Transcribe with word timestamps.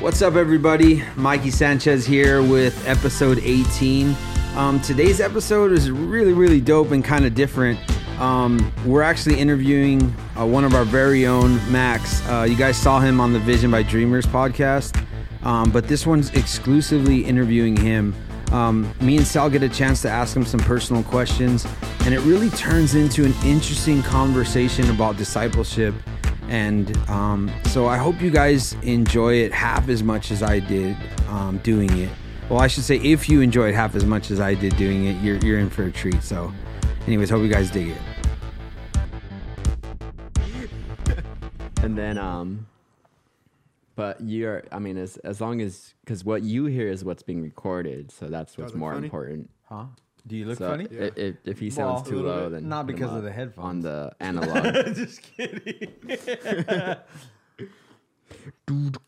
What's 0.00 0.22
up, 0.22 0.36
everybody? 0.36 1.02
Mikey 1.16 1.50
Sanchez 1.50 2.06
here 2.06 2.40
with 2.40 2.86
episode 2.86 3.40
18. 3.42 4.14
Um, 4.54 4.80
today's 4.80 5.20
episode 5.20 5.72
is 5.72 5.90
really, 5.90 6.32
really 6.32 6.60
dope 6.60 6.92
and 6.92 7.04
kind 7.04 7.26
of 7.26 7.34
different. 7.34 7.80
Um, 8.20 8.72
we're 8.86 9.02
actually 9.02 9.40
interviewing 9.40 10.14
uh, 10.38 10.46
one 10.46 10.62
of 10.62 10.76
our 10.76 10.84
very 10.84 11.26
own, 11.26 11.56
Max. 11.72 12.24
Uh, 12.28 12.46
you 12.48 12.54
guys 12.54 12.76
saw 12.76 13.00
him 13.00 13.20
on 13.20 13.32
the 13.32 13.40
Vision 13.40 13.72
by 13.72 13.82
Dreamers 13.82 14.24
podcast, 14.24 15.04
um, 15.42 15.72
but 15.72 15.88
this 15.88 16.06
one's 16.06 16.32
exclusively 16.32 17.24
interviewing 17.24 17.76
him. 17.76 18.14
Um, 18.52 18.94
me 19.00 19.16
and 19.16 19.26
Sal 19.26 19.50
get 19.50 19.64
a 19.64 19.68
chance 19.68 20.00
to 20.02 20.08
ask 20.08 20.36
him 20.36 20.44
some 20.44 20.60
personal 20.60 21.02
questions, 21.02 21.66
and 22.04 22.14
it 22.14 22.20
really 22.20 22.50
turns 22.50 22.94
into 22.94 23.24
an 23.24 23.34
interesting 23.44 24.04
conversation 24.04 24.90
about 24.90 25.16
discipleship 25.16 25.92
and 26.48 26.96
um, 27.08 27.50
so 27.66 27.86
I 27.86 27.96
hope 27.96 28.20
you 28.20 28.30
guys 28.30 28.74
enjoy 28.82 29.34
it 29.34 29.52
half 29.52 29.88
as 29.88 30.02
much 30.02 30.30
as 30.30 30.42
I 30.42 30.60
did 30.60 30.96
um, 31.28 31.58
doing 31.58 31.90
it. 31.98 32.10
Well, 32.48 32.60
I 32.60 32.66
should 32.66 32.84
say, 32.84 32.96
if 32.96 33.28
you 33.28 33.42
enjoy 33.42 33.68
it 33.68 33.74
half 33.74 33.94
as 33.94 34.06
much 34.06 34.30
as 34.30 34.40
I 34.40 34.54
did 34.54 34.76
doing 34.76 35.06
it, 35.06 35.22
you're, 35.22 35.36
you're 35.38 35.58
in 35.58 35.68
for 35.68 35.84
a 35.84 35.92
treat. 35.92 36.22
So, 36.22 36.52
anyways, 37.06 37.28
hope 37.28 37.42
you 37.42 37.48
guys 37.48 37.70
dig 37.70 37.88
it. 37.88 37.98
and 41.82 41.96
then 41.96 42.18
um 42.18 42.66
but 43.94 44.20
you're 44.20 44.64
i 44.72 44.78
mean 44.78 44.96
as 44.96 45.16
as 45.18 45.40
long 45.40 45.60
as 45.60 45.94
because 46.04 46.24
what 46.24 46.42
you 46.42 46.66
hear 46.66 46.88
is 46.88 47.04
what's 47.04 47.22
being 47.22 47.40
recorded 47.42 48.10
so 48.10 48.26
that's 48.26 48.58
what's 48.58 48.74
more 48.74 48.94
funny? 48.94 49.06
important 49.06 49.50
Huh? 49.68 49.84
Do 50.28 50.36
you 50.36 50.44
look 50.44 50.58
so 50.58 50.68
funny? 50.70 50.86
i- 50.92 51.10
if, 51.16 51.36
if 51.44 51.58
he 51.58 51.70
sounds 51.70 52.02
Well, 52.02 52.10
too 52.10 52.16
little 52.16 52.30
low 52.30 52.42
bit. 52.44 52.52
then 52.60 52.68
Not 52.68 52.86
put 52.86 52.90
him 52.90 52.96
because 52.96 53.10
of 53.12 53.18
up 53.18 53.24
the 53.24 53.32
headphones. 53.32 53.66
on 53.66 53.80
the 53.80 54.12
analog 54.20 54.94
Just 54.94 55.22
kidding. 55.22 55.92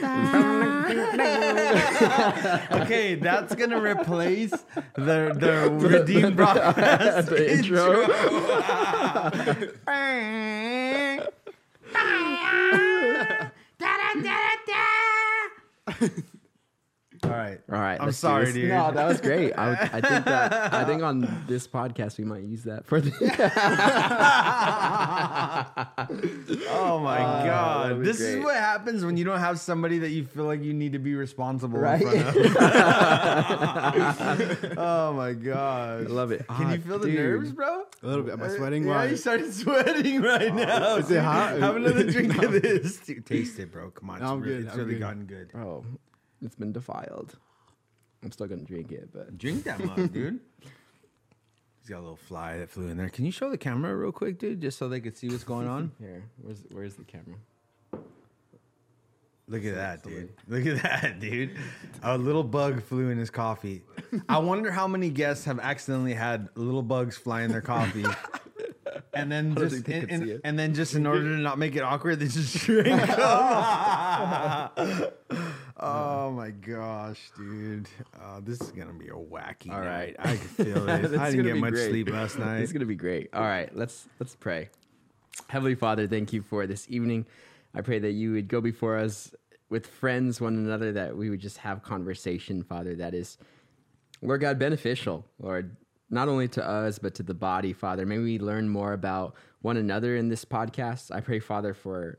okay, 2.82 3.14
that's 3.16 3.54
gonna 3.54 3.80
replace 3.80 4.50
the 4.94 5.34
the 5.36 5.70
redeemed 5.70 6.36
broadcast 6.36 7.28
The 7.28 7.52
intro. 7.52 8.06
All 17.24 17.30
right. 17.30 17.60
all 17.70 17.78
right 17.78 18.00
I'm 18.00 18.12
sorry, 18.12 18.50
dude. 18.52 18.70
no 18.70 18.90
that 18.92 19.06
was 19.06 19.20
great 19.20 19.52
I, 19.58 19.72
I 19.72 20.00
think 20.00 20.24
that 20.24 20.72
i 20.72 20.84
think 20.88 21.02
on 21.02 21.44
this 21.46 21.66
podcast 21.68 22.16
we 22.18 22.24
might 22.24 22.42
use 22.44 22.62
that 22.64 22.86
for 22.86 23.00
the 23.00 23.10
Oh 26.72 27.00
my 27.02 27.18
that'd 27.18 27.46
god. 27.50 27.98
be 28.00 28.04
This 28.06 28.20
is 28.20 28.42
what 28.42 28.56
happens 28.56 29.04
when 29.04 29.16
you 29.16 29.24
don't 29.24 29.38
have 29.40 29.58
somebody 29.60 29.98
that 30.00 30.10
you 30.10 30.24
feel 30.24 30.44
like 30.44 30.62
you 30.62 30.72
need 30.72 30.92
to 30.92 30.98
be 30.98 31.14
responsible 31.14 31.78
Right? 31.78 32.02
in 32.02 32.08
front 32.08 32.56
of. 32.56 32.56
oh 34.78 35.12
my 35.14 35.32
god! 35.32 36.06
I 36.06 36.08
love 36.08 36.32
it 36.32 36.46
Can 36.48 36.66
Ah, 36.66 36.72
you 36.72 36.80
feel 36.80 36.98
the 36.98 37.06
dude. 37.08 37.16
nerves, 37.18 37.52
bro? 37.52 37.84
A 38.02 38.06
little 38.06 38.24
bit. 38.24 38.32
Am 38.34 38.42
I 38.42 38.48
sweating? 38.48 38.84
Yeah, 38.86 38.94
Why? 38.94 39.04
you 39.06 39.16
started 39.16 39.52
sweating 39.52 40.22
right 40.22 40.54
now. 40.54 40.96
Is 40.96 41.10
it 41.10 41.22
hot? 41.22 41.58
Have 41.58 41.76
another 41.76 42.04
drink 42.10 42.36
of 42.42 42.52
this. 42.62 42.96
Dude, 42.98 43.26
taste 43.26 43.58
it, 43.58 43.72
bro. 43.72 43.90
Come 43.90 44.10
on. 44.10 44.20
No, 44.20 44.24
it's 44.24 44.32
I'm 44.32 44.40
really, 44.40 44.56
good, 44.56 44.64
It's 44.66 44.72
I'm 44.72 44.78
really 44.80 44.92
good. 44.92 45.00
gotten 45.00 45.24
good. 45.26 45.50
oh 45.54 45.84
it's 46.42 46.54
been 46.54 46.72
defiled 46.72 47.36
i'm 48.22 48.32
still 48.32 48.46
gonna 48.46 48.62
drink 48.62 48.92
it 48.92 49.10
but 49.12 49.36
Drink 49.38 49.64
that 49.64 49.84
mug, 49.84 50.12
dude. 50.12 50.40
He's 51.80 51.88
got 51.88 51.98
a 51.98 52.02
little 52.02 52.16
fly 52.16 52.58
that 52.58 52.68
flew 52.70 52.88
in 52.88 52.98
there. 52.98 53.08
Can 53.08 53.24
you 53.24 53.32
show 53.32 53.48
the 53.50 53.56
camera 53.56 53.96
real 53.96 54.12
quick, 54.12 54.38
dude, 54.38 54.60
just 54.60 54.76
so 54.76 54.86
they 54.88 55.00
could 55.00 55.16
see 55.16 55.28
what's 55.28 55.44
going 55.44 55.66
on? 55.66 55.92
here 55.98 56.24
where's 56.42 56.64
where's 56.70 56.94
the 56.94 57.04
camera 57.04 57.36
Look 59.50 59.64
at 59.64 59.74
that, 59.74 60.04
dude. 60.04 60.32
Look 60.46 60.64
at 60.64 60.80
that, 60.82 61.18
dude. 61.20 61.56
A 62.04 62.16
little 62.16 62.44
bug 62.44 62.84
flew 62.84 63.10
in 63.10 63.18
his 63.18 63.30
coffee. 63.30 63.82
I 64.28 64.38
wonder 64.38 64.70
how 64.70 64.86
many 64.86 65.10
guests 65.10 65.44
have 65.46 65.58
accidentally 65.58 66.14
had 66.14 66.48
little 66.54 66.84
bugs 66.84 67.16
fly 67.16 67.42
in 67.42 67.50
their 67.50 67.60
coffee. 67.60 68.04
And 69.12 69.30
then 69.30 69.54
just 69.54 69.84
they 69.84 70.38
and, 70.44 70.58
then 70.58 70.74
just 70.74 70.94
in 70.94 71.06
order 71.06 71.22
to 71.22 71.36
not 71.38 71.58
make 71.58 71.76
it 71.76 71.82
awkward, 71.82 72.20
they 72.20 72.28
just 72.28 72.56
drink 72.64 72.86
them. 72.86 73.08
oh 75.78 76.30
my 76.32 76.50
gosh, 76.50 77.30
dude. 77.36 77.88
Uh, 78.20 78.40
this 78.42 78.60
is 78.60 78.70
gonna 78.70 78.92
be 78.92 79.08
a 79.08 79.12
wacky 79.12 79.72
All 79.72 79.80
right, 79.80 80.16
night. 80.18 80.28
I 80.28 80.36
can 80.36 80.48
feel 80.48 80.88
it. 80.88 81.18
I 81.18 81.30
didn't 81.30 81.46
get 81.46 81.56
much 81.56 81.74
great. 81.74 81.90
sleep 81.90 82.10
last 82.10 82.38
night. 82.38 82.60
It's 82.60 82.72
gonna 82.72 82.86
be 82.86 82.96
great. 82.96 83.30
All 83.32 83.42
right, 83.42 83.74
let's 83.74 84.06
let's 84.18 84.36
pray. 84.36 84.70
Heavenly 85.48 85.74
Father, 85.74 86.06
thank 86.06 86.32
you 86.32 86.42
for 86.42 86.66
this 86.66 86.86
evening. 86.88 87.26
I 87.74 87.82
pray 87.82 87.98
that 88.00 88.12
you 88.12 88.32
would 88.32 88.48
go 88.48 88.60
before 88.60 88.98
us 88.98 89.32
with 89.68 89.86
friends, 89.86 90.40
one 90.40 90.56
another, 90.56 90.92
that 90.92 91.16
we 91.16 91.30
would 91.30 91.40
just 91.40 91.58
have 91.58 91.82
conversation, 91.82 92.62
Father, 92.62 92.96
that 92.96 93.14
is, 93.14 93.38
Lord 94.20 94.40
God, 94.40 94.58
beneficial, 94.58 95.24
Lord, 95.38 95.76
not 96.10 96.28
only 96.28 96.48
to 96.48 96.66
us, 96.66 96.98
but 96.98 97.14
to 97.14 97.22
the 97.22 97.34
body, 97.34 97.72
Father. 97.72 98.04
May 98.04 98.18
we 98.18 98.38
learn 98.38 98.68
more 98.68 98.92
about 98.92 99.34
one 99.62 99.76
another 99.76 100.16
in 100.16 100.28
this 100.28 100.44
podcast. 100.44 101.14
I 101.14 101.20
pray, 101.20 101.38
Father, 101.38 101.72
for 101.72 102.18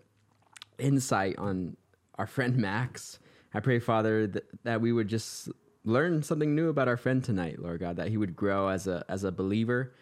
insight 0.80 1.38
on 1.38 1.76
our 2.16 2.28
friend 2.28 2.58
Max. 2.58 3.20
I 3.54 3.60
pray, 3.60 3.80
Father, 3.80 4.28
that, 4.28 4.64
that 4.64 4.82
we 4.82 4.94
would 4.94 5.08
just 5.08 5.50
learn 5.84 6.24
something 6.24 6.56
new 6.56 6.70
about 6.70 6.88
our 6.88 6.98
friend 6.98 7.24
tonight, 7.24 7.60
Lord 7.60 7.80
God, 7.80 7.98
that 7.98 8.10
he 8.10 8.18
would 8.18 8.36
grow 8.36 8.70
as 8.70 8.88
a 8.88 9.04
as 9.10 9.24
a 9.24 9.32
believer, 9.32 9.94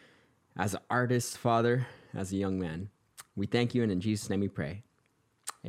as 0.57 0.73
an 0.73 0.81
artist, 0.89 1.37
Father, 1.37 1.87
as 2.13 2.31
a 2.31 2.35
young 2.35 2.59
man. 2.59 2.89
We 3.35 3.47
thank 3.47 3.73
you, 3.73 3.83
and 3.83 3.91
in 3.91 4.01
Jesus' 4.01 4.29
name 4.29 4.41
we 4.41 4.49
pray. 4.49 4.83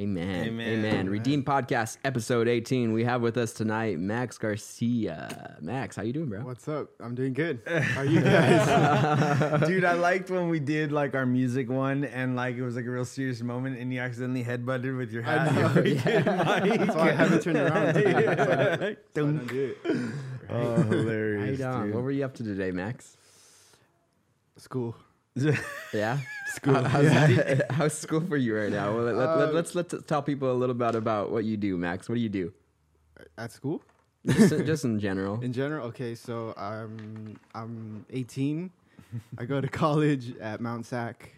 Amen. 0.05 0.47
Amen. 0.47 0.69
Amen. 0.87 1.11
Redeem 1.11 1.45
Podcast, 1.45 1.99
episode 2.05 2.49
18. 2.49 2.95
We 2.95 3.05
have 3.05 3.21
with 3.21 3.37
us 3.37 3.53
tonight 3.53 3.99
Max 3.99 4.39
Garcia. 4.39 5.59
Max, 5.61 5.95
how 5.95 6.03
you 6.03 6.15
doing, 6.15 6.31
bro? 6.31 6.41
What's 6.41 6.67
up? 6.69 6.89
I'm 7.01 7.15
doing 7.15 7.35
good. 7.35 7.61
How 7.67 8.01
are 8.01 8.05
you 8.07 8.23
guys? 8.23 9.61
Dude, 9.69 9.85
I 9.85 9.93
liked 9.93 10.31
when 10.31 10.49
we 10.49 10.59
did 10.59 10.91
like 10.91 11.15
our 11.15 11.27
music 11.27 11.69
one 11.69 12.05
and 12.05 12.35
like 12.35 12.57
it 12.57 12.63
was 12.63 12.77
like 12.77 12.87
a 12.87 12.91
real 12.91 13.05
serious 13.05 13.43
moment 13.43 13.79
and 13.79 13.93
you 13.93 14.01
accidentally 14.01 14.43
headbutted 14.43 14.97
with 14.97 15.13
your 15.13 15.23
hat. 15.23 15.53
know, 15.55 15.83
You 15.83 15.97
freaking. 15.97 16.25
That's 16.79 16.95
why 16.97 17.09
I 17.11 17.13
haven't 17.13 17.43
turned 17.43 17.59
around. 17.59 17.93
Today. 17.95 18.13
That's 18.13 18.41
I 18.41 18.45
don't- 18.47 18.79
that's 18.79 18.79
why 18.79 18.87
I 18.87 18.97
don't 19.21 19.47
do 19.49 19.75
it. 19.85 20.13
Oh, 20.49 20.77
Right 20.77 20.87
hilarious. 20.87 21.61
on. 21.61 21.87
dude. 21.87 21.95
What 21.95 22.05
were 22.05 22.11
you 22.11 22.25
up 22.25 22.33
to 22.37 22.43
today, 22.43 22.71
Max? 22.71 23.19
School. 24.57 24.97
Yeah, 25.93 26.19
School. 26.55 26.75
How- 26.75 26.85
how's, 27.03 27.61
how's 27.71 27.99
school 27.99 28.21
for 28.21 28.37
you 28.37 28.57
right 28.57 28.71
now? 28.71 28.95
Well, 28.95 29.05
let, 29.05 29.17
let, 29.17 29.29
Uh, 29.29 29.53
let's 29.53 29.75
let's 29.75 29.95
tell 30.07 30.23
people 30.23 30.51
a 30.53 30.55
little 30.55 30.75
bit 30.75 30.95
about 30.95 31.31
what 31.33 31.45
you 31.45 31.57
do, 31.57 31.77
Max. 31.77 32.09
What 32.09 32.15
do 32.15 32.21
you 32.21 32.29
do? 32.29 32.53
At 33.37 33.51
school? 33.53 33.83
Just, 34.27 34.51
just 34.71 34.85
in 34.85 35.01
general. 35.01 35.41
In 35.43 35.53
general, 35.53 35.87
okay, 35.89 36.15
so 36.15 36.55
I'm 36.57 37.39
I'm 37.55 38.05
18. 38.11 38.71
I 39.39 39.45
go 39.45 39.61
to 39.61 39.67
college 39.69 40.37
at 40.39 40.61
Mount 40.61 40.87
Sac. 40.87 41.33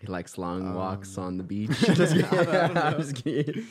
He 0.00 0.06
likes 0.06 0.36
long 0.38 0.66
Um, 0.68 0.74
walks 0.74 1.16
on 1.18 1.36
the 1.38 1.44
beach. 1.44 1.70
Just 1.80 2.14
kidding. 2.14 2.76
I'm 2.76 2.96
just 3.00 3.14
kidding. 3.24 3.66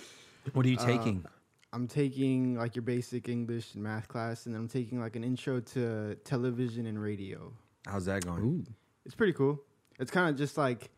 what 0.53 0.65
are 0.65 0.69
you 0.69 0.77
Uh, 0.77 0.85
taking? 0.85 1.25
I'm 1.73 1.87
taking 1.87 2.55
like 2.55 2.75
your 2.75 2.81
basic 2.83 3.29
English 3.29 3.75
and 3.75 3.83
math 3.83 4.07
class, 4.07 4.47
and 4.47 4.55
I'm 4.55 4.67
taking 4.67 4.99
like 4.99 5.15
an 5.15 5.23
intro 5.23 5.59
to 5.73 6.15
television 6.23 6.87
and 6.87 6.99
radio. 6.99 7.53
How's 7.85 8.05
that 8.05 8.25
going? 8.25 8.43
Ooh, 8.43 8.63
It's 9.09 9.15
pretty 9.15 9.33
cool. 9.33 9.59
It's 9.99 10.11
kind 10.11 10.29
of 10.29 10.37
just 10.37 10.55
like 10.55 10.91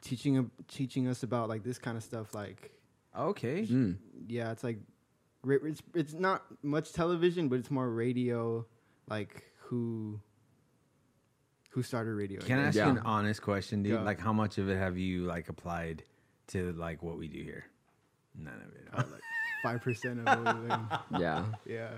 teaching 0.00 0.38
a- 0.38 0.62
teaching 0.68 1.06
us 1.06 1.22
about 1.22 1.50
like 1.50 1.62
this 1.62 1.76
kind 1.78 1.98
of 1.98 2.02
stuff. 2.02 2.32
Like, 2.34 2.70
Okay. 3.14 3.66
Mm. 3.66 3.98
yeah, 4.26 4.52
it's 4.52 4.64
like 4.64 4.78
it's 5.46 5.82
it's 5.94 6.14
not 6.14 6.42
much 6.62 6.94
television, 6.94 7.50
but 7.50 7.58
it's 7.58 7.70
more 7.70 7.90
radio. 7.90 8.64
Like 9.06 9.44
who 9.64 10.18
who 11.72 11.82
started 11.82 12.14
radio? 12.14 12.40
I 12.42 12.46
Can 12.46 12.58
I 12.58 12.62
ask 12.68 12.76
Yeah. 12.78 12.86
you 12.86 12.92
an 12.92 12.98
honest 13.04 13.42
question, 13.42 13.82
dude? 13.82 13.98
Go. 13.98 14.02
Like, 14.02 14.18
how 14.18 14.32
much 14.32 14.56
of 14.56 14.70
it 14.70 14.78
have 14.78 14.96
you 14.96 15.24
like 15.26 15.50
applied 15.50 16.02
to 16.48 16.72
like 16.72 17.02
what 17.02 17.18
we 17.18 17.28
do 17.28 17.42
here? 17.42 17.64
None 18.34 18.54
of 18.54 18.74
it. 18.74 18.88
huh? 18.92 19.02
Five 19.62 19.82
percent 19.82 20.20
of 20.20 20.26
everything. 20.48 20.88
yeah. 21.20 21.44
yeah, 21.66 21.90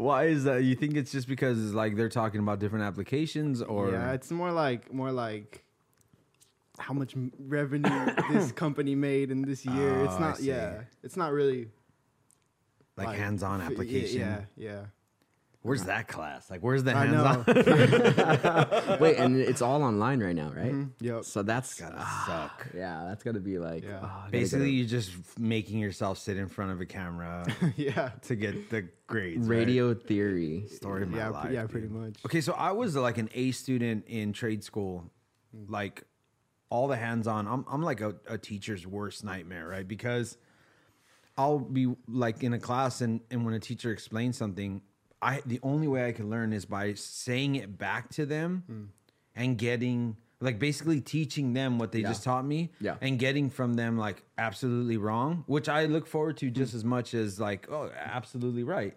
Why 0.00 0.24
is 0.24 0.44
that? 0.44 0.62
You 0.64 0.74
think 0.74 0.96
it's 0.96 1.12
just 1.12 1.28
because 1.28 1.74
like 1.74 1.94
they're 1.96 2.08
talking 2.08 2.40
about 2.40 2.58
different 2.58 2.84
applications, 2.84 3.60
or 3.60 3.90
yeah. 3.90 4.12
It's 4.12 4.30
more 4.30 4.50
like 4.50 4.92
more 4.92 5.12
like 5.12 5.62
how 6.78 6.94
much 6.94 7.14
m- 7.14 7.30
revenue 7.38 8.06
this 8.32 8.50
company 8.52 8.94
made 8.94 9.30
in 9.30 9.42
this 9.42 9.66
year. 9.66 10.00
Oh, 10.00 10.04
it's 10.04 10.18
not. 10.18 10.40
Yeah, 10.40 10.82
it's 11.02 11.16
not 11.18 11.32
really 11.32 11.68
like 12.96 13.18
hands-on 13.18 13.60
f- 13.60 13.66
y- 13.68 13.72
application? 13.72 14.20
Yeah, 14.20 14.44
yeah. 14.56 14.80
Where's 15.62 15.84
that 15.84 16.08
class? 16.08 16.50
Like, 16.50 16.60
where's 16.62 16.84
the 16.84 16.96
I 16.96 17.04
hands 17.04 17.46
on? 18.88 18.98
Wait, 19.00 19.16
and 19.18 19.36
it's 19.36 19.60
all 19.60 19.82
online 19.82 20.20
right 20.20 20.34
now, 20.34 20.50
right? 20.56 20.72
Mm-hmm. 20.72 21.04
Yep. 21.04 21.24
So 21.24 21.42
that's 21.42 21.78
Gotta 21.78 21.96
ah, 21.98 22.24
suck. 22.26 22.68
Yeah, 22.74 23.04
that's 23.06 23.22
gotta 23.22 23.40
be 23.40 23.58
like 23.58 23.84
Yeah. 23.84 24.00
oh, 24.02 24.24
Basically, 24.30 24.70
you're 24.70 24.86
just 24.88 25.12
making 25.38 25.78
yourself 25.78 26.16
sit 26.16 26.38
in 26.38 26.48
front 26.48 26.72
of 26.72 26.80
a 26.80 26.86
camera 26.86 27.46
yeah. 27.76 28.12
to 28.22 28.36
get 28.36 28.70
the 28.70 28.88
grades. 29.06 29.46
to- 29.46 29.52
right? 29.52 29.58
radio 29.58 29.92
theory. 29.92 30.64
story 30.66 31.02
of 31.02 31.10
my 31.10 31.18
yeah, 31.18 31.28
life. 31.28 31.44
pre- 31.44 31.54
yeah, 31.54 31.62
dude. 31.62 31.70
pretty 31.70 31.88
much. 31.88 32.14
Okay, 32.24 32.40
so 32.40 32.54
I 32.54 32.72
was 32.72 32.96
like 32.96 33.18
an 33.18 33.28
A 33.34 33.50
student 33.50 34.06
in 34.06 34.32
trade 34.32 34.64
school, 34.64 35.10
mm. 35.54 35.70
like 35.70 36.04
all 36.70 36.88
the 36.88 36.96
hands 36.96 37.26
on. 37.26 37.46
I'm 37.46 37.66
I'm 37.70 37.82
like 37.82 38.00
a, 38.00 38.14
a 38.26 38.38
teacher's 38.38 38.86
worst 38.86 39.24
nightmare, 39.24 39.68
right? 39.68 39.86
Because 39.86 40.38
I'll 41.36 41.58
be 41.58 41.94
like 42.08 42.42
in 42.42 42.54
a 42.54 42.58
class 42.58 43.02
and 43.02 43.20
and 43.30 43.44
when 43.44 43.52
a 43.52 43.60
teacher 43.60 43.90
explains 43.92 44.38
something, 44.38 44.80
I 45.22 45.42
the 45.44 45.60
only 45.62 45.88
way 45.88 46.06
I 46.06 46.12
can 46.12 46.30
learn 46.30 46.52
is 46.52 46.64
by 46.64 46.94
saying 46.94 47.56
it 47.56 47.78
back 47.78 48.08
to 48.10 48.26
them 48.26 48.64
hmm. 48.66 48.84
and 49.34 49.58
getting 49.58 50.16
like 50.40 50.58
basically 50.58 51.00
teaching 51.00 51.52
them 51.52 51.78
what 51.78 51.92
they 51.92 52.00
Yeah. 52.00 52.08
just 52.08 52.24
taught 52.24 52.46
me 52.46 52.70
Yeah. 52.80 52.96
and 53.00 53.18
getting 53.18 53.50
from 53.50 53.74
them 53.74 53.98
like 53.98 54.22
absolutely 54.38 54.96
wrong, 54.96 55.44
which 55.46 55.68
I 55.68 55.84
look 55.84 56.06
forward 56.06 56.38
to 56.38 56.50
just 56.50 56.72
hmm. 56.72 56.78
as 56.78 56.84
much 56.84 57.14
as 57.14 57.38
like 57.38 57.70
oh 57.70 57.90
absolutely 57.94 58.64
right. 58.64 58.96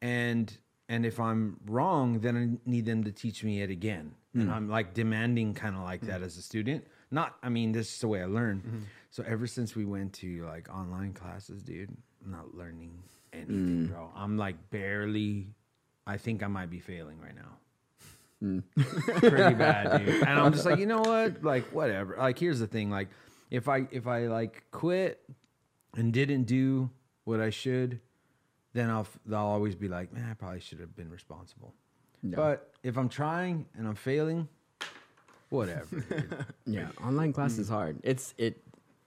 And 0.00 0.54
and 0.88 1.06
if 1.06 1.18
I'm 1.18 1.58
wrong, 1.66 2.20
then 2.20 2.36
I 2.36 2.68
need 2.68 2.84
them 2.84 3.04
to 3.04 3.12
teach 3.12 3.42
me 3.42 3.62
it 3.62 3.70
again. 3.70 4.14
And 4.34 4.44
hmm. 4.44 4.50
I'm 4.50 4.68
like 4.68 4.94
demanding 4.94 5.54
kind 5.54 5.76
of 5.76 5.82
like 5.82 6.02
that 6.02 6.22
as 6.22 6.36
a 6.36 6.42
student. 6.42 6.86
Not 7.10 7.36
I 7.42 7.48
mean 7.48 7.72
this 7.72 7.94
is 7.94 8.00
the 8.00 8.08
way 8.08 8.22
I 8.22 8.26
learn. 8.26 8.58
Mm-hmm. 8.58 8.78
So 9.10 9.22
ever 9.26 9.46
since 9.46 9.76
we 9.76 9.84
went 9.84 10.14
to 10.14 10.44
like 10.46 10.74
online 10.74 11.12
classes, 11.12 11.62
dude, 11.62 11.94
I'm 12.24 12.30
not 12.30 12.54
learning 12.54 13.02
anything, 13.32 13.86
bro. 13.86 14.10
I'm 14.16 14.36
like 14.36 14.56
barely 14.70 15.48
I 16.06 16.16
think 16.16 16.42
I 16.42 16.48
might 16.48 16.70
be 16.70 16.80
failing 16.80 17.20
right 17.20 17.34
now 17.34 17.58
hmm. 18.42 18.58
pretty 19.20 19.54
bad, 19.54 20.04
dude. 20.04 20.22
And 20.22 20.40
I'm 20.40 20.52
just 20.52 20.66
like, 20.66 20.78
you 20.78 20.86
know 20.86 21.00
what? 21.00 21.42
Like, 21.52 21.72
whatever. 21.72 22.16
Like, 22.18 22.38
here's 22.38 22.58
the 22.58 22.66
thing. 22.66 22.90
Like, 22.90 23.08
if 23.50 23.68
I 23.68 23.86
if 23.90 24.06
I 24.06 24.26
like 24.26 24.64
quit 24.70 25.22
and 25.96 26.12
didn't 26.12 26.44
do 26.44 26.90
what 27.24 27.40
I 27.40 27.50
should, 27.50 28.00
then 28.72 28.90
I'll 28.90 29.06
I'll 29.30 29.46
always 29.46 29.74
be 29.74 29.88
like, 29.88 30.12
man, 30.12 30.28
I 30.30 30.34
probably 30.34 30.60
should 30.60 30.80
have 30.80 30.96
been 30.96 31.10
responsible. 31.10 31.74
Yeah. 32.22 32.36
But 32.36 32.72
if 32.82 32.96
I'm 32.96 33.08
trying 33.08 33.66
and 33.76 33.86
I'm 33.86 33.94
failing, 33.94 34.48
whatever. 35.50 36.04
Yeah, 36.64 36.88
online 37.04 37.32
class 37.32 37.58
is 37.58 37.68
mm. 37.68 37.72
hard. 37.72 37.98
It's 38.02 38.34
it. 38.38 38.62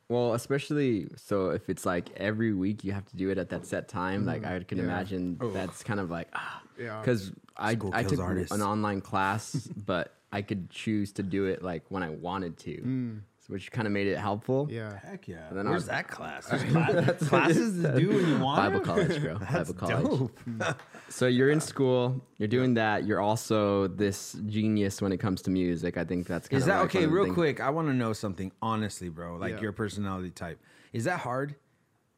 Well, 0.09 0.33
especially 0.35 1.07
so 1.15 1.49
if 1.49 1.69
it's 1.69 1.85
like 1.85 2.09
every 2.17 2.53
week 2.53 2.83
you 2.83 2.91
have 2.91 3.05
to 3.07 3.15
do 3.17 3.29
it 3.29 3.37
at 3.37 3.49
that 3.49 3.65
set 3.65 3.87
time. 3.87 4.25
Like 4.25 4.45
I 4.45 4.59
can 4.63 4.77
Yeah. 4.77 4.83
imagine 4.85 5.37
that's 5.53 5.83
kind 5.83 5.99
of 5.99 6.09
like 6.11 6.27
ah, 6.33 6.61
Yeah. 6.79 6.99
because 7.01 7.31
I 7.57 7.71
I 7.71 8.03
took 8.03 8.19
artists. 8.19 8.53
an 8.53 8.61
online 8.61 9.01
class, 9.01 9.55
but 9.85 10.13
I 10.31 10.41
could 10.41 10.69
choose 10.69 11.11
to 11.13 11.23
do 11.23 11.45
it 11.45 11.63
like 11.63 11.89
when 11.89 12.03
I 12.03 12.09
wanted 12.09 12.57
to, 12.59 12.77
Mm. 12.81 13.19
So 13.45 13.53
which 13.53 13.71
kind 13.71 13.85
of 13.87 13.93
made 13.93 14.07
it 14.07 14.17
helpful. 14.17 14.67
Yeah. 14.71 14.97
Heck 14.99 15.27
yeah. 15.27 15.47
And 15.49 15.57
then 15.57 15.67
I 15.67 15.71
Where's 15.71 15.83
was- 15.83 15.87
that 15.89 16.07
class? 16.07 16.45
There's 16.49 16.63
class- 16.63 17.27
classes 17.29 17.83
to 17.83 17.99
do 17.99 18.09
when 18.09 18.27
you 18.27 18.39
want 18.39 18.57
Bible 18.57 18.79
it? 18.81 18.83
college, 18.85 19.21
bro. 19.21 19.37
That's 19.51 19.71
Bible 19.71 19.87
college. 20.03 20.19
dope. 20.19 20.39
Hmm. 20.39 20.61
So 21.07 21.27
you're 21.27 21.51
in 21.51 21.61
school, 21.61 22.19
you're 22.39 22.47
doing 22.47 22.73
that. 22.73 23.05
You're 23.05 23.21
also 23.21 23.85
this 23.87 24.35
genius 24.47 25.03
when 25.03 25.11
it 25.11 25.17
comes 25.17 25.43
to 25.43 25.51
music. 25.51 25.97
I 25.97 26.03
think 26.03 26.25
that's 26.25 26.47
kind 26.47 26.57
Is 26.57 26.63
of 26.63 26.67
that 26.69 26.79
like 26.79 26.85
okay? 26.87 26.97
one 26.99 27.03
of 27.05 27.09
the 27.11 27.15
Real 27.15 27.23
things- 27.25 27.35
quick, 27.35 27.59
I 27.61 27.69
want 27.69 27.87
to 27.89 27.93
know 27.93 28.11
something 28.11 28.51
honestly, 28.59 29.09
bro. 29.09 29.35
Like 29.37 29.53
Yeah. 29.53 29.61
your 29.61 29.71
personality 29.71 30.31
type. 30.31 30.59
Is 30.93 31.03
that 31.03 31.19
hard? 31.19 31.55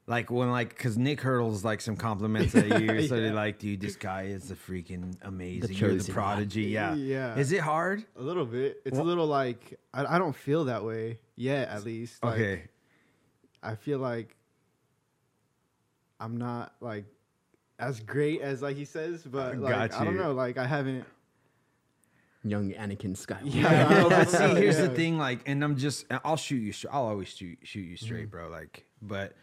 Like 0.09 0.31
when 0.31 0.49
like 0.51 0.69
because 0.69 0.97
Nick 0.97 1.19
hurls 1.19 1.65
like 1.65 1.81
some 1.81 1.97
compliments 1.97 2.55
at 2.55 2.81
you, 2.81 3.07
so 3.09 3.19
they're 3.19 3.33
like, 3.33 3.59
dude, 3.59 3.81
this 3.81 3.97
guy 3.97 4.23
is 4.23 4.47
the 4.47 4.55
freaking 4.55 5.13
amazing. 5.21 5.75
You're 5.75 5.95
the 5.95 6.13
prodigy. 6.13 6.63
Yeah. 6.63 6.95
Yeah. 6.95 7.35
Is 7.35 7.51
it 7.51 7.59
hard? 7.59 8.05
A 8.17 8.21
little 8.21 8.45
bit. 8.45 8.81
It's 8.85 8.95
Wha- 8.97 9.03
a 9.03 9.05
little 9.05 9.27
like 9.27 9.77
I, 9.93 10.15
I 10.15 10.17
don't 10.17 10.35
feel 10.35 10.65
that 10.65 10.85
way 10.85 11.19
yet. 11.35 11.67
At 11.67 11.83
least. 11.83 12.23
Like, 12.23 12.33
okay. 12.35 12.63
I 13.61 13.75
feel 13.75 13.99
like 13.99 14.35
I'm 16.19 16.37
not 16.37 16.73
like 16.79 17.05
as 17.79 17.99
great 17.99 18.41
as 18.41 18.61
like 18.61 18.75
he 18.75 18.85
says, 18.85 19.23
but 19.23 19.57
like 19.57 19.73
Got 19.91 20.01
I 20.01 20.05
don't 20.05 20.17
know. 20.17 20.31
Like 20.33 20.57
I 20.57 20.65
haven't. 20.65 21.05
young 22.43 22.71
Anakin 22.71 23.15
Skywalker. 23.17 23.41
Yeah. 23.53 23.89
no, 23.89 24.09
but 24.09 24.29
see, 24.29 24.55
here's 24.55 24.77
the 24.77 24.89
thing. 24.89 25.17
Like, 25.17 25.39
and 25.45 25.61
I'm 25.63 25.75
just, 25.75 26.05
I'll 26.23 26.37
shoot 26.37 26.61
you. 26.61 26.71
str- 26.71 26.87
I'll 26.91 27.07
always 27.07 27.27
shoot 27.27 27.57
shoot 27.63 27.81
you 27.81 27.97
straight, 27.97 28.27
Mm-hmm. 28.27 28.37
bro. 28.37 28.47
Like, 28.49 28.85
but, 29.01 29.33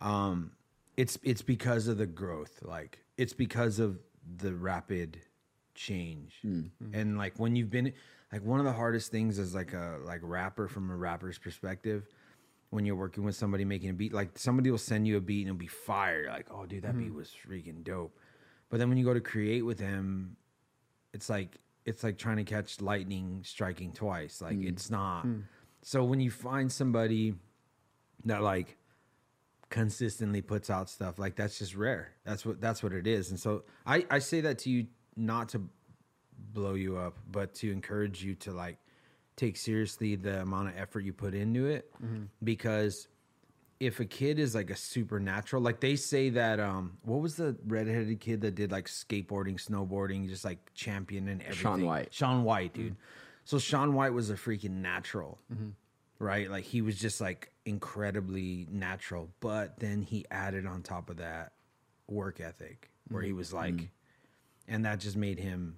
um, 0.00 0.52
it's 0.96 1.18
it's 1.22 1.42
because 1.42 1.88
of 1.88 1.98
the 1.98 2.06
growth. 2.06 2.60
Like, 2.62 2.98
it's 3.16 3.32
because 3.32 3.78
of 3.78 3.98
the 4.36 4.54
rapid 4.54 5.18
change. 5.74 6.34
Mm-hmm. 6.44 6.94
And 6.94 7.18
like 7.18 7.38
when 7.38 7.56
you've 7.56 7.70
been, 7.70 7.92
like 8.32 8.44
one 8.44 8.58
of 8.60 8.66
the 8.66 8.72
hardest 8.72 9.10
things 9.10 9.38
is 9.38 9.54
like 9.54 9.72
a 9.72 9.98
like 10.04 10.20
rapper 10.22 10.68
from 10.68 10.90
a 10.90 10.96
rapper's 10.96 11.38
perspective. 11.38 12.06
When 12.70 12.84
you're 12.84 12.96
working 12.96 13.24
with 13.24 13.34
somebody 13.34 13.64
making 13.64 13.90
a 13.90 13.94
beat, 13.94 14.12
like 14.12 14.38
somebody 14.38 14.70
will 14.70 14.78
send 14.78 15.08
you 15.08 15.16
a 15.16 15.20
beat 15.20 15.40
and 15.40 15.48
it'll 15.48 15.58
be 15.58 15.66
fire. 15.66 16.28
Like, 16.28 16.46
oh, 16.52 16.66
dude, 16.66 16.82
that 16.84 16.92
Mm-hmm. 16.92 17.00
beat 17.04 17.14
was 17.14 17.34
freaking 17.48 17.82
dope. 17.82 18.16
But 18.68 18.78
then 18.78 18.88
when 18.88 18.96
you 18.96 19.04
go 19.04 19.12
to 19.12 19.20
create 19.20 19.62
with 19.62 19.78
them, 19.78 20.36
it's 21.12 21.28
like 21.28 21.56
it's 21.84 22.04
like 22.04 22.16
trying 22.18 22.36
to 22.36 22.44
catch 22.44 22.80
lightning 22.80 23.42
striking 23.44 23.92
twice. 23.92 24.40
Like 24.40 24.58
it's 24.60 24.88
not. 24.90 25.26
So 25.82 26.04
when 26.04 26.20
you 26.20 26.30
find 26.30 26.70
somebody 26.70 27.34
that 28.26 28.42
like 28.42 28.76
consistently 29.70 30.42
puts 30.42 30.68
out 30.68 30.90
stuff, 30.90 31.18
like 31.18 31.36
that's 31.36 31.58
just 31.58 31.74
rare. 31.74 32.12
That's 32.24 32.44
what 32.44 32.60
that's 32.60 32.82
what 32.82 32.92
it 32.92 33.06
is. 33.06 33.30
And 33.30 33.40
so 33.40 33.62
I 33.86 34.04
I 34.10 34.18
say 34.18 34.40
that 34.42 34.58
to 34.60 34.70
you 34.70 34.86
not 35.16 35.48
to 35.50 35.62
blow 36.52 36.74
you 36.74 36.96
up, 36.96 37.16
but 37.30 37.54
to 37.54 37.70
encourage 37.70 38.22
you 38.22 38.34
to 38.34 38.52
like 38.52 38.78
take 39.36 39.56
seriously 39.56 40.16
the 40.16 40.42
amount 40.42 40.68
of 40.68 40.74
effort 40.76 41.00
you 41.00 41.12
put 41.12 41.34
into 41.34 41.66
it 41.66 41.90
mm-hmm. 41.94 42.24
because 42.44 43.08
if 43.78 43.98
a 43.98 44.04
kid 44.04 44.38
is 44.38 44.54
like 44.54 44.68
a 44.68 44.76
supernatural, 44.76 45.62
like 45.62 45.80
they 45.80 45.96
say 45.96 46.28
that 46.30 46.60
um 46.60 46.98
what 47.02 47.20
was 47.20 47.36
the 47.36 47.56
redheaded 47.66 48.20
kid 48.20 48.40
that 48.42 48.54
did 48.54 48.72
like 48.72 48.86
skateboarding, 48.86 49.54
snowboarding, 49.54 50.28
just 50.28 50.44
like 50.44 50.58
champion 50.74 51.28
and 51.28 51.40
everything? 51.42 51.62
Shaun 51.62 51.86
White. 51.86 52.12
Shaun 52.12 52.44
White, 52.44 52.74
mm-hmm. 52.74 52.82
dude. 52.82 52.96
So 53.44 53.58
Shaun 53.58 53.94
White 53.94 54.12
was 54.12 54.30
a 54.30 54.34
freaking 54.34 54.82
natural. 54.82 55.38
Mm-hmm. 55.52 55.70
Right? 56.20 56.48
Like 56.48 56.64
he 56.64 56.82
was 56.82 56.96
just 56.96 57.20
like 57.20 57.50
incredibly 57.64 58.68
natural, 58.70 59.30
but 59.40 59.80
then 59.80 60.02
he 60.02 60.24
added 60.30 60.66
on 60.66 60.82
top 60.82 61.10
of 61.10 61.16
that 61.16 61.52
work 62.10 62.40
ethic 62.40 62.90
where 63.08 63.22
he 63.22 63.30
mm-hmm. 63.30 63.38
was 63.38 63.52
like 63.52 63.74
mm-hmm. 63.74 64.74
and 64.74 64.84
that 64.84 65.00
just 65.00 65.16
made 65.16 65.38
him 65.38 65.76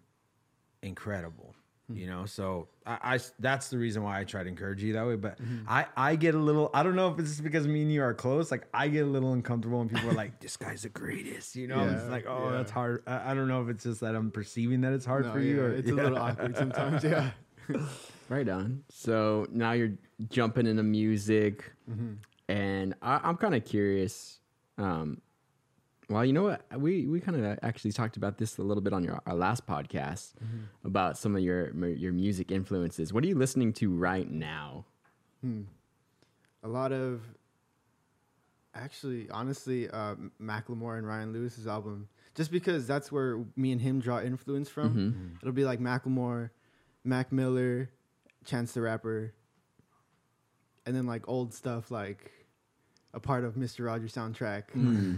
incredible 0.83 1.55
hmm. 1.89 1.97
you 1.97 2.07
know 2.07 2.27
so 2.27 2.69
I, 2.87 3.15
I 3.15 3.19
that's 3.39 3.69
the 3.69 3.79
reason 3.79 4.03
why 4.03 4.19
i 4.19 4.25
try 4.25 4.43
to 4.43 4.49
encourage 4.49 4.83
you 4.83 4.95
that 4.95 5.07
way 5.07 5.17
but 5.17 5.41
mm-hmm. 5.41 5.65
i 5.69 5.87
i 5.97 6.17
get 6.17 6.35
a 6.35 6.39
little 6.39 6.71
i 6.75 6.83
don't 6.83 6.97
know 6.97 7.09
if 7.13 7.19
it's 7.19 7.31
just 7.31 7.45
because 7.45 7.67
me 7.67 7.83
and 7.83 7.93
you 7.93 8.03
are 8.03 8.15
close 8.15 8.51
like 8.51 8.67
i 8.75 8.89
get 8.89 9.05
a 9.05 9.09
little 9.09 9.33
uncomfortable 9.33 9.79
when 9.79 9.89
people 9.89 10.11
are 10.11 10.15
like 10.15 10.41
this 10.41 10.57
guy's 10.57 10.83
the 10.83 10.89
greatest 10.89 11.55
you 11.55 11.69
know 11.69 11.81
it's 11.89 12.09
like 12.09 12.27
oh 12.27 12.51
yeah. 12.51 12.57
that's 12.57 12.71
hard 12.71 13.03
I, 13.07 13.31
I 13.31 13.35
don't 13.35 13.49
know 13.49 13.63
if 13.63 13.69
it's 13.69 13.85
just 13.85 14.01
that 14.01 14.15
i'm 14.15 14.31
perceiving 14.31 14.81
that 14.83 14.93
it's 14.93 15.07
hard 15.07 15.27
No, 15.27 15.33
for 15.33 15.41
you 15.41 15.63
or 15.63 15.71
it's 15.71 15.91
a 15.91 15.95
little 15.95 16.19
awkward 16.19 16.57
sometimes. 16.57 17.05
Yeah. 17.05 17.31
Right 18.33 18.49
on. 18.49 18.83
So 18.89 19.47
now 19.53 19.73
you're 19.73 19.93
jumping 20.31 20.67
into 20.67 20.83
music, 20.83 21.71
Mm-hmm. 21.91 22.13
and 22.49 22.95
I, 23.03 23.21
I'm 23.23 23.37
kind 23.37 23.55
of 23.55 23.65
curious. 23.65 24.39
Um, 24.79 25.21
well, 26.09 26.25
you 26.25 26.33
know 26.33 26.45
what? 26.45 26.63
We 26.79 27.07
we 27.07 27.21
kind 27.21 27.37
of 27.45 27.59
actually 27.63 27.93
talked 27.93 28.17
about 28.17 28.39
this 28.39 28.57
a 28.59 28.63
little 28.63 28.83
bit 28.83 28.93
on 28.95 29.05
your 29.05 29.21
our 29.27 29.35
last 29.35 29.67
podcast 29.67 30.33
Mm-hmm. 30.43 30.87
about 30.87 31.19
some 31.19 31.37
of 31.37 31.43
your 31.43 31.75
your 31.89 32.13
music 32.13 32.51
influences. 32.51 33.13
What 33.13 33.23
are 33.25 33.27
you 33.27 33.35
listening 33.37 33.73
to 33.75 33.91
right 33.95 34.31
now? 34.31 34.87
a 36.65 36.69
lot 36.69 36.93
of 36.93 37.21
actually 38.75 39.29
honestly 39.31 39.91
uh 39.91 40.15
macklemore 40.41 40.97
and 40.99 41.07
ryan 41.07 41.33
lewis's 41.33 41.67
album 41.67 42.09
just 42.35 42.51
because 42.51 42.87
that's 42.87 43.11
where 43.13 43.45
me 43.57 43.73
and 43.73 43.81
him 43.83 44.01
draw 44.01 44.21
influence 44.21 44.69
from 44.69 45.37
it'll 45.43 45.53
be 45.53 45.65
like 45.65 45.81
macklemore 45.81 46.51
mac 47.05 47.33
miller 47.33 47.91
chance 48.45 48.73
the 48.73 48.81
rapper 48.81 49.33
and 50.87 50.95
then 50.97 51.07
like 51.07 51.29
old 51.29 51.53
stuff 51.55 51.91
like 51.91 52.31
a 53.15 53.21
part 53.21 53.45
of 53.45 53.55
mr 53.55 53.85
rogers 53.87 54.13
soundtrack 54.15 54.65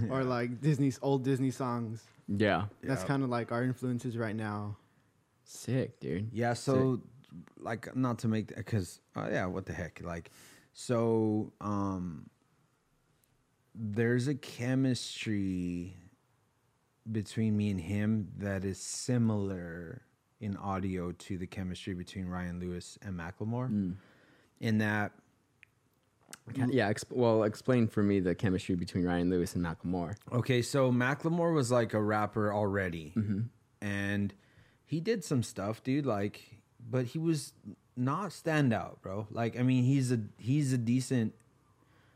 or 0.11 0.25
like 0.25 0.61
disney's 0.61 0.99
old 1.02 1.25
disney 1.25 1.50
songs 1.50 2.02
Yeah, 2.28 2.66
that's 2.83 3.02
Yeah. 3.02 3.07
kind 3.09 3.23
of 3.23 3.31
like 3.31 3.52
our 3.52 3.62
influences 3.64 4.16
right 4.16 4.37
now 4.37 4.76
sick, 5.47 6.00
dude. 6.00 6.31
Yeah, 6.33 6.54
so 6.54 7.02
like 7.59 7.95
not 7.95 8.19
to 8.21 8.28
make 8.28 8.54
because 8.54 9.00
uh, 9.14 9.28
yeah, 9.31 9.45
what 9.47 9.66
the 9.66 9.73
heck? 9.75 10.00
Like, 10.02 10.31
so 10.73 11.52
um, 11.61 12.31
there's 13.75 14.26
a 14.28 14.35
chemistry 14.35 15.97
between 17.11 17.57
me 17.57 17.71
and 17.71 17.81
him 17.81 18.28
that 18.38 18.64
is 18.64 18.78
similar 18.81 20.02
in 20.41 20.57
audio 20.57 21.12
to 21.12 21.38
the 21.38 21.47
chemistry 21.47 21.95
between 21.95 22.26
Ryan 22.26 22.61
Lewis 22.61 22.99
and 23.03 23.19
Macklemore. 23.19 23.71
Mm. 23.71 23.97
In 24.61 24.79
that, 24.79 25.12
Yeah, 26.55 26.93
exp- 26.93 27.12
well, 27.12 27.45
explain 27.45 27.88
for 27.88 28.03
me 28.03 28.21
the 28.21 28.35
chemistry 28.35 28.75
between 28.75 29.05
Ryan 29.05 29.31
Lewis 29.31 29.55
and 29.55 29.64
Macklemore. 29.64 30.17
okay, 30.33 30.62
so 30.62 30.91
Macklemore 30.93 31.55
was 31.55 31.71
like 31.71 31.95
a 31.95 32.03
rapper 32.03 32.53
already. 32.53 33.12
Mm-hmm. 33.17 33.41
and 33.81 34.35
he 34.87 35.00
did 35.00 35.25
some 35.25 35.43
stuff, 35.43 35.83
dude. 35.83 36.07
Like, 36.07 36.59
but 36.91 37.07
he 37.07 37.19
was 37.19 37.53
not 37.97 38.31
standout, 38.31 39.00
bro. 39.00 39.26
Like, 39.31 39.59
I 39.59 39.62
mean, 39.62 39.85
he's 39.85 40.12
a 40.12 40.21
he's 40.38 40.73
a 40.73 40.79
decent. 40.79 41.35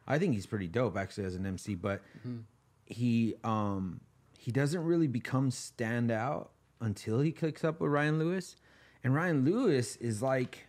I 0.07 0.19
think 0.19 0.35
he's 0.35 0.47
pretty 0.47 0.69
dope 0.69 0.97
actually 0.97 1.25
as 1.25 1.35
an 1.35 1.45
MC, 1.47 1.75
but 1.75 2.01
mm-hmm. 2.19 2.39
he 2.87 3.35
um 3.45 4.01
he 4.39 4.53
doesn't 4.53 4.83
really 4.85 5.07
become 5.09 5.51
standout 5.51 6.49
until 6.81 7.21
he 7.21 7.33
clicks 7.33 7.65
up 7.65 7.81
with 7.81 7.91
Ryan 7.91 8.19
Lewis, 8.19 8.57
and 9.03 9.15
Ryan 9.15 9.45
Lewis 9.45 9.97
is 9.97 10.23
like 10.23 10.67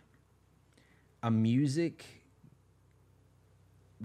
a 1.22 1.30
music 1.30 2.04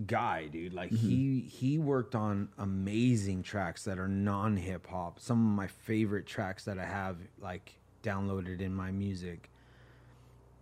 guy, 0.05 0.47
dude. 0.47 0.73
Like 0.73 0.91
mm-hmm. 0.91 1.07
he 1.09 1.39
he 1.41 1.77
worked 1.77 2.15
on 2.15 2.49
amazing 2.57 3.43
tracks 3.43 3.83
that 3.85 3.99
are 3.99 4.07
non 4.07 4.57
hip 4.57 4.87
hop. 4.87 5.19
Some 5.19 5.45
of 5.45 5.55
my 5.55 5.67
favorite 5.67 6.25
tracks 6.25 6.65
that 6.65 6.79
I 6.79 6.85
have 6.85 7.17
like 7.39 7.73
downloaded 8.03 8.61
in 8.61 8.73
my 8.73 8.91
music 8.91 9.49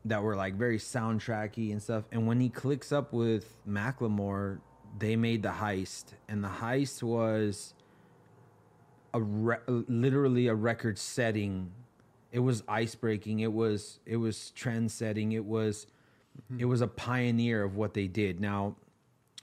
that 0.05 0.21
were 0.21 0.35
like 0.35 0.55
very 0.55 0.77
soundtracky 0.77 1.71
and 1.71 1.81
stuff. 1.81 2.03
And 2.11 2.27
when 2.27 2.39
he 2.39 2.49
clicks 2.49 2.91
up 2.91 3.13
with 3.13 3.55
Macklemore, 3.67 4.59
they 4.97 5.15
made 5.15 5.43
the 5.43 5.49
heist, 5.49 6.13
and 6.27 6.43
the 6.43 6.49
heist 6.49 7.01
was 7.01 7.73
a 9.13 9.21
re- 9.21 9.57
literally 9.67 10.47
a 10.47 10.55
record 10.55 10.97
setting. 10.97 11.71
It 12.31 12.39
was 12.39 12.63
ice 12.67 12.95
breaking. 12.95 13.39
It 13.39 13.53
was 13.53 13.99
it 14.05 14.17
was 14.17 14.51
trend 14.51 14.91
setting. 14.91 15.33
It 15.33 15.45
was 15.45 15.87
mm-hmm. 16.51 16.61
it 16.61 16.65
was 16.65 16.81
a 16.81 16.87
pioneer 16.87 17.63
of 17.63 17.75
what 17.75 17.93
they 17.93 18.07
did. 18.07 18.39
Now 18.39 18.75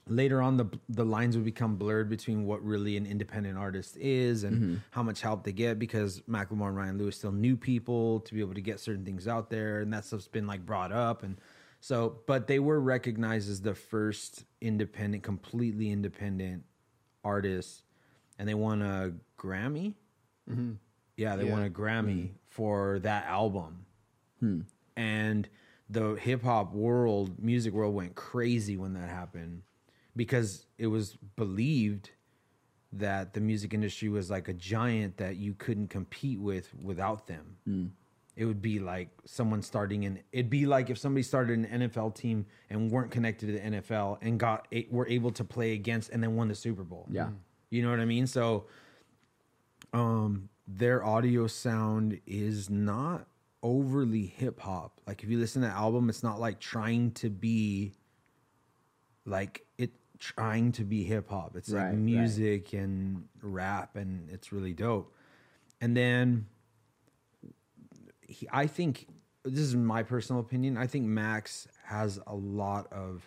later 0.07 0.41
on 0.41 0.57
the 0.57 0.65
the 0.89 1.05
lines 1.05 1.35
would 1.35 1.45
become 1.45 1.75
blurred 1.75 2.09
between 2.09 2.45
what 2.45 2.63
really 2.63 2.97
an 2.97 3.05
independent 3.05 3.57
artist 3.57 3.97
is 3.97 4.43
and 4.43 4.57
mm-hmm. 4.57 4.75
how 4.91 5.03
much 5.03 5.21
help 5.21 5.43
they 5.43 5.51
get 5.51 5.79
because 5.79 6.21
Macklemore 6.21 6.67
and 6.67 6.77
Ryan 6.77 6.97
Lewis 6.97 7.17
still 7.17 7.31
knew 7.31 7.55
people 7.55 8.19
to 8.21 8.33
be 8.33 8.39
able 8.39 8.53
to 8.53 8.61
get 8.61 8.79
certain 8.79 9.05
things 9.05 9.27
out 9.27 9.49
there 9.49 9.81
and 9.81 9.93
that 9.93 10.05
stuff's 10.05 10.27
been 10.27 10.47
like 10.47 10.65
brought 10.65 10.91
up 10.91 11.23
and 11.23 11.37
so 11.79 12.17
but 12.25 12.47
they 12.47 12.59
were 12.59 12.79
recognized 12.79 13.49
as 13.49 13.61
the 13.61 13.75
first 13.75 14.45
independent 14.59 15.23
completely 15.23 15.91
independent 15.91 16.63
artists 17.23 17.83
and 18.41 18.49
they 18.49 18.55
won 18.55 18.81
a 18.81 19.13
Grammy 19.39 19.93
mm-hmm. 20.49 20.71
yeah 21.15 21.35
they 21.35 21.45
won 21.45 21.63
a 21.63 21.69
Grammy 21.69 22.23
mm-hmm. 22.23 22.33
for 22.49 22.99
that 22.99 23.25
album 23.27 23.85
hmm. 24.39 24.61
and 24.97 25.47
the 25.91 26.15
hip 26.15 26.41
hop 26.41 26.73
world, 26.73 27.37
music 27.37 27.73
world 27.73 27.93
went 27.93 28.15
crazy 28.15 28.77
when 28.77 28.93
that 28.93 29.09
happened 29.09 29.63
because 30.15 30.65
it 30.77 30.87
was 30.87 31.17
believed 31.35 32.11
that 32.93 33.33
the 33.33 33.41
music 33.41 33.73
industry 33.73 34.09
was 34.09 34.29
like 34.29 34.47
a 34.47 34.53
giant 34.53 35.17
that 35.17 35.35
you 35.35 35.53
couldn't 35.53 35.89
compete 35.89 36.39
with 36.39 36.73
without 36.81 37.27
them. 37.27 37.57
Hmm. 37.65 37.85
It 38.37 38.45
would 38.45 38.61
be 38.61 38.79
like 38.79 39.09
someone 39.25 39.61
starting 39.61 40.05
an. 40.05 40.19
It'd 40.31 40.49
be 40.49 40.65
like 40.65 40.89
if 40.89 40.97
somebody 40.97 41.23
started 41.23 41.59
an 41.59 41.81
NFL 41.81 42.15
team 42.15 42.45
and 42.69 42.89
weren't 42.89 43.11
connected 43.11 43.47
to 43.47 43.51
the 43.53 43.59
NFL 43.59 44.19
and 44.21 44.39
got 44.39 44.67
were 44.89 45.07
able 45.07 45.31
to 45.31 45.43
play 45.43 45.73
against 45.73 46.09
and 46.11 46.23
then 46.23 46.35
won 46.37 46.47
the 46.47 46.55
Super 46.55 46.83
Bowl. 46.83 47.07
Yeah. 47.11 47.29
You 47.71 47.81
know 47.81 47.89
what 47.89 47.99
I 47.99 48.05
mean. 48.05 48.27
So, 48.27 48.67
um, 49.93 50.49
their 50.67 51.03
audio 51.03 51.47
sound 51.47 52.19
is 52.27 52.69
not 52.69 53.25
overly 53.63 54.25
hip 54.25 54.59
hop. 54.59 54.99
Like 55.07 55.23
if 55.23 55.29
you 55.29 55.39
listen 55.39 55.61
to 55.63 55.67
the 55.69 55.73
album, 55.73 56.09
it's 56.09 56.23
not 56.23 56.39
like 56.39 56.59
trying 56.59 57.11
to 57.13 57.29
be 57.29 57.93
like 59.25 59.65
it 59.77 59.91
trying 60.19 60.71
to 60.73 60.83
be 60.83 61.03
hip 61.03 61.29
hop. 61.29 61.55
It's 61.55 61.69
Right, 61.69 61.83
like 61.83 61.89
right. 61.91 61.97
music 61.97 62.73
and 62.73 63.27
rap 63.41 63.95
and 63.95 64.29
it's 64.29 64.51
really 64.51 64.73
dope. 64.73 65.13
And 65.79 65.97
then 65.97 66.45
he, 68.21 68.47
I 68.51 68.67
think 68.67 69.07
this 69.43 69.59
is 69.59 69.75
my 69.75 70.03
personal 70.03 70.39
opinion. 70.39 70.77
I 70.77 70.87
think 70.87 71.05
Max 71.05 71.67
has 71.85 72.19
a 72.27 72.35
lot 72.35 72.91
of 72.93 73.23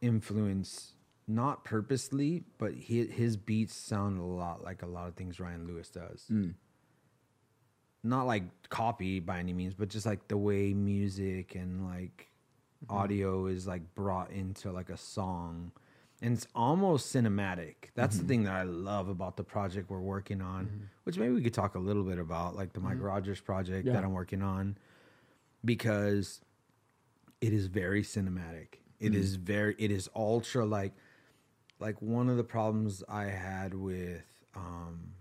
influence, 0.00 0.92
not 1.28 1.64
purposely, 1.64 2.44
but 2.58 2.74
his, 2.74 3.10
his 3.10 3.36
beats 3.36 3.74
sound 3.74 4.18
a 4.18 4.24
lot 4.24 4.62
like 4.62 4.82
a 4.82 4.86
lot 4.86 5.08
of 5.08 5.14
things 5.14 5.40
Ryan 5.40 5.66
Lewis 5.66 5.88
does. 5.88 6.24
Hmm. 6.28 6.50
Not 8.04 8.26
like 8.26 8.44
copy 8.68 9.18
by 9.18 9.40
any 9.40 9.52
means, 9.52 9.74
but 9.74 9.88
just 9.88 10.06
like 10.06 10.28
the 10.28 10.36
way 10.36 10.72
music 10.72 11.56
and 11.56 11.84
like 11.88 12.28
mm-hmm. 12.84 12.96
audio 12.96 13.46
is 13.46 13.66
like 13.66 13.94
brought 13.94 14.30
into 14.30 14.70
like 14.70 14.90
a 14.90 14.96
song. 14.96 15.72
And 16.22 16.34
it's 16.34 16.46
almost 16.54 17.14
cinematic. 17.14 17.74
That's 17.94 18.16
the 18.16 18.22
mm-hmm. 18.22 18.28
thing 18.28 18.44
that 18.44 18.54
I 18.54 18.62
love 18.62 19.08
about 19.08 19.36
the 19.36 19.44
project 19.44 19.90
we're 19.90 20.00
working 20.00 20.40
on, 20.40 20.66
mm-hmm. 20.66 20.84
which 21.04 21.18
maybe 21.18 21.34
we 21.34 21.42
could 21.42 21.52
talk 21.52 21.74
a 21.74 21.78
little 21.78 22.04
bit 22.04 22.18
about, 22.18 22.56
like 22.56 22.72
the 22.72 22.80
Mike 22.80 23.00
Rogers 23.00 23.40
project 23.40 23.86
Yeah. 23.86 23.94
that 23.94 24.04
I'm 24.04 24.12
working 24.12 24.40
on, 24.40 24.78
because 25.64 26.40
it 27.40 27.52
is 27.52 27.66
very 27.66 28.02
cinematic. 28.02 28.78
It 28.98 29.14
is 29.14 29.36
very 29.36 29.74
it 29.78 29.90
is 29.90 30.08
ultra 30.16 30.64
like 30.64 30.94
like 31.78 32.00
one 32.00 32.28
of 32.28 32.36
the 32.36 32.44
problems 32.44 33.02
I 33.08 33.24
had 33.24 33.74
with 33.74 34.24
um 34.54 35.12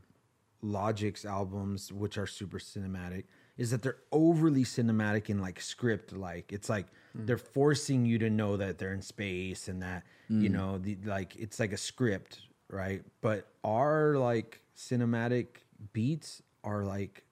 Logic's 0.64 1.26
albums, 1.26 1.94
which 1.94 2.18
are 2.18 2.26
super 2.26 2.58
cinematic, 2.58 3.26
is 3.58 3.72
that 3.72 3.84
they're 3.84 3.98
overly 4.12 4.64
cinematic 4.64 5.30
and 5.30 5.42
like 5.42 5.60
script 5.62 6.12
like. 6.14 6.52
It's 6.52 6.70
like 6.70 6.88
they're 7.14 7.38
forcing 7.38 8.06
you 8.06 8.18
to 8.20 8.30
know 8.30 8.58
that 8.58 8.78
they're 8.78 8.94
in 8.94 9.02
space 9.02 9.68
and 9.68 9.82
that 9.82 10.04
you 10.28 10.50
know 10.50 10.78
the 10.80 10.98
like 11.06 11.36
it's 11.36 11.60
like 11.60 11.72
a 11.72 11.78
script, 11.78 12.42
right? 12.70 13.04
But 13.22 13.48
our 13.64 14.16
like 14.18 14.62
cinematic 14.76 15.48
beats 15.94 16.42
are 16.64 16.84
like 16.84 17.24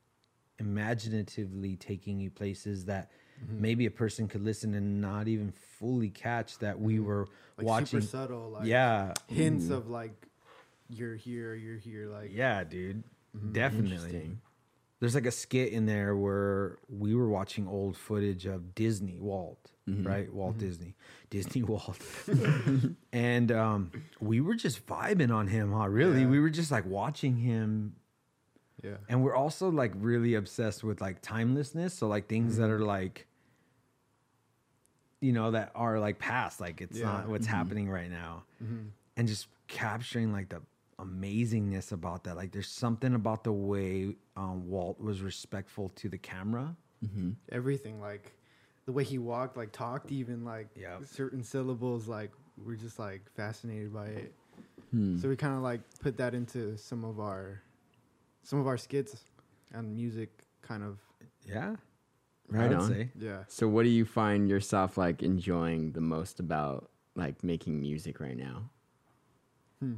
imaginatively 0.59 1.75
taking 1.75 2.19
you 2.19 2.29
places 2.29 2.85
that 2.85 3.09
Mm-hmm. 3.43 3.61
maybe 3.61 3.85
a 3.85 3.91
person 3.91 4.27
could 4.27 4.41
listen 4.41 4.73
and 4.73 5.01
not 5.01 5.27
even 5.27 5.51
fully 5.51 6.09
catch 6.09 6.59
that 6.59 6.79
we 6.79 6.95
mm-hmm. 6.95 7.05
were 7.05 7.27
Like 7.57 7.67
watching. 7.67 8.01
super 8.01 8.11
subtle, 8.11 8.49
like 8.51 8.65
yeah, 8.67 9.13
hints 9.27 9.65
mm-hmm. 9.65 9.73
of 9.73 9.89
like 9.89 10.13
you're 10.89 11.15
here, 11.15 11.53
you're 11.55 11.77
here, 11.77 12.07
like 12.07 12.31
yeah, 12.33 12.63
dude, 12.63 13.03
definitely. 13.51 14.37
There's 14.99 15.15
like 15.15 15.25
a 15.25 15.31
skit 15.31 15.73
in 15.73 15.85
there 15.85 16.15
where 16.15 16.77
we 16.87 17.13
were 17.13 17.27
watching 17.27 17.67
old 17.67 17.97
footage 17.97 18.45
of 18.45 18.73
Disney 18.73 19.17
Walt, 19.19 19.71
right? 19.85 20.33
Walt 20.33 20.57
Disney, 20.57 20.95
Disney 21.29 21.61
Walt, 21.63 21.99
and 23.11 23.51
um, 23.51 23.91
we 24.21 24.39
were 24.39 24.55
just 24.55 24.85
vibing 24.87 25.33
on 25.33 25.47
him, 25.47 25.73
huh? 25.73 25.89
Really, 25.89 26.21
Yeah. 26.21 26.27
we 26.27 26.39
were 26.39 26.49
just 26.49 26.71
like 26.71 26.85
watching 26.85 27.35
him 27.35 27.95
yeah, 28.83 28.97
and 29.09 29.23
we're 29.23 29.35
also 29.35 29.69
like 29.69 29.93
really 29.95 30.35
obsessed 30.35 30.83
with 30.83 31.01
like 31.01 31.21
timelessness. 31.21 31.93
So 31.93 32.07
like 32.07 32.27
things 32.27 32.57
that 32.57 32.69
are 32.69 32.79
like 32.85 33.27
you 35.21 35.31
know 35.31 35.51
that 35.51 35.71
are 35.75 35.99
like 35.99 36.19
past. 36.19 36.59
Like 36.59 36.81
it's 36.81 36.99
Yeah. 36.99 37.05
not 37.05 37.27
what's 37.29 37.47
happening 37.47 37.89
right 37.89 38.09
now. 38.11 38.43
And 39.15 39.27
just 39.27 39.47
capturing 39.67 40.31
like 40.31 40.49
the 40.49 40.61
amazingness 40.99 41.91
about 41.91 42.23
that. 42.25 42.35
Like 42.35 42.51
there's 42.51 42.67
something 42.69 43.13
about 43.13 43.43
the 43.43 43.51
way 43.53 44.15
um, 44.35 44.67
walt 44.69 44.99
was 44.99 45.21
respectful 45.21 45.89
to 45.95 46.09
the 46.09 46.17
camera. 46.17 46.75
Everything 47.51 47.99
like 47.99 48.31
the 48.85 48.91
way 48.91 49.03
he 49.03 49.17
walked, 49.17 49.55
like 49.57 49.71
talked, 49.71 50.11
even 50.11 50.43
like 50.43 50.67
Yep. 50.75 51.03
certain 51.05 51.43
syllables, 51.43 52.07
like 52.07 52.31
we're 52.57 52.75
just 52.75 52.99
like 52.99 53.21
fascinated 53.35 53.93
by 53.93 54.07
it. 54.07 54.33
Hmm. 54.91 55.17
So 55.19 55.29
we 55.29 55.35
kind 55.35 55.55
of 55.55 55.61
like 55.61 55.81
put 55.99 56.17
that 56.17 56.33
into 56.33 56.77
some 56.77 57.03
of 57.03 57.19
our 57.19 57.61
some 58.43 58.59
of 58.59 58.67
our 58.67 58.77
skits 58.77 59.15
and 59.73 59.93
music, 59.95 60.29
kind 60.61 60.83
of. 60.83 60.99
yeah 61.45 61.75
Right 62.49 62.65
I 62.65 62.67
would 62.69 62.77
on. 62.77 62.87
say 62.89 63.09
Yeah. 63.17 63.43
So, 63.47 63.67
what 63.67 63.83
do 63.83 63.89
you 63.89 64.05
find 64.05 64.49
yourself 64.49 64.97
like 64.97 65.23
enjoying 65.23 65.93
the 65.93 66.01
most 66.01 66.39
about 66.39 66.89
like 67.15 67.43
making 67.43 67.79
music 67.79 68.19
right 68.19 68.37
now? 68.37 68.69
hmm 69.79 69.95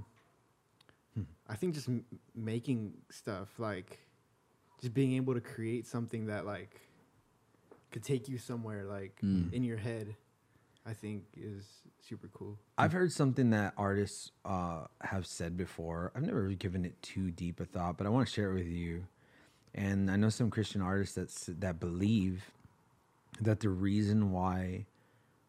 I 1.48 1.56
think 1.56 1.74
just 1.75 1.88
m- 1.88 2.04
making 2.34 2.94
stuff 3.10 3.60
like 3.60 4.00
just 4.82 4.94
being 4.94 5.14
able 5.14 5.34
to 5.36 5.42
create 5.42 5.86
something 5.86 6.25
that 6.28 6.46
like 6.46 6.82
could 7.92 8.04
take 8.04 8.28
you 8.28 8.38
somewhere 8.38 8.84
like 8.86 9.20
Mm. 9.24 9.54
in 9.54 9.64
your 9.64 9.78
head. 9.78 10.16
I 10.86 10.94
think 10.94 11.24
is 11.36 11.65
super 12.00 12.30
cool. 12.34 12.60
I've 12.77 12.92
heard 12.92 13.12
something 13.12 13.50
that 13.50 13.74
artists 13.75 14.32
uh, 14.44 14.86
have 15.01 15.25
said 15.25 15.58
before. 15.58 16.12
I've 16.15 16.22
never 16.22 16.44
really 16.44 16.56
given 16.56 16.86
it 16.86 17.01
too 17.01 17.32
deep 17.32 17.60
a 17.60 17.65
thought, 17.65 17.98
but 17.98 18.06
I 18.06 18.10
want 18.10 18.27
to 18.27 18.34
share 18.34 18.51
it 18.51 18.56
with 18.56 18.68
you. 18.68 19.08
And 19.74 20.12
I 20.12 20.15
know 20.15 20.30
some 20.30 20.51
Christian 20.51 20.82
artists 20.82 21.15
that 21.15 21.60
that 21.62 21.80
believe 21.80 22.51
that 23.42 23.60
the 23.60 23.70
reason 23.70 24.32
why 24.32 24.86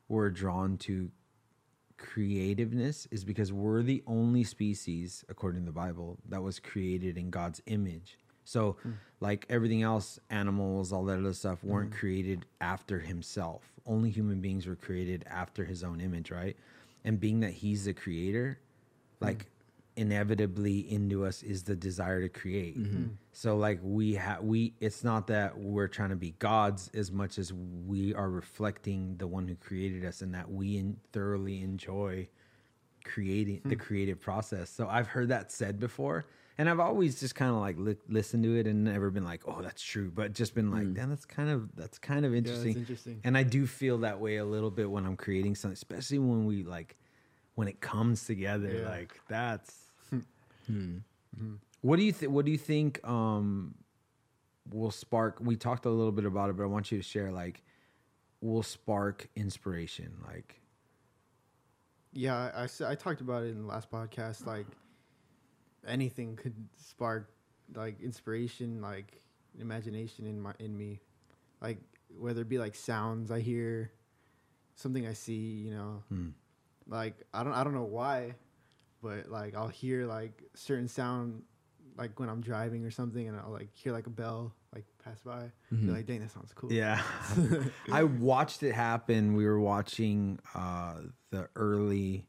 we're 0.09 0.31
drawn 0.31 0.77
to 0.79 1.11
creativeness 1.99 3.07
is 3.11 3.25
because 3.25 3.53
we're 3.53 3.83
the 3.83 4.03
only 4.07 4.45
species, 4.45 5.25
according 5.29 5.63
to 5.63 5.67
the 5.67 5.73
Bible, 5.73 6.19
that 6.29 6.43
was 6.43 6.59
created 6.59 7.17
in 7.17 7.31
God's 7.31 7.63
image. 7.67 8.19
So, 8.47 8.77
hmm. 8.83 8.93
like 9.21 9.45
everything 9.51 9.83
else, 9.83 10.21
animals, 10.31 10.93
all 10.93 11.05
that 11.07 11.19
other 11.19 11.33
stuff 11.33 11.65
weren't 11.65 11.91
mm-hmm. 11.91 11.99
created 11.99 12.47
after 12.61 13.01
himself. 13.01 13.73
Only 13.85 14.09
human 14.11 14.41
beings 14.41 14.67
were 14.69 14.77
created 14.77 15.25
after 15.29 15.65
his 15.65 15.83
own 15.83 16.01
image, 16.01 16.31
right? 16.31 16.57
And 17.05 17.19
being 17.19 17.41
that 17.41 17.53
he's 17.53 17.87
the 17.87 17.93
creator, 17.93 18.61
hmm. 19.19 19.25
like 19.25 19.47
inevitably 19.97 20.81
into 20.93 21.27
us 21.27 21.43
is 21.43 21.65
the 21.65 21.75
desire 21.75 22.21
to 22.21 22.29
create. 22.29 22.79
Mm-hmm. 22.79 22.97
Hmm. 22.97 23.09
So 23.33 23.57
like 23.57 23.81
we 23.83 24.15
have 24.15 24.45
we 24.45 24.75
it's 24.79 25.03
not 25.03 25.27
that 25.27 25.59
we're 25.59 25.89
trying 25.89 26.11
to 26.11 26.17
be 26.17 26.35
gods 26.39 26.89
as 26.95 27.11
much 27.11 27.39
as 27.39 27.53
we 27.53 28.15
are 28.15 28.31
reflecting 28.31 29.17
the 29.17 29.27
one 29.27 29.49
who 29.49 29.57
created 29.57 30.05
us 30.05 30.21
and 30.21 30.33
that 30.35 30.49
we 30.49 30.77
in, 30.77 30.99
thoroughly 31.13 31.63
enjoy 31.63 32.29
creating 33.05 33.63
the 33.65 33.77
creative 33.77 34.21
process. 34.21 34.71
So 34.71 34.89
I've 34.89 35.09
heard 35.09 35.29
that 35.29 35.51
said 35.51 35.81
before 35.81 36.27
and 36.59 36.71
I've 36.71 36.81
always 36.81 37.21
just 37.21 37.35
kind 37.35 37.51
of 37.51 37.59
like 37.59 37.77
li- 37.79 37.97
listened 38.09 38.45
to 38.45 38.57
it 38.57 38.67
and 38.67 38.85
never 38.85 39.11
been 39.11 39.25
like, 39.25 39.43
"Oh, 39.47 39.61
that's 39.61 39.83
true," 39.83 40.11
but 40.15 40.33
just 40.33 40.55
been 40.55 40.71
like, 40.71 40.85
mm. 40.85 40.95
"Damn, 40.95 41.11
that's 41.11 41.27
kind 41.27 41.51
of 41.51 41.75
that's 41.77 41.99
kind 41.99 42.25
of 42.25 42.33
that's 42.33 42.39
interesting." 42.39 42.77
interesting. 42.77 43.21
And 43.25 43.37
I 43.37 43.43
do 43.43 43.67
feel 43.67 43.99
that 43.99 44.21
way 44.21 44.37
a 44.37 44.45
little 44.45 44.71
bit 44.71 44.91
when 44.91 45.05
I'm 45.05 45.17
creating 45.17 45.55
something, 45.55 45.75
especially 45.75 46.19
when 46.19 46.47
we 46.47 46.63
like 46.65 46.97
when 47.55 47.69
it 47.69 47.81
comes 47.81 48.25
together. 48.25 48.81
Yeah. 48.83 48.89
Like 48.89 49.21
that's. 49.29 49.75
Hmm. 50.67 50.99
Hmm. 51.39 51.55
What 51.83 51.97
do 51.97 52.03
you 52.03 52.13
think? 52.13 52.33
What 52.33 52.45
do 52.45 52.51
you 52.51 52.59
think? 52.59 53.07
Um, 53.07 53.75
will 54.73 54.91
spark? 54.91 55.39
We 55.41 55.57
talked 55.57 55.85
a 55.85 55.91
little 55.91 56.13
bit 56.13 56.25
about 56.25 56.51
it, 56.51 56.57
but 56.57 56.65
I 56.65 56.67
want 56.67 56.91
you 56.91 56.99
to 56.99 57.05
share. 57.05 57.31
Like, 57.31 57.63
will 58.41 58.63
spark 58.63 59.29
inspiration? 59.37 60.15
Like, 60.27 60.61
Yeah, 62.13 62.51
I 62.55 62.67
I 62.85 62.95
talked 62.95 63.21
about 63.21 63.45
it 63.45 63.49
in 63.51 63.63
the 63.63 63.69
last 63.69 63.91
podcast. 63.91 64.47
Like 64.47 64.67
anything 65.87 66.37
could 66.37 66.55
spark 66.77 67.31
like 67.75 68.01
inspiration, 68.01 68.81
like 68.81 69.21
imagination 69.59 70.27
in 70.27 70.41
my 70.41 70.53
in 70.59 70.77
me. 70.77 71.01
Like 71.61 71.79
whether 72.19 72.43
it 72.43 72.49
be 72.49 72.59
like 72.59 72.75
sounds 72.75 73.31
I 73.31 73.41
hear, 73.41 73.91
something 74.75 75.07
I 75.07 75.13
see, 75.13 75.35
you 75.35 75.71
know. 75.73 76.03
Hmm. 76.09 76.29
Like 76.89 77.15
I 77.35 77.43
don't 77.43 77.53
I 77.53 77.65
don't 77.65 77.75
know 77.75 77.85
why, 77.85 78.35
but 79.03 79.29
like 79.29 79.55
I'll 79.55 79.69
hear 79.69 80.07
like 80.07 80.43
certain 80.55 80.89
sound 80.89 81.43
like 81.97 82.19
when 82.21 82.29
I'm 82.29 82.41
driving 82.41 82.85
or 82.85 82.91
something 82.91 83.27
and 83.27 83.39
I'll 83.39 83.51
like 83.51 83.75
hear 83.75 83.93
like 83.93 84.07
a 84.07 84.11
bell 84.11 84.53
like 84.75 84.85
pass 85.03 85.21
by. 85.23 85.51
Be 85.71 85.91
like, 85.91 86.07
dang, 86.07 86.21
that 86.21 86.31
sounds 86.31 86.53
cool. 86.55 86.73
Yeah. 86.73 87.03
I 87.93 88.05
watched 88.05 88.63
it 88.63 88.73
happen. 88.73 89.35
We 89.35 89.47
were 89.47 89.61
watching 89.61 90.39
uh 90.55 91.01
the 91.31 91.49
early 91.57 92.27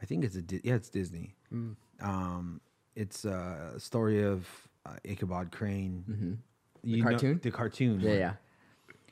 I 0.00 0.06
think 0.06 0.24
it's 0.24 0.36
a 0.36 0.42
yeah, 0.62 0.74
it's 0.74 0.90
Disney. 0.90 1.34
Mm. 1.52 1.76
Um 2.00 2.60
it's 2.98 3.24
a 3.24 3.74
story 3.78 4.24
of 4.24 4.46
uh, 4.84 4.90
Ichabod 5.04 5.52
Crane. 5.52 6.38
You 6.82 6.98
know- 7.04 7.10
cartoon? 7.10 7.40
the 7.42 7.50
cartoon. 7.50 8.00
Yeah, 8.00 8.12
yeah. 8.12 8.32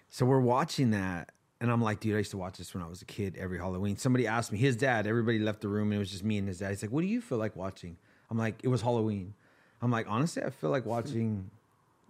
So 0.08 0.26
we're 0.26 0.40
watching 0.40 0.90
that 0.90 1.30
and 1.60 1.70
I'm 1.70 1.80
like, 1.80 2.00
dude, 2.00 2.14
I 2.14 2.18
used 2.18 2.30
to 2.32 2.36
watch 2.36 2.58
this 2.58 2.74
when 2.74 2.82
I 2.82 2.88
was 2.88 3.02
a 3.02 3.04
kid 3.04 3.36
every 3.38 3.58
Halloween. 3.58 3.96
Somebody 3.96 4.26
asked 4.26 4.52
me, 4.52 4.58
his 4.58 4.76
dad, 4.76 5.06
everybody 5.06 5.38
left 5.38 5.60
the 5.60 5.68
room 5.68 5.88
and 5.88 5.94
it 5.94 5.98
was 5.98 6.10
just 6.10 6.24
me 6.24 6.38
and 6.38 6.48
his 6.48 6.58
dad. 6.58 6.70
He's 6.70 6.82
like, 6.82 6.90
What 6.92 7.00
do 7.02 7.06
you 7.06 7.20
feel 7.20 7.38
like 7.38 7.54
watching? 7.56 7.96
I'm 8.30 8.38
like, 8.38 8.56
It 8.62 8.68
was 8.68 8.82
Halloween. 8.82 9.34
I'm 9.82 9.90
like, 9.90 10.06
honestly, 10.08 10.42
I 10.42 10.50
feel 10.50 10.70
like 10.70 10.84
watching 10.86 11.50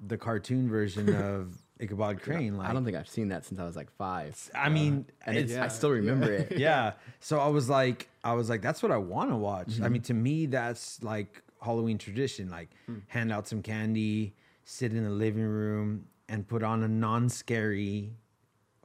the 0.06 0.16
cartoon 0.16 0.68
version 0.68 1.14
of 1.24 1.56
Ichabod 1.80 2.22
Crane. 2.22 2.56
Like 2.56 2.70
I 2.70 2.72
don't 2.72 2.84
think 2.84 2.96
I've 2.96 3.08
seen 3.08 3.28
that 3.28 3.44
since 3.44 3.60
I 3.60 3.64
was 3.64 3.76
like 3.76 3.90
five. 3.96 4.50
I 4.54 4.68
mean, 4.68 5.06
and 5.26 5.36
it's, 5.36 5.52
Yeah. 5.52 5.64
I 5.64 5.68
still 5.68 5.90
remember 5.90 6.32
it. 6.32 6.52
yeah. 6.58 6.92
So 7.20 7.38
I 7.38 7.48
was 7.48 7.68
like, 7.68 8.08
I 8.24 8.32
was 8.34 8.48
like, 8.48 8.62
that's 8.62 8.82
what 8.82 8.92
I 8.92 8.96
want 8.98 9.30
to 9.30 9.36
watch. 9.36 9.68
Mm-hmm. 9.68 9.84
I 9.84 9.88
mean, 9.88 10.02
to 10.02 10.14
me, 10.14 10.46
that's 10.46 11.02
like 11.02 11.42
Halloween 11.60 11.98
tradition. 11.98 12.48
Like, 12.50 12.70
Hmm. 12.86 12.98
hand 13.08 13.32
out 13.32 13.46
some 13.48 13.62
candy, 13.62 14.34
sit 14.64 14.92
in 14.92 15.04
the 15.04 15.10
living 15.10 15.44
room, 15.46 16.06
and 16.28 16.46
put 16.46 16.62
on 16.62 16.82
a 16.82 16.88
non-scary 16.88 18.12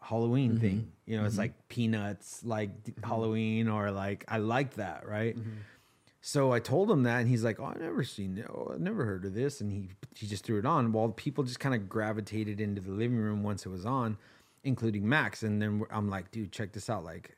Halloween 0.01 0.51
Mm-hmm. 0.53 0.59
thing. 0.61 0.91
You 1.05 1.17
know, 1.17 1.25
it's 1.25 1.37
like 1.37 1.53
peanuts, 1.69 2.43
like 2.43 2.83
d- 2.83 2.93
Halloween, 3.03 3.67
or 3.67 3.91
like 3.91 4.25
I 4.27 4.37
like 4.37 4.75
that, 4.75 5.07
right? 5.07 5.37
Mm-hmm. 5.37 5.49
So 6.23 6.51
I 6.51 6.59
told 6.59 6.89
him 6.91 7.03
that, 7.03 7.19
and 7.19 7.27
he's 7.29 7.43
like, 7.43 7.59
"Oh, 7.59 7.65
I 7.65 7.75
never 7.79 8.03
seen 8.03 8.37
it. 8.37 8.45
Oh, 8.49 8.71
I 8.73 8.77
never 8.77 9.05
heard 9.05 9.25
of 9.25 9.33
this." 9.33 9.59
And 9.61 9.71
he 9.71 9.89
he 10.15 10.27
just 10.27 10.43
threw 10.43 10.59
it 10.59 10.65
on. 10.65 10.91
Well, 10.91 11.09
people 11.09 11.43
just 11.43 11.59
kind 11.59 11.73
of 11.75 11.89
gravitated 11.89 12.59
into 12.61 12.79
the 12.81 12.91
living 12.91 13.17
room 13.17 13.41
once 13.43 13.65
it 13.65 13.69
was 13.69 13.85
on, 13.85 14.17
including 14.63 15.07
Max. 15.07 15.43
And 15.43 15.61
then 15.61 15.83
I'm 15.91 16.09
like, 16.09 16.31
"Dude, 16.31 16.51
check 16.51 16.71
this 16.73 16.89
out!" 16.89 17.03
Like, 17.03 17.35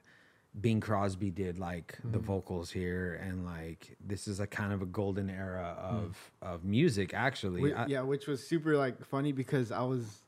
Bing 0.59 0.79
Crosby 0.79 1.31
did 1.31 1.57
like 1.57 1.97
the 2.03 2.17
mm-hmm. 2.17 2.27
vocals 2.27 2.69
here, 2.69 3.19
and 3.23 3.43
like 3.43 3.97
this 4.05 4.27
is 4.27 4.39
a 4.39 4.45
kind 4.45 4.71
of 4.71 4.81
a 4.81 4.85
golden 4.85 5.29
era 5.29 5.75
of 5.79 6.31
mm. 6.43 6.47
of 6.47 6.63
music. 6.63 7.13
Actually, 7.13 7.61
Whi- 7.61 7.73
I- 7.73 7.87
yeah, 7.87 8.01
which 8.01 8.27
was 8.27 8.45
super 8.45 8.77
like 8.77 9.03
funny 9.05 9.31
because 9.31 9.71
I 9.71 9.81
was 9.81 10.21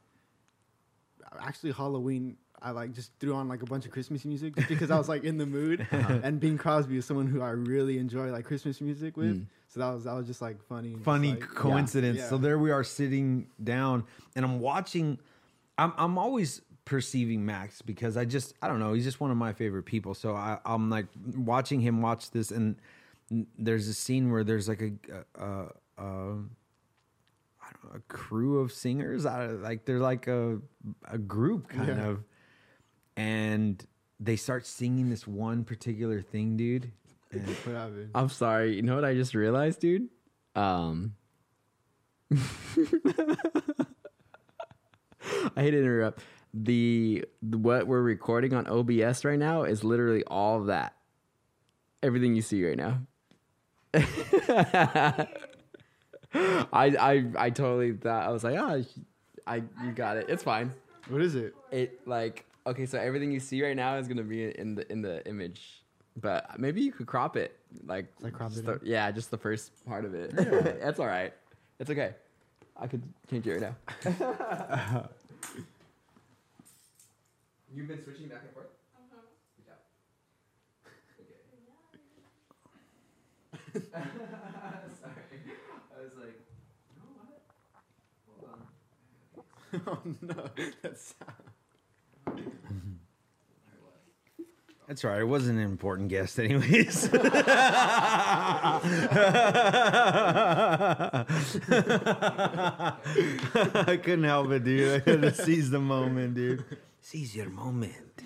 actually 1.40 1.74
Halloween. 1.74 2.38
I 2.60 2.72
like 2.72 2.94
just 2.94 3.12
threw 3.20 3.36
on 3.36 3.48
like 3.48 3.62
a 3.62 3.66
bunch 3.66 3.86
of 3.86 3.92
Christmas 3.92 4.26
music 4.26 4.56
just 4.56 4.68
because 4.68 4.90
I 4.90 4.98
was 4.98 5.08
like 5.08 5.24
in 5.24 5.38
the 5.38 5.46
mood. 5.46 5.88
Uh-huh. 5.96 6.20
And 6.24 6.40
Bing 6.40 6.58
Crosby 6.58 6.98
is 6.98 7.06
someone 7.06 7.28
who 7.28 7.42
I 7.42 7.50
really 7.52 8.00
enjoy 8.00 8.32
like 8.32 8.46
Christmas 8.46 8.82
music 8.82 9.18
with. 9.18 9.36
Mm. 9.36 9.46
So 9.68 9.80
that 9.82 9.94
was 9.94 10.06
that 10.06 10.14
was 10.14 10.26
just 10.26 10.42
like 10.42 10.62
funny. 10.64 10.96
funny 11.04 11.32
like, 11.32 11.42
coincidence. 11.42 12.18
yeah. 12.18 12.30
So 12.30 12.38
there 12.38 12.58
we 12.58 12.72
are 12.72 12.84
sitting 12.84 13.48
down, 13.64 14.06
and 14.36 14.44
I'm 14.44 14.60
watching. 14.60 15.20
I'm 15.78 15.94
I'm 15.98 16.18
always 16.18 16.62
perceiving 16.86 17.46
Max 17.46 17.82
because 17.82 18.16
I 18.16 18.26
just 18.26 18.54
I 18.62 18.68
don't 18.68 18.80
know. 18.80 18.94
He's 18.94 19.04
just 19.04 19.20
one 19.20 19.32
of 19.32 19.38
my 19.38 19.52
favorite 19.54 19.84
people. 19.84 20.14
So 20.14 20.36
I, 20.36 20.60
I'm 20.66 20.90
like 20.90 21.08
watching 21.36 21.82
him 21.82 22.02
watch 22.02 22.32
this, 22.32 22.52
and 22.52 22.76
there's 23.58 23.88
a 23.88 23.94
scene 23.94 24.32
where 24.32 24.44
there's 24.44 24.68
like 24.70 24.82
a. 24.82 24.92
a, 25.42 25.44
a, 25.44 26.04
a 26.04 26.36
I 27.62 27.70
don't 27.72 27.84
know, 27.94 27.96
a 27.98 28.00
crew 28.14 28.60
of 28.60 28.72
singers. 28.72 29.26
I, 29.26 29.48
like 29.48 29.86
they're 29.86 29.98
like 30.00 30.28
a 30.28 30.60
a 31.10 31.18
group 31.18 31.68
kind 31.68 31.88
Yeah. 31.98 32.08
of, 32.10 32.24
and 33.18 33.84
they 34.20 34.36
start 34.36 34.68
singing 34.68 35.10
this 35.10 35.26
one 35.26 35.64
particular 35.64 36.22
thing, 36.22 36.58
dude. 36.58 36.92
And 37.32 37.42
What? 37.48 37.92
I'm 38.14 38.30
sorry. 38.30 38.76
You 38.76 38.84
know 38.84 38.94
what 38.94 39.04
I 39.04 39.16
just 39.16 39.34
realized, 39.34 39.80
dude? 39.80 40.10
Um, 40.56 41.16
I 45.56 45.62
hate 45.62 45.72
to 45.72 45.80
interrupt. 45.80 46.20
The, 46.58 47.26
the 47.42 47.58
what 47.58 47.86
we're 47.86 48.02
recording 48.02 48.54
on 48.54 48.66
OBS 48.68 49.26
right 49.26 49.38
now 49.38 49.64
is 49.64 49.84
literally 49.84 50.24
all 50.26 50.62
of 50.62 50.68
that. 50.68 50.96
Everything 52.02 52.34
you 52.34 52.42
see 52.42 52.66
right 52.66 52.78
now. 52.78 53.00
I 53.94 55.28
I 56.74 57.26
I 57.38 57.50
totally 57.50 57.94
thought 57.94 58.26
I 58.26 58.30
was 58.30 58.44
like, 58.44 58.56
oh, 58.58 58.84
I 59.48 59.56
you 59.84 59.92
got 59.94 60.18
it. 60.18 60.28
It's 60.30 60.44
fine. 60.44 60.72
What 61.10 61.22
is 61.22 61.36
it? 61.36 61.56
It 61.72 62.08
like 62.08 62.46
okay, 62.68 62.86
so 62.86 63.00
everything 63.00 63.32
you 63.32 63.40
see 63.40 63.64
right 63.64 63.76
now 63.76 63.98
is 63.98 64.08
gonna 64.08 64.24
be 64.24 64.46
in 64.58 64.76
the 64.76 64.90
in 64.92 65.02
the 65.02 65.26
image, 65.28 65.84
but 66.22 66.60
maybe 66.60 66.82
you 66.82 66.92
could 66.92 67.08
crop 67.08 67.36
it, 67.38 67.58
like, 67.86 68.08
Like 68.22 68.34
crop 68.34 68.52
it 68.54 68.66
the- 68.66 68.80
yeah, 68.84 69.12
just 69.12 69.32
the 69.32 69.38
first 69.38 69.72
part 69.86 70.06
of 70.06 70.14
it. 70.14 70.34
Yeah. 70.38 70.62
That's 70.84 71.00
all 71.00 71.08
right. 71.08 71.34
It's 71.80 71.90
okay. 71.90 72.16
I 72.78 72.88
could 72.88 73.04
change 73.30 73.46
it 73.48 73.62
right 73.62 73.74
now. 74.06 75.10
You've 77.76 77.90
been 77.90 78.02
switching 78.02 78.30
back 78.30 78.40
and 78.46 78.54
forth. 78.54 78.68
Uh 78.96 79.18
Good 79.58 79.66
job. 79.68 79.76
Okay. 83.76 83.86
Sorry, 85.02 85.14
I 85.92 86.02
was 86.02 86.14
like, 86.18 86.40
no, 86.96 87.04
what? 87.18 87.42
Hold 88.40 88.48
on. 88.54 88.62
oh 89.88 90.00
no, 90.22 90.50
that's 90.82 91.16
That's 94.88 95.04
all 95.04 95.12
right. 95.12 95.20
It 95.22 95.26
wasn't 95.26 95.58
an 95.60 95.66
important 95.66 96.08
guest, 96.08 96.40
anyways. 96.40 97.10
I 97.14 97.18
couldn't 104.02 104.24
help 104.24 104.52
it, 104.52 104.64
dude. 104.64 105.02
I 105.06 105.10
had 105.10 105.22
to 105.24 105.34
seize 105.34 105.72
the 105.72 105.80
moment, 105.80 106.36
dude. 106.36 106.64
Seize 107.06 107.36
your 107.36 107.52
moment. 107.52 108.24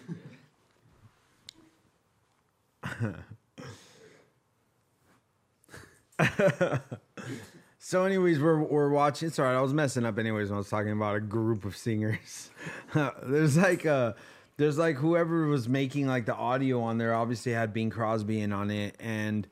So, 7.78 8.06
anyways, 8.06 8.39
we're 8.39 8.62
we're 8.62 8.89
watching. 8.89 9.32
Sorry, 9.32 9.54
I 9.54 9.62
was 9.62 9.74
messing 9.74 10.06
up. 10.06 10.18
Anyways, 10.18 10.50
when 10.50 10.56
I 10.56 10.60
was 10.60 10.70
talking 10.70 10.94
about 10.94 11.18
a 11.18 11.20
group 11.20 11.65
of 11.65 11.76
singers, 11.76 12.52
there's 13.24 13.58
like 13.58 13.84
a, 13.84 14.15
there's 14.56 14.78
like 14.78 14.96
whoever 14.96 15.48
was 15.48 15.68
making 15.68 16.08
like 16.08 16.26
the 16.26 16.36
audio 16.36 16.82
on 16.82 17.00
there 17.00 17.13
obviously 17.13 17.52
had 17.52 17.74
Bing 17.74 17.89
Crosby 17.89 18.39
in 18.39 18.54
on 18.54 18.72
it, 18.72 18.96
and 19.00 19.46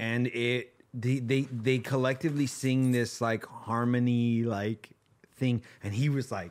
and 0.00 0.26
it 0.28 0.74
they 0.94 1.20
they 1.20 1.42
they 1.42 1.78
collectively 1.78 2.46
sing 2.46 2.90
this 2.90 3.20
like 3.20 3.46
harmony 3.46 4.42
like 4.42 4.90
thing, 5.36 5.62
and 5.84 5.94
he 5.94 6.08
was 6.08 6.32
like. 6.32 6.50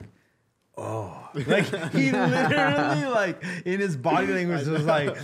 Oh, 0.77 1.29
like 1.33 1.65
he 1.93 2.11
literally 2.11 3.05
like 3.05 3.43
in 3.65 3.79
his 3.79 3.97
body 3.97 4.27
language 4.27 4.67
was 4.67 4.85
like, 4.85 5.17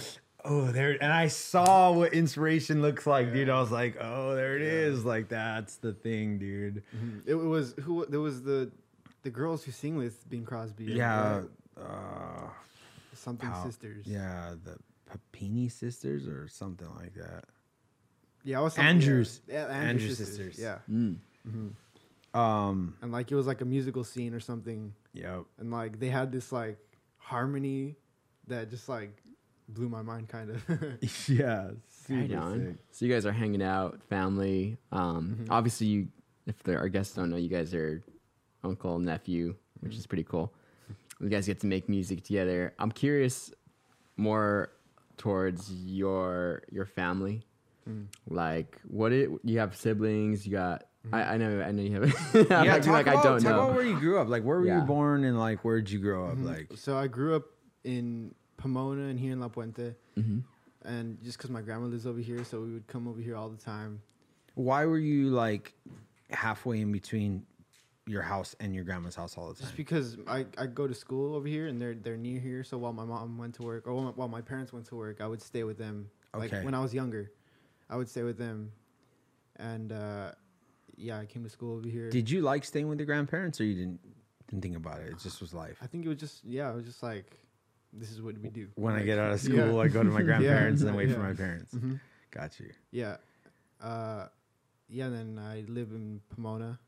oh 0.43 0.65
there, 0.71 0.97
and 0.99 1.13
I 1.13 1.27
saw 1.27 1.91
what 1.91 2.13
inspiration 2.13 2.81
looks 2.81 3.05
like, 3.05 3.31
dude. 3.33 3.49
I 3.49 3.59
was 3.59 3.71
like, 3.71 3.97
oh, 4.01 4.35
there 4.35 4.55
it 4.55 4.63
is, 4.63 5.05
like 5.05 5.29
that's 5.29 5.75
the 5.77 5.93
thing, 5.93 6.39
dude. 6.39 6.83
it 7.25 7.35
was 7.35 7.75
who 7.81 8.05
there 8.07 8.19
was 8.19 8.41
the 8.43 8.71
the 9.21 9.29
girls 9.29 9.63
who 9.63 9.71
sing 9.71 9.95
with 9.95 10.27
Bing 10.29 10.43
Crosby. 10.43 10.85
Yeah, 10.85 11.35
right? 11.37 11.45
uh, 11.79 12.47
something 13.13 13.49
Pow- 13.49 13.63
sisters. 13.63 14.05
yeah, 14.07 14.55
the 14.63 14.77
Papini 15.05 15.69
sisters 15.69 16.27
or 16.27 16.47
something 16.47 16.87
like 16.99 17.13
that. 17.13 17.45
Yeah, 18.43 18.57
I 18.59 18.61
was 18.61 18.77
Andrews. 18.77 19.39
Yeah, 19.47 19.67
yeah 19.67 19.73
Andrews 19.73 19.89
Andrews, 19.89 20.17
sisters. 20.17 20.55
sisters. 20.55 20.59
Yeah, 20.59 20.77
Mm. 20.91 21.17
Um, 22.33 22.95
and 23.03 23.11
like 23.11 23.31
it 23.31 23.35
was 23.35 23.45
like 23.45 23.61
a 23.61 23.65
musical 23.65 24.03
scene 24.03 24.33
or 24.33 24.39
something, 24.39 24.93
yep. 25.13 25.43
and 25.60 25.71
like 25.71 25.99
they 25.99 26.10
had 26.10 26.32
this 26.32 26.52
like 26.52 26.78
harmony 27.17 27.95
that 28.47 28.69
just 28.69 28.89
like 28.89 29.21
blew 29.69 29.88
my 29.89 30.02
mind, 30.02 30.28
kind 30.30 30.49
of. 30.52 30.63
yeah. 31.30 31.67
Right 32.10 32.30
super 32.30 32.38
on. 32.38 32.60
sick. 32.65 32.76
So 32.91 33.06
you 33.06 33.13
guys 33.13 33.26
are 33.26 33.32
hanging 33.32 33.63
out, 33.63 34.02
family. 34.10 34.78
Um, 34.91 35.38
Mm-hmm. 35.39 35.52
Obviously, 35.52 35.88
you 35.88 36.08
if 36.45 36.62
there 36.63 36.78
our 36.80 36.89
guests 36.89 37.15
don't 37.15 37.30
know, 37.30 37.38
you 37.38 37.47
guys 37.49 37.73
are 37.73 38.04
uncle 38.63 38.99
nephew, 38.99 39.56
which 39.80 39.91
Mm-hmm. 39.93 39.99
is 39.99 40.08
pretty 40.08 40.23
cool. 40.26 40.54
You 41.21 41.30
guys 41.30 41.45
get 41.45 41.60
to 41.62 41.67
make 41.67 41.88
music 41.88 42.23
together. 42.23 42.73
I'm 42.80 42.91
curious 42.91 43.52
more 44.17 44.71
towards 45.17 45.71
your 45.71 46.63
your 46.71 46.86
family. 46.86 47.43
Mm. 47.89 48.08
Like, 48.30 48.80
what 48.88 49.12
it 49.13 49.30
you 49.43 49.60
have 49.60 49.76
siblings? 49.76 50.45
You 50.45 50.54
got. 50.54 50.84
Mm-hmm. 51.05 51.15
I, 51.15 51.33
I 51.33 51.37
know. 51.37 51.61
I 51.61 51.71
know 51.71 51.81
you 51.81 51.93
have. 52.01 52.03
It. 52.03 52.49
Yeah, 52.49 52.61
I'm 52.61 52.67
like, 52.67 52.81
talk 52.83 52.93
like, 52.93 53.07
about, 53.07 53.19
I 53.19 53.23
don't 53.23 53.41
talk 53.41 53.51
know. 53.51 53.63
about 53.65 53.75
where 53.75 53.85
you 53.85 53.99
grew 53.99 54.19
up. 54.19 54.29
Like, 54.29 54.43
where 54.43 54.59
were 54.59 54.65
Yeah. 54.65 54.79
you 54.81 54.85
born 54.85 55.23
and 55.25 55.37
like 55.37 55.63
where'd 55.65 55.89
you 55.89 55.99
grow 55.99 56.27
up? 56.29 56.37
Mhm. 56.37 56.45
Like, 56.45 56.71
so 56.75 56.97
I 56.97 57.07
grew 57.07 57.35
up 57.35 57.43
in 57.83 58.33
Pomona 58.57 59.03
and 59.03 59.19
here 59.19 59.33
in 59.33 59.39
La 59.39 59.49
Puente, 59.49 59.95
hmm 60.15 60.39
and 60.85 61.17
just 61.23 61.37
because 61.37 61.49
my 61.49 61.61
grandma 61.61 61.85
lives 61.85 62.05
over 62.05 62.19
here, 62.19 62.43
so 62.43 62.59
we 62.59 62.73
would 62.73 62.87
come 62.87 63.07
over 63.07 63.21
here 63.21 63.37
all 63.37 63.47
the 63.49 63.57
time. 63.57 64.01
why 64.55 64.85
were 64.85 64.97
you 64.97 65.29
like 65.29 65.73
halfway 66.29 66.81
in 66.81 66.91
between 66.91 67.45
your 68.05 68.21
house 68.21 68.53
and 68.59 68.75
your 68.75 68.83
grandma's 68.83 69.15
house 69.15 69.37
all 69.37 69.47
the 69.47 69.53
time? 69.55 69.63
Just 69.63 69.77
because 69.77 70.17
I, 70.27 70.45
I 70.57 70.65
go 70.65 70.85
to 70.87 70.93
school 70.93 71.35
over 71.35 71.47
here 71.47 71.67
and 71.67 71.81
they're 71.81 71.95
they're 71.95 72.17
near 72.17 72.39
here, 72.39 72.63
so 72.65 72.77
while 72.77 72.91
my 72.93 73.05
mom 73.05 73.37
went 73.37 73.55
to 73.55 73.63
work 73.63 73.87
or 73.87 73.93
while 73.93 74.03
my, 74.05 74.11
while 74.11 74.27
my 74.27 74.41
parents 74.41 74.71
went 74.73 74.85
to 74.87 74.95
work, 74.95 75.21
I 75.21 75.27
would 75.27 75.41
stay 75.41 75.63
with 75.63 75.77
them. 75.77 76.09
Like 76.33 76.51
Okay. 76.53 76.63
when 76.65 76.73
I 76.73 76.79
was 76.81 76.93
younger, 76.93 77.31
I 77.89 77.95
would 77.95 78.09
stay 78.09 78.23
with 78.23 78.37
them, 78.37 78.71
and 79.57 79.91
uh, 79.93 80.31
yeah, 80.97 81.19
I 81.19 81.25
came 81.25 81.43
to 81.43 81.49
school 81.49 81.77
over 81.77 81.88
here. 81.88 82.10
Did 82.10 82.29
you 82.29 82.41
like 82.41 82.65
staying 82.65 82.88
with 82.88 82.99
your 82.99 83.06
grandparents, 83.06 83.60
or 83.60 83.65
you 83.65 83.75
didn't 83.75 83.99
didn't 84.49 84.62
think 84.62 84.75
about 84.77 84.99
it? 85.01 85.10
It 85.12 85.19
just 85.19 85.41
was 85.41 85.53
life. 85.53 85.77
I 85.82 85.88
think 85.88 86.06
it 86.06 86.10
was 86.10 86.19
just 86.19 86.43
yeah, 86.43 86.71
it 86.71 86.75
was 86.75 86.86
just 86.86 87.03
like 87.03 87.25
this 87.91 88.12
is 88.12 88.21
what 88.21 88.38
we 88.39 88.49
do. 88.49 88.67
When 88.75 88.93
I 88.95 89.03
get 89.03 89.19
out 89.19 89.32
of 89.32 89.39
school, 89.47 89.56
yeah. 89.77 89.82
I 89.84 89.88
go 89.88 90.03
to 90.03 90.10
my 90.10 90.21
grandparents 90.29 90.82
and 90.82 90.89
then 90.89 90.95
wait 90.95 91.12
for 91.12 91.19
my 91.19 91.34
parents. 91.34 91.73
Mhm. 91.73 91.99
Got 92.32 92.60
you. 92.60 92.71
Yeah, 92.91 93.17
uh, 93.82 94.27
yeah. 94.89 95.10
Then 95.10 95.39
I 95.39 95.63
live 95.67 95.91
in 95.91 96.21
Pomona, 96.29 96.79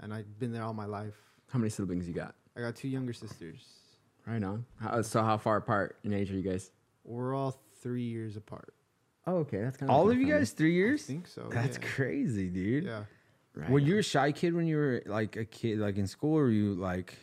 and 0.00 0.12
I've 0.12 0.38
been 0.38 0.52
there 0.52 0.62
all 0.64 0.74
my 0.74 0.86
life. 0.86 1.14
How 1.50 1.58
many 1.58 1.70
siblings 1.70 2.08
you 2.08 2.14
got? 2.14 2.34
I 2.56 2.60
got 2.60 2.74
two 2.74 2.88
younger 2.88 3.12
sisters. 3.12 3.64
Right 4.26 4.42
on. 4.42 4.64
How, 4.80 5.02
so 5.02 5.22
how 5.22 5.36
far 5.38 5.56
apart 5.58 5.98
in 6.02 6.12
age 6.12 6.32
are 6.32 6.34
you 6.34 6.42
guys? 6.42 6.72
We're 7.04 7.32
all 7.32 7.60
three 7.80 8.02
years 8.02 8.36
apart. 8.36 8.74
Oh, 9.28 9.36
okay. 9.38 9.58
That's 9.60 9.76
kind 9.76 9.88
of 9.90 9.96
All 9.96 10.10
of 10.10 10.18
you 10.18 10.26
guys, 10.26 10.50
three 10.50 10.72
years. 10.74 10.86
I 10.88 10.90
years? 10.90 11.02
think 11.06 11.26
so. 11.28 11.48
That's 11.50 11.78
yeah. 11.78 11.86
crazy, 11.94 12.48
dude. 12.48 12.84
Yeah. 12.84 13.04
Right 13.56 13.70
Were 13.70 13.78
you 13.78 13.98
a 13.98 14.02
shy 14.02 14.32
kid 14.32 14.54
when 14.54 14.66
you 14.66 14.76
were 14.76 15.02
like 15.06 15.36
a 15.36 15.44
kid, 15.46 15.78
like 15.78 15.96
in 15.96 16.06
school, 16.06 16.36
or 16.38 16.42
were 16.42 16.50
you 16.50 16.74
like? 16.74 17.14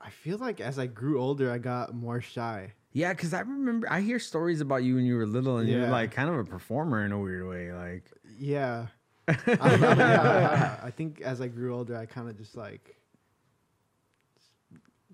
I 0.00 0.10
feel 0.10 0.38
like 0.38 0.60
as 0.60 0.78
I 0.78 0.86
grew 0.86 1.20
older, 1.20 1.50
I 1.52 1.58
got 1.58 1.94
more 1.94 2.20
shy. 2.20 2.72
Yeah, 2.92 3.12
because 3.12 3.32
I 3.32 3.40
remember 3.40 3.86
I 3.90 4.00
hear 4.00 4.18
stories 4.18 4.60
about 4.60 4.82
you 4.82 4.96
when 4.96 5.04
you 5.04 5.16
were 5.16 5.26
little, 5.26 5.58
and 5.58 5.68
you're 5.68 5.88
like 5.88 6.10
kind 6.10 6.28
of 6.28 6.36
a 6.36 6.44
performer 6.44 7.04
in 7.04 7.12
a 7.12 7.18
weird 7.18 7.46
way. 7.46 7.72
Like, 7.72 8.04
Yeah. 8.38 8.86
I, 9.28 9.34
don't 9.36 9.98
yeah, 9.98 10.78
I- 10.82 10.86
I 10.86 10.90
think 10.90 11.20
as 11.20 11.40
I 11.40 11.48
grew 11.48 11.74
older, 11.76 11.96
I 11.96 12.06
kind 12.06 12.28
of 12.30 12.36
just 12.38 12.56
like, 12.56 12.96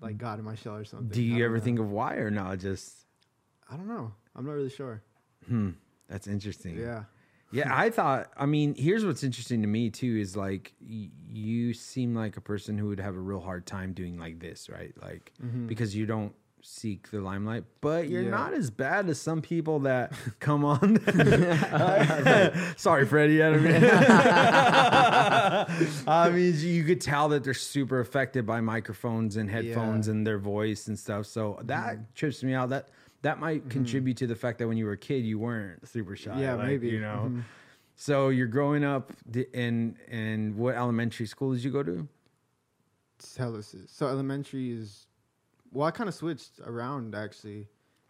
like 0.01 0.17
got 0.17 0.39
in 0.39 0.45
my 0.45 0.55
shell 0.55 0.75
or 0.75 0.85
something. 0.85 1.09
do 1.09 1.21
you 1.21 1.43
ever 1.45 1.57
know. 1.57 1.63
think 1.63 1.79
of 1.79 1.91
why 1.91 2.15
or 2.15 2.31
not? 2.31 2.59
Just 2.59 2.93
I 3.69 3.75
don't 3.75 3.87
know. 3.87 4.13
I'm 4.35 4.45
not 4.45 4.53
really 4.53 4.69
sure. 4.69 5.01
hmm, 5.47 5.71
that's 6.07 6.27
interesting. 6.27 6.77
Yeah. 6.79 7.03
Yeah, 7.55 7.75
I 7.75 7.89
thought. 7.89 8.31
I 8.37 8.45
mean, 8.45 8.75
here's 8.75 9.05
what's 9.05 9.23
interesting 9.23 9.61
to 9.61 9.67
me 9.67 9.89
too 9.89 10.17
is 10.17 10.35
like 10.35 10.73
y- 10.81 11.09
you 11.29 11.73
seem 11.73 12.13
like 12.13 12.37
a 12.37 12.41
person 12.41 12.77
who 12.77 12.87
would 12.87 12.99
have 12.99 13.15
a 13.15 13.19
real 13.19 13.39
hard 13.39 13.65
time 13.65 13.93
doing 13.93 14.17
like 14.19 14.39
this, 14.39 14.69
right? 14.69 14.93
Like 15.01 15.31
mm-hmm. 15.43 15.67
because 15.67 15.95
you 15.95 16.05
don't 16.05 16.33
seek 16.67 17.11
the 17.11 17.21
limelight, 17.21 17.63
but 17.79 18.09
you're 18.09 18.23
Yeah. 18.23 18.31
not 18.31 18.53
as 18.53 18.71
bad 18.71 19.07
as 19.07 19.21
some 19.21 19.41
people 19.41 19.79
that 19.81 20.13
come 20.39 20.65
on. 20.65 20.99
Sorry, 22.77 23.05
Freddie. 23.05 23.43
I, 23.43 23.51
mean- 23.57 23.83
I 26.07 26.29
mean, 26.31 26.55
you 26.57 26.83
could 26.83 27.01
tell 27.01 27.29
that 27.29 27.43
they're 27.43 27.53
super 27.53 27.99
affected 27.99 28.45
by 28.45 28.61
microphones 28.61 29.37
and 29.37 29.49
headphones 29.49 30.07
Yeah. 30.07 30.13
and 30.13 30.25
their 30.27 30.39
voice 30.39 30.87
and 30.87 30.97
stuff. 30.97 31.27
So 31.27 31.59
that 31.63 31.95
mm-hmm. 31.95 32.03
trips 32.15 32.43
me 32.43 32.53
out. 32.53 32.69
That 32.69 32.89
that 33.25 33.39
might 33.39 33.67
contribute 33.69 34.17
to 34.17 34.27
the 34.27 34.35
fact 34.35 34.59
that 34.59 34.67
when 34.67 34.77
you 34.77 34.85
were 34.85 34.91
a 34.93 34.97
kid, 35.09 35.23
you 35.25 35.39
weren't 35.39 35.87
super 35.87 36.15
shy. 36.15 36.39
Yeah, 36.39 36.53
like, 36.53 36.67
maybe. 36.67 36.89
You 36.89 37.01
know. 37.01 37.31
Mhm. 37.31 37.41
So 37.95 38.29
you're 38.29 38.45
growing 38.57 38.83
up 38.83 39.11
di- 39.29 39.47
in 39.53 39.97
in 40.07 40.55
what 40.57 40.75
elementary 40.75 41.25
school 41.25 41.53
did 41.53 41.63
you 41.63 41.71
go 41.71 41.81
to? 41.83 42.07
Telesis. 43.19 43.89
So 43.89 44.07
elementary 44.07 44.71
is, 44.71 45.07
well, 45.71 45.87
I 45.87 45.91
kind 45.91 46.07
of 46.07 46.13
switched 46.15 46.59
around 46.65 47.15
actually. 47.15 47.67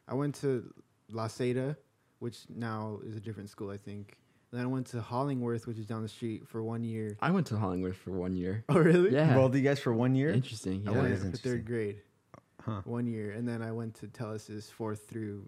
I 0.08 0.13
went 0.15 0.36
to 0.41 0.73
La 1.12 1.28
Seda, 1.28 1.75
which 2.19 2.39
now 2.49 2.99
is 3.06 3.15
a 3.15 3.19
different 3.21 3.49
school, 3.49 3.69
I 3.69 3.78
think. 3.78 4.17
And 4.51 4.60
then 4.60 4.65
I 4.65 4.69
went 4.69 4.88
to 4.88 4.97
Hollingworth, 4.97 5.65
which 5.67 5.78
is 5.78 5.86
down 5.86 6.01
the 6.01 6.08
street, 6.10 6.47
for 6.47 6.62
one 6.63 6.84
year. 6.84 7.17
I 7.21 7.32
went 7.32 7.47
to 7.47 7.56
Hollingworth 7.56 7.95
for 7.95 8.12
one 8.12 8.36
year. 8.36 8.63
Oh, 8.69 8.80
really? 8.80 9.12
Yeah. 9.13 9.34
Both 9.36 9.56
you 9.56 9.62
guys 9.62 9.80
for 9.80 9.93
one 9.93 10.15
year. 10.15 10.30
Interesting. 10.30 10.88
I 10.88 10.91
went 10.91 11.08
is 11.13 11.21
for 11.23 11.38
third 11.38 11.65
grade, 11.65 12.01
Huh. 12.65 12.82
one 12.86 13.06
year, 13.06 13.32
and 13.32 13.47
then 13.47 13.62
I 13.62 13.71
went 13.71 13.93
to 13.95 14.08
Telesis 14.08 14.71
fourth 14.71 15.08
through, 15.08 15.45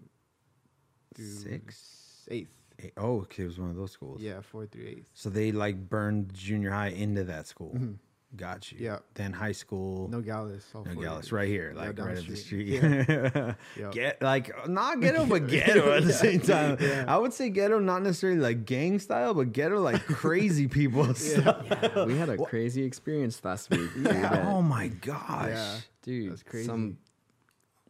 through 1.14 1.26
Six? 1.26 2.26
eighth. 2.30 2.48
Eh, 2.80 2.90
Oh, 2.96 3.20
okay, 3.22 3.42
it 3.42 3.46
was 3.46 3.58
one 3.58 3.70
of 3.70 3.76
those 3.76 3.90
schools. 3.90 4.20
Yeah, 4.22 4.40
fourth 4.40 4.70
through 4.70 4.86
eighth. 4.86 5.06
So 5.14 5.30
they 5.30 5.50
like 5.50 5.88
burned 5.88 6.32
junior 6.32 6.70
high 6.70 6.88
into 6.90 7.24
that 7.24 7.46
school. 7.48 7.74
Mhm. 7.76 7.96
Got 8.36 8.70
you. 8.70 8.78
Yeah. 8.78 8.98
Then 9.14 9.32
high 9.32 9.52
school. 9.52 10.06
Nogales. 10.08 10.62
No 10.74 10.84
four 10.84 11.02
Gallus, 11.02 11.32
right 11.32 11.48
here, 11.48 11.72
like 11.74 11.96
down 11.96 12.06
right 12.08 12.14
the 12.16 12.20
up 12.20 12.26
the 12.28 12.36
street. 12.36 12.76
street. 12.76 13.56
Yep. 13.78 13.92
Get 13.92 14.22
like 14.22 14.68
not 14.68 15.00
ghetto, 15.00 15.24
but 15.24 15.46
ghetto 15.48 15.92
at 15.94 16.04
the 16.04 16.12
same 16.12 16.40
time. 16.40 16.76
Yeah. 16.80 17.06
I 17.08 17.16
would 17.16 17.32
say 17.32 17.48
ghetto, 17.48 17.78
not 17.78 18.02
necessarily 18.02 18.38
like 18.38 18.66
gang 18.66 18.98
style, 18.98 19.32
but 19.32 19.52
ghetto 19.52 19.80
like 19.80 20.04
crazy 20.04 20.68
people. 20.68 21.12
style. 21.14 21.64
Yeah, 21.70 22.04
we 22.04 22.18
had 22.18 22.28
a 22.28 22.36
crazy 22.36 22.82
experience 22.84 23.42
last 23.42 23.70
week. 23.70 23.90
Yeah. 23.98 24.44
Oh 24.46 24.60
my 24.60 24.88
gosh. 24.88 25.48
Yeah. 25.48 25.76
dude, 26.02 26.30
That's 26.32 26.42
crazy. 26.42 26.66
Some 26.66 26.98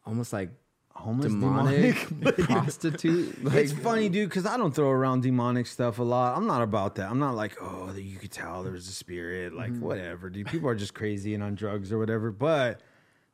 almost 0.09 0.33
like 0.33 0.51
Homeless 0.94 1.31
demonic, 1.33 2.09
demonic. 2.09 2.37
prostitute. 2.49 3.44
Like, 3.44 3.55
it's 3.55 3.73
funny, 3.73 4.09
dude, 4.09 4.29
because 4.29 4.47
I 4.47 4.57
don't 4.57 4.75
throw 4.75 4.90
around 4.90 5.23
demonic 5.23 5.68
stuff 5.68 6.01
a 6.01 6.03
lot. 6.03 6.37
I'm 6.37 6.49
not 6.49 6.61
about 6.61 6.97
that. 6.97 7.09
I'm 7.09 7.21
not 7.21 7.37
like, 7.37 7.57
oh, 7.62 7.92
you 7.97 8.16
could 8.16 8.33
tell 8.33 8.64
there 8.64 8.73
was 8.73 8.88
a 8.88 8.92
spirit. 8.92 9.55
Like, 9.55 9.71
Mm-hmm. 9.71 9.81
whatever, 9.85 10.29
dude. 10.29 10.49
People 10.49 10.68
are 10.68 10.75
just 10.75 10.94
crazy 10.94 11.35
and 11.35 11.42
on 11.44 11.55
drugs 11.55 11.92
or 11.92 11.99
whatever. 11.99 12.33
But 12.33 12.81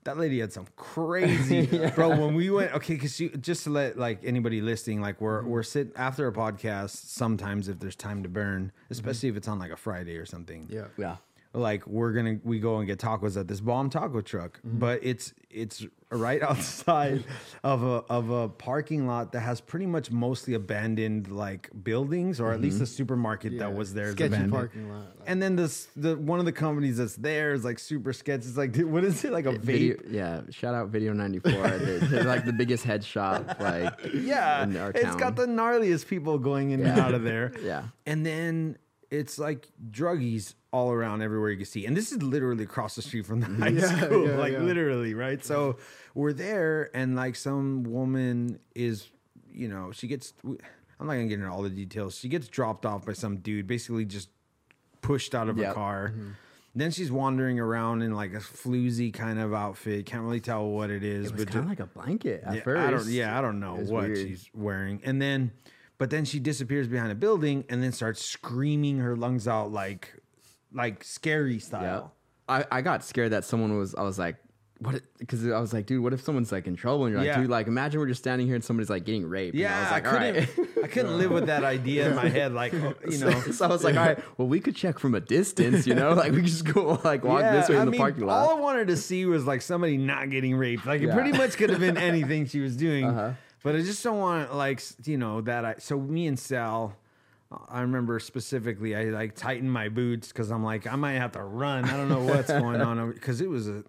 that 0.04 0.18
lady 0.18 0.40
had 0.40 0.52
some 0.52 0.66
crazy, 0.76 1.64
bro. 1.94 2.10
When 2.10 2.34
we 2.34 2.50
went, 2.50 2.74
okay, 2.74 2.94
because 2.94 3.16
just 3.40 3.64
to 3.64 3.70
let 3.70 3.96
like 3.98 4.18
anybody 4.24 4.60
listening, 4.60 5.00
like 5.00 5.18
we're 5.22 5.40
Mm-hmm. 5.40 5.48
we're 5.50 5.62
sitting 5.62 5.92
after 5.96 6.28
a 6.28 6.32
podcast. 6.34 6.90
Sometimes 6.90 7.68
if 7.70 7.78
there's 7.78 7.96
time 7.96 8.22
to 8.24 8.28
burn, 8.28 8.64
Mm-hmm. 8.66 8.92
especially 8.92 9.30
if 9.30 9.36
it's 9.38 9.48
on 9.48 9.58
like 9.58 9.70
a 9.70 9.76
Friday 9.78 10.18
or 10.18 10.26
something 10.26 10.66
Yeah. 10.70 10.88
yeah. 10.98 11.16
Like 11.54 11.86
we're 11.86 12.12
gonna 12.12 12.38
we 12.44 12.58
go 12.58 12.78
and 12.78 12.86
get 12.86 12.98
tacos 12.98 13.38
at 13.38 13.46
this 13.48 13.60
bomb 13.60 13.88
taco 13.90 14.20
truck 14.20 14.58
Mm-hmm. 14.66 14.78
but 14.78 15.00
it's 15.02 15.32
it's 15.50 15.86
right 16.10 16.42
outside 16.50 17.24
of 17.62 17.82
a 17.82 18.02
of 18.10 18.30
a 18.30 18.48
parking 18.48 19.06
lot 19.06 19.32
that 19.32 19.40
has 19.40 19.60
pretty 19.60 19.86
much 19.86 20.10
mostly 20.10 20.54
abandoned 20.54 21.28
like 21.30 21.70
buildings 21.84 22.40
or 22.40 22.52
at 22.52 22.60
least 22.60 22.78
the 22.80 22.86
supermarket 22.86 23.52
Mm-hmm. 23.52 23.60
Yeah. 23.60 23.68
that 23.70 23.76
was 23.76 23.94
there 23.94 24.06
is 24.06 24.12
Sketchy 24.12 24.26
abandoned 24.34 24.52
parking 24.52 24.90
lot. 24.92 25.06
and 25.26 25.40
then 25.42 25.54
this 25.56 25.86
the 25.96 26.16
one 26.16 26.38
of 26.40 26.44
the 26.44 26.52
companies 26.52 26.96
that's 26.98 27.16
there 27.16 27.52
is 27.52 27.64
like 27.64 27.78
super 27.78 28.12
sketchy 28.12 28.46
it's 28.48 28.56
like 28.56 28.72
dude, 28.72 28.90
what 28.90 29.04
is 29.04 29.24
it 29.24 29.32
like 29.32 29.46
a 29.46 29.52
vape 29.52 29.60
Video, 29.60 29.96
yeah, 30.08 30.40
shout 30.50 30.74
out 30.74 30.88
Video 30.88 31.12
94. 31.12 31.52
they're, 31.52 31.98
they're 32.00 32.24
like 32.24 32.44
the 32.44 32.52
biggest 32.52 32.84
head 32.84 33.04
shop. 33.04 33.56
Like, 33.60 33.92
yeah 34.14 34.64
in 34.64 34.76
our 34.76 34.90
it's 34.90 35.16
got 35.16 35.36
the 35.36 35.46
gnarliest 35.46 36.06
people 36.08 36.38
going 36.38 36.70
in 36.72 36.84
and 36.84 36.98
out 37.00 37.14
of 37.14 37.22
there 37.22 37.52
yeah. 37.62 37.84
And 38.06 38.24
then 38.26 38.76
it's 39.18 39.38
like 39.38 39.68
druggies 39.90 40.54
all 40.72 40.90
around 40.90 41.22
everywhere 41.22 41.50
you 41.50 41.56
can 41.56 41.66
see. 41.66 41.86
And 41.86 41.96
this 41.96 42.10
is 42.12 42.22
literally 42.22 42.64
across 42.64 42.96
the 42.96 43.02
street 43.02 43.26
from 43.26 43.40
the 43.40 43.46
high 43.60 43.68
Yeah, 43.68 43.86
school. 44.06 44.28
yeah, 44.28 44.36
like 44.36 44.52
yeah. 44.52 44.58
literally, 44.58 45.14
right? 45.14 45.44
So 45.44 45.76
we're 46.14 46.32
there 46.32 46.90
and 46.94 47.14
like 47.14 47.36
some 47.36 47.84
woman 47.84 48.58
is, 48.74 49.08
you 49.52 49.68
know, 49.68 49.92
she 49.92 50.06
gets 50.08 50.32
I'm 50.44 51.06
not 51.06 51.14
gonna 51.14 51.26
get 51.26 51.38
into 51.40 51.48
all 51.50 51.62
the 51.62 51.70
details. 51.70 52.16
She 52.18 52.28
gets 52.28 52.48
dropped 52.48 52.84
off 52.86 53.06
by 53.06 53.12
some 53.12 53.36
dude, 53.38 53.66
basically 53.66 54.04
just 54.04 54.28
pushed 55.00 55.34
out 55.34 55.48
of 55.48 55.58
a 55.58 55.72
car. 55.72 56.12
Mm-hmm. 56.14 56.30
Then 56.76 56.90
she's 56.90 57.12
wandering 57.12 57.60
around 57.60 58.02
in 58.02 58.14
like 58.14 58.32
a 58.34 58.38
floozy 58.38 59.12
kind 59.14 59.38
of 59.38 59.54
outfit. 59.54 60.06
Can't 60.06 60.24
really 60.24 60.40
tell 60.40 60.66
what 60.68 60.90
it 60.90 61.04
is, 61.04 61.26
It 61.26 61.32
was 61.34 61.44
but 61.44 61.52
kind 61.52 61.64
of 61.64 61.68
like 61.70 61.78
a 61.78 61.86
blanket 61.86 62.42
at 62.44 62.64
first. 62.64 62.80
I 62.80 62.90
don't, 62.90 63.06
yeah, 63.06 63.38
I 63.38 63.40
don't 63.42 63.60
know 63.60 63.76
what 63.76 64.04
weird. 64.08 64.16
she's 64.18 64.50
wearing. 64.52 65.00
And 65.04 65.22
then, 65.22 65.52
but 66.04 66.10
then 66.10 66.26
she 66.26 66.38
disappears 66.38 66.86
behind 66.86 67.10
a 67.10 67.14
building 67.14 67.64
and 67.70 67.82
then 67.82 67.90
starts 67.90 68.22
screaming 68.22 68.98
her 68.98 69.16
lungs 69.16 69.48
out 69.48 69.72
like, 69.72 70.12
like 70.70 71.02
scary 71.02 71.54
Yeah. 71.54 71.58
style. 71.60 72.12
I, 72.46 72.66
I 72.70 72.82
got 72.82 73.02
scared 73.02 73.32
that 73.32 73.42
someone 73.46 73.78
was, 73.78 73.94
I 73.94 74.02
was 74.02 74.18
like, 74.18 74.36
what? 74.80 75.00
Because 75.18 75.48
I 75.50 75.58
was 75.60 75.72
like, 75.72 75.86
dude, 75.86 76.02
what 76.02 76.12
if 76.12 76.20
someone's 76.20 76.52
like 76.52 76.66
in 76.66 76.76
trouble? 76.76 77.06
And 77.06 77.12
you're 77.12 77.20
like, 77.22 77.28
Yeah. 77.28 77.40
dude, 77.40 77.48
like 77.48 77.68
imagine 77.68 78.00
we're 78.00 78.06
just 78.08 78.20
standing 78.20 78.46
here 78.46 78.54
and 78.54 78.62
somebody's 78.62 78.90
like 78.90 79.06
getting 79.06 79.24
raped. 79.26 79.54
And 79.56 79.64
I 79.64 79.70
Yeah, 79.70 79.80
was 79.80 79.88
I, 79.88 79.94
like, 79.94 80.12
right. 80.12 80.48
couldn't. 80.54 80.84
I 80.84 80.86
couldn't 80.88 81.16
live 81.16 81.30
with 81.30 81.46
that 81.46 81.64
idea 81.64 82.10
in 82.10 82.14
my 82.16 82.28
head. 82.28 82.52
Like, 82.52 82.74
oh, 82.74 82.92
you 83.08 83.16
know. 83.16 83.40
so 83.52 83.64
I 83.64 83.68
was 83.68 83.82
like, 83.82 83.96
all 83.96 84.04
right, 84.04 84.18
well, 84.36 84.46
we 84.46 84.60
could 84.60 84.76
check 84.76 84.98
from 84.98 85.14
a 85.14 85.20
distance, 85.20 85.86
you 85.86 85.94
know, 85.94 86.12
like 86.12 86.32
we 86.32 86.38
could 86.42 86.50
just 86.50 86.66
go 86.70 87.00
like 87.02 87.24
walk 87.24 87.40
this 87.40 87.70
way 87.70 87.76
in 87.76 87.80
I 87.80 87.84
the 87.86 87.92
mean, 87.92 87.98
parking 87.98 88.26
lot. 88.26 88.46
All. 88.46 88.58
I 88.58 88.60
wanted 88.60 88.88
to 88.88 88.98
see 88.98 89.24
was 89.24 89.46
like 89.46 89.62
somebody 89.62 89.96
not 89.96 90.28
getting 90.28 90.54
raped. 90.54 90.84
Like 90.84 91.00
it 91.00 91.10
pretty 91.12 91.32
much 91.32 91.56
could 91.56 91.70
have 91.70 91.80
been 91.80 91.96
anything 91.96 92.44
she 92.44 92.60
was 92.60 92.76
doing. 92.76 93.06
Uh-huh. 93.06 93.30
But 93.64 93.74
I 93.74 93.80
just 93.80 94.04
don't 94.04 94.18
want 94.18 94.54
like 94.54 94.80
you 95.04 95.16
know 95.16 95.40
that 95.40 95.64
I. 95.64 95.74
So 95.78 95.98
me 95.98 96.26
and 96.26 96.38
Sal, 96.38 96.94
I 97.68 97.80
remember 97.80 98.20
specifically, 98.20 98.94
I 98.94 99.04
like 99.04 99.34
tightened 99.34 99.72
my 99.72 99.88
boots 99.88 100.28
because 100.28 100.52
I'm 100.52 100.62
like 100.62 100.86
I 100.86 100.96
might 100.96 101.14
have 101.14 101.32
to 101.32 101.42
run. 101.42 101.86
I 101.86 101.96
don't 101.96 102.10
know 102.10 102.22
what's 102.22 102.48
going 102.48 102.82
on 102.82 103.10
because 103.12 103.40
it 103.40 103.48
was 103.48 103.66
a 103.66 103.82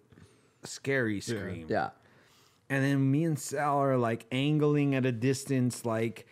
scary 0.64 1.20
scream. 1.20 1.66
Yeah. 1.68 1.90
And 2.70 2.82
then 2.82 3.10
me 3.10 3.24
and 3.24 3.38
Sal 3.38 3.78
are 3.78 3.98
like 3.98 4.26
angling 4.32 4.94
at 4.94 5.04
a 5.04 5.12
distance, 5.12 5.84
like 5.84 6.26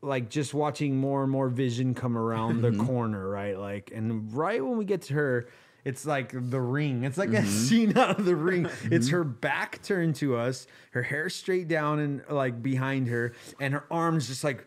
like 0.00 0.30
just 0.30 0.54
watching 0.54 0.96
more 0.96 1.24
and 1.24 1.32
more 1.32 1.48
vision 1.48 1.94
come 1.94 2.16
around 2.16 2.62
the 2.62 2.70
mm-hmm. 2.70 2.86
corner, 2.86 3.28
right? 3.28 3.58
Like, 3.58 3.90
and 3.92 4.32
right 4.32 4.64
when 4.64 4.78
we 4.78 4.84
get 4.84 5.02
to 5.02 5.14
her, 5.14 5.48
it's 5.84 6.04
like 6.06 6.32
the 6.32 6.60
ring. 6.60 7.04
It's 7.04 7.18
like 7.18 7.30
a 7.30 7.38
mm-hmm. 7.38 7.46
scene 7.46 7.98
out 7.98 8.18
of 8.18 8.24
the 8.24 8.36
ring. 8.36 8.64
Mm-hmm. 8.64 8.92
It's 8.92 9.08
her 9.10 9.24
back 9.24 9.82
turned 9.82 10.16
to 10.16 10.36
us, 10.36 10.66
her 10.92 11.02
hair 11.02 11.28
straight 11.28 11.68
down 11.68 11.98
and 11.98 12.22
like 12.28 12.62
behind 12.62 13.08
her, 13.08 13.32
and 13.60 13.74
her 13.74 13.84
arms 13.90 14.28
just 14.28 14.44
like 14.44 14.64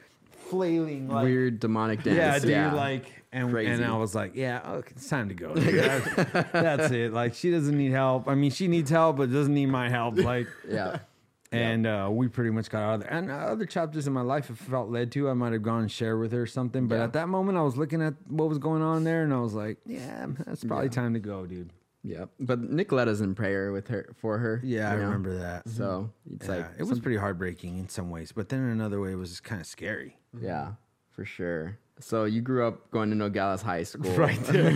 flailing, 0.52 1.08
like 1.10 1.24
Weird 1.24 1.60
demonic 1.60 2.04
dance. 2.04 2.46
yeah, 2.46 2.70
dude. 2.70 2.74
Like, 2.74 3.06
and 3.32 3.52
Crazy. 3.52 3.72
and 3.72 3.86
I 3.86 3.96
was 3.96 4.14
like, 4.14 4.36
yeah, 4.36 4.62
okay, 4.66 4.92
it's 4.96 5.08
time 5.08 5.30
to 5.30 5.36
go. 5.36 5.54
that's 6.52 6.92
it. 6.92 7.14
Like, 7.14 7.34
she 7.34 7.52
doesn't 7.52 7.78
need 7.78 7.92
help. 7.92 8.28
I 8.28 8.36
mean, 8.36 8.52
she 8.52 8.68
needs 8.68 8.90
help, 8.90 9.18
but 9.18 9.32
doesn't 9.32 9.54
need 9.54 9.68
my 9.68 9.90
help. 9.90 10.18
Like, 10.18 10.48
yeah. 10.68 11.00
And 11.52 11.86
uh, 11.86 12.10
we 12.12 12.28
pretty 12.28 12.50
much 12.52 12.70
got 12.70 12.82
out 12.82 12.94
of 12.96 13.00
there. 13.02 13.12
And 13.12 13.30
uh, 13.32 13.36
other 13.36 13.66
chapters 13.66 14.08
in 14.08 14.14
my 14.14 14.22
life, 14.22 14.50
if 14.50 14.62
I 14.68 14.72
felt 14.72 14.90
led 14.90 15.12
to, 15.14 15.30
I 15.30 15.34
might 15.34 15.54
have 15.54 15.64
gone 15.64 15.82
and 15.82 15.92
share 15.92 16.18
with 16.18 16.32
her 16.32 16.44
or 16.44 16.48
something. 16.48 16.88
But 16.88 16.96
Yeah. 16.96 17.04
at 17.04 17.14
that 17.14 17.28
moment, 17.30 17.58
I 17.58 17.62
was 17.62 17.78
looking 17.78 18.02
at 18.02 18.14
what 18.28 18.48
was 18.50 18.58
going 18.58 18.82
on 18.82 19.04
there, 19.04 19.24
and 19.24 19.34
I 19.34 19.40
was 19.40 19.54
like, 19.54 19.78
yeah, 19.86 20.28
that's 20.46 20.64
probably 20.64 20.90
time 20.90 21.14
to 21.14 21.20
go, 21.20 21.46
dude. 21.46 21.72
Yeah. 22.04 22.26
But 22.40 22.60
Nicoletta's 22.62 23.22
in 23.22 23.36
prayer 23.36 23.72
with 23.72 23.88
her 23.90 24.14
for 24.18 24.40
her. 24.40 24.60
Yeah, 24.64 24.90
I 24.90 24.94
you 24.94 25.00
know? 25.02 25.06
remember 25.06 25.38
that. 25.38 25.70
So 25.70 26.12
it's 26.32 26.48
Yeah, 26.48 26.56
like 26.56 26.66
it 26.80 26.84
was 26.84 27.00
pretty 27.00 27.18
heartbreaking 27.18 27.78
in 27.78 27.90
some 27.90 28.10
ways, 28.10 28.32
but 28.32 28.50
then 28.50 28.60
in 28.64 28.70
another 28.70 29.00
way, 29.00 29.12
it 29.12 29.16
was 29.18 29.40
kind 29.40 29.62
of 29.62 29.68
scary. 29.68 30.18
yeah, 30.40 30.72
for 31.12 31.26
sure. 31.26 31.78
So 32.00 32.26
you 32.26 32.42
grew 32.42 32.68
up 32.68 32.90
going 32.92 33.10
to 33.12 33.16
Nogales 33.16 33.62
High 33.62 33.84
School. 33.84 34.12
Right 34.18 34.44
there. 34.46 34.72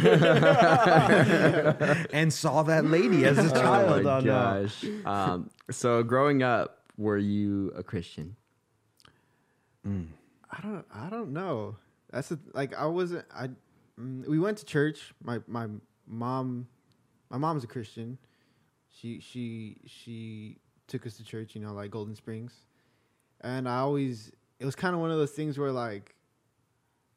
and 2.14 2.32
saw 2.32 2.64
that 2.64 2.86
lady 2.86 3.26
as 3.26 3.38
a 3.40 3.50
child 3.50 3.90
Oh 4.00 4.04
my 4.04 4.12
uh, 4.12 4.22
gosh. 4.22 4.86
um, 5.06 5.50
so 5.72 6.04
growing 6.04 6.44
up, 6.44 6.84
were 6.98 7.18
you 7.18 7.74
a 7.76 7.84
Christian? 7.84 8.36
I 9.86 10.62
don't. 10.62 10.86
I 10.94 11.10
don't 11.10 11.32
know. 11.32 11.76
That's 12.12 12.32
a, 12.32 12.40
like 12.54 12.74
I 12.76 12.86
wasn't. 12.86 13.26
I. 13.34 13.50
Mm, 14.00 14.28
we 14.28 14.40
went 14.40 14.58
to 14.60 14.66
church. 14.66 15.14
My 15.24 15.40
my 15.48 15.68
mom, 16.08 16.68
my 17.30 17.38
mom's 17.38 17.64
a 17.64 17.68
Christian. 17.68 18.18
She 18.90 19.20
she 19.20 19.78
she 19.86 20.58
took 20.88 21.06
us 21.06 21.18
to 21.18 21.24
church. 21.24 21.56
You 21.56 21.62
know, 21.62 21.74
like 21.74 21.92
Golden 21.92 22.16
Springs, 22.16 22.54
and 23.42 23.70
I 23.70 23.80
always. 23.80 24.32
It 24.60 24.66
was 24.66 24.76
kind 24.76 24.96
of 24.96 25.02
one 25.02 25.12
of 25.12 25.18
those 25.18 25.32
things 25.32 25.58
where 25.58 25.72
like. 25.72 26.15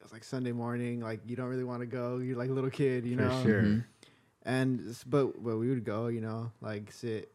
It 0.09 0.13
was 0.13 0.15
like 0.15 0.23
Sunday 0.23 0.53
morning. 0.53 1.01
Like 1.01 1.19
you 1.27 1.35
don't 1.35 1.49
really 1.49 1.63
want 1.63 1.81
to 1.81 1.85
go. 1.85 2.17
You're 2.17 2.35
like 2.35 2.49
a 2.49 2.53
little 2.53 2.71
kid. 2.71 3.05
You 3.05 3.15
For 3.15 3.21
know. 3.21 3.43
sure. 3.43 3.61
Mhm. 3.61 3.83
And 4.43 4.97
but 5.05 5.43
but 5.43 5.57
we 5.57 5.69
would 5.69 5.83
go. 5.83 6.07
You 6.07 6.21
know, 6.21 6.51
like 6.61 6.91
sit. 6.91 7.31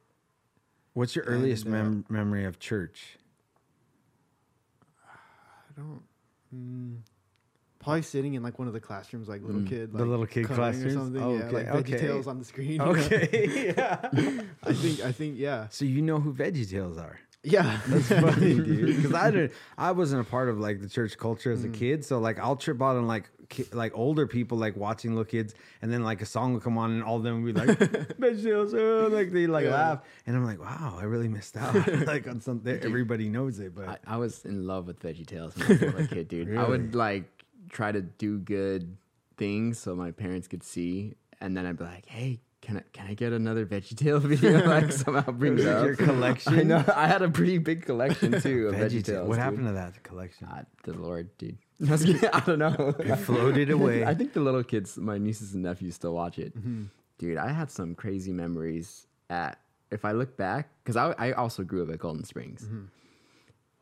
What's 0.92 1.14
your 1.14 1.24
earliest 1.26 1.66
And, 1.66 1.74
uh, 1.74 1.78
mem- 1.78 2.04
memory 2.08 2.44
of 2.46 2.58
church? 2.58 3.16
I 5.08 5.80
don't. 5.80 6.02
Mm, 6.54 6.96
probably 7.78 8.02
sitting 8.02 8.34
in 8.34 8.42
like 8.42 8.58
one 8.58 8.66
of 8.66 8.74
the 8.74 8.80
classrooms, 8.80 9.28
like 9.28 9.42
little 9.42 9.60
Mm. 9.60 9.68
kid, 9.68 9.92
The 9.92 10.04
little 10.04 10.26
kid 10.26 10.46
coloring 10.46 10.72
classrooms? 10.72 10.96
or 10.96 10.98
something. 10.98 11.20
yeah, 11.20 11.44
Okay, 11.46 11.54
like 11.54 11.68
okay. 11.68 11.92
VeggieTales 11.98 12.26
on 12.26 12.38
the 12.40 12.44
screen. 12.44 12.80
Okay, 12.80 13.72
yeah. 13.76 14.10
I 14.64 14.72
think 14.72 15.00
I 15.00 15.12
think 15.12 15.38
yeah, 15.38 15.68
So 15.68 15.84
you 15.84 16.02
know 16.02 16.18
who 16.18 16.32
VeggieTales 16.34 16.98
are? 16.98 17.20
Yeah. 17.44 17.80
That's 17.86 18.08
funny, 18.08 18.54
dude. 18.60 18.96
Because 18.96 19.14
I 19.14 19.30
didn't, 19.30 19.52
I 19.78 19.92
wasn't 19.92 20.26
a 20.26 20.30
part 20.30 20.48
of 20.48 20.58
like 20.58 20.80
the 20.80 20.88
church 20.88 21.16
culture 21.16 21.52
as 21.52 21.64
a 21.64 21.68
mm. 21.68 21.74
kid. 21.74 22.04
So 22.04 22.18
like, 22.18 22.38
I'll 22.38 22.56
trip 22.56 22.80
out 22.82 22.96
on 22.96 23.06
like, 23.06 23.28
ki- 23.48 23.66
like 23.72 23.92
older 23.94 24.26
people 24.26 24.58
like 24.58 24.76
watching 24.76 25.10
little 25.10 25.24
kids, 25.24 25.54
and 25.82 25.92
then 25.92 26.02
like 26.02 26.22
a 26.22 26.26
song 26.26 26.54
will 26.54 26.60
come 26.60 26.78
on, 26.78 26.90
and 26.92 27.04
all 27.04 27.16
of 27.16 27.22
them 27.22 27.42
would 27.42 27.54
be 27.54 27.60
like, 27.60 27.78
VeggieTales, 27.78 28.74
oh, 28.74 29.08
like 29.08 29.32
they 29.32 29.46
like 29.46 29.64
Yeah. 29.64 29.70
laugh, 29.70 30.00
and 30.26 30.36
I'm 30.36 30.44
like, 30.44 30.60
wow, 30.60 30.98
I 31.00 31.04
really 31.04 31.28
missed 31.28 31.56
out. 31.56 31.74
like 32.06 32.26
on 32.26 32.40
something, 32.40 32.80
everybody 32.82 33.28
knows 33.28 33.58
it, 33.60 33.74
but 33.74 33.88
I, 33.88 33.98
I 34.06 34.16
was 34.16 34.44
in 34.44 34.66
love 34.66 34.86
with 34.86 35.00
VeggieTales 35.00 35.56
when 35.56 35.66
I 35.66 35.68
was 35.70 35.82
a 35.82 35.86
little 35.86 36.06
kid, 36.06 36.28
dude. 36.28 36.56
I 36.56 36.66
would 36.66 36.94
like 36.94 37.24
try 37.70 37.92
to 37.92 38.00
do 38.02 38.38
good 38.38 38.96
things 39.36 39.78
so 39.78 39.94
my 39.94 40.10
parents 40.10 40.48
could 40.48 40.62
see, 40.62 41.14
and 41.40 41.56
then 41.56 41.66
I'd 41.66 41.76
be 41.76 41.84
like, 41.84 42.06
"Hey, 42.06 42.40
can 42.64 42.78
I 42.78 42.82
can 42.92 43.06
I 43.06 43.14
get 43.14 43.32
another 43.32 43.66
VeggieTale 43.66 44.20
video?" 44.32 44.66
like 44.66 44.90
somehow 44.90 45.30
bring 45.30 45.58
it 45.58 45.66
up. 45.74 45.84
Your 45.84 45.96
collection? 45.96 46.54
I 46.58 46.62
know. 46.62 46.84
I 46.94 47.06
had 47.06 47.22
a 47.22 47.28
pretty 47.28 47.58
big 47.58 47.84
collection 47.84 48.40
too 48.40 48.68
of 48.68 48.74
VeggieTales. 48.76 49.02
VeggieTales. 49.04 49.26
What 49.26 49.34
dude. 49.36 49.42
happened 49.44 49.66
to 49.66 49.72
that 49.72 50.02
collection? 50.02 50.48
Ah, 50.50 50.62
the 50.84 50.94
Lord, 50.94 51.28
dude. 51.38 51.58
I 51.86 51.90
was 51.92 52.04
kidding. 52.04 52.28
I 52.32 52.40
don't 52.40 52.58
know. 52.58 52.94
It 52.98 53.16
floated 53.16 53.70
away. 53.70 54.04
I 54.04 54.14
think 54.14 54.32
the 54.32 54.40
little 54.40 54.64
kids, 54.64 54.96
my 54.96 55.18
nieces 55.18 55.54
and 55.54 55.62
nephews, 55.62 55.94
still 55.96 56.14
watch 56.14 56.38
it. 56.38 56.54
Dude, 57.18 57.36
I 57.36 57.50
had 57.52 57.70
some 57.70 57.94
crazy 57.94 58.32
memories 58.32 59.06
at. 59.30 59.58
If 59.90 60.04
I 60.04 60.12
look 60.12 60.36
back, 60.36 60.70
because 60.82 60.96
I, 60.96 61.14
I 61.18 61.32
also 61.32 61.62
grew 61.62 61.82
up 61.84 61.90
at 61.90 61.98
Golden 62.00 62.24
Springs, 62.24 62.66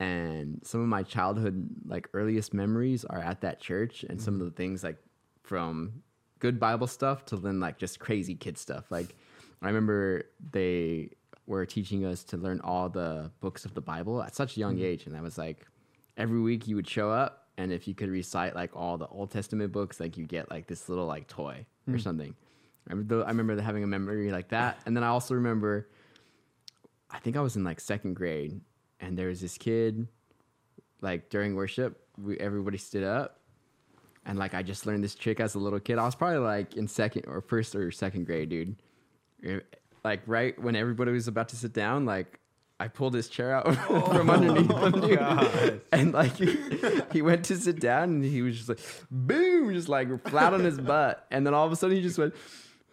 and 0.00 0.60
some 0.64 0.80
of 0.82 0.88
my 0.88 1.02
childhood 1.02 1.68
like 1.86 2.08
earliest 2.12 2.52
memories 2.52 3.04
are 3.04 3.20
at 3.20 3.40
that 3.42 3.60
church, 3.60 4.04
and 4.08 4.20
some 4.20 4.34
of 4.40 4.44
the 4.44 4.50
things 4.50 4.82
like 4.82 4.96
from 5.42 6.02
good 6.42 6.58
Bible 6.58 6.88
stuff 6.88 7.24
to 7.26 7.36
then 7.36 7.60
like 7.60 7.78
just 7.78 8.00
crazy 8.00 8.34
kid 8.34 8.58
stuff. 8.58 8.90
Like 8.90 9.14
I 9.62 9.68
remember 9.68 10.24
they 10.50 11.10
were 11.46 11.64
teaching 11.64 12.04
us 12.04 12.24
to 12.24 12.36
learn 12.36 12.60
all 12.64 12.88
the 12.88 13.30
books 13.40 13.64
of 13.64 13.74
the 13.74 13.80
Bible 13.80 14.20
at 14.20 14.34
such 14.34 14.56
a 14.56 14.60
young 14.60 14.78
mm. 14.78 14.82
age, 14.82 15.06
and 15.06 15.16
I 15.16 15.20
was 15.20 15.38
like, 15.38 15.64
every 16.16 16.40
week 16.40 16.66
you 16.66 16.74
would 16.74 16.88
show 16.88 17.12
up, 17.12 17.46
and 17.56 17.72
if 17.72 17.86
you 17.86 17.94
could 17.94 18.10
recite 18.10 18.56
like 18.56 18.74
all 18.74 18.98
the 18.98 19.06
Old 19.06 19.30
Testament 19.30 19.70
books, 19.70 20.00
like 20.00 20.16
you 20.16 20.26
get 20.26 20.50
like 20.50 20.66
this 20.66 20.88
little 20.88 21.06
like 21.06 21.28
toy 21.28 21.64
or 21.86 21.94
mm. 21.94 22.02
something. 22.02 22.34
I 22.88 22.92
remember, 22.92 23.24
I 23.24 23.28
remember 23.28 23.60
having 23.60 23.84
a 23.84 23.86
memory 23.86 24.32
like 24.32 24.48
that, 24.48 24.80
and 24.84 24.96
then 24.96 25.04
I 25.04 25.08
also 25.08 25.34
remember, 25.34 25.88
I 27.08 27.20
think 27.20 27.36
I 27.36 27.40
was 27.40 27.54
in 27.54 27.62
like 27.62 27.78
second 27.78 28.14
grade, 28.14 28.60
and 28.98 29.16
there 29.16 29.28
was 29.28 29.40
this 29.40 29.56
kid, 29.58 30.08
like 31.00 31.30
during 31.30 31.54
worship, 31.54 32.04
we, 32.18 32.36
everybody 32.40 32.78
stood 32.78 33.04
up, 33.04 33.38
and 34.26 34.38
like 34.38 34.54
I 34.54 34.62
just 34.62 34.86
learned 34.86 35.02
this 35.04 35.14
trick 35.14 35.40
as 35.40 35.54
a 35.54 35.58
little 35.58 35.80
kid. 35.80 35.98
I 35.98 36.04
was 36.04 36.14
probably 36.14 36.38
like 36.38 36.76
in 36.76 36.86
second 36.88 37.24
or 37.26 37.40
first 37.40 37.74
or 37.74 37.90
second 37.90 38.26
grade, 38.26 38.48
dude. 38.50 38.76
It- 39.42 39.78
Like 40.04 40.22
right 40.26 40.58
when 40.60 40.74
everybody 40.76 41.12
was 41.12 41.28
about 41.28 41.48
to 41.50 41.56
sit 41.56 41.72
down, 41.72 42.04
like 42.06 42.38
I 42.80 42.88
pulled 42.88 43.14
his 43.14 43.28
chair 43.28 43.54
out 43.54 43.72
from 43.86 44.28
underneath 44.30 44.70
oh 44.72 44.86
him, 44.86 45.00
dude. 45.00 45.80
and 45.92 46.12
like 46.12 46.34
he, 46.36 46.56
he 47.12 47.22
went 47.22 47.44
to 47.44 47.56
sit 47.56 47.78
down, 47.78 48.04
and 48.10 48.24
he 48.24 48.42
was 48.42 48.56
just 48.56 48.68
like, 48.68 48.80
boom, 49.10 49.72
just 49.72 49.88
like 49.88 50.08
flat 50.28 50.52
on 50.54 50.60
his 50.64 50.78
butt, 50.80 51.24
and 51.30 51.46
then 51.46 51.54
all 51.54 51.64
of 51.64 51.70
a 51.70 51.76
sudden 51.76 51.94
he 51.96 52.02
just 52.02 52.18
went, 52.18 52.34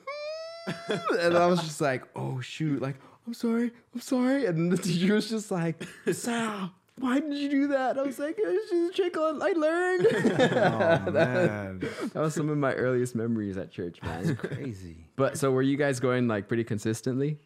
hmm. 0.05 1.15
and 1.19 1.35
I 1.37 1.47
was 1.47 1.61
just 1.61 1.81
like, 1.81 2.03
oh 2.15 2.39
shoot, 2.41 2.81
like 2.81 2.97
I'm 3.25 3.33
sorry, 3.33 3.71
I'm 3.95 4.01
sorry, 4.01 4.45
and 4.45 4.71
the 4.71 4.77
teacher 4.77 5.15
was 5.15 5.29
just 5.29 5.49
like, 5.49 5.83
Sal. 6.11 6.71
Why 6.99 7.19
did 7.19 7.33
you 7.33 7.49
do 7.49 7.67
that? 7.69 7.97
I 7.97 8.03
was 8.03 8.19
like, 8.19 8.35
it's 8.37 8.69
just 8.71 8.99
a 8.99 9.01
trick 9.01 9.15
I 9.17 9.29
I 9.29 9.51
learned. 9.53 10.07
oh 11.07 11.11
man, 11.11 11.79
That 12.13 12.15
was 12.21 12.33
some 12.33 12.49
of 12.49 12.57
my 12.57 12.73
earliest 12.73 13.15
memories 13.15 13.57
at 13.57 13.71
church, 13.71 14.01
man. 14.01 14.35
crazy. 14.35 15.07
but 15.15 15.37
so 15.37 15.51
were 15.51 15.61
you 15.61 15.77
guys 15.77 15.99
going 15.99 16.27
like 16.27 16.47
pretty 16.47 16.63
consistently? 16.63 17.37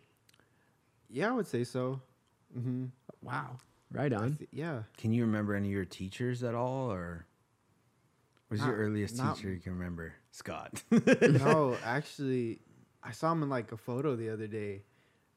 Yeah, 1.09 1.29
I 1.29 1.31
would 1.31 1.47
say 1.47 1.63
so. 1.63 2.01
hmm 2.53 2.85
Wow. 3.21 3.57
Right 3.91 4.11
on. 4.11 4.39
yeah. 4.51 4.83
Can 4.97 5.13
you 5.13 5.23
remember 5.25 5.53
any 5.55 5.67
of 5.67 5.73
your 5.73 5.85
teachers 5.85 6.41
at 6.43 6.55
all, 6.55 6.91
or 6.91 7.27
was 8.49 8.59
your 8.61 8.75
earliest 8.75 9.17
not- 9.17 9.35
teacher 9.35 9.51
you 9.51 9.59
can 9.59 9.73
remember? 9.77 10.13
Scott. 10.31 10.81
no, 10.89 11.77
actually, 11.85 12.59
I 13.03 13.11
saw 13.11 13.31
him 13.31 13.43
in 13.43 13.49
like 13.49 13.71
a 13.71 13.77
photo 13.77 14.15
the 14.15 14.29
other 14.31 14.47
day. 14.47 14.81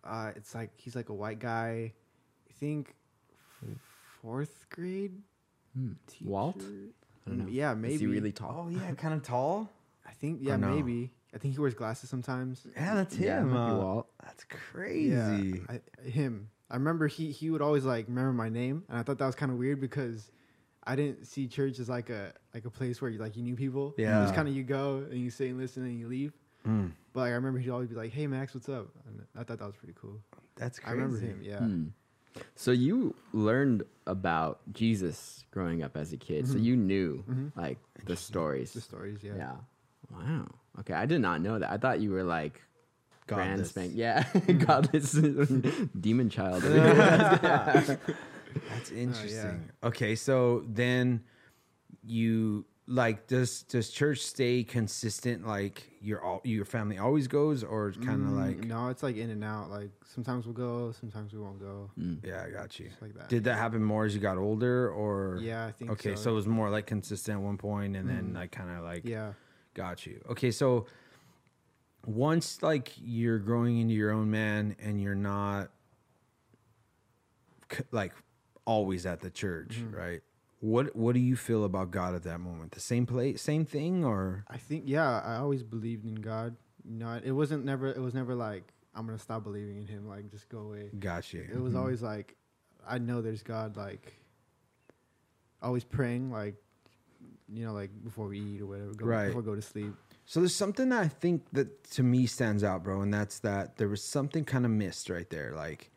Uh, 0.03 0.33
it's 0.37 0.55
like 0.55 0.71
he's 0.77 0.97
like 0.97 1.11
a 1.11 1.15
white 1.15 1.39
guy. 1.39 1.93
I 2.49 2.53
think 2.59 2.95
f- 3.63 3.69
fourth 4.23 4.67
grade. 4.71 5.23
Hmm. 5.77 5.93
Teacher? 6.07 6.31
Walt? 6.31 6.63
I 6.63 7.31
don't 7.31 7.39
know. 7.39 7.47
Yeah, 7.49 7.75
maybe. 7.75 7.95
Is 7.95 8.01
he 8.01 8.07
really 8.07 8.33
tall? 8.33 8.67
oh 8.67 8.69
yeah, 8.69 8.93
kind 8.95 9.15
of 9.15 9.23
tall. 9.23 9.71
I 10.07 10.13
think 10.13 10.41
yeah, 10.43 10.57
no? 10.57 10.69
maybe. 10.69 11.13
I 11.35 11.39
think 11.39 11.55
he 11.55 11.61
wears 11.61 11.75
glasses 11.75 12.09
sometimes. 12.09 12.67
Yeah, 12.75 12.95
that's 12.95 13.15
him. 13.15 13.51
might 13.51 13.67
be 13.67 13.73
uh, 13.73 13.77
Walt. 13.77 14.07
That's 14.25 14.45
crazy. 14.45 15.11
Yeah, 15.69 15.79
I, 16.05 16.09
him. 16.09 16.49
I 16.71 16.75
remember 16.75 17.07
he 17.07 17.31
he 17.31 17.51
would 17.51 17.63
always 17.63 17.85
like 17.85 18.09
remember 18.09 18.33
my 18.33 18.49
name, 18.49 18.85
and 18.89 18.99
I 18.99 19.03
thought 19.03 19.19
that 19.19 19.27
was 19.27 19.35
kind 19.35 19.53
of 19.53 19.59
weird 19.59 19.81
because 19.81 20.31
I 20.85 20.97
didn't 20.97 21.27
see 21.27 21.47
church 21.49 21.79
as 21.79 21.89
like 21.89 22.11
a 22.11 22.33
like 22.55 22.65
a 22.65 22.71
place 22.71 23.03
where 23.03 23.11
you 23.11 23.19
like 23.19 23.37
you 23.37 23.43
knew 23.43 23.57
people. 23.57 23.95
Yeah. 23.99 24.23
was 24.23 24.33
kind 24.33 24.49
of 24.49 24.55
you 24.55 24.63
go 24.63 25.05
and 25.11 25.19
you 25.19 25.31
sit 25.31 25.51
and 25.51 25.59
listen 25.59 25.83
and 25.85 25.99
you 25.99 26.09
leave. 26.09 26.33
Mm. 26.67 26.93
But 27.13 27.21
like, 27.21 27.31
I 27.33 27.35
remember 27.35 27.59
he'd 27.59 27.71
always 27.71 27.89
be 27.89 27.95
like, 27.97 28.13
"Hey 28.13 28.27
Max, 28.27 28.55
what's 28.55 28.69
up?" 28.69 28.89
And 29.07 29.23
I 29.37 29.45
thought 29.45 29.59
that 29.59 29.67
was 29.67 29.77
pretty 29.77 29.95
cool. 30.01 30.21
That's 30.57 30.79
crazy. 30.79 30.91
I 30.91 30.95
remember 30.95 31.19
him. 31.19 31.41
Yeah. 31.43 31.59
Hmm. 31.59 31.85
So 32.55 32.71
you 32.71 33.15
learned 33.33 33.85
about 34.07 34.61
Jesus 34.73 35.45
growing 35.51 35.83
up 35.83 35.97
as 35.97 36.13
a 36.13 36.17
kid. 36.17 36.47
So 36.47 36.55
mm-hmm. 36.55 36.65
you 36.65 36.77
knew 36.77 37.25
mm-hmm. 37.29 37.61
like 37.61 37.79
the 38.05 38.17
stories. 38.17 38.73
The 38.73 38.81
stories. 38.81 39.19
Yeah. 39.23 39.33
Yeah. 39.37 39.57
Wow. 40.11 40.47
Okay, 40.81 40.95
I 40.95 41.07
did 41.07 41.21
not 41.21 41.41
know 41.41 41.59
that. 41.59 41.71
I 41.71 41.79
thought 41.79 42.01
you 42.01 42.11
were 42.11 42.23
like 42.23 42.63
grand 43.27 43.67
spank. 43.67 43.93
Yeah, 43.95 44.23
mm-hmm. 44.23 44.59
godless 44.65 45.13
demon 46.01 46.31
child. 46.31 46.63
That's 46.63 47.91
oh, 47.91 48.97
interesting. 48.97 49.71
Okay, 49.83 50.15
so 50.15 50.65
then 50.69 51.25
you 52.05 52.65
like 52.89 53.27
does 53.27 53.63
does 53.65 53.91
church 53.91 54.21
stay 54.21 54.63
consistent? 54.63 55.47
Like 55.47 55.83
your 56.01 56.23
all 56.23 56.41
your 56.45 56.65
family 56.65 56.99
always 56.99 57.27
goes, 57.27 57.65
or 57.65 57.91
kind 57.93 58.23
of 58.25 58.31
Mm, 58.33 58.37
like 58.37 58.59
no, 58.65 58.89
it's 58.89 59.03
like 59.03 59.17
in 59.17 59.31
and 59.31 59.43
out. 59.43 59.71
Like 59.71 59.91
sometimes 60.05 60.47
we'll 60.47 60.55
go, 60.55 60.93
sometimes 60.93 61.33
we 61.33 61.41
won't 61.41 61.59
go. 61.59 61.91
yeah, 62.23 62.45
I 62.47 62.51
got 62.51 62.79
you. 62.79 62.89
Just 62.89 63.03
like 63.03 63.15
that. 63.15 63.29
Did 63.29 63.45
that 63.45 63.59
happen 63.59 63.83
more 63.83 64.05
as 64.05 64.15
you 64.15 64.21
got 64.21 64.39
older, 64.39 64.89
or 64.91 65.39
Yeah, 65.43 65.67
I 65.67 65.73
think 65.73 65.91
Okay, 65.93 66.15
so. 66.15 66.23
so. 66.23 66.31
it 66.31 66.35
was 66.35 66.47
more 66.47 66.71
like 66.71 66.87
consistent 66.87 67.39
at 67.39 67.43
one 67.43 67.59
point, 67.59 67.97
and 67.97 68.09
then 68.09 68.33
like 68.35 68.53
kind 68.53 68.71
of 68.77 68.85
like 68.85 69.05
Yeah. 69.05 69.33
Got 69.75 70.07
you. 70.07 70.23
Okay, 70.31 70.53
so 70.53 70.87
once 72.07 72.63
like 72.63 72.93
you're 72.99 73.39
growing 73.41 73.79
into 73.79 73.95
your 73.95 74.13
own 74.13 74.31
man 74.31 74.77
and 74.79 75.01
you're 75.03 75.15
not 75.17 75.71
like 77.91 78.13
always 78.65 79.07
at 79.07 79.21
the 79.21 79.31
church, 79.31 79.79
Mm-hmm. 79.81 79.97
right? 79.97 80.21
What 80.67 80.97
what 80.97 81.15
do 81.15 81.21
you 81.21 81.37
feel 81.37 81.65
about 81.65 81.93
God 81.93 82.17
at 82.17 82.25
that 82.25 82.41
moment? 82.41 82.73
The 82.73 82.81
same 82.81 83.07
place, 83.07 83.41
same 83.41 83.65
thing, 83.65 84.05
or 84.05 84.45
I 84.49 84.57
think 84.57 84.83
yeah, 84.87 85.21
I 85.25 85.37
always 85.37 85.63
believed 85.63 86.05
in 86.05 86.17
God. 86.17 86.57
You 86.85 86.99
know, 86.99 87.21
it 87.23 87.31
wasn't 87.31 87.65
never. 87.65 87.89
It 87.89 88.01
was 88.01 88.15
never 88.15 88.35
like 88.35 88.65
I'm 88.93 89.07
gonna 89.07 89.17
stop 89.17 89.45
believing 89.45 89.81
in 89.81 89.87
Him. 89.87 90.09
Like 90.09 90.29
just 90.29 90.49
go 90.49 90.59
away. 90.59 90.91
Gotcha. 90.99 91.39
It 91.39 91.61
was 91.61 91.75
mm-hmm. 91.75 91.81
always 91.81 92.03
like 92.03 92.35
I 92.85 92.99
know 92.99 93.23
there's 93.23 93.45
God. 93.45 93.77
Like 93.77 94.17
always 95.63 95.85
praying. 95.85 96.33
Like 96.33 96.57
you 97.49 97.65
know, 97.65 97.73
like 97.73 97.91
before 98.03 98.27
we 98.27 98.41
eat 98.41 98.61
or 98.61 98.67
whatever. 98.67 98.93
Go, 98.93 99.07
Right. 99.07 99.27
Before 99.29 99.43
we 99.43 99.47
go 99.47 99.55
to 99.55 99.63
sleep. 99.63 99.95
So 100.25 100.41
there's 100.41 100.57
something 100.57 100.89
that 100.89 101.01
I 101.01 101.07
think 101.07 101.45
that 101.53 101.85
to 101.93 102.03
me 102.03 102.27
stands 102.27 102.65
out, 102.65 102.83
bro, 102.83 103.03
and 103.03 103.15
that's 103.15 103.39
that 103.41 103.77
there 103.77 103.89
was 103.89 104.03
something 104.03 104.45
kind 104.45 104.65
of 104.65 104.73
missed 104.73 105.09
right 105.09 105.31
there. 105.31 105.53
Like, 105.55 105.93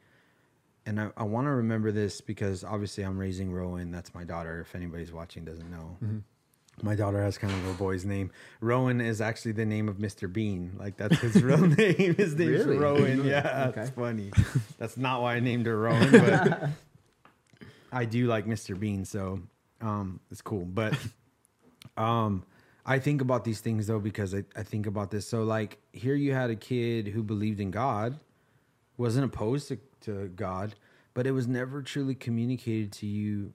and 0.90 1.00
I, 1.00 1.10
I 1.18 1.24
want 1.24 1.46
to 1.46 1.52
remember 1.52 1.92
this 1.92 2.20
because 2.22 2.64
obviously 2.64 3.04
I'm 3.04 3.18
raising 3.18 3.52
Rowan. 3.52 3.92
That's 3.92 4.14
my 4.16 4.24
daughter. 4.24 4.60
If 4.62 4.76
anybody's 4.76 5.12
watching 5.12 5.46
doesn't 5.46 5.70
know, 5.70 5.98
my 6.82 6.96
daughter 6.96 7.22
has 7.22 7.38
kind 7.38 7.54
of 7.54 7.68
a 7.68 7.74
boy's 7.74 8.06
name. 8.06 8.32
Rowan 8.62 9.02
is 9.02 9.20
actually 9.22 9.52
the 9.52 9.66
name 9.66 9.90
of 9.90 9.98
Mr. 9.98 10.32
Bean. 10.32 10.76
Like 10.80 10.98
that's 10.98 11.18
his 11.20 11.44
real 11.44 11.58
name. 11.78 12.16
His 12.16 12.36
name's 12.36 12.66
Really? 12.66 12.78
Rowan. 12.78 13.26
Yeah, 13.26 13.66
Okay. 13.70 13.76
that's 13.82 13.90
funny. 13.92 14.32
that's 14.78 14.98
not 14.98 15.22
why 15.22 15.36
I 15.36 15.40
named 15.42 15.66
her 15.68 15.78
Rowan, 15.78 16.12
but 16.12 16.70
I 17.92 18.06
do 18.06 18.28
like 18.28 18.46
Mr. 18.46 18.80
Bean, 18.80 19.04
so 19.06 19.42
um, 19.82 20.20
it's 20.32 20.42
cool. 20.42 20.66
But 20.66 20.98
um, 21.98 22.44
I 22.86 23.00
think 23.00 23.22
about 23.22 23.44
these 23.44 23.60
things 23.60 23.88
though 23.88 24.00
because 24.00 24.34
I, 24.34 24.44
I 24.56 24.64
think 24.64 24.88
about 24.88 25.12
this. 25.12 25.28
So 25.28 25.44
like 25.44 25.78
here 25.92 26.16
you 26.16 26.34
had 26.34 26.50
a 26.50 26.56
kid 26.56 27.08
who 27.10 27.24
believed 27.24 27.60
in 27.60 27.72
God, 27.72 28.18
wasn't 28.98 29.26
opposed 29.26 29.68
to, 29.70 29.78
to 30.02 30.28
God, 30.30 30.76
but 31.14 31.28
it 31.28 31.32
was 31.32 31.48
never 31.48 31.82
truly 31.82 32.16
communicated 32.16 32.92
to 32.94 33.06
you 33.06 33.54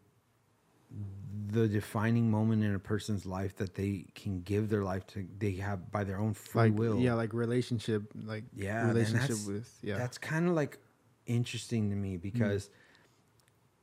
the 1.50 1.68
defining 1.68 2.30
moment 2.30 2.64
in 2.64 2.74
a 2.74 2.78
person's 2.78 3.26
life 3.26 3.56
that 3.56 3.74
they 3.74 4.06
can 4.14 4.42
give 4.42 4.68
their 4.68 4.82
life 4.82 5.06
to 5.06 5.26
they 5.38 5.52
have 5.52 5.90
by 5.90 6.04
their 6.04 6.18
own 6.18 6.34
free 6.34 6.70
Like 6.70 6.78
will. 6.78 6.98
yeah, 6.98 7.14
like 7.14 7.32
relationship. 7.32 8.04
Like 8.24 8.44
Yeah, 8.54 8.88
relationship 8.88 9.36
with 9.46 9.70
yeah. 9.82 9.98
That's 9.98 10.18
kind 10.18 10.48
of 10.48 10.54
like 10.54 10.78
interesting 11.26 11.90
to 11.90 11.96
me 11.96 12.16
mm. 12.16 12.22
because 12.22 12.70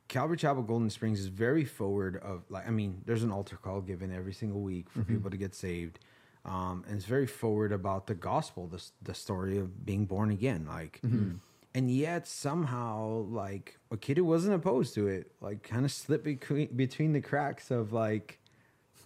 Calvary 0.08 0.36
Chapel 0.36 0.62
Golden 0.62 0.90
Springs 0.90 1.20
is 1.20 1.28
very 1.28 1.64
forward 1.64 2.16
of 2.18 2.44
like 2.50 2.66
I 2.66 2.70
mean, 2.70 3.02
there's 3.06 3.22
an 3.22 3.32
altar 3.32 3.56
call 3.56 3.80
given 3.80 4.12
every 4.12 4.32
single 4.32 4.60
week 4.60 4.90
for 4.90 5.00
mm-hmm. 5.00 5.14
people 5.14 5.30
to 5.30 5.36
get 5.36 5.54
saved. 5.54 5.98
Um, 6.44 6.84
and 6.88 6.96
it's 6.96 7.06
very 7.06 7.26
forward 7.26 7.72
about 7.72 8.06
the 8.06 8.14
gospel, 8.14 8.66
the 8.66 8.82
the 9.02 9.14
story 9.14 9.58
of 9.58 9.86
being 9.86 10.06
born 10.06 10.30
again, 10.30 10.66
like 10.68 11.00
mm-hmm. 11.04 11.36
And 11.74 11.90
yet 11.90 12.26
somehow 12.26 13.24
like 13.28 13.78
a 13.90 13.96
kid 13.96 14.18
who 14.18 14.24
wasn't 14.24 14.54
opposed 14.54 14.94
to 14.94 15.08
it, 15.08 15.32
like 15.40 15.62
kind 15.62 15.84
of 15.84 15.92
slipped 15.92 16.24
between 16.24 16.68
between 16.76 17.12
the 17.12 17.20
cracks 17.20 17.70
of 17.70 17.92
like 17.92 18.38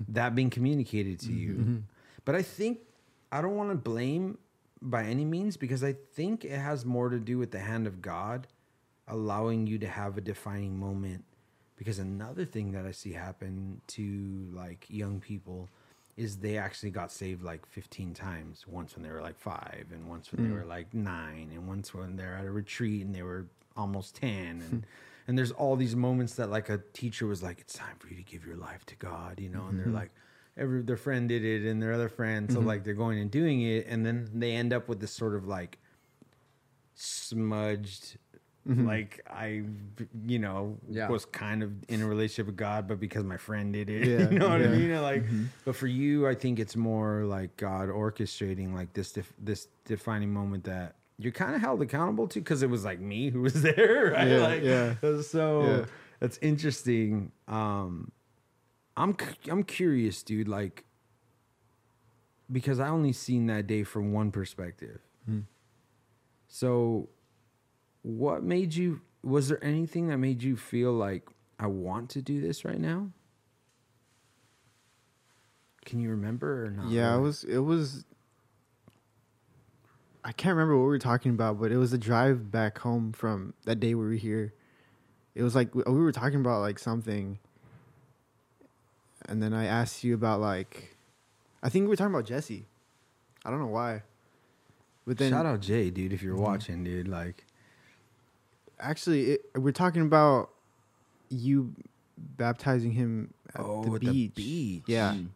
that 0.09 0.35
being 0.35 0.51
communicated 0.51 1.21
to 1.21 1.33
you. 1.33 1.53
Mm-hmm. 1.55 1.77
But 2.25 2.35
I 2.35 2.43
think 2.43 2.81
I 3.31 3.41
don't 3.41 3.57
want 3.57 3.71
to 3.71 3.77
blame 3.77 4.39
by 4.83 5.05
any 5.05 5.25
means 5.25 5.57
because 5.57 5.83
I 5.83 5.95
think 6.15 6.45
it 6.45 6.59
has 6.59 6.85
more 6.85 7.09
to 7.09 7.19
do 7.19 7.39
with 7.39 7.51
the 7.51 7.61
hand 7.61 7.87
of 7.87 8.03
God 8.03 8.47
allowing 9.09 9.67
you 9.67 9.79
to 9.79 9.87
have 9.87 10.19
a 10.19 10.21
defining 10.21 10.79
moment. 10.79 11.25
Because 11.77 11.99
another 11.99 12.45
thing 12.45 12.73
that 12.73 12.87
I 12.87 12.91
see 12.91 13.13
happen 13.13 13.81
to 13.89 14.49
like 14.53 14.87
young 14.89 15.21
people 15.21 15.69
is 16.17 16.37
they 16.39 16.57
actually 16.57 16.91
got 16.91 17.13
saved 17.13 17.43
like 17.43 17.67
15 17.67 18.15
times. 18.15 18.65
Once 18.67 18.95
when 18.95 19.03
they 19.03 19.11
were 19.11 19.21
like 19.21 19.39
five, 19.39 19.87
and 19.93 20.09
once 20.09 20.33
when 20.33 20.45
they 20.45 20.51
hmm. 20.51 20.57
were 20.57 20.65
like 20.65 20.93
nine, 20.95 21.51
and 21.53 21.69
once 21.69 21.93
when 21.93 22.17
they're 22.17 22.35
at 22.35 22.45
a 22.45 22.51
retreat 22.51 23.05
and 23.05 23.15
they 23.15 23.23
were 23.23 23.47
almost 23.77 24.17
10. 24.17 24.31
And 24.31 24.63
hmm. 24.63 24.79
and 25.29 25.37
there's 25.39 25.53
all 25.53 25.77
these 25.77 25.95
moments 25.95 26.35
that 26.35 26.51
like 26.51 26.69
a 26.69 26.81
teacher 26.93 27.27
was 27.27 27.43
like, 27.43 27.61
it's 27.61 27.75
time 27.75 27.97
for 27.99 28.09
you 28.09 28.17
to 28.17 28.23
give 28.23 28.47
your 28.47 28.57
life 28.57 28.87
to 28.87 28.97
God, 28.97 29.41
you 29.41 29.49
know, 29.49 29.67
and 29.67 29.79
they're 29.79 29.87
mm-hmm. 29.87 29.97
like, 29.97 30.11
every 30.57 30.83
their 30.83 30.97
friend 30.97 31.29
did 31.29 31.45
it 31.45 31.69
and 31.69 31.83
their 31.83 31.93
other 31.93 32.09
friend, 32.09 32.51
so 32.51 32.59
mm-hmm. 32.59 32.69
like 32.69 32.85
they're 32.85 32.95
going 32.95 33.19
and 33.19 33.31
doing 33.31 33.63
it, 33.63 33.87
and 33.89 34.05
then 34.05 34.31
they 34.33 34.53
end 34.53 34.73
up 34.73 34.89
with 34.89 35.01
this 35.01 35.13
sort 35.13 35.35
of 35.35 35.47
like 35.47 35.79
smudged. 36.95 38.17
Mm-hmm. 38.69 38.87
Like 38.87 39.21
I, 39.31 39.63
you 40.27 40.39
know, 40.41 40.77
Yeah. 40.89 41.09
was 41.09 41.25
kind 41.25 41.63
of 41.63 41.71
in 41.89 42.03
a 42.03 42.07
relationship 42.07 42.47
with 42.47 42.57
God, 42.57 42.89
but 42.89 42.99
because 42.99 43.23
my 43.25 43.37
friend 43.37 43.73
did 43.73 43.89
it, 43.89 44.07
Yeah, 44.09 44.29
you 44.31 44.39
know 44.41 44.49
what 44.49 44.61
I 44.61 44.65
yeah. 44.65 44.71
mean? 44.71 44.91
And, 44.91 45.03
Like, 45.03 45.23
mm-hmm. 45.25 45.45
but 45.65 45.77
for 45.77 45.87
you, 45.87 46.27
I 46.27 46.35
think 46.35 46.59
it's 46.59 46.75
more 46.77 47.25
like 47.25 47.57
God 47.57 47.89
orchestrating 47.89 48.75
like 48.75 48.93
this 48.93 49.13
def- 49.13 49.33
this 49.39 49.69
defining 49.85 50.33
moment 50.33 50.65
that 50.65 50.97
you're 51.19 51.33
kind 51.33 51.55
of 51.55 51.61
held 51.61 51.81
accountable 51.81 52.27
to 52.29 52.41
because 52.41 52.63
it 52.63 52.69
was 52.69 52.85
like 52.85 52.99
me 53.01 53.31
who 53.31 53.43
was 53.43 53.63
there, 53.63 54.11
right? 54.13 54.29
Yeah, 54.29 54.39
like, 54.39 54.63
yeah. 54.63 55.21
So 55.23 55.63
Yeah. 55.63 55.85
that's 56.21 56.39
interesting. 56.43 57.31
Um, 57.49 58.11
I'm 58.97 59.17
I'm 59.51 59.63
curious, 59.63 60.23
dude. 60.25 60.49
Like, 60.49 60.85
because 62.51 62.81
I 62.81 62.89
only 62.89 63.13
seen 63.13 63.47
that 63.47 63.67
day 63.67 63.83
from 63.85 64.13
one 64.13 64.31
perspective. 64.31 65.01
Hmm. 65.27 65.41
So, 66.49 67.09
what 68.07 68.45
made 68.45 68.73
you? 68.73 69.01
Was 69.25 69.49
there 69.49 69.63
anything 69.65 70.07
that 70.09 70.19
made 70.19 70.41
you 70.41 70.57
feel 70.57 70.93
like 70.93 71.29
I 71.59 71.67
want 71.67 72.09
to 72.11 72.23
do 72.23 72.41
this 72.41 72.65
right 72.65 72.79
now? 72.79 73.11
Can 75.85 75.99
you 75.99 76.11
remember 76.11 76.67
or 76.67 76.71
not? 76.71 76.89
yeah, 76.89 77.17
it 77.17 77.21
was 77.21 77.43
it 77.43 77.59
was 77.59 78.05
I 80.25 80.31
can't 80.31 80.55
remember 80.55 80.77
what 80.77 80.83
we 80.83 80.89
were 80.89 80.99
talking 81.01 81.33
about, 81.33 81.61
but 81.61 81.73
it 81.73 81.79
was 81.79 81.91
the 81.91 81.99
drive 81.99 82.51
back 82.51 82.79
home 82.79 83.13
from 83.13 83.55
that 83.65 83.81
day 83.81 83.95
we 83.95 84.05
were 84.05 84.13
here. 84.13 84.55
It 85.35 85.43
was 85.43 85.57
like 85.57 85.75
we 85.75 85.83
we 85.87 85.99
were 86.01 86.13
talking 86.13 86.41
about 86.41 86.61
like 86.61 86.79
something, 86.79 87.41
and 89.29 89.43
then 89.43 89.53
I 89.53 89.65
asked 89.67 90.05
you 90.05 90.15
about 90.15 90.41
like, 90.41 90.97
I 91.61 91.69
think 91.69 91.85
we 91.85 91.89
were 91.89 91.97
talking 91.97 92.15
about 92.15 92.27
Jesse. 92.27 92.67
I 93.45 93.51
don't 93.51 93.59
know 93.59 93.67
why, 93.67 94.03
but 95.07 95.19
then 95.19 95.33
Shout 95.33 95.47
out 95.47 95.61
Jay, 95.61 95.91
dude, 95.91 96.13
if 96.13 96.23
you're 96.23 96.37
watching, 96.37 96.85
dude. 96.85 97.09
Like, 97.09 97.45
actually 98.79 99.33
it, 99.33 99.41
we're 99.55 99.73
talking 99.73 100.03
about 100.03 100.51
you 101.29 101.75
baptizing 102.19 102.93
him 102.93 103.33
at 103.55 103.61
oh, 103.61 103.85
the, 103.85 103.99
beach. 103.99 104.11
the 104.11 104.29
beach. 104.29 104.83
Yeah, 104.87 105.13
Mm. 105.15 105.29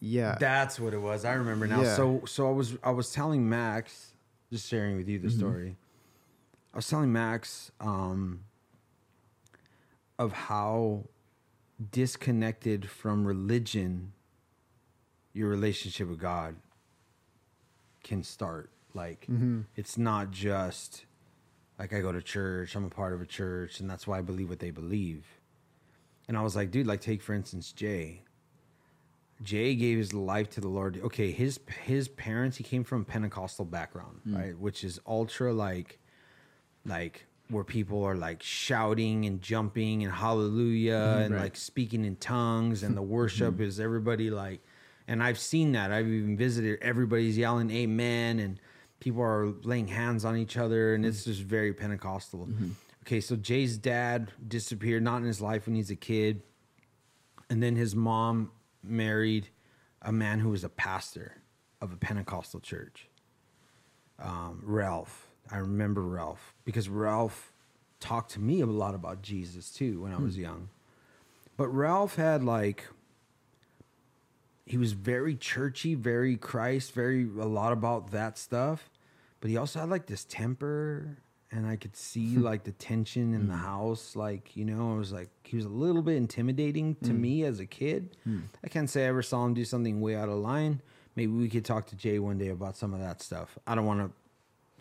yeah. 0.00 0.36
That's 0.38 0.78
what 0.78 0.94
it 0.94 1.00
was. 1.00 1.24
I 1.24 1.34
remember 1.34 1.66
now. 1.66 1.82
Yeah. 1.82 1.96
So 1.96 2.22
so 2.26 2.48
I 2.48 2.52
was 2.52 2.76
I 2.82 2.90
was 2.90 3.12
telling 3.12 3.48
Max, 3.48 4.12
just 4.52 4.68
sharing 4.68 4.96
with 4.96 5.08
you 5.08 5.18
the 5.18 5.30
story. 5.30 5.76
I 6.72 6.76
was 6.78 6.88
telling 6.88 7.12
Max 7.12 7.70
um 7.80 8.44
of 10.18 10.32
how 10.32 11.04
disconnected 11.92 12.90
from 12.90 13.24
religion 13.24 14.12
your 15.32 15.48
relationship 15.48 16.08
with 16.08 16.18
God 16.18 16.56
can 18.02 18.22
start. 18.24 18.70
Like 18.94 19.28
it's 19.76 19.96
not 19.96 20.30
just 20.32 21.04
like 21.78 21.92
I 21.92 22.00
go 22.00 22.12
to 22.12 22.22
church, 22.22 22.74
I'm 22.74 22.84
a 22.84 22.90
part 22.90 23.12
of 23.12 23.20
a 23.20 23.26
church, 23.26 23.80
and 23.80 23.88
that's 23.88 24.06
why 24.06 24.18
I 24.18 24.22
believe 24.22 24.48
what 24.48 24.58
they 24.58 24.70
believe. 24.70 25.26
And 26.26 26.36
I 26.36 26.42
was 26.42 26.56
like, 26.56 26.70
dude, 26.70 26.86
like 26.86 27.00
take 27.00 27.22
for 27.22 27.34
instance 27.34 27.72
Jay. 27.72 28.22
Jay 29.42 29.76
gave 29.76 29.98
his 29.98 30.12
life 30.12 30.50
to 30.50 30.60
the 30.60 30.68
Lord. 30.68 31.00
Okay, 31.02 31.30
his 31.30 31.60
his 31.84 32.08
parents, 32.08 32.56
he 32.56 32.64
came 32.64 32.84
from 32.84 33.04
Pentecostal 33.04 33.64
background, 33.64 34.20
hmm. 34.24 34.36
right? 34.36 34.58
Which 34.58 34.84
is 34.84 35.00
ultra 35.06 35.52
like 35.52 35.98
like 36.84 37.26
where 37.50 37.64
people 37.64 38.04
are 38.04 38.16
like 38.16 38.42
shouting 38.42 39.24
and 39.24 39.40
jumping 39.40 40.04
and 40.04 40.12
hallelujah 40.12 41.14
hmm, 41.14 41.22
and 41.22 41.34
right. 41.34 41.44
like 41.44 41.56
speaking 41.56 42.04
in 42.04 42.16
tongues 42.16 42.82
and 42.82 42.96
the 42.96 43.02
worship 43.16 43.56
hmm. 43.56 43.62
is 43.62 43.80
everybody 43.80 44.30
like 44.30 44.60
and 45.06 45.22
I've 45.22 45.38
seen 45.38 45.72
that. 45.72 45.90
I've 45.90 46.06
even 46.06 46.36
visited 46.36 46.78
everybody's 46.82 47.38
yelling 47.38 47.70
amen 47.70 48.38
and 48.40 48.60
people 49.00 49.22
are 49.22 49.52
laying 49.62 49.88
hands 49.88 50.24
on 50.24 50.36
each 50.36 50.56
other, 50.56 50.94
and 50.94 51.04
it's 51.04 51.24
just 51.24 51.42
very 51.42 51.72
Pentecostal. 51.72 52.48
Okay, 53.02 53.20
so 53.20 53.36
Jay's 53.36 53.78
dad 53.78 54.32
disappeared, 54.46 55.02
not 55.02 55.18
in 55.18 55.24
his 55.24 55.40
life 55.40 55.66
when 55.66 55.74
he's 55.76 55.90
a 55.90 55.96
kid, 55.96 56.42
and 57.48 57.62
then 57.62 57.76
his 57.76 57.94
mom 57.96 58.50
married 58.82 59.48
a 60.02 60.12
man 60.12 60.40
who 60.40 60.50
was 60.50 60.64
a 60.64 60.68
pastor 60.68 61.36
of 61.80 61.92
a 61.92 61.96
Pentecostal 61.96 62.60
church. 62.60 63.08
Um, 64.18 64.60
Ralph, 64.62 65.28
I 65.50 65.58
remember 65.58 66.02
Ralph 66.02 66.54
because 66.64 66.88
Ralph 66.88 67.52
talked 68.00 68.32
to 68.32 68.40
me 68.40 68.60
a 68.60 68.66
lot 68.66 68.94
about 68.94 69.22
Jesus 69.22 69.70
too 69.70 70.02
when 70.02 70.12
I 70.12 70.18
was 70.18 70.36
young. 70.36 70.68
But 71.56 71.68
Ralph 71.68 72.16
had 72.16 72.44
like 72.44 72.84
he 74.68 74.76
was 74.76 74.92
very 74.92 75.34
churchy, 75.34 75.94
very 75.94 76.36
Christ, 76.36 76.92
very 76.92 77.22
a 77.22 77.46
lot 77.46 77.72
about 77.72 78.10
that 78.10 78.36
stuff. 78.36 78.90
But 79.40 79.50
he 79.50 79.56
also 79.56 79.80
had 79.80 79.88
like 79.88 80.06
this 80.06 80.24
temper, 80.24 81.18
and 81.50 81.66
I 81.66 81.76
could 81.76 81.96
see 81.96 82.34
hmm. 82.34 82.42
like 82.42 82.64
the 82.64 82.72
tension 82.72 83.32
in 83.32 83.48
the 83.48 83.54
hmm. 83.54 83.64
house. 83.64 84.14
Like 84.14 84.56
you 84.56 84.64
know, 84.66 84.94
I 84.94 84.98
was 84.98 85.10
like 85.10 85.30
he 85.42 85.56
was 85.56 85.64
a 85.64 85.70
little 85.70 86.02
bit 86.02 86.16
intimidating 86.16 86.96
to 86.96 87.10
hmm. 87.10 87.20
me 87.20 87.44
as 87.44 87.60
a 87.60 87.66
kid. 87.66 88.16
I 88.62 88.68
can't 88.68 88.90
say 88.90 89.04
I 89.04 89.08
ever 89.08 89.22
saw 89.22 89.44
him 89.46 89.54
do 89.54 89.64
something 89.64 90.00
way 90.00 90.16
out 90.16 90.28
of 90.28 90.36
line. 90.36 90.82
Maybe 91.16 91.32
we 91.32 91.48
could 91.48 91.64
talk 91.64 91.86
to 91.86 91.96
Jay 91.96 92.18
one 92.18 92.38
day 92.38 92.48
about 92.48 92.76
some 92.76 92.92
of 92.92 93.00
that 93.00 93.22
stuff. 93.22 93.58
I 93.66 93.74
don't 93.74 93.86
want 93.86 94.00
to 94.00 94.12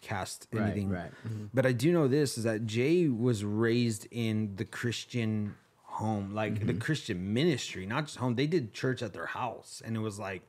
cast 0.05 0.47
Right, 0.51 0.63
anything, 0.63 0.89
right. 0.89 1.11
Mm-hmm. 1.27 1.45
but 1.53 1.65
I 1.65 1.71
do 1.71 1.91
know 1.91 2.07
this 2.07 2.37
is 2.37 2.43
that 2.43 2.65
Jay 2.65 3.07
was 3.07 3.43
raised 3.43 4.07
in 4.11 4.55
the 4.55 4.65
Christian 4.65 5.55
home, 5.97 6.33
like 6.33 6.59
the 6.59 6.73
mm-hmm. 6.73 6.79
Christian 6.79 7.33
ministry, 7.33 7.85
not 7.85 8.05
just 8.05 8.17
home. 8.17 8.35
They 8.35 8.47
did 8.47 8.73
church 8.73 9.01
at 9.01 9.13
their 9.13 9.25
house, 9.25 9.81
and 9.83 9.95
it 9.95 9.99
was 9.99 10.19
like 10.19 10.41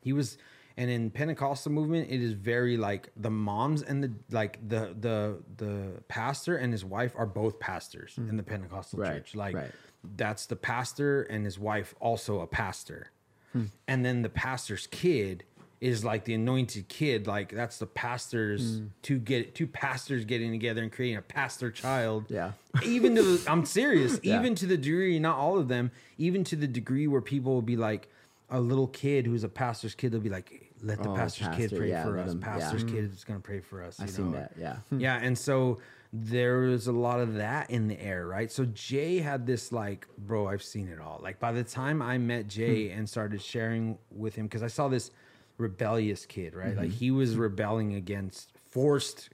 he 0.00 0.12
was. 0.12 0.38
And 0.78 0.90
in 0.90 1.10
Pentecostal 1.10 1.72
movement, 1.72 2.10
it 2.10 2.20
is 2.20 2.32
very 2.32 2.76
like 2.76 3.08
the 3.16 3.30
moms 3.30 3.82
and 3.82 4.04
the 4.04 4.12
like 4.30 4.58
the 4.68 4.94
the 5.00 5.38
the 5.56 6.02
pastor 6.08 6.56
and 6.56 6.70
his 6.70 6.84
wife 6.84 7.14
are 7.16 7.24
both 7.24 7.58
pastors 7.58 8.18
in 8.18 8.36
the 8.36 8.42
mm-hmm. 8.42 8.50
Pentecostal 8.50 8.98
Right, 8.98 9.14
church. 9.14 9.34
Like 9.34 9.54
right. 9.54 9.70
that's 10.16 10.44
the 10.44 10.56
pastor 10.56 11.22
and 11.22 11.46
his 11.46 11.58
wife 11.58 11.94
also 11.98 12.40
a 12.40 12.46
pastor. 12.46 13.10
Hmm. 13.52 13.64
And 13.88 14.04
then 14.04 14.20
the 14.20 14.28
pastor's 14.28 14.86
kid 14.88 15.44
is 15.80 16.04
like 16.04 16.24
the 16.24 16.34
anointed 16.34 16.88
kid. 16.88 17.26
Like 17.26 17.52
that's 17.52 17.78
the 17.78 17.86
pastors 17.86 18.78
hmm. 18.78 18.86
two 19.02 19.18
get 19.18 19.54
two 19.54 19.66
pastors 19.66 20.24
getting 20.24 20.50
together 20.50 20.82
and 20.82 20.90
creating 20.90 21.18
a 21.18 21.22
pastor 21.22 21.70
child. 21.70 22.26
Yeah. 22.28 22.52
Even 22.84 23.14
to 23.16 23.22
the, 23.22 23.50
I'm 23.50 23.64
serious. 23.64 24.18
Yeah. 24.22 24.38
Even 24.38 24.54
to 24.56 24.66
the 24.66 24.76
degree, 24.76 25.18
not 25.18 25.36
all 25.38 25.58
of 25.58 25.68
them. 25.68 25.90
Even 26.18 26.44
to 26.44 26.56
the 26.56 26.66
degree 26.66 27.06
where 27.06 27.20
people 27.20 27.52
will 27.52 27.62
be 27.62 27.76
like 27.76 28.08
a 28.48 28.60
little 28.60 28.86
kid 28.86 29.26
who's 29.26 29.44
a 29.44 29.48
pastor's 29.48 29.94
kid. 29.94 30.12
They'll 30.12 30.20
be 30.20 30.30
like, 30.30 30.72
"Let 30.82 31.02
the 31.02 31.10
Oh, 31.10 31.14
pastor's 31.14 31.54
kid 31.56 31.72
pray 31.76 31.90
yeah, 31.90 32.04
for 32.04 32.18
us. 32.18 32.32
him- 32.32 32.40
yeah. 32.40 32.46
pastor's 32.46 32.84
kid 32.84 33.04
hmm. 33.04 33.12
is 33.12 33.24
gonna 33.24 33.40
pray 33.40 33.60
for 33.60 33.82
us." 33.82 34.00
I've 34.00 34.08
you 34.08 34.14
seen 34.14 34.32
that. 34.32 34.52
Yeah. 34.58 34.76
Hmm. 34.90 35.00
yeah 35.00 35.18
and 35.20 35.36
so 35.36 35.78
there 36.12 36.58
was 36.58 36.86
a 36.86 36.92
lot 36.92 37.20
of 37.20 37.34
that 37.34 37.68
in 37.68 37.88
the 37.88 38.00
air 38.00 38.26
right 38.26 38.50
so 38.50 38.64
jay 38.66 39.18
had 39.18 39.46
this 39.46 39.72
like 39.72 40.06
bro 40.16 40.46
i've 40.46 40.62
seen 40.62 40.88
it 40.88 41.00
all 41.00 41.20
like 41.22 41.38
by 41.38 41.52
the 41.52 41.64
time 41.64 42.00
i 42.00 42.16
met 42.16 42.46
jay 42.46 42.90
and 42.90 43.08
started 43.08 43.42
sharing 43.42 43.98
with 44.10 44.34
him 44.34 44.46
because 44.46 44.62
i 44.62 44.66
saw 44.68 44.88
this 44.88 45.10
rebellious 45.58 46.26
kid 46.26 46.54
right? 46.54 46.76
Like 46.76 46.88
mm-hmm. 46.88 46.98
he 46.98 47.10
was 47.10 47.36
rebelling 47.36 47.94
against 47.94 48.52
forced 48.70 49.30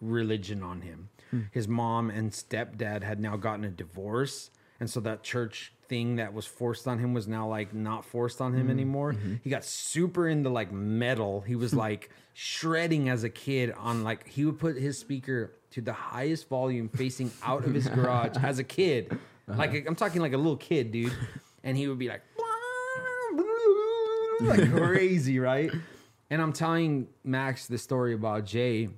religion 0.00 0.62
on 0.62 0.82
him. 0.82 1.08
Hmm. 1.30 1.40
His 1.50 1.68
mom 1.68 2.10
and 2.10 2.30
stepdad 2.30 3.02
had 3.02 3.20
now 3.20 3.36
gotten 3.36 3.64
a 3.64 3.70
divorce 3.70 4.50
and 4.80 4.88
so 4.88 5.00
that 5.00 5.22
church 5.22 5.72
thing 5.88 6.16
that 6.16 6.32
was 6.32 6.46
forced 6.46 6.86
on 6.86 6.98
him 6.98 7.14
was 7.14 7.26
now 7.26 7.48
like 7.48 7.74
not 7.74 8.04
forced 8.04 8.40
on 8.40 8.52
him 8.52 8.62
mm-hmm. 8.62 8.70
anymore. 8.70 9.12
Mm-hmm. 9.14 9.34
He 9.42 9.50
got 9.50 9.64
super 9.64 10.28
into 10.28 10.50
like 10.50 10.70
metal. 10.70 11.40
He 11.40 11.56
was 11.56 11.72
hmm. 11.72 11.78
like 11.78 12.10
shredding 12.34 13.08
as 13.08 13.24
a 13.24 13.30
kid 13.30 13.72
on 13.76 14.04
like 14.04 14.28
he 14.28 14.44
would 14.44 14.58
put 14.58 14.76
his 14.76 14.98
speaker 14.98 15.52
to 15.72 15.80
the 15.80 15.92
highest 15.92 16.48
volume 16.48 16.88
facing 16.88 17.30
out 17.42 17.64
of 17.64 17.74
his 17.74 17.88
garage 17.94 18.36
as 18.42 18.58
a 18.58 18.64
kid. 18.64 19.08
Uh-huh. 19.12 19.58
Like 19.58 19.86
i'm 19.86 19.96
talking 19.96 20.22
like 20.22 20.32
a 20.32 20.36
little 20.36 20.56
kid 20.56 20.92
dude. 20.92 21.12
And 21.64 21.76
he 21.76 21.88
would 21.88 21.98
be 21.98 22.08
like 22.08 22.22
like 24.40 24.70
crazy 24.72 25.38
right 25.38 25.70
and 26.30 26.40
i'm 26.42 26.52
telling 26.52 27.08
max 27.24 27.66
the 27.66 27.78
story 27.78 28.14
about 28.14 28.44
jay 28.44 28.88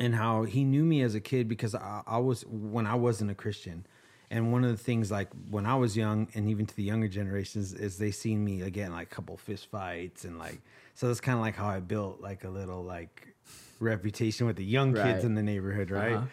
and 0.00 0.14
how 0.14 0.44
he 0.44 0.64
knew 0.64 0.84
me 0.84 1.02
as 1.02 1.14
a 1.14 1.20
kid 1.20 1.48
because 1.48 1.74
I, 1.74 2.02
I 2.06 2.18
was 2.18 2.44
when 2.46 2.86
I 2.86 2.94
wasn't 2.94 3.32
a 3.32 3.34
Christian. 3.34 3.84
And 4.30 4.52
one 4.52 4.62
of 4.62 4.70
the 4.70 4.76
things, 4.76 5.10
like 5.10 5.28
when 5.50 5.66
I 5.66 5.74
was 5.74 5.96
young, 5.96 6.28
and 6.34 6.48
even 6.48 6.66
to 6.66 6.76
the 6.76 6.82
younger 6.84 7.08
generations, 7.08 7.72
is 7.72 7.98
they 7.98 8.10
seen 8.10 8.44
me 8.44 8.62
again 8.62 8.92
like 8.92 9.10
a 9.10 9.14
couple 9.14 9.36
fist 9.36 9.66
fights 9.70 10.24
and 10.24 10.38
like 10.38 10.60
so 10.94 11.08
that's 11.08 11.20
kind 11.20 11.36
of 11.36 11.40
like 11.42 11.56
how 11.56 11.66
I 11.66 11.80
built 11.80 12.20
like 12.20 12.44
a 12.44 12.48
little 12.48 12.84
like 12.84 13.34
reputation 13.80 14.46
with 14.46 14.56
the 14.56 14.64
young 14.64 14.92
Right. 14.92 15.14
kids 15.14 15.24
in 15.24 15.34
the 15.34 15.42
neighborhood, 15.42 15.90
right? 15.90 16.14
Uh-huh. 16.16 16.26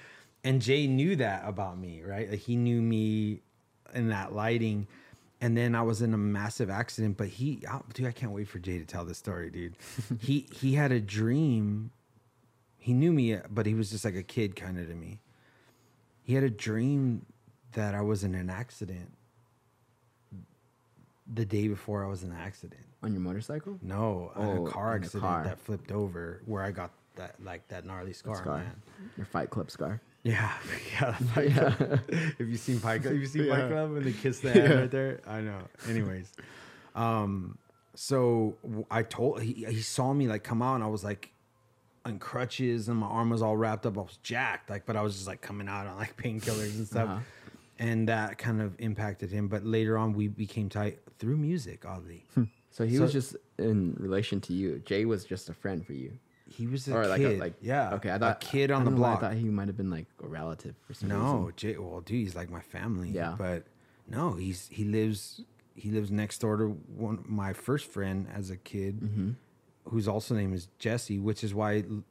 And 0.44 0.62
Jay 0.62 0.86
knew 0.86 1.16
that 1.16 1.44
about 1.48 1.80
me, 1.80 2.04
right? 2.04 2.30
Like 2.30 2.40
he 2.40 2.56
knew 2.56 2.82
me 2.82 3.42
in 3.94 4.10
that 4.10 4.34
lighting. 4.34 4.88
And 5.46 5.56
then 5.56 5.76
I 5.76 5.84
was 5.84 6.02
in 6.02 6.12
a 6.12 6.18
massive 6.18 6.72
accident, 6.72 7.18
but 7.18 7.28
he, 7.28 7.62
oh, 7.72 7.84
dude, 7.93 8.08
I 8.08 8.12
can't 8.12 8.32
wait 8.32 8.48
for 8.48 8.58
Jay 8.58 8.80
to 8.80 8.84
tell 8.84 9.06
this 9.06 9.20
story, 9.20 9.52
dude. 9.52 9.76
he 10.20 10.48
he 10.52 10.74
had 10.74 10.91
a 10.91 11.00
dream 11.00 11.91
he 12.80 12.93
knew 12.93 13.12
me, 13.12 13.36
uh, 13.36 13.41
but 13.52 13.68
he 13.68 13.76
was 13.76 13.91
just 13.91 14.06
like 14.06 14.16
a 14.16 14.24
kid 14.24 14.56
kind 14.56 14.80
of 14.80 14.88
to 14.88 14.96
me. 14.96 15.20
He 16.24 16.34
had 16.34 16.43
a 16.43 16.50
dream 16.50 17.28
that 17.74 17.93
I 17.93 18.02
was 18.02 18.24
in 18.24 18.34
an 18.34 18.50
accident 18.50 19.12
the 21.32 21.46
day 21.46 21.68
before 21.68 22.04
I 22.04 22.08
was 22.08 22.24
in 22.24 22.32
an 22.32 22.38
accident. 22.39 22.82
On 23.04 23.12
your 23.12 23.22
motorcycle? 23.22 23.78
No, 23.84 24.32
Oh, 24.36 24.66
a 24.66 24.72
car 24.72 24.96
accident 24.96 25.22
car. 25.22 25.43
that 25.43 25.60
flipped 25.60 25.91
over 25.91 26.41
where 26.46 26.64
I 26.64 26.72
got 26.72 26.89
that 27.18 27.36
like 27.43 27.68
that 27.68 27.86
gnarly 27.86 28.14
scar. 28.14 28.38
Scar. 28.38 28.58
Man. 28.58 28.82
Your 29.16 29.28
Fight 29.28 29.52
Club 29.52 29.70
scar. 29.70 30.02
Yeah, 30.26 30.52
yeah. 30.94 31.14
Fight 31.14 31.52
Club. 31.54 32.00
Have 32.40 32.50
you 32.50 32.58
seen 32.58 32.80
Fight 32.80 33.02
Club? 33.04 33.14
Have 33.14 33.22
you 33.22 33.28
seen 33.28 33.48
Fight 33.48 33.60
Yeah. 33.60 33.68
Club 33.70 33.96
and 33.96 34.06
they 34.06 34.12
kiss 34.12 34.40
the 34.40 34.52
hand 34.54 34.74
right 34.82 34.92
there? 34.92 35.22
I 35.28 35.40
know. 35.42 35.60
Anyways, 35.88 36.34
um, 36.96 37.58
so 37.94 38.56
I 38.92 39.04
told 39.04 39.42
he 39.42 39.66
he 39.70 39.82
saw 39.82 40.14
me 40.14 40.28
like 40.28 40.44
come 40.44 40.62
out 40.62 40.76
and 40.76 40.84
I 40.84 40.88
was 40.88 41.04
like 41.04 41.32
on 42.06 42.20
crutches 42.20 42.88
and 42.90 42.98
my 43.00 43.08
arm 43.08 43.30
was 43.30 43.42
all 43.42 43.56
wrapped 43.56 43.86
up. 43.86 43.98
I 43.98 44.02
was 44.02 44.18
jacked, 44.24 44.70
like, 44.70 44.86
but 44.86 44.96
I 44.96 45.02
was 45.02 45.14
just 45.16 45.28
like 45.28 45.42
coming 45.42 45.68
out 45.68 45.88
on 45.88 45.96
like 45.98 46.18
painkillers 46.22 46.76
and 46.78 46.88
stuff. 46.88 47.10
Uh-huh. 47.10 47.20
And 47.78 48.08
that 48.10 48.38
kind 48.38 48.62
of 48.62 48.74
impacted 48.80 49.32
him. 49.32 49.48
But 49.48 49.66
later 49.66 49.98
on, 49.98 50.14
we 50.14 50.28
became 50.28 50.70
tight 50.70 51.00
through 51.20 51.38
music. 51.38 51.86
Oddly, 51.86 52.24
So 52.72 52.86
he 52.86 52.96
So- 52.96 53.04
was 53.04 53.12
just 53.14 53.36
in 53.60 53.96
relation 54.00 54.40
to 54.42 54.54
you. 54.54 54.80
Jay 54.86 55.06
was 55.06 55.24
just 55.26 55.50
a 55.50 55.54
friend 55.54 55.86
for 55.86 55.94
you. 55.94 56.14
He 56.48 56.68
was 56.68 56.88
a 56.88 56.96
or 56.96 57.04
kid. 57.04 57.10
like 57.10 57.22
a, 57.22 57.38
like 57.39 57.54
yeah, 57.62 57.93
Okay, 57.96 58.12
I 58.12 58.18
thought 58.18 58.43
a 58.43 58.46
kid 58.46 58.72
on 58.72 58.86
the 58.86 58.91
don't 58.91 59.00
why 59.00 59.10
block. 59.12 59.24
I 59.24 59.30
thought 59.30 59.38
he 59.38 59.46
might 59.50 59.68
have 59.68 59.78
been 59.78 59.89
like 59.89 60.06
a 60.24 60.28
relative 60.28 60.76
for 60.86 60.93
some 60.93 61.10
No. 61.10 61.52
Jay. 61.56 61.78
Well, 61.78 62.02
dude, 62.02 62.18
he's 62.24 62.36
like 62.36 62.50
my 62.50 62.62
family. 62.62 63.10
Yeah. 63.10 63.36
But 63.38 63.64
no, 64.08 64.34
he's 64.34 64.68
he 64.72 64.84
lives 64.84 65.41
he 65.76 65.89
lives 65.91 66.12
next 66.12 66.39
door 66.39 66.58
to 66.58 66.68
one 66.96 67.24
my 67.28 67.54
first 67.54 67.91
friend 67.91 68.28
as 68.34 68.50
a 68.52 68.58
kid, 68.58 69.02
Mm-hmm. 69.02 69.30
whose 69.89 70.08
also 70.08 70.36
name 70.36 70.54
is 70.54 70.68
Jesse, 70.80 71.20
which 71.20 71.43
is 71.43 71.54
why 71.54 71.78
L- 71.89 72.04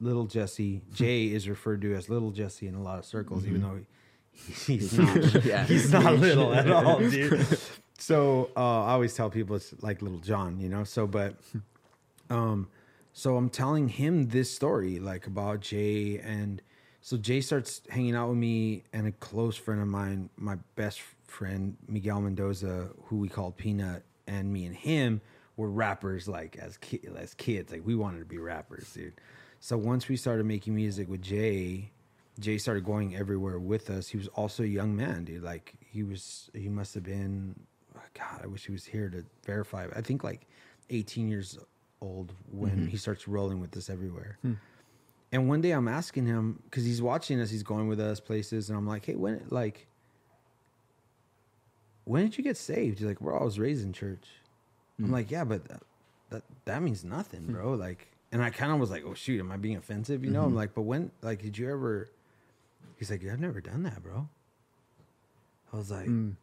little 0.00 0.26
Jesse 0.26 0.80
Jay 0.94 1.26
is 1.26 1.48
referred 1.48 1.80
to 1.82 1.94
as 1.94 2.08
little 2.08 2.30
Jesse 2.30 2.66
in 2.66 2.74
a 2.74 2.82
lot 2.82 2.98
of 2.98 3.04
circles, 3.04 3.44
even 3.46 3.62
though 3.62 3.80
he, 4.30 4.52
he's 4.78 4.92
not. 4.98 5.08
Mm-hmm. 5.16 5.48
Yeah. 5.48 5.64
he's 5.64 5.92
not 5.92 6.14
little 6.14 6.54
at 6.54 6.70
all, 6.70 6.98
dude. 7.00 7.46
So 7.98 8.50
uh, 8.56 8.84
I 8.84 8.92
always 8.92 9.14
tell 9.14 9.30
people 9.30 9.56
it's 9.56 9.74
like 9.82 10.00
little 10.02 10.18
John, 10.18 10.58
you 10.60 10.68
know. 10.68 10.84
So, 10.84 11.06
but 11.06 11.36
um, 12.30 12.68
so 13.16 13.36
I'm 13.36 13.48
telling 13.48 13.88
him 13.88 14.28
this 14.30 14.52
story, 14.52 14.98
like 14.98 15.28
about 15.28 15.60
Jay, 15.60 16.18
and 16.18 16.60
so 17.00 17.16
Jay 17.16 17.40
starts 17.40 17.80
hanging 17.88 18.16
out 18.16 18.28
with 18.28 18.38
me 18.38 18.82
and 18.92 19.06
a 19.06 19.12
close 19.12 19.56
friend 19.56 19.80
of 19.80 19.86
mine, 19.86 20.30
my 20.36 20.56
best 20.74 21.00
friend 21.28 21.76
Miguel 21.86 22.20
Mendoza, 22.20 22.90
who 23.04 23.18
we 23.18 23.28
called 23.28 23.56
Peanut, 23.56 24.02
and 24.26 24.52
me 24.52 24.66
and 24.66 24.74
him 24.74 25.20
were 25.56 25.70
rappers, 25.70 26.26
like 26.26 26.56
as 26.56 26.76
ki- 26.78 27.02
as 27.16 27.34
kids, 27.34 27.70
like 27.70 27.86
we 27.86 27.94
wanted 27.94 28.18
to 28.18 28.24
be 28.24 28.38
rappers, 28.38 28.92
dude. 28.92 29.12
So 29.60 29.78
once 29.78 30.08
we 30.08 30.16
started 30.16 30.44
making 30.44 30.74
music 30.74 31.08
with 31.08 31.22
Jay, 31.22 31.92
Jay 32.40 32.58
started 32.58 32.84
going 32.84 33.14
everywhere 33.14 33.60
with 33.60 33.90
us. 33.90 34.08
He 34.08 34.16
was 34.16 34.26
also 34.28 34.64
a 34.64 34.66
young 34.66 34.96
man, 34.96 35.22
dude. 35.22 35.44
Like 35.44 35.74
he 35.78 36.02
was, 36.02 36.50
he 36.52 36.68
must 36.68 36.94
have 36.94 37.04
been. 37.04 37.54
God, 38.14 38.40
I 38.42 38.48
wish 38.48 38.66
he 38.66 38.72
was 38.72 38.84
here 38.84 39.08
to 39.08 39.24
verify. 39.46 39.86
I 39.94 40.00
think 40.00 40.24
like 40.24 40.48
18 40.90 41.28
years 41.28 41.58
old 42.04 42.32
when 42.50 42.72
mm-hmm. 42.72 42.86
he 42.86 42.96
starts 42.96 43.26
rolling 43.26 43.60
with 43.60 43.76
us 43.76 43.88
everywhere. 43.88 44.38
Hmm. 44.42 44.54
And 45.32 45.48
one 45.48 45.60
day 45.60 45.72
I'm 45.72 45.88
asking 45.88 46.26
him 46.26 46.62
because 46.64 46.84
he's 46.84 47.02
watching 47.02 47.40
us, 47.40 47.50
he's 47.50 47.64
going 47.64 47.88
with 47.88 47.98
us 47.98 48.20
places, 48.20 48.68
and 48.68 48.78
I'm 48.78 48.86
like, 48.86 49.06
"Hey, 49.06 49.16
when 49.16 49.44
like, 49.48 49.88
when 52.04 52.22
did 52.22 52.38
you 52.38 52.44
get 52.44 52.56
saved?" 52.56 52.98
He's 52.98 53.08
like, 53.08 53.18
"Bro, 53.18 53.38
I 53.38 53.44
was 53.44 53.58
raised 53.58 53.84
in 53.84 53.92
church." 53.92 54.28
I'm 54.98 55.06
hmm. 55.06 55.12
like, 55.12 55.30
"Yeah, 55.30 55.44
but 55.44 55.66
that 55.66 55.82
that, 56.30 56.42
that 56.66 56.82
means 56.82 57.04
nothing, 57.04 57.42
hmm. 57.42 57.52
bro." 57.52 57.72
Like, 57.72 58.12
and 58.30 58.42
I 58.42 58.50
kind 58.50 58.70
of 58.72 58.78
was 58.78 58.90
like, 58.90 59.04
"Oh 59.04 59.14
shoot, 59.14 59.40
am 59.40 59.50
I 59.50 59.56
being 59.56 59.76
offensive?" 59.76 60.24
You 60.24 60.30
know? 60.30 60.42
I'm 60.42 60.48
mm-hmm. 60.48 60.56
like, 60.56 60.74
"But 60.74 60.82
when 60.82 61.10
like, 61.22 61.42
did 61.42 61.58
you 61.58 61.70
ever?" 61.70 62.08
He's 62.96 63.10
like, 63.10 63.26
"I've 63.26 63.40
never 63.40 63.60
done 63.60 63.82
that, 63.84 64.02
bro." 64.02 64.28
I 65.72 65.76
was 65.76 65.90
like, 65.90 66.06
mm. 66.06 66.36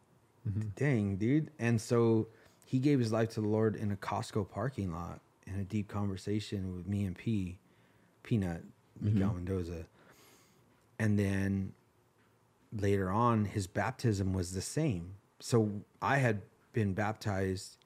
mm-hmm. 0.46 0.68
"Dang, 0.76 1.16
dude!" 1.16 1.50
And 1.58 1.80
so 1.80 2.28
he 2.66 2.78
gave 2.78 2.98
his 2.98 3.10
life 3.10 3.30
to 3.30 3.40
the 3.40 3.48
Lord 3.48 3.76
in 3.76 3.90
a 3.90 3.96
Costco 3.96 4.50
parking 4.50 4.92
lot 4.92 5.20
in 5.46 5.60
a 5.60 5.64
deep 5.64 5.88
conversation 5.88 6.76
with 6.76 6.86
me 6.86 7.04
and 7.04 7.16
P 7.16 7.58
Peanut 8.22 8.62
mm-hmm. 8.62 9.14
Miguel 9.14 9.34
Mendoza, 9.34 9.86
and 10.98 11.18
then 11.18 11.72
later 12.72 13.10
on, 13.10 13.44
his 13.44 13.66
baptism 13.66 14.32
was 14.32 14.52
the 14.52 14.60
same. 14.62 15.14
So 15.40 15.70
I 16.00 16.18
had 16.18 16.42
been 16.72 16.94
baptized 16.94 17.76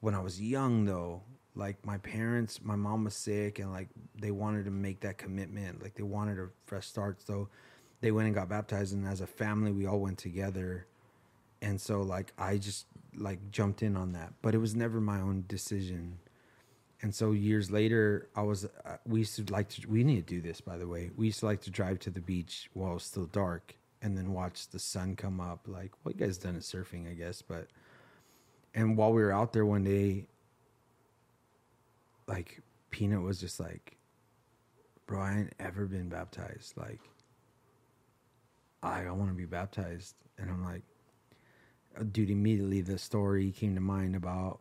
when 0.00 0.14
I 0.14 0.20
was 0.20 0.40
young, 0.40 0.84
though. 0.84 1.22
Like 1.54 1.84
my 1.86 1.96
parents, 1.98 2.60
my 2.62 2.76
mom 2.76 3.04
was 3.04 3.14
sick, 3.14 3.58
and 3.58 3.72
like 3.72 3.88
they 4.20 4.30
wanted 4.30 4.66
to 4.66 4.70
make 4.70 5.00
that 5.00 5.16
commitment. 5.16 5.82
Like 5.82 5.94
they 5.94 6.02
wanted 6.02 6.38
a 6.38 6.48
fresh 6.66 6.86
start, 6.86 7.22
so 7.26 7.48
they 8.02 8.10
went 8.10 8.26
and 8.26 8.34
got 8.34 8.48
baptized. 8.48 8.92
And 8.92 9.06
as 9.06 9.22
a 9.22 9.26
family, 9.26 9.72
we 9.72 9.86
all 9.86 10.00
went 10.00 10.18
together. 10.18 10.86
And 11.62 11.80
so, 11.80 12.02
like, 12.02 12.32
I 12.38 12.58
just 12.58 12.84
like 13.16 13.50
jumped 13.50 13.82
in 13.82 13.96
on 13.96 14.12
that, 14.12 14.34
but 14.42 14.54
it 14.54 14.58
was 14.58 14.74
never 14.74 15.00
my 15.00 15.20
own 15.20 15.44
decision. 15.48 16.18
And 17.02 17.14
so 17.14 17.32
years 17.32 17.70
later, 17.70 18.28
I 18.34 18.42
was 18.42 18.64
uh, 18.64 18.96
we 19.06 19.20
used 19.20 19.36
to 19.36 19.52
like 19.52 19.68
to 19.70 19.86
we 19.88 20.02
need 20.02 20.26
to 20.26 20.34
do 20.34 20.40
this 20.40 20.60
by 20.60 20.78
the 20.78 20.86
way. 20.88 21.10
We 21.16 21.26
used 21.26 21.40
to 21.40 21.46
like 21.46 21.60
to 21.62 21.70
drive 21.70 21.98
to 22.00 22.10
the 22.10 22.20
beach 22.20 22.70
while 22.72 22.92
it 22.92 22.94
was 22.94 23.04
still 23.04 23.26
dark 23.26 23.76
and 24.02 24.16
then 24.16 24.32
watch 24.32 24.68
the 24.68 24.78
sun 24.78 25.16
come 25.16 25.40
up. 25.40 25.60
Like 25.66 25.92
what 26.02 26.18
you 26.18 26.26
guys 26.26 26.38
done 26.38 26.56
is 26.56 26.64
surfing, 26.64 27.10
I 27.10 27.14
guess, 27.14 27.42
but 27.42 27.68
and 28.74 28.96
while 28.96 29.12
we 29.12 29.22
were 29.22 29.32
out 29.32 29.52
there 29.52 29.66
one 29.66 29.84
day, 29.84 30.26
like 32.26 32.60
Peanut 32.90 33.22
was 33.22 33.40
just 33.40 33.58
like, 33.58 33.96
"Bro, 35.06 35.20
I 35.20 35.38
ain't 35.38 35.54
ever 35.58 35.86
been 35.86 36.08
baptized. 36.08 36.76
Like, 36.76 37.00
I 38.82 39.04
I 39.04 39.10
want 39.10 39.30
to 39.30 39.36
be 39.36 39.46
baptized." 39.46 40.14
And 40.38 40.50
I'm 40.50 40.62
like, 40.62 40.82
uh, 41.98 42.04
"Dude!" 42.12 42.30
Immediately, 42.30 42.82
the 42.82 42.98
story 42.98 43.50
came 43.50 43.74
to 43.74 43.80
mind 43.80 44.14
about 44.14 44.60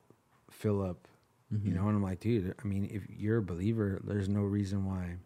Philip. 0.49 1.07
You 1.51 1.73
know, 1.73 1.87
and 1.87 1.95
I'm 1.95 2.03
like, 2.03 2.19
dude. 2.19 2.53
I 2.61 2.67
mean, 2.67 2.89
if 2.91 3.03
you're 3.09 3.37
a 3.37 3.43
believer, 3.43 4.01
there's 4.03 4.27
no 4.27 4.41
reason 4.41 4.85
why. 4.85 5.17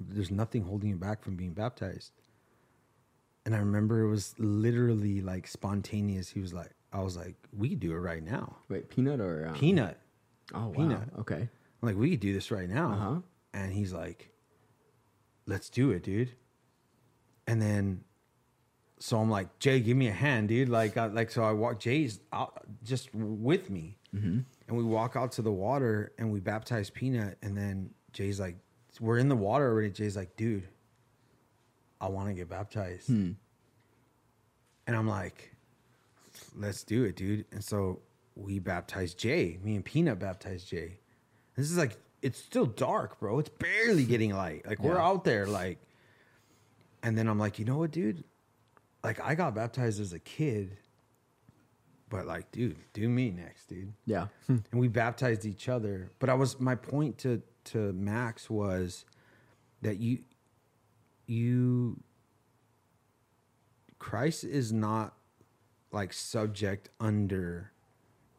There's 0.00 0.30
nothing 0.30 0.62
holding 0.62 0.90
you 0.90 0.96
back 0.96 1.22
from 1.22 1.36
being 1.36 1.52
baptized. 1.52 2.12
And 3.44 3.54
I 3.54 3.58
remember 3.58 4.00
it 4.02 4.10
was 4.10 4.34
literally 4.38 5.22
like 5.22 5.46
spontaneous. 5.46 6.28
He 6.28 6.40
was 6.40 6.52
like, 6.52 6.70
I 6.92 7.00
was 7.00 7.16
like, 7.16 7.34
we 7.56 7.70
could 7.70 7.80
do 7.80 7.92
it 7.92 7.98
right 7.98 8.22
now. 8.22 8.56
Wait, 8.68 8.88
peanut 8.90 9.20
or 9.20 9.48
um, 9.48 9.54
Peanut. 9.54 9.98
Oh, 10.54 10.66
wow. 10.68 10.72
Peanut. 10.72 11.08
Okay. 11.18 11.48
I'm 11.82 11.88
like, 11.88 11.96
we 11.96 12.10
could 12.10 12.20
do 12.20 12.32
this 12.32 12.50
right 12.50 12.68
now. 12.68 12.92
Uh-huh. 12.92 13.20
And 13.54 13.72
he's 13.72 13.92
like, 13.92 14.30
let's 15.46 15.70
do 15.70 15.90
it, 15.92 16.02
dude. 16.02 16.32
And 17.46 17.60
then, 17.60 18.04
so 18.98 19.18
I'm 19.18 19.30
like, 19.30 19.58
Jay, 19.58 19.80
give 19.80 19.96
me 19.96 20.08
a 20.08 20.12
hand, 20.12 20.48
dude. 20.48 20.68
Like, 20.68 20.96
I, 20.96 21.06
like, 21.06 21.30
so 21.30 21.42
I 21.42 21.52
walk, 21.52 21.80
Jay's 21.80 22.20
out 22.32 22.64
just 22.82 23.14
with 23.14 23.70
me. 23.70 23.98
And 24.68 24.76
we 24.76 24.84
walk 24.84 25.16
out 25.16 25.32
to 25.32 25.42
the 25.42 25.52
water 25.52 26.12
and 26.18 26.32
we 26.32 26.40
baptize 26.40 26.90
Peanut. 26.90 27.38
And 27.42 27.56
then 27.56 27.90
Jay's 28.12 28.40
like, 28.40 28.56
we're 29.00 29.18
in 29.18 29.28
the 29.28 29.36
water 29.36 29.70
already. 29.70 29.90
Jay's 29.90 30.16
like, 30.16 30.36
dude, 30.36 30.66
I 32.00 32.08
want 32.08 32.28
to 32.28 32.34
get 32.34 32.48
baptized. 32.48 33.06
Hmm. 33.06 33.32
And 34.86 34.96
I'm 34.96 35.08
like, 35.08 35.54
let's 36.56 36.82
do 36.82 37.04
it, 37.04 37.16
dude. 37.16 37.44
And 37.52 37.62
so 37.62 38.00
we 38.34 38.58
baptized 38.58 39.18
Jay. 39.18 39.58
Me 39.62 39.74
and 39.74 39.84
Peanut 39.84 40.18
baptized 40.18 40.68
Jay. 40.68 40.98
This 41.56 41.70
is 41.70 41.78
like 41.78 41.96
it's 42.22 42.38
still 42.38 42.66
dark, 42.66 43.18
bro. 43.20 43.38
It's 43.38 43.48
barely 43.48 44.04
getting 44.04 44.34
light. 44.34 44.66
Like 44.66 44.80
we're 44.80 44.98
out 44.98 45.24
there, 45.24 45.46
like. 45.46 45.78
And 47.02 47.16
then 47.16 47.28
I'm 47.28 47.38
like, 47.38 47.58
you 47.58 47.64
know 47.64 47.78
what, 47.78 47.92
dude? 47.92 48.24
Like 49.04 49.20
I 49.20 49.34
got 49.34 49.54
baptized 49.54 50.00
as 50.00 50.12
a 50.12 50.18
kid, 50.18 50.76
but 52.08 52.26
like, 52.26 52.50
dude, 52.52 52.76
do 52.92 53.08
me 53.08 53.30
next, 53.30 53.66
dude. 53.66 53.92
Yeah. 54.04 54.28
Hmm. 54.46 54.58
And 54.70 54.80
we 54.80 54.88
baptized 54.88 55.44
each 55.44 55.68
other. 55.68 56.10
But 56.18 56.28
I 56.28 56.34
was 56.34 56.60
my 56.60 56.74
point 56.74 57.18
to 57.18 57.42
to 57.66 57.92
Max 57.92 58.48
was 58.48 59.04
that 59.82 59.98
you 59.98 60.20
you 61.26 62.00
Christ 63.98 64.44
is 64.44 64.72
not 64.72 65.14
like 65.90 66.12
subject 66.12 66.90
under 67.00 67.72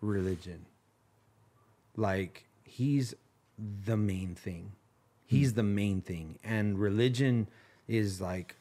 religion. 0.02 0.66
Like 1.96 2.46
he's 2.64 3.16
the 3.58 3.98
main 3.98 4.36
thing. 4.36 4.74
He's 5.26 5.52
hmm. 5.52 5.58
the 5.58 5.64
main 5.64 6.02
thing 6.02 6.40
and 6.44 6.80
religion 6.80 7.50
is 7.88 8.22
like 8.22 8.56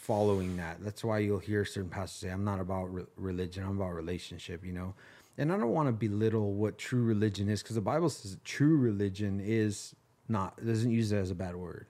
following 0.00 0.56
that. 0.56 0.82
That's 0.82 1.04
why 1.04 1.18
you'll 1.18 1.38
hear 1.38 1.64
certain 1.64 1.90
pastors 1.90 2.20
say 2.20 2.30
I'm 2.30 2.44
not 2.44 2.58
about 2.58 2.92
re- 2.92 3.04
religion, 3.16 3.64
I'm 3.64 3.80
about 3.80 3.94
relationship, 3.94 4.64
you 4.64 4.72
know. 4.72 4.94
And 5.36 5.52
I 5.52 5.58
don't 5.58 5.72
want 5.72 5.88
to 5.88 5.92
belittle 5.92 6.54
what 6.54 6.78
true 6.78 7.04
religion 7.04 7.48
is 7.48 7.62
because 7.62 7.76
the 7.76 7.82
Bible 7.82 8.08
says 8.08 8.36
true 8.44 8.76
religion 8.76 9.40
is 9.44 9.94
not 10.28 10.64
doesn't 10.64 10.90
use 10.90 11.12
it 11.12 11.18
as 11.18 11.30
a 11.30 11.34
bad 11.34 11.54
word. 11.54 11.86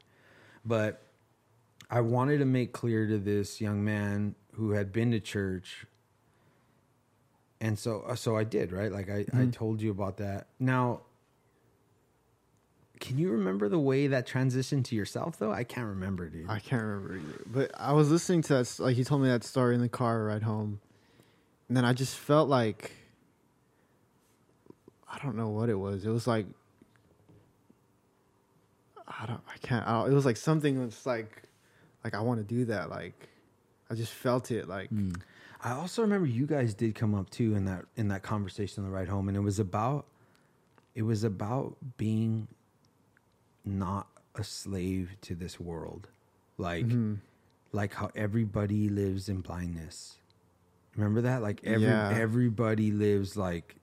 But 0.65 1.03
I 1.89 2.01
wanted 2.01 2.39
to 2.39 2.45
make 2.45 2.73
clear 2.73 3.07
to 3.07 3.19
this 3.19 3.61
young 3.61 3.85
man 3.85 4.35
who 4.55 4.73
had 4.73 4.93
been 4.93 5.13
to 5.13 5.21
church, 5.21 5.87
and 7.61 7.79
so 7.79 8.05
uh, 8.09 8.17
so 8.17 8.37
I 8.37 8.45
did 8.45 8.73
right. 8.73 8.91
Like 8.91 9.09
I, 9.09 9.25
I 9.33 9.47
told 9.47 9.81
you 9.81 9.91
about 9.91 10.17
that. 10.19 10.49
Now, 10.59 11.03
can 13.01 13.19
you 13.19 13.31
remember 13.33 13.69
the 13.69 13.79
way 13.79 14.07
that 14.07 14.29
transitioned 14.29 14.85
to 14.85 14.95
yourself 14.95 15.39
though? 15.39 15.51
I 15.53 15.65
can't 15.65 15.87
remember, 15.87 16.29
dude. 16.29 16.49
I 16.49 16.61
can't 16.61 16.83
remember 16.83 17.17
either. 17.17 17.43
But 17.47 17.71
I 17.77 17.93
was 17.93 18.11
listening 18.11 18.43
to 18.43 18.55
that. 18.55 18.77
Like 18.79 18.95
he 18.95 19.05
told 19.05 19.23
me 19.23 19.29
that 19.29 19.43
story 19.43 19.75
in 19.75 19.81
the 19.81 19.89
car 19.89 20.25
ride 20.25 20.43
home, 20.43 20.81
and 21.69 21.77
then 21.77 21.85
I 21.85 21.95
just 21.95 22.17
felt 22.17 22.49
like 22.49 22.93
I 25.11 25.19
don't 25.23 25.37
know 25.37 25.49
what 25.49 25.69
it 25.71 25.75
was. 25.75 26.05
It 26.05 26.11
was 26.11 26.27
like 26.27 26.47
I 29.09 29.27
don't. 29.27 29.41
I 29.49 29.59
can't. 29.59 29.87
I 29.87 29.93
don't, 29.93 30.13
it 30.13 30.15
was 30.15 30.25
like 30.25 30.37
something 30.37 30.79
that's 30.81 31.05
like 31.07 31.43
like 32.05 32.15
I 32.15 32.21
want 32.21 32.39
to 32.39 32.45
do 32.45 32.67
that. 32.67 32.91
Like 32.91 33.29
I 33.91 33.95
just 33.95 34.13
felt 34.13 34.51
it. 34.51 34.69
Like 34.69 34.89
hmm. 34.91 35.13
I 35.63 35.73
also 35.73 36.03
remember 36.03 36.27
you 36.27 36.47
guys 36.47 36.75
did 36.75 36.95
come 36.95 37.15
up 37.15 37.29
too 37.31 37.55
in 37.55 37.65
that 37.65 37.87
in 37.97 38.09
that 38.09 38.23
conversation 38.23 38.85
on 38.85 38.91
the 38.91 38.97
ride 38.97 39.09
home, 39.09 39.29
and 39.29 39.37
it 39.37 39.41
was 39.41 39.59
about 39.59 40.07
it 40.95 41.03
was 41.03 41.25
about 41.25 41.77
being 41.97 42.47
not 43.65 44.09
a 44.35 44.45
slave 44.45 45.17
to 45.23 45.35
this 45.35 45.59
world, 45.59 46.09
like 46.59 46.87
mm-hmm. 46.87 47.15
like 47.73 47.95
how 47.95 48.11
everybody 48.15 48.89
lives 48.89 49.29
in 49.29 49.41
blindness. 49.41 50.17
Remember 50.97 51.21
that? 51.23 51.43
Like 51.43 51.61
every 51.65 51.87
Yeah. 51.87 52.11
everybody 52.11 52.91
lives 52.91 53.37
like 53.37 53.77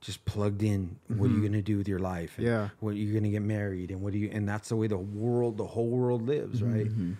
just 0.00 0.24
plugged 0.26 0.62
in. 0.62 0.96
What 1.08 1.26
are 1.26 1.28
you 1.28 1.36
mm-hmm. 1.36 1.46
gonna 1.46 1.62
do 1.62 1.78
with 1.78 1.88
your 1.88 1.98
life? 1.98 2.36
And 2.36 2.46
Yeah. 2.46 2.68
What 2.80 2.90
are 2.90 2.98
you 2.98 3.12
gonna 3.14 3.30
get 3.30 3.42
married? 3.42 3.90
And 3.90 4.02
what 4.02 4.12
do 4.12 4.18
you? 4.18 4.30
And 4.30 4.48
that's 4.48 4.68
the 4.68 4.76
way 4.76 4.86
the 4.86 4.98
world, 4.98 5.56
the 5.56 5.66
whole 5.66 5.88
world 5.88 6.26
lives, 6.26 6.62
right? 6.62 6.86
Mm-hmm. 6.86 7.12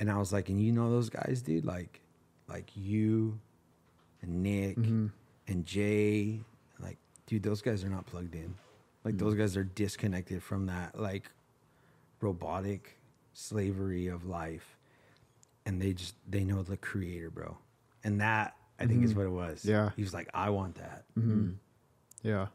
And 0.00 0.10
I 0.10 0.18
was 0.18 0.32
like, 0.32 0.48
and 0.48 0.60
you 0.60 0.70
know 0.70 0.90
those 0.90 1.10
guys, 1.10 1.42
dude, 1.42 1.64
like, 1.64 2.00
like 2.48 2.70
you, 2.76 3.40
and 4.22 4.42
Nick, 4.44 4.76
and 5.48 5.66
Jay, 5.66 6.40
like, 6.80 6.98
dude, 7.26 7.42
those 7.42 7.60
guys 7.62 7.82
are 7.82 7.88
not 7.88 8.06
plugged 8.06 8.36
in. 8.36 8.54
Like 9.08 9.18
those 9.18 9.32
mm-hmm. 9.32 9.40
guys 9.40 9.56
are 9.56 9.64
disconnected 9.64 10.42
from 10.42 10.66
that 10.66 10.98
like 11.00 11.30
robotic 12.20 12.98
slavery 13.32 14.08
of 14.08 14.26
life, 14.26 14.76
and 15.64 15.80
they 15.80 15.92
just 15.92 16.14
they 16.28 16.44
know 16.44 16.62
the 16.62 16.76
creator, 16.76 17.30
bro. 17.30 17.56
And 18.04 18.20
that 18.20 18.54
I 18.78 18.86
think 18.86 19.04
is 19.04 19.10
mm-hmm. 19.10 19.20
what 19.20 19.26
it 19.26 19.48
was. 19.48 19.64
Yeah. 19.64 19.90
he 19.96 20.02
was 20.02 20.14
like, 20.14 20.28
I 20.34 20.50
want 20.50 20.74
that. 20.76 21.04
Mm-hmm. 21.18 21.52
yeah. 22.22 22.46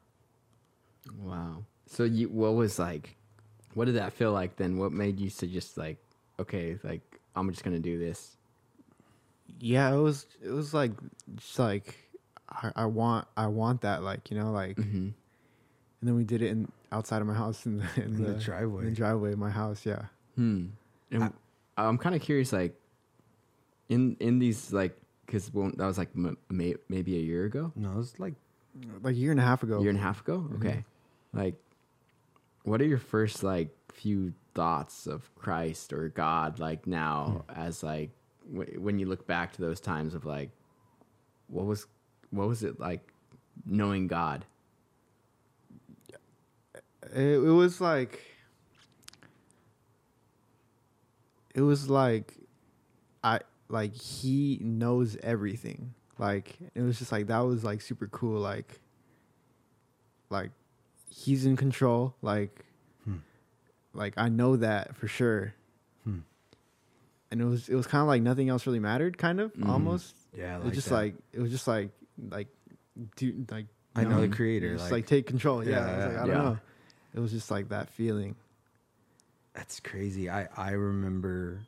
Wow. 1.19 1.63
So 1.87 2.03
you, 2.03 2.29
what 2.29 2.53
was 2.53 2.79
like, 2.79 3.17
what 3.73 3.85
did 3.85 3.95
that 3.95 4.13
feel 4.13 4.31
like 4.31 4.55
then? 4.55 4.77
What 4.77 4.91
made 4.91 5.19
you 5.19 5.29
to 5.29 5.47
just 5.47 5.77
like, 5.77 5.97
okay, 6.39 6.77
like 6.83 7.01
I'm 7.35 7.49
just 7.51 7.63
gonna 7.63 7.79
do 7.79 7.97
this? 7.97 8.37
yeah 9.59 9.93
it 9.93 9.97
was 9.97 10.25
it 10.43 10.49
was 10.49 10.73
like 10.73 10.91
just 11.35 11.59
like 11.59 11.95
I, 12.49 12.71
I 12.75 12.85
want 12.85 13.27
i 13.37 13.47
want 13.47 13.81
that 13.81 14.03
like 14.03 14.29
you 14.31 14.37
know 14.37 14.51
like 14.51 14.77
Mm-hmm. 14.77 15.09
And 16.03 16.07
then 16.09 16.17
we 16.17 16.25
did 16.25 16.41
it 16.41 16.49
in 16.49 16.67
outside 16.91 17.21
of 17.21 17.27
my 17.27 17.33
house 17.33 17.65
in 17.65 17.77
the, 17.77 17.85
in 17.95 18.01
In 18.03 18.23
the 18.23 18.33
the, 18.33 18.39
driveway. 18.39 18.83
in 18.83 18.89
the 18.89 18.95
driveway 18.95 19.31
of 19.31 19.39
my 19.39 19.49
house 19.49 19.85
yeah 19.85 20.03
Hmm. 20.35 20.65
And 21.11 21.31
I, 21.77 21.85
am 21.87 21.97
kind 21.97 22.13
of 22.13 22.21
curious, 22.21 22.51
like, 22.51 22.75
in 23.87 24.17
in 24.19 24.39
these 24.39 24.73
like, 24.73 24.97
because 25.25 25.49
that 25.49 25.77
was 25.77 25.97
like 25.97 26.09
m- 26.15 26.37
may, 26.49 26.75
maybe 26.89 27.15
a 27.15 27.21
year 27.21 27.45
ago, 27.45 27.71
No, 27.75 27.99
it's 27.99 28.19
like 28.19 28.33
like 29.01 29.13
a 29.13 29.17
year 29.17 29.31
and 29.31 29.39
a 29.39 29.43
half 29.43 29.63
ago 29.63 29.77
A 29.77 29.81
year 29.81 29.91
and 29.91 29.99
a 29.99 30.01
half 30.01 30.19
ago. 30.21 30.49
Okay, 30.55 30.83
like, 31.31 31.55
what 32.63 32.81
are 32.81 32.85
your 32.85 32.97
first 32.97 33.43
like 33.43 33.69
few 33.93 34.33
thoughts 34.55 35.07
of 35.07 35.33
Christ 35.35 35.93
or 35.93 36.09
God 36.09 36.59
like 36.59 36.85
now 36.87 37.45
as 37.55 37.81
like 37.83 38.09
w- 38.51 38.79
when 38.79 38.97
you 38.99 39.05
look 39.05 39.25
back 39.27 39.53
to 39.53 39.61
those 39.61 39.79
times 39.79 40.15
of 40.15 40.25
like, 40.25 40.49
what 41.47 41.65
was 41.65 41.85
what 42.31 42.47
was 42.47 42.63
it 42.63 42.79
like 42.79 43.01
knowing 43.65 44.07
God? 44.07 44.45
It, 47.15 47.21
it 47.37 47.51
was 47.51 47.79
like 47.81 48.21
it 51.55 51.61
was 51.61 51.89
like 51.89 52.33
i 53.23 53.39
like 53.69 53.93
he 53.95 54.59
knows 54.61 55.17
everything 55.23 55.93
like 56.17 56.57
it 56.75 56.81
was 56.81 56.99
just 56.99 57.11
like 57.11 57.27
that 57.27 57.39
was 57.39 57.63
like 57.63 57.81
super 57.81 58.07
cool 58.07 58.39
like 58.39 58.79
like 60.29 60.51
he's 61.09 61.45
in 61.45 61.55
control 61.55 62.15
like 62.21 62.65
like 63.95 64.15
I 64.17 64.27
know 64.27 64.55
that 64.55 64.95
for 64.97 65.07
sure. 65.07 65.53
Hmm. 66.03 66.21
And 67.29 67.39
it 67.39 67.45
was 67.45 67.69
it 67.69 67.75
was 67.75 67.85
kind 67.85 68.01
of 68.01 68.07
like 68.07 68.23
nothing 68.23 68.49
else 68.49 68.65
really 68.65 68.79
mattered, 68.79 69.19
kind 69.19 69.39
of 69.39 69.53
Mhm. 69.53 69.69
almost. 69.69 70.15
Yeah, 70.35 70.57
it 70.57 70.63
was 70.63 70.73
just 70.73 70.89
like 70.89 71.13
it 71.31 71.39
was 71.39 71.51
just 71.51 71.67
like 71.67 71.91
like 72.31 72.47
dude 73.15 73.51
like 73.51 73.67
I 73.95 74.01
you 74.01 74.07
know 74.09 74.19
the 74.21 74.29
creator. 74.29 74.71
just 74.73 74.85
Like, 74.85 74.91
like, 74.91 75.05
take 75.05 75.27
control. 75.27 75.63
Yeah, 75.63 75.69
Yeah, 75.73 75.77
I, 75.85 75.95
was 75.95 76.05
like. 76.07 76.15
I 76.15 76.19
don't 76.21 76.27
Yeah. 76.29 76.41
know. 76.41 76.59
It 77.13 77.19
was 77.19 77.31
just 77.31 77.51
like 77.51 77.69
that 77.69 77.89
feeling. 77.89 78.35
that's 79.53 79.79
crazy. 79.79 80.29
I 80.29 80.47
I 80.57 80.71
remember. 80.71 81.61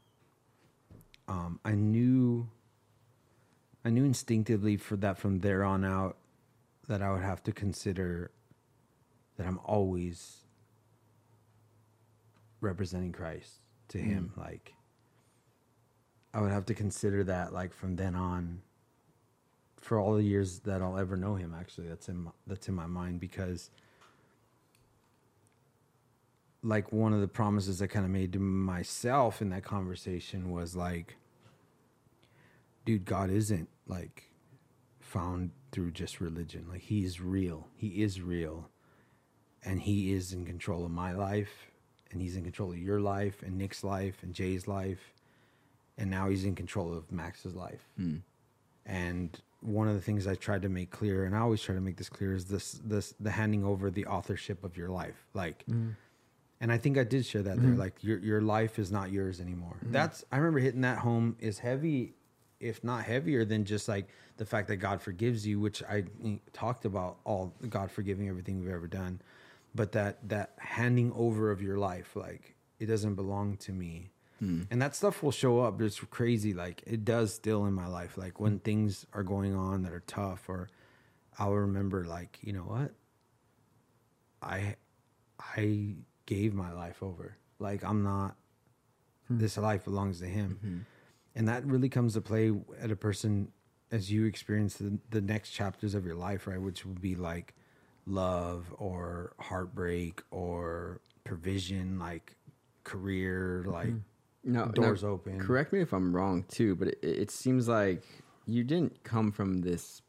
Um, 1.28 1.60
I 1.64 1.74
knew. 1.74 2.50
I 3.84 3.89
knew 3.91 4.04
instinctively 4.04 4.78
for 4.78 4.96
that 4.98 5.20
from 5.20 5.39
there 5.41 5.64
on 5.64 5.86
out, 5.86 6.18
that 6.88 7.02
I 7.04 7.12
would 7.12 7.22
have 7.22 7.43
to 7.43 7.52
consider. 7.52 8.32
That 9.38 9.48
I'm 9.48 9.60
always. 9.64 10.38
Representing 12.62 13.12
Christ 13.12 13.52
to 13.89 14.00
Him, 14.00 14.34
like. 14.38 14.74
I 16.34 16.41
would 16.41 16.52
have 16.52 16.66
to 16.66 16.74
consider 16.74 17.24
that, 17.26 17.54
like 17.54 17.74
from 17.74 17.96
then 17.96 18.16
on. 18.16 18.62
For 19.80 20.00
all 20.00 20.16
the 20.16 20.24
years 20.24 20.60
that 20.62 20.82
I'll 20.82 20.98
ever 20.98 21.16
know 21.16 21.36
Him, 21.36 21.56
actually, 21.58 21.88
that's 21.88 22.10
in 22.10 22.18
my, 22.24 22.32
that's 22.48 22.68
in 22.68 22.74
my 22.74 22.88
mind 22.88 23.20
because. 23.20 23.70
Like 26.66 26.91
one 26.91 27.13
of 27.13 27.22
the 27.22 27.28
promises 27.28 27.80
I 27.80 27.88
kind 27.88 28.05
of 28.05 28.11
made 28.11 28.34
to 28.34 28.39
myself 28.39 29.39
in 29.39 29.49
that 29.49 29.63
conversation 29.63 30.49
was 30.49 30.76
like, 30.76 31.16
dude, 32.86 33.05
God 33.05 33.30
isn't 33.30 33.70
like 33.88 34.32
found 34.99 35.51
through 35.72 35.91
just 35.91 36.20
religion. 36.20 36.66
Like 36.68 36.82
he's 36.82 37.22
real. 37.22 37.68
He 37.76 38.01
is 38.01 38.20
real. 38.20 38.70
And 39.63 39.80
he 39.80 40.11
is 40.11 40.34
in 40.34 40.43
control 40.43 40.84
of 40.84 40.91
my 40.91 41.11
life. 41.11 41.68
And 42.11 42.20
he's 42.20 42.36
in 42.36 42.43
control 42.43 42.72
of 42.72 42.80
your 42.80 42.99
life 42.99 43.43
and 43.43 43.57
Nick's 43.57 43.84
life 43.84 44.24
and 44.24 44.34
Jay's 44.34 44.68
life. 44.68 45.13
And 45.99 46.09
now 46.09 46.30
he's 46.30 46.45
in 46.45 46.55
control 46.55 46.97
of 46.97 47.11
Max's 47.11 47.53
life. 47.53 47.88
Hmm. 47.95 48.18
And 48.88 49.39
one 49.61 49.88
of 49.88 49.93
the 49.93 50.01
things 50.01 50.26
I 50.26 50.36
tried 50.36 50.63
to 50.63 50.70
make 50.70 50.89
clear, 50.89 51.26
and 51.26 51.36
I 51.36 51.39
always 51.39 51.61
try 51.61 51.76
to 51.76 51.82
make 51.82 51.97
this 51.97 52.09
clear, 52.09 52.34
is 52.34 52.45
this 52.45 52.80
this 52.84 53.13
the 53.20 53.32
handing 53.32 53.63
over 53.63 53.89
the 53.89 54.05
authorship 54.05 54.63
of 54.63 54.78
your 54.78 54.89
life. 54.89 55.26
Like 55.34 55.63
and 56.62 56.72
I 56.72 56.78
think 56.78 56.97
I 56.97 57.03
did 57.03 57.26
share 57.26 57.43
that 57.43 57.62
there. 57.62 57.72
Mm-hmm. 57.72 57.80
Like 57.80 58.03
your 58.03 58.20
your 58.20 58.41
life 58.41 58.80
is 58.80 58.91
not 58.91 59.12
yours 59.12 59.41
anymore. 59.41 59.78
Mm-hmm. 59.82 59.91
That's 59.91 60.24
I 60.32 60.38
remember 60.38 60.60
hitting 60.60 60.82
that 60.82 60.99
home 60.99 61.36
is 61.39 61.60
heavy, 61.60 62.14
if 62.60 62.84
not 62.84 63.03
heavier 63.03 63.45
than 63.45 63.66
just 63.66 63.88
like 63.88 64.08
the 64.38 64.45
fact 64.45 64.68
that 64.70 64.78
God 64.78 65.01
forgives 65.01 65.45
you, 65.45 65.60
which 65.60 65.84
I 65.84 66.06
talked 66.53 66.86
about 66.86 67.18
all 67.24 67.53
God 67.70 67.91
forgiving 67.91 68.30
everything 68.30 68.60
we've 68.60 68.74
ever 68.74 68.88
done, 68.88 69.22
but 69.74 69.91
that 69.93 70.28
that 70.30 70.53
handing 70.58 71.12
over 71.14 71.51
of 71.51 71.62
your 71.62 71.78
life, 71.78 72.16
like 72.16 72.56
it 72.80 72.86
doesn't 72.86 73.16
belong 73.16 73.58
to 73.58 73.72
me. 73.72 74.12
Hmm. 74.39 74.64
And 74.70 74.82
that 74.82 74.95
stuff 74.95 75.24
will 75.24 75.32
show 75.32 75.62
up. 75.62 75.82
It's 75.82 75.99
crazy. 75.99 76.53
Like 76.53 76.84
it 76.86 77.06
does 77.06 77.34
still 77.34 77.66
in 77.66 77.74
my 77.74 77.88
life. 77.88 78.18
Like 78.18 78.39
when 78.39 78.60
things 78.60 79.06
are 79.14 79.24
going 79.24 79.56
on 79.56 79.84
that 79.84 79.93
are 79.93 80.03
tough, 80.08 80.47
or 80.49 80.70
I'll 81.38 81.53
remember, 81.53 82.06
like 82.06 82.39
you 82.41 82.53
know 82.53 82.62
what, 82.62 82.91
I 84.41 84.76
I 85.39 85.95
gave 86.26 86.53
my 86.53 86.71
life 86.71 87.01
over. 87.01 87.38
Like 87.59 87.84
I'm 87.84 88.03
not 88.03 88.36
hmm. 89.28 89.39
this 89.39 89.57
life 89.57 89.86
belongs 89.86 90.19
to 90.19 90.26
him. 90.26 90.59
Mm-hmm. 90.63 90.78
And 91.38 91.47
that 91.49 91.65
really 91.65 91.89
comes 91.89 92.13
to 92.13 92.21
play 92.21 92.53
at 92.80 92.91
a 92.91 92.95
person 92.95 93.51
as 93.91 94.11
you 94.11 94.26
experience 94.26 94.76
the, 94.76 94.97
the 95.09 95.21
next 95.21 95.51
chapters 95.51 95.93
of 95.93 96.05
your 96.05 96.15
life, 96.15 96.47
right? 96.47 96.61
Which 96.61 96.86
would 96.86 97.01
be 97.01 97.15
like 97.15 97.53
love 98.05 98.73
or 98.78 99.34
heartbreak 99.39 100.21
or 100.32 101.01
provision, 101.23 101.99
like 101.99 102.36
career, 102.84 103.63
mm-hmm. 103.63 103.71
like 103.71 103.93
No, 104.43 104.65
doors 104.67 105.03
no, 105.03 105.09
open. 105.09 105.39
Correct 105.39 105.73
me 105.73 105.82
if 105.82 105.93
I'm 105.93 106.15
wrong 106.15 106.43
too, 106.47 106.76
but 106.76 106.89
it, 106.89 106.99
it 107.03 107.32
seems 107.32 107.67
like 107.67 108.03
you 108.45 108.63
didn't 108.63 109.03
come 109.03 109.32
from 109.32 109.61
this 109.61 110.01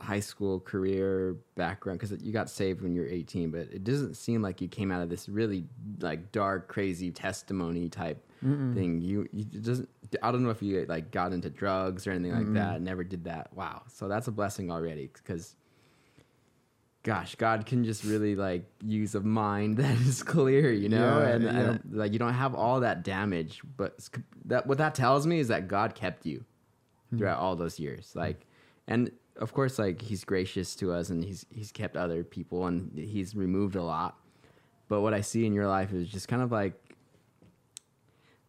high 0.00 0.20
school 0.20 0.60
career 0.60 1.36
background 1.56 1.98
because 1.98 2.22
you 2.22 2.32
got 2.32 2.48
saved 2.48 2.80
when 2.82 2.94
you 2.94 3.00
were 3.00 3.08
18, 3.08 3.50
but 3.50 3.60
it 3.72 3.84
doesn't 3.84 4.14
seem 4.14 4.42
like 4.42 4.60
you 4.60 4.68
came 4.68 4.92
out 4.92 5.02
of 5.02 5.08
this 5.08 5.28
really 5.28 5.64
like 6.00 6.30
dark, 6.32 6.68
crazy 6.68 7.10
testimony 7.10 7.88
type 7.88 8.24
thing. 8.74 9.00
You, 9.00 9.28
you 9.32 9.44
doesn't. 9.44 9.88
I 10.22 10.30
don't 10.30 10.42
know 10.42 10.50
if 10.50 10.62
you 10.62 10.86
like 10.88 11.10
got 11.10 11.32
into 11.32 11.50
drugs 11.50 12.06
or 12.06 12.12
anything 12.12 12.32
like 12.32 12.52
that. 12.54 12.80
Never 12.80 13.04
did 13.04 13.24
that. 13.24 13.52
Wow. 13.54 13.82
So 13.88 14.08
that's 14.08 14.28
a 14.28 14.32
blessing 14.32 14.70
already 14.70 15.10
because 15.12 15.56
gosh, 17.02 17.36
God 17.36 17.66
can 17.66 17.84
just 17.84 18.04
really 18.04 18.36
like 18.36 18.64
use 18.84 19.14
a 19.14 19.20
mind 19.20 19.76
that 19.78 19.98
is 20.00 20.22
clear, 20.22 20.70
you 20.72 20.88
know, 20.88 21.20
Yeah, 21.20 21.28
and, 21.28 21.44
yeah. 21.44 21.50
and 21.50 21.80
like 21.90 22.12
you 22.12 22.18
don't 22.18 22.34
have 22.34 22.54
all 22.54 22.80
that 22.80 23.02
damage. 23.02 23.62
But 23.76 24.08
that 24.44 24.66
what 24.66 24.78
that 24.78 24.94
tells 24.94 25.26
me 25.26 25.40
is 25.40 25.48
that 25.48 25.68
God 25.68 25.94
kept 25.94 26.26
you 26.26 26.44
hmm. 27.10 27.18
throughout 27.18 27.38
all 27.38 27.56
those 27.56 27.78
years, 27.78 28.12
like, 28.14 28.46
and 28.86 29.10
of 29.38 29.52
course, 29.52 29.78
like 29.78 30.02
He's 30.02 30.24
gracious 30.24 30.74
to 30.76 30.92
us, 30.92 31.10
and 31.10 31.24
He's 31.24 31.46
He's 31.50 31.72
kept 31.72 31.96
other 31.96 32.24
people, 32.24 32.66
and 32.66 32.96
He's 32.96 33.34
removed 33.34 33.76
a 33.76 33.82
lot. 33.82 34.16
But 34.88 35.02
what 35.02 35.14
I 35.14 35.20
see 35.20 35.46
in 35.46 35.52
your 35.52 35.68
life 35.68 35.92
is 35.92 36.08
just 36.08 36.28
kind 36.28 36.42
of 36.42 36.50
like 36.52 36.74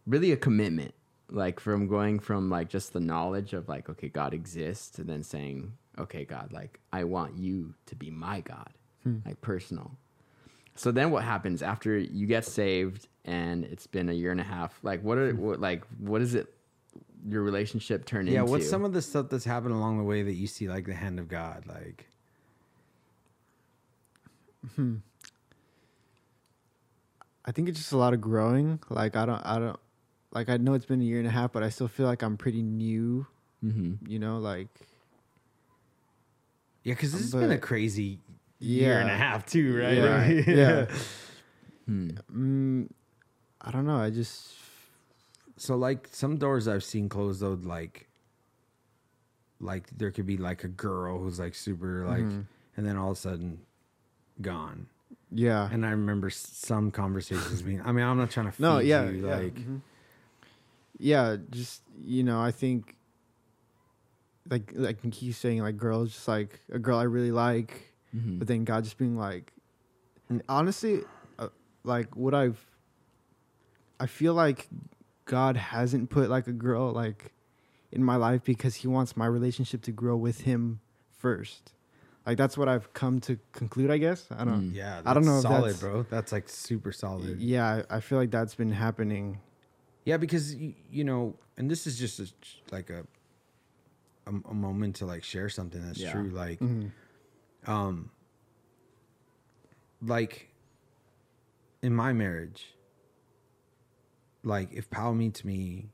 really 0.07 0.31
a 0.31 0.37
commitment 0.37 0.93
like 1.31 1.59
from 1.59 1.87
going 1.87 2.17
from 2.17 2.49
like 2.49 2.69
just 2.69 2.93
the 2.93 2.99
knowledge 2.99 3.53
of 3.53 3.69
like 3.69 3.87
okay 3.87 4.07
god 4.07 4.33
exists 4.33 4.89
to 4.89 5.03
then 5.03 5.21
saying 5.21 5.71
okay 5.99 6.25
god 6.25 6.51
like 6.51 6.79
i 6.91 7.03
want 7.03 7.37
you 7.37 7.71
to 7.85 7.95
be 7.95 8.09
my 8.09 8.41
god 8.41 8.73
hmm. 9.03 9.17
like 9.25 9.39
personal. 9.41 9.91
So 10.75 10.91
then 10.91 11.11
what 11.11 11.25
happens 11.25 11.61
after 11.61 11.97
you 11.97 12.25
get 12.25 12.45
saved 12.45 13.09
and 13.25 13.65
it's 13.65 13.85
been 13.85 14.07
a 14.07 14.13
year 14.13 14.31
and 14.31 14.39
a 14.39 14.45
half 14.45 14.79
like 14.81 15.03
what 15.03 15.17
are 15.17 15.31
hmm. 15.31 15.41
what 15.41 15.59
like 15.59 15.83
what 15.99 16.21
is 16.21 16.35
it 16.35 16.53
your 17.28 17.41
relationship 17.41 18.05
turn 18.05 18.26
yeah, 18.28 18.34
into 18.39 18.45
Yeah, 18.45 18.51
what's 18.51 18.70
some 18.70 18.86
of 18.86 18.93
the 18.93 19.01
stuff 19.01 19.30
that's 19.30 19.45
happened 19.45 19.74
along 19.74 19.97
the 19.97 20.03
way 20.03 20.22
that 20.24 20.34
you 20.34 20.47
see 20.47 20.67
like 20.70 20.86
the 20.86 20.93
hand 20.93 21.20
of 21.20 21.28
God? 21.28 21.65
Like 21.67 22.07
I 27.45 27.51
think 27.51 27.70
it's 27.70 27.80
just 27.80 27.91
a 27.93 27.97
lot 27.97 28.13
of 28.13 28.22
growing. 28.22 28.80
Like 28.89 29.15
I 29.15 29.26
don't, 29.26 29.41
I 29.45 29.59
don't, 29.59 29.80
like 30.32 30.49
I 30.49 30.57
know 30.57 30.74
it's 30.74 30.86
been 30.86 31.01
a 31.01 31.05
year 31.05 31.20
and 31.20 31.28
a 31.28 31.32
half, 31.32 31.51
but 31.51 31.63
I 31.63 31.70
still 31.70 31.88
feel 31.88 32.05
like 32.05 32.22
I'm 32.22 32.38
pretty 32.38 32.61
new. 32.61 33.26
mm-hmm. 33.63 33.93
You 34.09 34.20
know, 34.20 34.38
like 34.39 34.67
Yeah, 36.84 36.93
because 36.93 37.11
this 37.11 37.22
has 37.22 37.32
been 37.32 37.45
a 37.45 37.55
But- 37.55 37.61
crazy 37.61 38.20
year 38.59 38.99
and 38.99 39.09
a 39.09 39.15
half 39.15 39.45
too, 39.45 39.78
right? 39.82 39.97
Yeah, 39.97 40.17
Like, 40.17 40.47
yeah. 40.47 40.86
Hmm. 41.86 42.09
mm, 42.32 42.89
I 43.61 43.72
don't 43.72 43.88
know. 43.88 43.97
I 43.97 44.09
just 44.11 44.49
So 45.60 45.76
like 45.76 46.07
some 46.12 46.38
doors 46.38 46.68
I've 46.68 46.84
seen 46.84 47.10
closed 47.10 47.41
though, 47.41 47.60
like 47.62 48.07
like 49.60 49.89
there 49.97 50.10
could 50.12 50.26
be 50.26 50.38
like 50.38 50.64
a 50.64 50.68
girl 50.70 51.20
who's 51.20 51.39
like 51.39 51.53
super 51.53 52.05
like, 52.07 52.20
Mm-hmm. 52.24 52.41
and 52.78 52.86
then 52.86 52.95
all 52.97 53.12
of 53.12 53.18
a 53.18 53.20
sudden 53.20 53.60
gone. 54.41 54.88
yeah. 55.32 55.68
And 55.72 55.86
I 55.86 55.91
remember 55.91 56.30
some 56.30 56.91
conversations 56.91 57.62
being. 57.62 57.82
I 57.82 57.91
mean, 57.91 58.05
I'm 58.05 58.18
not 58.18 58.32
trying 58.32 58.51
to 58.51 58.62
no, 58.62 58.80
yeah, 58.80 59.10
you, 59.10 59.28
yeah. 59.28 59.36
like 59.36 59.55
mhm. 59.55 59.82
yeah, 60.97 61.36
just 61.51 61.82
you 62.01 62.24
know, 62.24 62.39
I 62.39 62.51
think 62.51 62.95
like 64.49 64.72
like 64.76 64.97
keep 65.12 65.36
saying 65.36 65.62
like 65.62 65.76
girls 65.78 66.14
just 66.14 66.28
like 66.28 66.60
a 66.72 66.80
girl 66.80 66.97
I 66.97 67.03
really 67.03 67.32
like, 67.32 67.86
Mm-hmm. 68.16 68.39
but 68.39 68.47
then 68.47 68.64
God 68.64 68.84
just 68.86 68.97
being 68.97 69.18
like, 69.18 69.51
Mm. 70.32 70.41
honestly, 70.47 71.01
uh, 71.38 71.49
like 71.84 72.16
what 72.16 72.34
I've, 72.36 72.60
I 73.99 74.05
feel 74.05 74.34
like 74.36 74.68
God 75.30 75.55
hasn't 75.57 76.09
put 76.09 76.27
like 76.30 76.47
a 76.47 76.51
girl 76.51 76.91
like 76.91 77.32
in 77.91 78.03
my 78.03 78.15
life 78.15 78.43
because 78.43 78.73
He 78.82 78.88
wants 78.88 79.15
my 79.15 79.27
relationship 79.27 79.84
to 79.84 79.91
grow 79.91 80.17
with 80.17 80.41
Him 80.41 80.80
first. 81.17 81.71
Like 82.25 82.36
that's 82.38 82.57
what 82.57 82.67
I've 82.67 82.91
come 82.93 83.19
to 83.21 83.38
conclude. 83.51 83.91
I 83.91 83.97
guess 83.99 84.25
I 84.32 84.43
don't. 84.43 84.71
Mm. 84.71 84.75
yeah, 84.75 85.01
I 85.05 85.13
don't 85.13 85.25
know 85.25 85.38
if 85.38 85.43
solid, 85.43 85.61
that's- 85.75 85.80
bro. 85.82 86.05
That's 86.09 86.32
like 86.32 86.49
super 86.49 86.91
solid. 86.91 87.39
Yeah, 87.39 87.84
I 87.89 87.97
I 87.97 87.99
feel 87.99 88.17
like 88.17 88.32
that's 88.32 88.55
been 88.55 88.71
happening. 88.71 89.39
Yeah, 90.05 90.17
because 90.17 90.55
you, 90.55 90.73
you 90.91 91.03
know, 91.03 91.36
and 91.57 91.69
this 91.69 91.86
is 91.86 91.99
just 91.99 92.19
a, 92.19 92.27
like 92.71 92.89
a, 92.89 93.05
a 94.27 94.32
a 94.49 94.53
moment 94.53 94.95
to 94.97 95.05
like 95.05 95.23
share 95.23 95.49
something 95.49 95.82
that's 95.86 95.99
Yeah. 95.99 96.11
true. 96.13 96.30
Like, 96.30 96.59
Mhm. 96.59 96.91
um, 97.67 98.09
like 100.01 100.49
in 101.82 101.93
my 101.93 102.13
marriage, 102.13 102.73
like 104.43 104.71
if 104.73 104.89
Pal 104.89 105.13
meets 105.13 105.43
me 105.43 105.89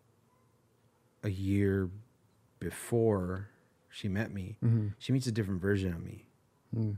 a 1.23 1.29
year 1.29 1.89
before 2.59 3.49
she 3.89 4.07
met 4.07 4.31
me, 4.31 4.57
Mhm. 4.63 4.93
she 4.99 5.11
meets 5.13 5.27
a 5.27 5.31
different 5.31 5.61
version 5.61 5.93
of 5.93 6.03
me, 6.03 6.27
Mm. 6.73 6.97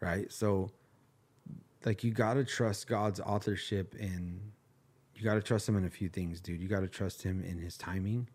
right? 0.00 0.30
So, 0.32 0.70
like, 1.84 2.04
you 2.04 2.12
gotta 2.12 2.44
trust 2.44 2.86
God's 2.86 3.20
authorship 3.20 3.94
in. 3.96 4.52
You 5.16 5.22
gotta 5.24 5.42
trust 5.42 5.68
him 5.68 5.76
in 5.76 5.84
a 5.84 5.90
few 5.90 6.08
things, 6.08 6.40
dude. 6.40 6.60
You 6.62 6.68
gotta 6.68 6.88
trust 6.88 7.22
him 7.22 7.42
in 7.42 7.58
his 7.58 7.76
timing. 7.76 8.28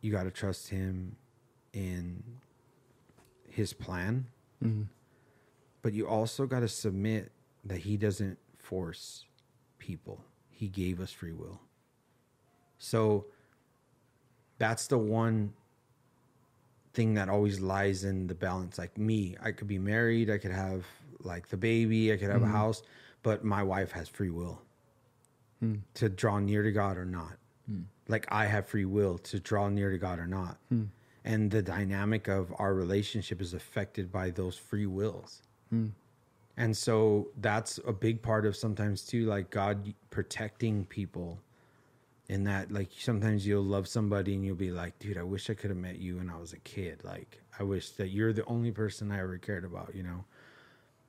You 0.00 0.10
gotta 0.12 0.30
trust 0.30 0.68
him 0.68 1.16
in 1.72 2.40
his 3.48 3.72
plan 3.72 4.26
Mhm. 4.62 4.88
but 5.82 5.92
you 5.92 6.06
also 6.08 6.46
got 6.46 6.60
to 6.60 6.68
submit 6.68 7.32
that 7.64 7.78
he 7.78 7.96
doesn't 7.96 8.38
force 8.56 9.26
people. 9.78 10.24
He 10.62 10.68
gave 10.68 11.00
us 11.00 11.10
free 11.10 11.32
will. 11.32 11.58
So 12.78 13.26
that's 14.58 14.86
the 14.86 14.96
one 14.96 15.54
thing 16.94 17.14
that 17.14 17.28
always 17.28 17.58
lies 17.58 18.04
in 18.04 18.28
the 18.28 18.36
balance. 18.36 18.78
Like 18.78 18.96
me, 18.96 19.34
I 19.42 19.50
could 19.50 19.66
be 19.66 19.80
married, 19.80 20.30
I 20.30 20.38
could 20.38 20.52
have 20.52 20.84
like 21.24 21.48
the 21.48 21.56
baby, 21.56 22.12
I 22.12 22.16
could 22.16 22.30
have 22.30 22.42
a 22.42 22.44
mm-hmm. 22.44 22.54
house, 22.54 22.84
but 23.24 23.42
my 23.42 23.64
wife 23.64 23.90
has 23.90 24.08
free 24.08 24.30
will 24.30 24.62
hmm. 25.58 25.78
to 25.94 26.08
draw 26.08 26.38
near 26.38 26.62
to 26.62 26.70
God 26.70 26.96
or 26.96 27.06
not. 27.06 27.38
Hmm. 27.66 27.80
Like 28.06 28.26
I 28.28 28.46
have 28.46 28.68
free 28.68 28.84
will 28.84 29.18
to 29.18 29.40
draw 29.40 29.68
near 29.68 29.90
to 29.90 29.98
God 29.98 30.20
or 30.20 30.28
not. 30.28 30.58
Hmm. 30.68 30.84
And 31.24 31.50
the 31.50 31.62
dynamic 31.62 32.28
of 32.28 32.54
our 32.60 32.72
relationship 32.72 33.40
is 33.40 33.52
affected 33.52 34.12
by 34.12 34.30
those 34.30 34.56
free 34.56 34.86
wills. 34.86 35.42
And 36.56 36.76
so 36.76 37.28
that's 37.40 37.80
a 37.86 37.92
big 37.92 38.22
part 38.22 38.44
of 38.44 38.56
sometimes 38.56 39.04
too, 39.04 39.26
like 39.26 39.50
God 39.50 39.94
protecting 40.10 40.84
people 40.84 41.40
in 42.28 42.44
that 42.44 42.70
like 42.70 42.88
sometimes 42.98 43.46
you'll 43.46 43.64
love 43.64 43.88
somebody 43.88 44.34
and 44.34 44.44
you'll 44.44 44.54
be 44.54 44.70
like, 44.70 44.98
dude, 44.98 45.18
I 45.18 45.22
wish 45.22 45.50
I 45.50 45.54
could 45.54 45.70
have 45.70 45.78
met 45.78 45.98
you 45.98 46.16
when 46.16 46.30
I 46.30 46.38
was 46.38 46.52
a 46.52 46.58
kid. 46.58 47.02
Like 47.04 47.40
I 47.58 47.62
wish 47.62 47.90
that 47.92 48.08
you're 48.08 48.32
the 48.32 48.44
only 48.46 48.70
person 48.70 49.10
I 49.10 49.20
ever 49.20 49.38
cared 49.38 49.64
about, 49.64 49.94
you 49.94 50.02
know? 50.02 50.24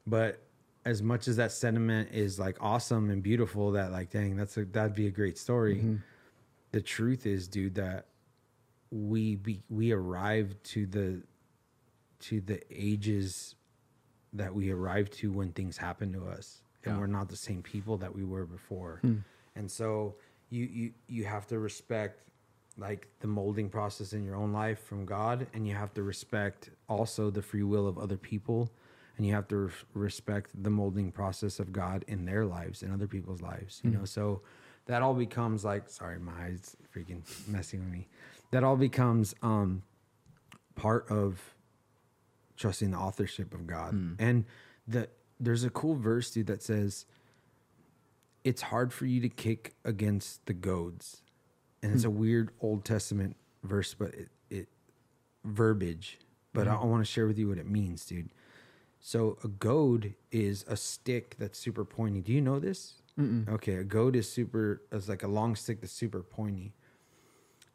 But 0.08 0.42
as 0.86 1.02
much 1.02 1.28
as 1.28 1.38
that 1.38 1.52
sentiment 1.52 2.10
is 2.12 2.40
like 2.40 2.58
awesome 2.60 3.10
and 3.10 3.24
beautiful, 3.24 3.72
that 3.72 3.92
like, 3.92 4.12
dang, 4.12 4.36
that's 4.36 4.58
a 4.58 4.66
that'd 4.66 4.96
be 4.96 5.08
a 5.08 5.12
great 5.12 5.38
story. 5.38 5.78
Mm-hmm. 5.78 5.96
The 6.72 6.82
truth 6.82 7.26
is, 7.26 7.48
dude, 7.48 7.76
that 7.76 8.08
we 8.92 9.36
be 9.36 9.62
we 9.70 9.92
arrived 9.92 10.64
to 10.66 10.86
the 10.86 11.22
to 12.22 12.42
the 12.42 12.62
ages 12.72 13.56
that 14.34 14.54
we 14.54 14.72
arrive 14.72 15.10
to 15.12 15.32
when 15.32 15.52
things 15.52 15.78
happen 15.78 16.12
to 16.14 16.26
us 16.28 16.62
and 16.84 16.96
Yeah. 16.96 17.00
we're 17.00 17.08
not 17.08 17.30
the 17.30 17.36
same 17.38 17.62
people 17.62 17.98
that 17.98 18.14
we 18.14 18.24
were 18.24 18.46
before. 18.46 19.02
And 19.56 19.70
so 19.72 20.16
you 20.50 20.66
you 20.66 20.92
you 21.08 21.26
have 21.26 21.46
to 21.48 21.60
respect 21.60 22.20
like 22.78 23.08
the 23.20 23.28
molding 23.28 23.70
process 23.70 24.14
in 24.14 24.24
your 24.24 24.36
own 24.36 24.52
life 24.52 24.80
from 24.84 25.06
god 25.06 25.46
and 25.54 25.68
you 25.68 25.76
have 25.76 25.94
to 25.94 26.02
respect 26.02 26.72
also 26.90 27.30
the 27.30 27.42
free 27.42 27.62
will 27.64 27.88
of 27.88 28.00
other 28.00 28.18
people 28.18 28.72
and 29.16 29.28
you 29.28 29.34
have 29.34 29.48
to 29.48 29.56
re- 29.58 29.72
respect 29.94 30.50
the 30.64 30.70
molding 30.72 31.12
process 31.12 31.60
of 31.60 31.72
god 31.72 32.04
in 32.08 32.26
their 32.26 32.46
lives 32.46 32.82
and 32.82 32.92
other 32.92 33.06
people's 33.08 33.42
lives 33.42 33.80
you 33.84 33.92
know? 33.92 34.06
So 34.06 34.42
that 34.88 35.02
all 35.04 35.14
becomes 35.14 35.64
like 35.64 35.88
sorry 35.90 36.18
my 36.20 36.34
eyes 36.46 36.76
freaking 36.96 37.22
messing 37.48 37.80
with 37.82 37.90
me. 37.92 38.08
That 38.52 38.64
all 38.64 38.76
becomes 38.78 39.36
um 39.44 39.84
part 40.76 41.10
of 41.10 41.53
trusting 42.58 42.92
the 42.92 42.98
authorship 42.98 43.54
of 43.54 43.68
God. 43.68 43.92
Hmm. 43.92 44.14
And 44.20 44.46
the 44.88 45.10
there's 45.40 45.64
a 45.64 45.70
cool 45.70 45.96
verse, 45.96 46.32
dude, 46.32 46.48
that 46.48 46.64
says 46.64 47.06
it's 48.44 48.62
hard 48.62 48.94
for 48.94 49.06
you 49.06 49.22
to 49.22 49.30
kick 49.30 49.74
against 49.84 50.46
the 50.46 50.54
goads. 50.54 51.22
And 51.82 51.94
it's 51.94 52.04
hmm. 52.04 52.10
a 52.10 52.12
weird 52.12 52.52
Old 52.62 52.86
Testament 52.86 53.36
verse, 53.64 53.94
but 53.94 54.14
it, 54.14 54.30
it 54.50 54.68
verbiage. 55.44 56.20
But 56.54 56.68
I, 56.68 56.76
hmm. 56.76 56.84
I 56.84 56.86
want 56.86 57.06
to 57.06 57.12
share 57.12 57.28
with 57.28 57.38
you 57.38 57.50
what 57.50 57.58
it 57.58 57.68
means, 57.68 58.06
dude. 58.06 58.30
So 59.00 59.38
a 59.44 59.50
goad 59.50 60.14
is 60.32 60.64
a 60.68 60.78
stick 60.78 61.36
that's 61.38 61.60
super 61.60 61.84
pointy. 61.84 62.22
Do 62.22 62.32
you 62.32 62.40
know 62.40 62.60
this? 62.60 63.02
Okay, 63.50 63.76
a 63.76 63.84
goad 63.84 64.16
is 64.16 64.32
super 64.32 64.82
is 64.92 65.10
like 65.10 65.24
a 65.24 65.28
long 65.28 65.56
stick 65.56 65.82
that's 65.82 65.94
super 65.94 66.24
pointy. 66.24 66.74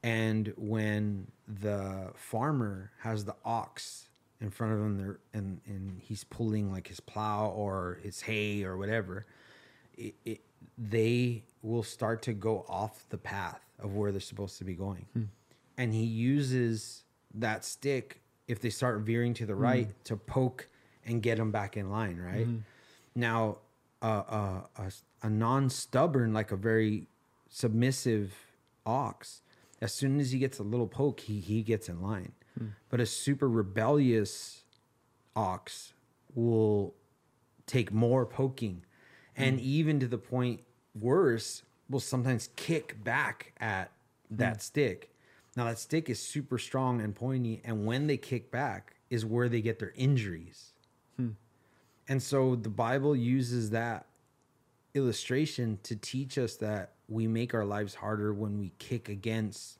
And 0.02 0.52
when 0.56 1.28
the 1.46 2.12
farmer 2.14 2.92
has 3.00 3.24
the 3.24 3.36
ox 3.44 4.07
in 4.40 4.50
front 4.50 4.72
of 4.72 4.78
him 4.80 4.96
there 4.98 5.18
and, 5.34 5.60
and 5.66 6.00
he's 6.02 6.24
pulling 6.24 6.70
like 6.70 6.86
his 6.88 7.00
plow 7.00 7.48
or 7.48 7.98
his 8.02 8.20
hay 8.20 8.62
or 8.64 8.76
whatever, 8.76 9.26
it, 9.96 10.14
it, 10.24 10.40
they 10.76 11.42
will 11.62 11.82
start 11.82 12.22
to 12.22 12.32
go 12.32 12.64
off 12.68 13.04
the 13.10 13.18
path 13.18 13.60
of 13.80 13.94
where 13.94 14.12
they're 14.12 14.20
supposed 14.20 14.58
to 14.58 14.64
be 14.64 14.74
going. 14.74 15.06
And 15.76 15.92
he 15.92 16.04
uses 16.04 17.04
that 17.34 17.64
stick 17.64 18.20
if 18.46 18.60
they 18.60 18.70
start 18.70 19.00
veering 19.00 19.34
to 19.34 19.46
the 19.46 19.54
right 19.54 19.88
to 20.04 20.16
poke 20.16 20.68
and 21.04 21.22
get 21.22 21.36
them 21.38 21.50
back 21.50 21.76
in 21.76 21.90
line, 21.90 22.16
right? 22.18 22.46
Now, 23.14 23.58
uh, 24.02 24.22
uh, 24.28 24.60
a, 24.76 24.92
a 25.22 25.30
non 25.30 25.68
stubborn, 25.70 26.32
like 26.32 26.52
a 26.52 26.56
very 26.56 27.06
submissive 27.48 28.34
ox, 28.86 29.42
as 29.80 29.92
soon 29.92 30.20
as 30.20 30.30
he 30.32 30.38
gets 30.38 30.58
a 30.58 30.62
little 30.62 30.86
poke, 30.86 31.20
he, 31.20 31.40
he 31.40 31.62
gets 31.62 31.88
in 31.88 32.00
line. 32.02 32.32
But 32.88 33.00
a 33.00 33.06
super 33.06 33.48
rebellious 33.48 34.64
ox 35.36 35.92
will 36.34 36.94
take 37.66 37.92
more 37.92 38.26
poking. 38.26 38.84
And 39.36 39.60
hmm. 39.60 39.66
even 39.66 40.00
to 40.00 40.08
the 40.08 40.18
point 40.18 40.60
worse 40.98 41.62
will 41.88 42.00
sometimes 42.00 42.48
kick 42.56 43.02
back 43.04 43.52
at 43.60 43.92
that 44.30 44.54
hmm. 44.54 44.60
stick. 44.60 45.14
Now 45.56 45.64
that 45.64 45.78
stick 45.78 46.08
is 46.08 46.20
super 46.20 46.58
strong 46.58 47.00
and 47.00 47.14
pointy 47.14 47.60
and 47.64 47.86
when 47.86 48.06
they 48.06 48.16
kick 48.16 48.50
back 48.50 48.94
is 49.10 49.24
where 49.24 49.48
they 49.48 49.60
get 49.60 49.78
their 49.78 49.92
injuries. 49.96 50.72
Hmm. 51.16 51.30
And 52.08 52.22
so 52.22 52.56
the 52.56 52.68
bible 52.68 53.14
uses 53.14 53.70
that 53.70 54.06
illustration 54.94 55.78
to 55.84 55.96
teach 55.96 56.38
us 56.38 56.56
that 56.56 56.94
we 57.08 57.26
make 57.26 57.54
our 57.54 57.64
lives 57.64 57.94
harder 57.94 58.32
when 58.32 58.58
we 58.58 58.72
kick 58.78 59.08
against 59.08 59.78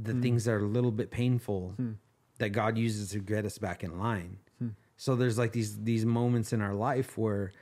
the 0.00 0.12
hmm. 0.12 0.22
things 0.22 0.44
that 0.44 0.52
are 0.52 0.64
a 0.64 0.68
little 0.68 0.92
bit 0.92 1.10
painful 1.10 1.74
hmm. 1.76 1.92
that 2.38 2.50
God 2.50 2.78
uses 2.78 3.10
to 3.10 3.18
get 3.18 3.44
us 3.44 3.58
back 3.58 3.84
in 3.84 3.98
line. 3.98 4.38
Hmm. 4.58 4.68
So 4.96 5.16
there's 5.16 5.38
like 5.38 5.52
these 5.52 5.82
these 5.82 6.06
moments 6.06 6.52
in 6.52 6.60
our 6.60 6.74
life 6.74 7.18
where 7.18 7.52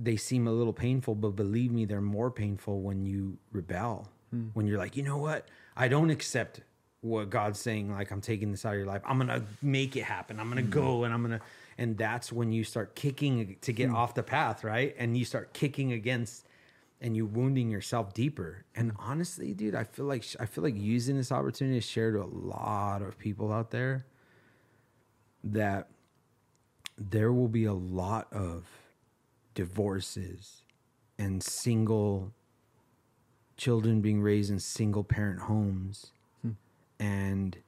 they 0.00 0.16
seem 0.16 0.46
a 0.46 0.52
little 0.52 0.72
painful, 0.72 1.14
but 1.16 1.34
believe 1.34 1.72
me, 1.72 1.84
they're 1.84 2.00
more 2.00 2.30
painful 2.30 2.80
when 2.80 3.04
you 3.04 3.38
rebel. 3.52 4.08
When 4.52 4.66
you're 4.66 4.78
like, 4.78 4.96
you 4.96 5.02
know 5.02 5.16
what? 5.16 5.48
I 5.76 5.88
don't 5.88 6.10
accept 6.10 6.60
what 7.00 7.30
God's 7.30 7.58
saying. 7.58 7.90
Like, 7.90 8.10
I'm 8.10 8.20
taking 8.20 8.50
this 8.50 8.64
out 8.64 8.72
of 8.72 8.78
your 8.78 8.86
life. 8.86 9.02
I'm 9.04 9.18
gonna 9.18 9.42
make 9.62 9.96
it 9.96 10.04
happen. 10.04 10.38
I'm 10.38 10.48
gonna 10.48 10.62
go 10.62 11.04
and 11.04 11.14
I'm 11.14 11.22
gonna. 11.22 11.40
And 11.78 11.96
that's 11.96 12.32
when 12.32 12.52
you 12.52 12.64
start 12.64 12.94
kicking 12.94 13.56
to 13.60 13.72
get 13.72 13.90
off 13.90 14.14
the 14.14 14.22
path, 14.22 14.64
right? 14.64 14.94
And 14.98 15.16
you 15.16 15.24
start 15.24 15.52
kicking 15.52 15.92
against 15.92 16.47
and 17.00 17.16
you 17.16 17.26
wounding 17.26 17.70
yourself 17.70 18.12
deeper. 18.12 18.64
And 18.74 18.92
honestly, 18.98 19.54
dude, 19.54 19.74
I 19.74 19.84
feel 19.84 20.06
like 20.06 20.24
I 20.40 20.46
feel 20.46 20.64
like 20.64 20.76
using 20.76 21.16
this 21.16 21.30
opportunity 21.30 21.80
to 21.80 21.86
share 21.86 22.12
to 22.12 22.22
a 22.22 22.30
lot 22.30 23.02
of 23.02 23.18
people 23.18 23.52
out 23.52 23.70
there 23.70 24.04
that 25.44 25.88
there 26.96 27.32
will 27.32 27.48
be 27.48 27.64
a 27.64 27.72
lot 27.72 28.26
of 28.32 28.66
divorces 29.54 30.62
and 31.18 31.42
single 31.42 32.32
children 33.56 34.00
being 34.00 34.20
raised 34.20 34.50
in 34.50 34.58
single 34.58 35.02
parent 35.02 35.40
homes 35.40 36.12
hmm. 36.42 36.52
and 37.00 37.58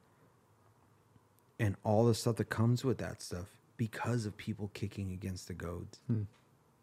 and 1.59 1.75
all 1.83 2.05
the 2.05 2.15
stuff 2.15 2.37
that 2.37 2.49
comes 2.49 2.83
with 2.83 2.97
that 2.97 3.21
stuff 3.21 3.47
because 3.77 4.25
of 4.25 4.35
people 4.37 4.69
kicking 4.73 5.11
against 5.11 5.47
the 5.47 5.53
goads. 5.53 5.99
Hmm. 6.07 6.23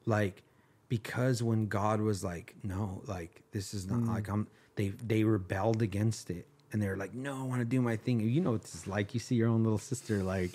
Like 0.06 0.42
because 0.88 1.42
when 1.42 1.66
god 1.66 2.00
was 2.00 2.22
like 2.24 2.54
no 2.62 3.02
like 3.06 3.42
this 3.52 3.74
is 3.74 3.86
not 3.86 4.04
like 4.04 4.28
i'm 4.28 4.46
they 4.76 4.88
they 5.06 5.24
rebelled 5.24 5.82
against 5.82 6.30
it. 6.30 6.46
And 6.72 6.82
they're 6.82 6.96
like 6.96 7.14
no 7.14 7.38
i 7.38 7.42
want 7.42 7.60
to 7.60 7.64
do 7.64 7.80
my 7.80 7.96
thing. 7.96 8.20
You 8.20 8.40
know 8.42 8.52
what 8.52 8.60
it's 8.62 8.86
like. 8.86 9.14
You 9.14 9.20
see 9.20 9.34
your 9.36 9.48
own 9.48 9.62
little 9.64 9.78
sister 9.78 10.22
like 10.22 10.54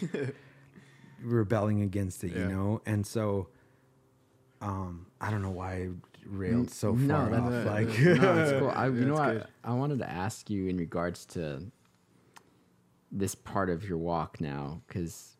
rebelling 1.21 1.81
against 1.81 2.23
it 2.23 2.31
you 2.33 2.45
know? 2.45 2.81
And 2.85 3.05
so 3.05 3.47
um 4.61 5.07
i 5.19 5.29
don't 5.31 5.41
know 5.41 5.49
why 5.51 5.73
i 5.73 5.89
railed 6.25 6.69
so 6.71 6.93
no, 6.93 7.15
far 7.15 7.29
that's- 7.29 7.67
off 7.67 7.73
like 7.73 7.99
no, 8.21 8.39
it's 8.39 8.51
cool. 8.59 8.69
I, 8.75 8.87
you 8.87 8.93
Yeah, 8.93 9.05
know, 9.05 9.23
it's 9.23 9.45
I. 9.65 9.71
I 9.71 9.73
wanted 9.73 9.99
to 9.99 10.09
ask 10.09 10.49
you 10.49 10.67
in 10.67 10.77
regards 10.77 11.25
to 11.27 11.63
this 13.11 13.35
part 13.35 13.69
of 13.69 13.87
your 13.87 13.97
walk 13.97 14.39
now, 14.39 14.81
because 14.87 15.35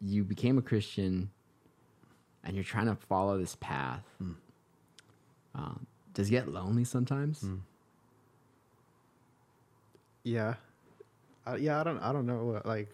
you 0.00 0.24
became 0.24 0.58
a 0.58 0.62
Christian 0.62 1.30
and 2.48 2.56
you're 2.56 2.64
trying 2.64 2.86
to 2.86 2.96
follow 2.96 3.38
this 3.38 3.56
path. 3.60 4.02
Um, 5.54 5.86
does 6.14 6.26
it 6.28 6.30
get 6.32 6.48
lonely 6.48 6.82
sometimes? 6.84 7.44
Yeah, 10.24 10.54
uh, 11.46 11.54
yeah. 11.54 11.80
I 11.80 11.84
don't. 11.84 11.98
I 12.00 12.12
don't 12.12 12.26
know. 12.26 12.60
Like, 12.64 12.88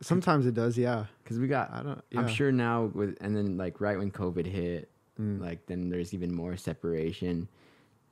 sometimes 0.00 0.46
it 0.46 0.54
does. 0.54 0.76
Yeah. 0.76 1.04
Because 1.22 1.38
we 1.38 1.46
got, 1.48 1.70
I 1.72 1.82
don't. 1.82 2.02
I'm 2.16 2.28
sure 2.28 2.50
now 2.52 2.90
with, 2.94 3.16
and 3.20 3.36
then 3.36 3.56
like 3.56 3.80
right 3.80 3.98
when 3.98 4.10
COVID 4.10 4.46
hit, 4.46 4.88
Mm. 5.20 5.40
like 5.40 5.66
then 5.66 5.88
there's 5.88 6.14
even 6.14 6.32
more 6.32 6.56
separation, 6.56 7.48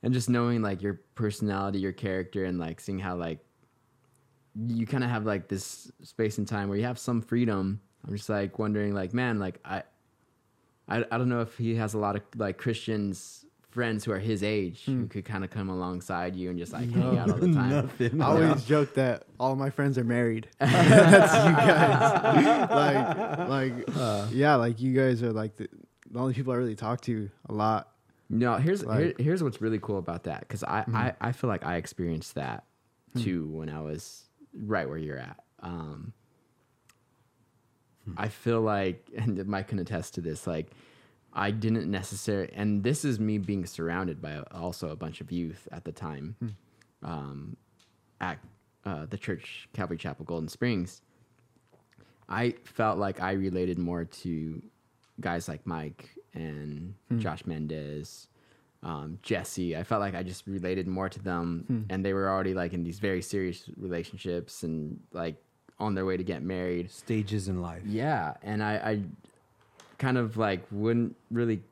and 0.02 0.12
just 0.12 0.28
knowing 0.28 0.60
like 0.60 0.82
your 0.82 1.00
personality, 1.14 1.78
your 1.78 1.92
character, 1.92 2.44
and 2.44 2.58
like 2.58 2.80
seeing 2.80 2.98
how 2.98 3.14
like 3.14 3.38
you 4.56 4.86
kind 4.88 5.04
of 5.04 5.10
have 5.10 5.24
like 5.24 5.46
this 5.46 5.88
space 6.02 6.38
and 6.38 6.48
time 6.48 6.68
where 6.68 6.76
you 6.76 6.82
have 6.84 6.98
some 6.98 7.22
freedom. 7.22 7.80
I'm 8.06 8.16
just 8.16 8.28
like 8.28 8.58
wondering, 8.58 8.94
like 8.94 9.12
man, 9.14 9.38
like 9.38 9.58
I, 9.64 9.82
I, 10.88 11.04
I 11.10 11.18
don't 11.18 11.28
know 11.28 11.40
if 11.40 11.56
he 11.58 11.74
has 11.76 11.94
a 11.94 11.98
lot 11.98 12.16
of 12.16 12.22
like 12.36 12.56
Christians 12.58 13.44
friends 13.70 14.04
who 14.06 14.12
are 14.12 14.18
his 14.18 14.42
age 14.42 14.84
Hmm. 14.86 15.00
who 15.02 15.06
could 15.06 15.24
kind 15.26 15.44
of 15.44 15.50
come 15.50 15.68
alongside 15.68 16.34
you 16.34 16.48
and 16.48 16.58
just 16.58 16.72
like 16.72 16.90
hang 16.90 17.18
out 17.18 17.30
all 17.30 17.36
the 17.36 17.52
time. 17.52 17.70
Nothing. 17.70 18.22
I 18.22 18.26
always 18.26 18.64
joke 18.64 18.94
that 18.94 19.24
all 19.38 19.54
my 19.54 19.68
friends 19.68 19.98
are 19.98 20.04
married. 20.04 20.48
That's 20.58 21.34
you 21.46 21.52
guys. 21.52 22.70
like, 22.70 23.48
like, 23.48 23.96
Uh. 23.96 24.28
yeah, 24.32 24.54
like 24.54 24.80
you 24.80 24.94
guys 24.94 25.22
are 25.22 25.32
like 25.32 25.56
the, 25.56 25.68
the 26.10 26.18
only 26.18 26.32
people 26.34 26.52
I 26.52 26.56
really 26.56 26.74
talk 26.76 27.00
to 27.02 27.28
a 27.48 27.52
lot. 27.52 27.88
No, 28.30 28.54
here's 28.56 28.80
here, 28.82 29.12
here's 29.18 29.42
what's 29.42 29.60
really 29.60 29.78
cool 29.78 29.98
about 29.98 30.24
that 30.24 30.40
because 30.40 30.64
I, 30.64 30.80
Mm-hmm. 30.82 30.96
I 30.96 31.14
I 31.20 31.32
feel 31.32 31.48
like 31.48 31.64
I 31.64 31.76
experienced 31.76 32.34
that 32.36 32.64
Hmm. 33.12 33.20
too 33.22 33.46
when 33.48 33.68
I 33.68 33.80
was 33.82 34.24
right 34.54 34.88
where 34.88 34.98
you're 34.98 35.18
at. 35.18 35.38
Um, 35.60 36.12
Hmm. 38.06 38.14
I 38.16 38.28
feel 38.28 38.60
like, 38.62 39.08
and 39.16 39.44
Mike 39.46 39.68
can 39.68 39.78
attest 39.78 40.14
to 40.14 40.20
this, 40.20 40.46
like 40.46 40.68
I 41.32 41.50
didn't 41.50 41.90
necessarily, 41.90 42.50
and 42.54 42.82
this 42.82 43.04
is 43.04 43.20
me 43.20 43.36
being 43.38 43.66
surrounded 43.66 44.22
by 44.22 44.38
also 44.52 44.88
a 44.88 44.96
bunch 44.96 45.20
of 45.20 45.30
youth 45.30 45.68
at 45.72 45.84
the 45.84 45.92
time, 45.92 46.36
Hmm. 46.40 46.48
um, 47.02 47.56
at 48.20 48.38
uh, 48.84 49.04
the 49.06 49.18
church 49.18 49.68
Calvary 49.74 49.98
Chapel 49.98 50.24
Golden 50.24 50.48
Springs. 50.48 51.02
I 52.28 52.54
felt 52.64 52.98
like 52.98 53.20
I 53.20 53.32
related 53.32 53.78
more 53.78 54.04
to 54.04 54.62
guys 55.20 55.48
like 55.48 55.66
Mike 55.66 56.10
and 56.34 56.94
Josh 57.18 57.46
Mendez, 57.46 58.28
um, 58.82 59.18
Jesse. 59.22 59.76
I 59.76 59.82
felt 59.84 60.00
like 60.00 60.14
I 60.14 60.22
just 60.22 60.46
related 60.46 60.86
more 60.88 61.08
to 61.08 61.22
them, 61.22 61.86
and 61.90 62.04
they 62.04 62.12
were 62.12 62.28
already 62.28 62.54
like 62.54 62.72
in 62.72 62.82
these 62.82 62.98
very 62.98 63.22
serious 63.22 63.68
relationships 63.76 64.62
and 64.64 65.00
like 65.12 65.36
on 65.78 65.94
their 65.94 66.04
way 66.04 66.16
to 66.16 66.24
get 66.24 66.42
married. 66.42 66.90
Stages 66.90 67.48
in 67.48 67.60
life. 67.60 67.82
Yeah, 67.84 68.34
and 68.42 68.62
I, 68.62 68.74
I 68.74 69.00
kind 69.98 70.18
of 70.18 70.36
like 70.36 70.64
wouldn't 70.70 71.16
really 71.30 71.62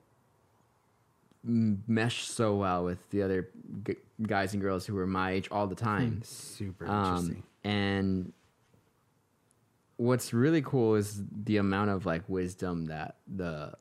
mesh 1.43 2.25
so 2.25 2.57
well 2.57 2.85
with 2.85 3.11
the 3.11 3.23
other 3.23 3.49
g- 3.87 3.97
guys 4.23 4.55
and 4.55 4.63
girls 4.63 4.87
who 4.87 4.95
were 4.95 5.07
my 5.07 5.33
age 5.33 5.49
all 5.51 5.67
the 5.67 5.75
time. 5.75 6.17
Hmm. 6.17 6.23
Super 6.23 6.87
Um, 6.87 7.17
interesting. 7.17 7.43
and 7.65 8.33
what's 9.97 10.33
really 10.33 10.63
cool 10.63 10.95
is 10.95 11.23
the 11.45 11.59
amount 11.59 11.91
of 11.91 12.07
like 12.07 12.23
wisdom 12.29 12.87
that 12.87 13.17
the 13.33 13.73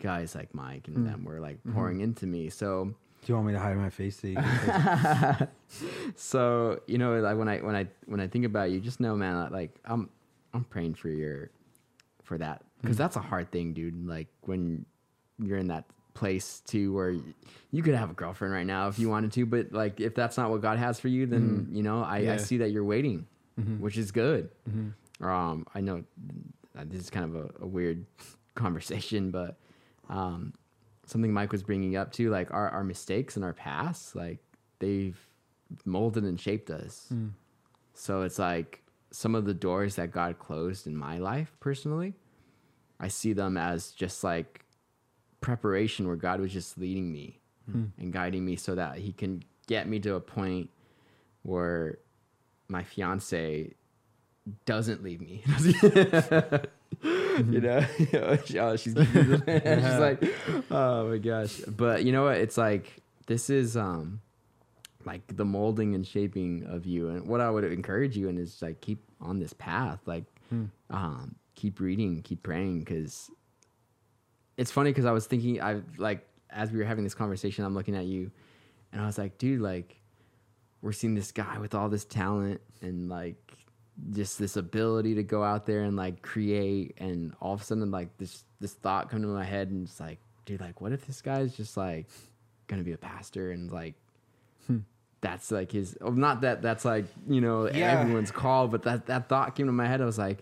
guys 0.00 0.34
like 0.34 0.54
Mike 0.54 0.88
and 0.88 0.96
hmm. 0.98 1.04
them 1.04 1.24
were 1.24 1.40
like 1.40 1.58
mm-hmm. 1.58 1.74
pouring 1.74 2.00
into 2.00 2.26
me. 2.26 2.48
So, 2.50 2.94
Do 3.24 3.30
you 3.30 3.34
want 3.36 3.46
me 3.46 3.52
to 3.52 3.58
hide 3.60 3.76
my 3.76 3.90
face? 3.90 4.20
So 4.20 4.26
you 4.26 4.36
so 6.16 6.80
you 6.86 6.98
know, 6.98 7.18
like 7.20 7.36
when 7.36 7.48
I 7.48 7.58
when 7.58 7.74
I 7.76 7.86
when 8.06 8.20
I 8.20 8.26
think 8.26 8.44
about 8.44 8.70
you, 8.70 8.80
just 8.80 9.00
know, 9.00 9.14
man, 9.16 9.50
like 9.52 9.74
I'm 9.84 10.10
I'm 10.52 10.64
praying 10.64 10.94
for 10.94 11.08
your 11.08 11.50
for 12.22 12.38
that. 12.38 12.62
Because 12.80 12.96
that's 12.96 13.14
a 13.14 13.20
hard 13.20 13.52
thing, 13.52 13.72
dude. 13.74 14.06
Like 14.06 14.26
when 14.40 14.84
you're 15.38 15.58
in 15.58 15.68
that 15.68 15.84
place 16.14 16.60
too 16.66 16.92
where 16.92 17.14
you 17.70 17.82
could 17.82 17.94
have 17.94 18.10
a 18.10 18.12
girlfriend 18.12 18.52
right 18.52 18.66
now 18.66 18.86
if 18.86 18.98
you 18.98 19.08
wanted 19.08 19.32
to 19.32 19.46
but 19.46 19.72
like 19.72 19.98
if 19.98 20.14
that's 20.14 20.36
not 20.36 20.50
what 20.50 20.60
god 20.60 20.78
has 20.78 21.00
for 21.00 21.08
you 21.08 21.24
then 21.24 21.66
you 21.72 21.82
know 21.82 22.02
i, 22.02 22.18
I 22.18 22.36
see 22.36 22.58
that 22.58 22.70
you're 22.70 22.84
waiting 22.84 23.26
which 23.80 23.96
is 23.96 24.12
good. 24.12 24.50
Um 25.22 25.66
i 25.74 25.80
know 25.80 26.04
uh, 26.78 26.84
this 26.86 27.00
is 27.00 27.08
kind 27.10 27.24
of 27.24 27.34
a, 27.34 27.64
a 27.64 27.66
weird 27.66 28.04
conversation 28.54 29.30
but 29.30 29.56
um 30.10 30.52
something 31.06 31.32
mike 31.32 31.52
was 31.52 31.62
bringing 31.62 31.96
up 31.96 32.12
too 32.12 32.30
like 32.30 32.52
our, 32.52 32.68
our 32.70 32.84
mistakes 32.84 33.36
and 33.36 33.44
our 33.44 33.52
past 33.52 34.14
like 34.14 34.38
they've 34.78 35.18
molded 35.86 36.24
and 36.24 36.38
shaped 36.38 36.70
us. 36.70 37.06
Mm. 37.12 37.30
So 37.94 38.22
it's 38.22 38.38
like 38.38 38.82
some 39.10 39.34
of 39.34 39.44
the 39.44 39.54
doors 39.54 39.96
that 39.96 40.10
god 40.10 40.38
closed 40.38 40.86
in 40.86 40.96
my 40.96 41.18
life 41.18 41.54
personally 41.60 42.14
i 42.98 43.08
see 43.08 43.34
them 43.34 43.58
as 43.58 43.90
just 43.90 44.24
like 44.24 44.64
preparation 45.42 46.06
where 46.06 46.16
god 46.16 46.40
was 46.40 46.50
just 46.50 46.78
leading 46.78 47.12
me 47.12 47.38
hmm. 47.66 47.72
Hmm. 47.72 47.84
and 47.98 48.10
guiding 48.10 48.42
me 48.42 48.56
so 48.56 48.74
that 48.74 48.96
he 48.96 49.12
can 49.12 49.42
get 49.66 49.86
me 49.86 50.00
to 50.00 50.14
a 50.14 50.20
point 50.20 50.70
where 51.42 51.98
my 52.68 52.82
fiance 52.82 53.74
doesn't 54.64 55.02
leave 55.02 55.20
me. 55.20 55.44
you 57.02 57.60
know, 57.60 57.84
oh, 58.14 58.76
she's, 58.76 58.76
she's 58.76 59.98
like, 59.98 60.22
oh 60.70 61.08
my 61.08 61.18
gosh. 61.18 61.58
But 61.60 62.04
you 62.04 62.12
know 62.12 62.24
what? 62.24 62.38
It's 62.38 62.58
like 62.58 63.02
this 63.26 63.50
is 63.50 63.76
um 63.76 64.20
like 65.04 65.22
the 65.36 65.44
molding 65.44 65.94
and 65.94 66.06
shaping 66.06 66.64
of 66.68 66.86
you. 66.86 67.08
And 67.08 67.26
what 67.26 67.40
I 67.40 67.50
would 67.50 67.64
encourage 67.64 68.16
you 68.16 68.28
in 68.28 68.38
is 68.38 68.62
like 68.62 68.80
keep 68.80 69.02
on 69.20 69.38
this 69.38 69.52
path. 69.52 70.00
Like 70.06 70.24
um 70.90 71.34
keep 71.54 71.80
reading, 71.80 72.22
keep 72.22 72.42
praying 72.42 72.80
because 72.80 73.30
it's 74.56 74.70
funny 74.70 74.90
because 74.90 75.06
I 75.06 75.12
was 75.12 75.26
thinking 75.26 75.60
I 75.62 75.80
like 75.96 76.26
as 76.50 76.70
we 76.70 76.78
were 76.78 76.84
having 76.84 77.04
this 77.04 77.14
conversation, 77.14 77.64
I'm 77.64 77.74
looking 77.74 77.96
at 77.96 78.04
you 78.04 78.30
and 78.92 79.00
I 79.00 79.06
was 79.06 79.18
like, 79.18 79.38
dude, 79.38 79.60
like 79.60 80.00
we're 80.82 80.92
seeing 80.92 81.14
this 81.14 81.32
guy 81.32 81.58
with 81.58 81.74
all 81.74 81.88
this 81.88 82.04
talent 82.04 82.60
and 82.82 83.08
like 83.08 83.36
just 84.12 84.38
this 84.38 84.56
ability 84.56 85.14
to 85.16 85.22
go 85.22 85.42
out 85.44 85.66
there 85.66 85.82
and 85.82 85.96
like 85.96 86.22
create 86.22 86.94
and 86.98 87.34
all 87.40 87.52
of 87.54 87.60
a 87.60 87.64
sudden 87.64 87.90
like 87.90 88.16
this 88.18 88.44
this 88.60 88.72
thought 88.72 89.10
come 89.10 89.20
to 89.22 89.28
my 89.28 89.44
head 89.44 89.70
and 89.70 89.86
it's 89.86 90.00
like 90.00 90.18
dude 90.46 90.60
like 90.60 90.80
what 90.80 90.92
if 90.92 91.06
this 91.06 91.20
guy's 91.20 91.56
just 91.56 91.76
like 91.76 92.06
gonna 92.68 92.82
be 92.82 92.92
a 92.92 92.98
pastor 92.98 93.50
and 93.52 93.70
like 93.70 93.94
that's 95.20 95.50
like 95.52 95.70
his 95.70 95.96
oh, 96.00 96.10
not 96.10 96.40
that 96.40 96.62
that's 96.62 96.84
like 96.84 97.04
you 97.28 97.40
know 97.40 97.68
Yeah. 97.70 98.00
everyone's 98.00 98.30
call 98.32 98.66
but 98.66 98.82
that 98.84 99.06
that 99.06 99.28
thought 99.28 99.54
came 99.54 99.66
to 99.66 99.72
my 99.72 99.86
head 99.86 100.00
i 100.00 100.04
was 100.04 100.18
like 100.18 100.40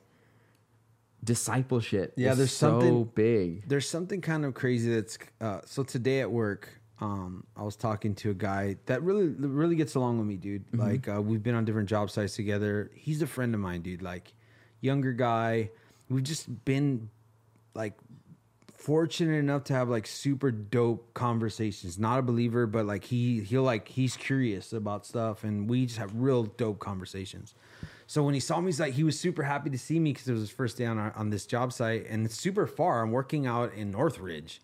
discipleship 1.22 2.14
Yeah, 2.16 2.34
there's 2.34 2.52
so 2.52 2.80
something- 2.80 3.04
big 3.14 3.68
There's 3.68 3.88
something 3.88 4.20
kind 4.20 4.44
of 4.44 4.54
crazy 4.54 4.94
that's 4.94 5.18
uh, 5.40 5.60
so 5.66 5.82
today 5.82 6.20
at 6.20 6.30
work. 6.30 6.79
Um, 7.00 7.44
I 7.56 7.62
was 7.62 7.76
talking 7.76 8.14
to 8.16 8.30
a 8.30 8.34
guy 8.34 8.76
that 8.86 9.02
really 9.02 9.28
really 9.28 9.76
gets 9.76 9.94
along 9.94 10.18
with 10.18 10.26
me, 10.26 10.36
dude. 10.36 10.64
Like 10.72 11.08
uh, 11.08 11.20
we've 11.22 11.42
been 11.42 11.54
on 11.54 11.64
different 11.64 11.88
job 11.88 12.10
sites 12.10 12.36
together. 12.36 12.90
He's 12.94 13.22
a 13.22 13.26
friend 13.26 13.54
of 13.54 13.60
mine, 13.60 13.80
dude. 13.80 14.02
Like 14.02 14.34
younger 14.80 15.12
guy. 15.12 15.70
We've 16.10 16.22
just 16.22 16.64
been 16.64 17.08
like 17.74 17.94
fortunate 18.74 19.36
enough 19.36 19.64
to 19.64 19.74
have 19.74 19.88
like 19.88 20.06
super 20.06 20.50
dope 20.50 21.14
conversations. 21.14 21.98
Not 21.98 22.18
a 22.18 22.22
believer, 22.22 22.66
but 22.66 22.86
like 22.86 23.04
he 23.04 23.40
he'll 23.40 23.62
like 23.62 23.88
he's 23.88 24.16
curious 24.16 24.72
about 24.72 25.06
stuff, 25.06 25.44
and 25.44 25.70
we 25.70 25.86
just 25.86 25.98
have 25.98 26.14
real 26.14 26.44
dope 26.44 26.80
conversations. 26.80 27.54
So 28.06 28.22
when 28.24 28.34
he 28.34 28.40
saw 28.40 28.60
me, 28.60 28.66
he's 28.66 28.80
like 28.80 28.94
he 28.94 29.04
was 29.04 29.18
super 29.18 29.42
happy 29.42 29.70
to 29.70 29.78
see 29.78 29.98
me 30.00 30.12
because 30.12 30.28
it 30.28 30.32
was 30.32 30.40
his 30.40 30.50
first 30.50 30.76
day 30.76 30.84
on 30.86 30.98
our, 30.98 31.12
on 31.16 31.30
this 31.30 31.46
job 31.46 31.72
site, 31.72 32.06
and 32.08 32.26
it's 32.26 32.36
super 32.36 32.66
far. 32.66 33.02
I'm 33.02 33.12
working 33.12 33.46
out 33.46 33.72
in 33.72 33.90
Northridge, 33.90 34.60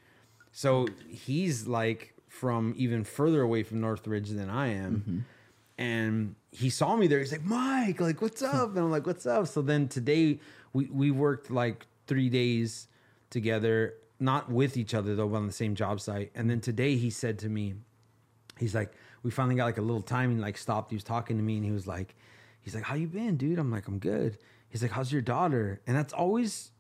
so 0.50 0.88
he's 1.08 1.66
like 1.66 2.15
from 2.40 2.74
even 2.76 3.02
further 3.02 3.40
away 3.40 3.62
from 3.62 3.80
Northridge 3.80 4.28
than 4.28 4.50
I 4.50 4.68
am. 4.68 4.96
Mm-hmm. 4.96 5.18
And 5.78 6.34
he 6.50 6.70
saw 6.70 6.96
me 6.96 7.06
there. 7.06 7.18
He's 7.18 7.32
like, 7.32 7.44
Mike, 7.44 8.00
like, 8.00 8.20
what's 8.20 8.40
hmm. 8.40 8.54
up? 8.54 8.70
And 8.70 8.78
I'm 8.78 8.90
like, 8.90 9.06
what's 9.06 9.26
up? 9.26 9.46
So 9.48 9.62
then 9.62 9.88
today 9.88 10.40
we, 10.72 10.86
we 10.86 11.10
worked 11.10 11.50
like 11.50 11.86
three 12.06 12.28
days 12.28 12.88
together, 13.30 13.94
not 14.20 14.50
with 14.50 14.76
each 14.76 14.94
other 14.94 15.14
though, 15.14 15.28
but 15.28 15.36
on 15.36 15.46
the 15.46 15.52
same 15.52 15.74
job 15.74 16.00
site. 16.00 16.30
And 16.34 16.48
then 16.48 16.60
today 16.60 16.96
he 16.96 17.10
said 17.10 17.38
to 17.40 17.48
me, 17.48 17.74
he's 18.58 18.74
like, 18.74 18.92
we 19.22 19.30
finally 19.30 19.54
got 19.54 19.64
like 19.64 19.78
a 19.78 19.82
little 19.82 20.02
time 20.02 20.30
and 20.30 20.40
like 20.40 20.58
stopped. 20.58 20.90
He 20.90 20.96
was 20.96 21.04
talking 21.04 21.36
to 21.36 21.42
me 21.42 21.56
and 21.56 21.64
he 21.64 21.72
was 21.72 21.86
like, 21.86 22.14
he's 22.60 22.74
like, 22.74 22.84
how 22.84 22.94
you 22.94 23.06
been, 23.06 23.36
dude? 23.36 23.58
I'm 23.58 23.70
like, 23.70 23.88
I'm 23.88 23.98
good. 23.98 24.38
He's 24.68 24.82
like, 24.82 24.92
how's 24.92 25.10
your 25.10 25.22
daughter? 25.22 25.80
And 25.86 25.96
that's 25.96 26.12
always 26.12 26.70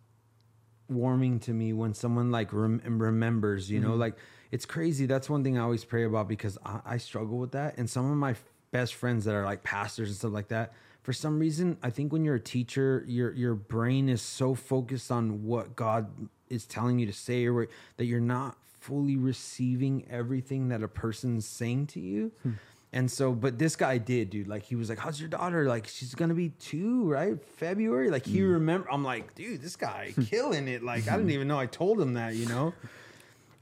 warming 0.88 1.40
to 1.40 1.52
me 1.52 1.72
when 1.72 1.94
someone 1.94 2.30
like 2.30 2.52
rem- 2.52 2.82
remembers, 2.84 3.70
you 3.70 3.80
know, 3.80 3.90
mm-hmm. 3.90 4.00
like 4.00 4.16
it's 4.50 4.66
crazy. 4.66 5.06
That's 5.06 5.28
one 5.28 5.42
thing 5.42 5.58
I 5.58 5.62
always 5.62 5.84
pray 5.84 6.04
about 6.04 6.28
because 6.28 6.58
I, 6.64 6.80
I 6.84 6.96
struggle 6.98 7.38
with 7.38 7.52
that. 7.52 7.78
And 7.78 7.88
some 7.88 8.10
of 8.10 8.16
my 8.16 8.34
best 8.70 8.94
friends 8.94 9.24
that 9.24 9.34
are 9.34 9.44
like 9.44 9.62
pastors 9.62 10.08
and 10.08 10.16
stuff 10.16 10.32
like 10.32 10.48
that, 10.48 10.72
for 11.02 11.12
some 11.12 11.38
reason, 11.38 11.78
I 11.82 11.90
think 11.90 12.12
when 12.12 12.24
you're 12.24 12.34
a 12.34 12.40
teacher, 12.40 13.04
your 13.06 13.32
your 13.32 13.54
brain 13.54 14.08
is 14.08 14.20
so 14.22 14.54
focused 14.54 15.12
on 15.12 15.44
what 15.44 15.76
God 15.76 16.08
is 16.48 16.66
telling 16.66 16.98
you 16.98 17.06
to 17.06 17.12
say, 17.12 17.46
or 17.46 17.54
what- 17.54 17.68
that 17.96 18.06
you're 18.06 18.20
not 18.20 18.56
fully 18.80 19.16
receiving 19.16 20.04
everything 20.10 20.68
that 20.68 20.82
a 20.82 20.88
person's 20.88 21.46
saying 21.46 21.86
to 21.88 22.00
you. 22.00 22.32
Hmm. 22.42 22.52
And 22.92 23.10
so, 23.10 23.32
but 23.32 23.58
this 23.58 23.76
guy 23.76 23.98
did, 23.98 24.30
dude. 24.30 24.48
Like, 24.48 24.62
he 24.62 24.74
was 24.74 24.88
like, 24.88 24.98
"How's 24.98 25.20
your 25.20 25.28
daughter? 25.28 25.66
Like, 25.66 25.86
she's 25.86 26.14
gonna 26.14 26.34
be 26.34 26.50
two, 26.50 27.04
right? 27.04 27.36
February." 27.56 28.10
Like, 28.10 28.24
he 28.24 28.38
hmm. 28.38 28.52
remember. 28.52 28.90
I'm 28.90 29.04
like, 29.04 29.34
dude, 29.34 29.60
this 29.60 29.76
guy 29.76 30.12
hmm. 30.14 30.22
killing 30.22 30.66
it. 30.66 30.82
Like, 30.82 31.06
I 31.08 31.16
didn't 31.16 31.30
even 31.30 31.46
know 31.46 31.58
I 31.58 31.66
told 31.66 32.00
him 32.00 32.14
that, 32.14 32.34
you 32.34 32.46
know. 32.46 32.74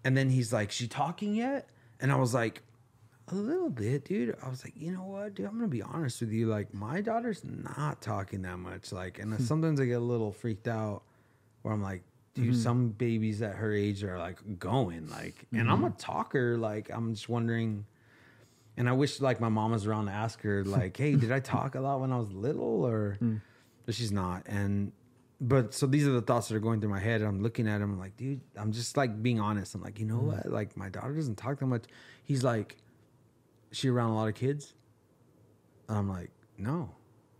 And 0.04 0.16
then 0.16 0.30
he's 0.30 0.52
like, 0.52 0.70
"She 0.70 0.86
talking 0.86 1.34
yet?" 1.34 1.68
And 2.00 2.12
I 2.12 2.16
was 2.16 2.34
like, 2.34 2.62
"A 3.28 3.34
little 3.34 3.70
bit, 3.70 4.04
dude." 4.04 4.36
I 4.42 4.48
was 4.48 4.64
like, 4.64 4.74
"You 4.76 4.92
know 4.92 5.04
what, 5.04 5.34
dude? 5.34 5.46
I'm 5.46 5.54
gonna 5.56 5.68
be 5.68 5.82
honest 5.82 6.20
with 6.20 6.30
you. 6.30 6.46
Like, 6.46 6.74
my 6.74 7.00
daughter's 7.00 7.42
not 7.44 8.02
talking 8.02 8.42
that 8.42 8.58
much. 8.58 8.92
Like, 8.92 9.18
and 9.18 9.32
hmm. 9.32 9.42
sometimes 9.42 9.80
I 9.80 9.86
get 9.86 9.94
a 9.94 9.98
little 10.00 10.32
freaked 10.32 10.68
out, 10.68 11.02
where 11.62 11.72
I'm 11.72 11.82
like." 11.82 12.02
Dude, 12.34 12.46
mm-hmm. 12.46 12.62
some 12.62 12.88
babies 12.88 13.42
at 13.42 13.54
her 13.54 13.72
age 13.72 14.02
are 14.02 14.18
like 14.18 14.58
going 14.58 15.08
like, 15.08 15.46
and 15.52 15.70
I'm 15.70 15.84
a 15.84 15.90
mm-hmm. 15.90 15.98
talker. 15.98 16.58
Like, 16.58 16.90
I'm 16.92 17.14
just 17.14 17.28
wondering, 17.28 17.86
and 18.76 18.88
I 18.88 18.92
wish 18.92 19.20
like 19.20 19.40
my 19.40 19.48
mom 19.48 19.70
was 19.70 19.86
around 19.86 20.06
to 20.06 20.12
ask 20.12 20.42
her 20.42 20.64
like, 20.64 20.96
"Hey, 20.96 21.14
did 21.14 21.30
I 21.30 21.38
talk 21.38 21.76
a 21.76 21.80
lot 21.80 22.00
when 22.00 22.10
I 22.10 22.18
was 22.18 22.32
little?" 22.32 22.84
Or, 22.84 23.18
hmm. 23.20 23.36
but 23.86 23.94
she's 23.94 24.10
not. 24.10 24.42
And 24.46 24.90
but 25.40 25.74
so 25.74 25.86
these 25.86 26.06
are 26.06 26.12
the 26.12 26.22
thoughts 26.22 26.48
that 26.48 26.56
are 26.56 26.60
going 26.60 26.80
through 26.80 26.90
my 26.90 27.00
head. 27.00 27.20
And 27.20 27.28
I'm 27.28 27.42
looking 27.42 27.68
at 27.68 27.80
him 27.80 27.92
I'm 27.92 27.98
like, 27.98 28.16
dude, 28.16 28.40
I'm 28.56 28.72
just 28.72 28.96
like 28.96 29.22
being 29.22 29.40
honest. 29.40 29.74
I'm 29.74 29.82
like, 29.82 29.98
you 29.98 30.06
know 30.06 30.16
mm-hmm. 30.16 30.28
what? 30.28 30.50
Like 30.50 30.76
my 30.76 30.88
daughter 30.88 31.14
doesn't 31.14 31.36
talk 31.36 31.58
that 31.58 31.66
much. 31.66 31.84
He's 32.24 32.42
like, 32.42 32.76
she 33.72 33.88
around 33.88 34.10
a 34.10 34.14
lot 34.14 34.28
of 34.28 34.34
kids. 34.34 34.74
And 35.88 35.98
I'm 35.98 36.08
like, 36.08 36.30
no. 36.56 36.90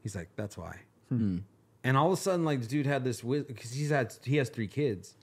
He's 0.03 0.15
like, 0.15 0.29
that's 0.37 0.59
why. 0.59 0.81
Hmm. 1.09 1.17
Hmm. 1.17 1.39
And 1.85 1.97
all 1.97 2.07
of 2.07 2.13
a 2.15 2.17
sudden, 2.17 2.45
like 2.45 2.63
the 2.63 2.67
dude 2.67 2.87
had 2.87 3.05
this 3.05 3.21
because 3.21 3.73
he's 3.73 3.91
had 3.91 4.15
he 4.25 4.37
has 4.39 4.49
three 4.49 4.69
kids. 4.69 5.15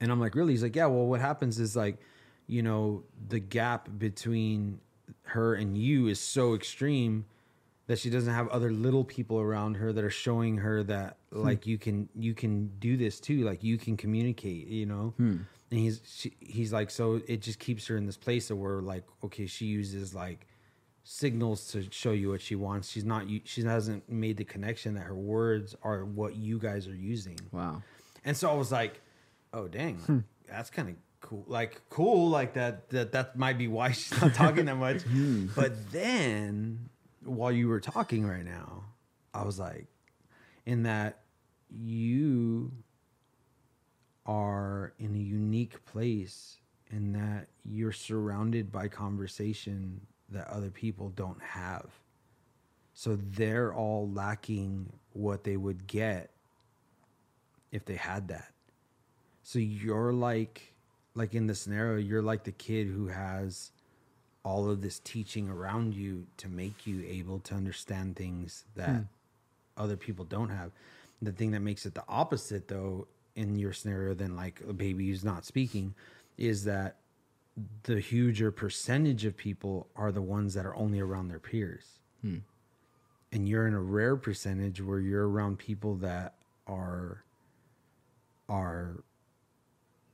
And 0.00 0.10
I'm 0.10 0.20
like, 0.20 0.34
really? 0.34 0.52
He's 0.52 0.62
like, 0.62 0.76
yeah. 0.76 0.86
Well, 0.86 1.06
what 1.06 1.20
happens 1.20 1.58
is 1.58 1.76
like, 1.76 1.98
you 2.46 2.62
know, 2.62 3.02
the 3.28 3.40
gap 3.40 3.88
between 3.98 4.80
her 5.24 5.54
and 5.54 5.76
you 5.76 6.06
is 6.08 6.20
so 6.20 6.54
extreme 6.54 7.24
that 7.86 7.98
she 7.98 8.10
doesn't 8.10 8.32
have 8.32 8.48
other 8.48 8.70
little 8.70 9.04
people 9.04 9.40
around 9.40 9.74
her 9.74 9.92
that 9.92 10.04
are 10.04 10.10
showing 10.10 10.58
her 10.58 10.82
that 10.84 11.16
hmm. 11.32 11.42
like 11.42 11.66
you 11.66 11.78
can 11.78 12.08
you 12.14 12.34
can 12.34 12.68
do 12.78 12.96
this 12.96 13.20
too, 13.20 13.44
like 13.44 13.62
you 13.62 13.78
can 13.78 13.96
communicate, 13.96 14.68
you 14.68 14.86
know. 14.86 15.14
Hmm. 15.16 15.38
And 15.70 15.80
he's 15.80 16.00
she, 16.06 16.34
he's 16.40 16.72
like, 16.72 16.90
so 16.90 17.20
it 17.26 17.40
just 17.40 17.58
keeps 17.58 17.86
her 17.86 17.96
in 17.96 18.06
this 18.06 18.16
place 18.16 18.50
of 18.50 18.58
where 18.58 18.80
like, 18.80 19.04
okay, 19.24 19.46
she 19.46 19.66
uses 19.66 20.14
like 20.14 20.46
signals 21.04 21.72
to 21.72 21.86
show 21.90 22.12
you 22.12 22.30
what 22.30 22.40
she 22.40 22.54
wants. 22.54 22.90
She's 22.90 23.04
not 23.04 23.24
she 23.44 23.62
hasn't 23.62 24.08
made 24.08 24.36
the 24.36 24.44
connection 24.44 24.94
that 24.94 25.02
her 25.02 25.14
words 25.14 25.74
are 25.82 26.04
what 26.04 26.36
you 26.36 26.58
guys 26.58 26.86
are 26.86 26.94
using. 26.94 27.38
Wow. 27.50 27.82
And 28.24 28.36
so 28.36 28.50
I 28.50 28.54
was 28.54 28.70
like, 28.70 29.00
oh 29.52 29.66
dang, 29.66 30.00
like, 30.08 30.22
that's 30.48 30.70
kind 30.70 30.90
of 30.90 30.94
cool. 31.20 31.44
Like 31.48 31.80
cool, 31.88 32.28
like 32.28 32.54
that 32.54 32.90
that 32.90 33.12
that 33.12 33.36
might 33.36 33.58
be 33.58 33.66
why 33.66 33.92
she's 33.92 34.20
not 34.20 34.34
talking 34.34 34.66
that 34.66 34.76
much. 34.76 35.02
but 35.56 35.90
then 35.90 36.90
while 37.24 37.52
you 37.52 37.68
were 37.68 37.80
talking 37.80 38.26
right 38.26 38.44
now, 38.44 38.84
I 39.34 39.44
was 39.44 39.58
like, 39.58 39.86
in 40.66 40.82
that 40.84 41.20
you 41.70 42.72
are 44.26 44.92
in 44.98 45.14
a 45.14 45.18
unique 45.18 45.84
place 45.84 46.58
in 46.90 47.12
that 47.12 47.48
you're 47.64 47.92
surrounded 47.92 48.70
by 48.70 48.86
conversation 48.86 50.00
that 50.28 50.46
other 50.48 50.70
people 50.70 51.08
don't 51.10 51.42
have. 51.42 51.86
So 52.94 53.16
they're 53.16 53.74
all 53.74 54.10
lacking 54.10 54.92
what 55.14 55.42
they 55.44 55.56
would 55.56 55.86
get 55.86 56.30
if 57.72 57.84
they 57.86 57.96
had 57.96 58.28
that. 58.28 58.52
So 59.42 59.58
you're 59.58 60.12
like 60.12 60.74
like 61.14 61.34
in 61.34 61.46
the 61.46 61.54
scenario, 61.54 61.98
you're 61.98 62.22
like 62.22 62.44
the 62.44 62.52
kid 62.52 62.86
who 62.86 63.08
has 63.08 63.70
all 64.44 64.68
of 64.68 64.82
this 64.82 64.98
teaching 65.00 65.48
around 65.48 65.94
you 65.94 66.26
to 66.36 66.48
make 66.48 66.86
you 66.86 67.04
able 67.06 67.38
to 67.40 67.54
understand 67.54 68.16
things 68.16 68.64
that 68.74 68.90
hmm. 68.90 69.02
other 69.76 69.96
people 69.96 70.24
don't 70.24 70.50
have. 70.50 70.72
The 71.20 71.32
thing 71.32 71.52
that 71.52 71.60
makes 71.60 71.86
it 71.86 71.94
the 71.94 72.04
opposite 72.08 72.68
though 72.68 73.06
in 73.36 73.58
your 73.58 73.72
scenario 73.72 74.14
than 74.14 74.36
like 74.36 74.60
a 74.68 74.72
baby 74.72 75.08
who's 75.08 75.24
not 75.24 75.44
speaking 75.44 75.94
is 76.36 76.64
that 76.64 76.96
the 77.84 78.00
huger 78.00 78.50
percentage 78.50 79.24
of 79.24 79.36
people 79.36 79.86
are 79.94 80.10
the 80.10 80.22
ones 80.22 80.54
that 80.54 80.66
are 80.66 80.74
only 80.74 81.00
around 81.00 81.28
their 81.28 81.38
peers. 81.38 81.84
Hmm. 82.22 82.38
And 83.30 83.48
you're 83.48 83.66
in 83.66 83.74
a 83.74 83.80
rare 83.80 84.16
percentage 84.16 84.80
where 84.80 85.00
you're 85.00 85.28
around 85.28 85.58
people 85.58 85.94
that 85.96 86.34
are 86.66 87.24
are 88.48 89.02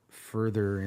further 0.08 0.80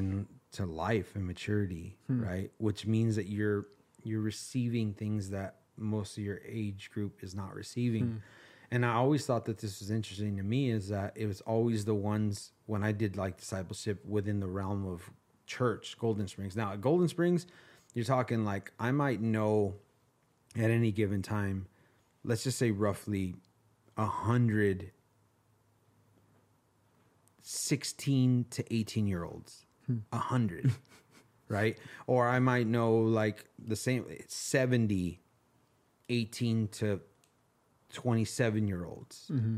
into 0.51 0.71
life 0.71 1.15
and 1.15 1.25
maturity, 1.25 1.97
hmm. 2.07 2.23
right? 2.23 2.51
Which 2.57 2.85
means 2.85 3.15
that 3.15 3.27
you're 3.27 3.67
you're 4.03 4.21
receiving 4.21 4.93
things 4.93 5.29
that 5.29 5.57
most 5.77 6.17
of 6.17 6.23
your 6.23 6.41
age 6.47 6.89
group 6.91 7.23
is 7.23 7.35
not 7.35 7.53
receiving. 7.53 8.05
Hmm. 8.05 8.17
And 8.73 8.85
I 8.85 8.93
always 8.93 9.25
thought 9.25 9.45
that 9.45 9.57
this 9.57 9.81
was 9.81 9.91
interesting 9.91 10.37
to 10.37 10.43
me 10.43 10.71
is 10.71 10.87
that 10.89 11.13
it 11.15 11.25
was 11.25 11.41
always 11.41 11.83
the 11.83 11.93
ones 11.93 12.51
when 12.67 12.83
I 12.83 12.93
did 12.93 13.17
like 13.17 13.37
discipleship 13.37 14.03
within 14.05 14.39
the 14.39 14.47
realm 14.47 14.87
of 14.87 15.11
church, 15.45 15.97
Golden 15.99 16.27
Springs. 16.27 16.55
Now 16.55 16.71
at 16.71 16.81
Golden 16.81 17.09
Springs, 17.09 17.47
you're 17.93 18.05
talking 18.05 18.45
like 18.45 18.71
I 18.79 18.91
might 18.91 19.21
know 19.21 19.75
at 20.57 20.69
any 20.69 20.91
given 20.91 21.21
time, 21.21 21.67
let's 22.23 22.43
just 22.43 22.57
say 22.57 22.71
roughly 22.71 23.35
a 23.97 24.05
hundred 24.05 24.91
16 27.43 28.45
to 28.51 28.73
18 28.73 29.07
year 29.07 29.23
olds 29.23 29.65
a 30.11 30.17
hundred 30.17 30.71
right? 31.47 31.77
Or 32.07 32.27
i 32.27 32.39
might 32.39 32.67
know 32.67 32.95
like 32.95 33.45
the 33.59 33.75
same 33.75 34.05
70 34.27 35.21
18 36.09 36.67
to 36.67 36.99
27 37.93 38.67
year 38.67 38.85
olds 38.85 39.29
mm-hmm. 39.31 39.57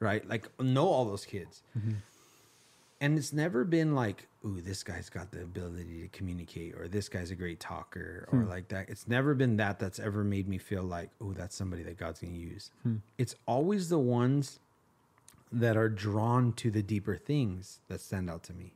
right? 0.00 0.28
Like 0.28 0.48
know 0.60 0.88
all 0.88 1.04
those 1.04 1.24
kids. 1.24 1.62
Mm-hmm. 1.78 1.92
And 3.00 3.18
it's 3.18 3.32
never 3.32 3.64
been 3.64 3.94
like 3.94 4.26
ooh 4.44 4.60
this 4.60 4.82
guy's 4.82 5.10
got 5.10 5.30
the 5.30 5.42
ability 5.42 6.02
to 6.02 6.08
communicate 6.08 6.74
or 6.74 6.88
this 6.88 7.08
guy's 7.08 7.30
a 7.30 7.34
great 7.34 7.60
talker 7.60 8.28
or 8.32 8.40
hmm. 8.40 8.48
like 8.48 8.68
that. 8.68 8.88
It's 8.88 9.06
never 9.06 9.34
been 9.34 9.56
that 9.58 9.78
that's 9.78 9.98
ever 9.98 10.24
made 10.24 10.48
me 10.48 10.58
feel 10.58 10.82
like 10.82 11.10
oh 11.20 11.32
that's 11.32 11.54
somebody 11.54 11.82
that 11.82 11.98
god's 11.98 12.20
gonna 12.20 12.34
use. 12.34 12.70
Hmm. 12.82 12.96
It's 13.18 13.34
always 13.46 13.88
the 13.88 13.98
ones 13.98 14.60
that 15.52 15.76
are 15.76 15.88
drawn 15.88 16.52
to 16.54 16.70
the 16.70 16.82
deeper 16.82 17.16
things 17.16 17.80
that 17.88 18.00
stand 18.00 18.30
out 18.30 18.42
to 18.44 18.52
me 18.54 18.75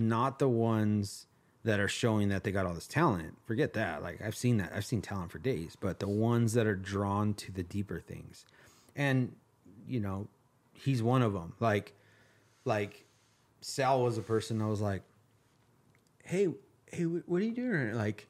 not 0.00 0.38
the 0.38 0.48
ones 0.48 1.26
that 1.62 1.78
are 1.78 1.88
showing 1.88 2.30
that 2.30 2.42
they 2.42 2.50
got 2.50 2.66
all 2.66 2.74
this 2.74 2.86
talent. 2.86 3.36
Forget 3.44 3.74
that. 3.74 4.02
Like 4.02 4.22
i've 4.22 4.36
seen 4.36 4.56
that. 4.58 4.72
I've 4.74 4.84
seen 4.84 5.02
talent 5.02 5.30
for 5.30 5.38
days 5.38 5.76
but 5.78 6.00
the 6.00 6.08
ones 6.08 6.54
that 6.54 6.66
are 6.66 6.76
drawn 6.76 7.34
to 7.34 7.52
the 7.52 7.62
deeper 7.62 8.00
things. 8.00 8.44
And 8.96 9.34
you 9.86 10.00
know 10.00 10.28
he's 10.72 11.02
one 11.02 11.20
of 11.20 11.32
them 11.32 11.52
like 11.60 11.92
like 12.64 13.04
sal 13.60 14.02
was 14.02 14.16
a 14.16 14.22
person 14.22 14.58
that 14.58 14.66
was 14.66 14.80
like 14.80 15.02
hey 16.24 16.48
hey 16.86 17.04
what 17.04 17.42
are 17.42 17.44
you 17.44 17.54
doing? 17.54 17.94
Like 17.94 18.26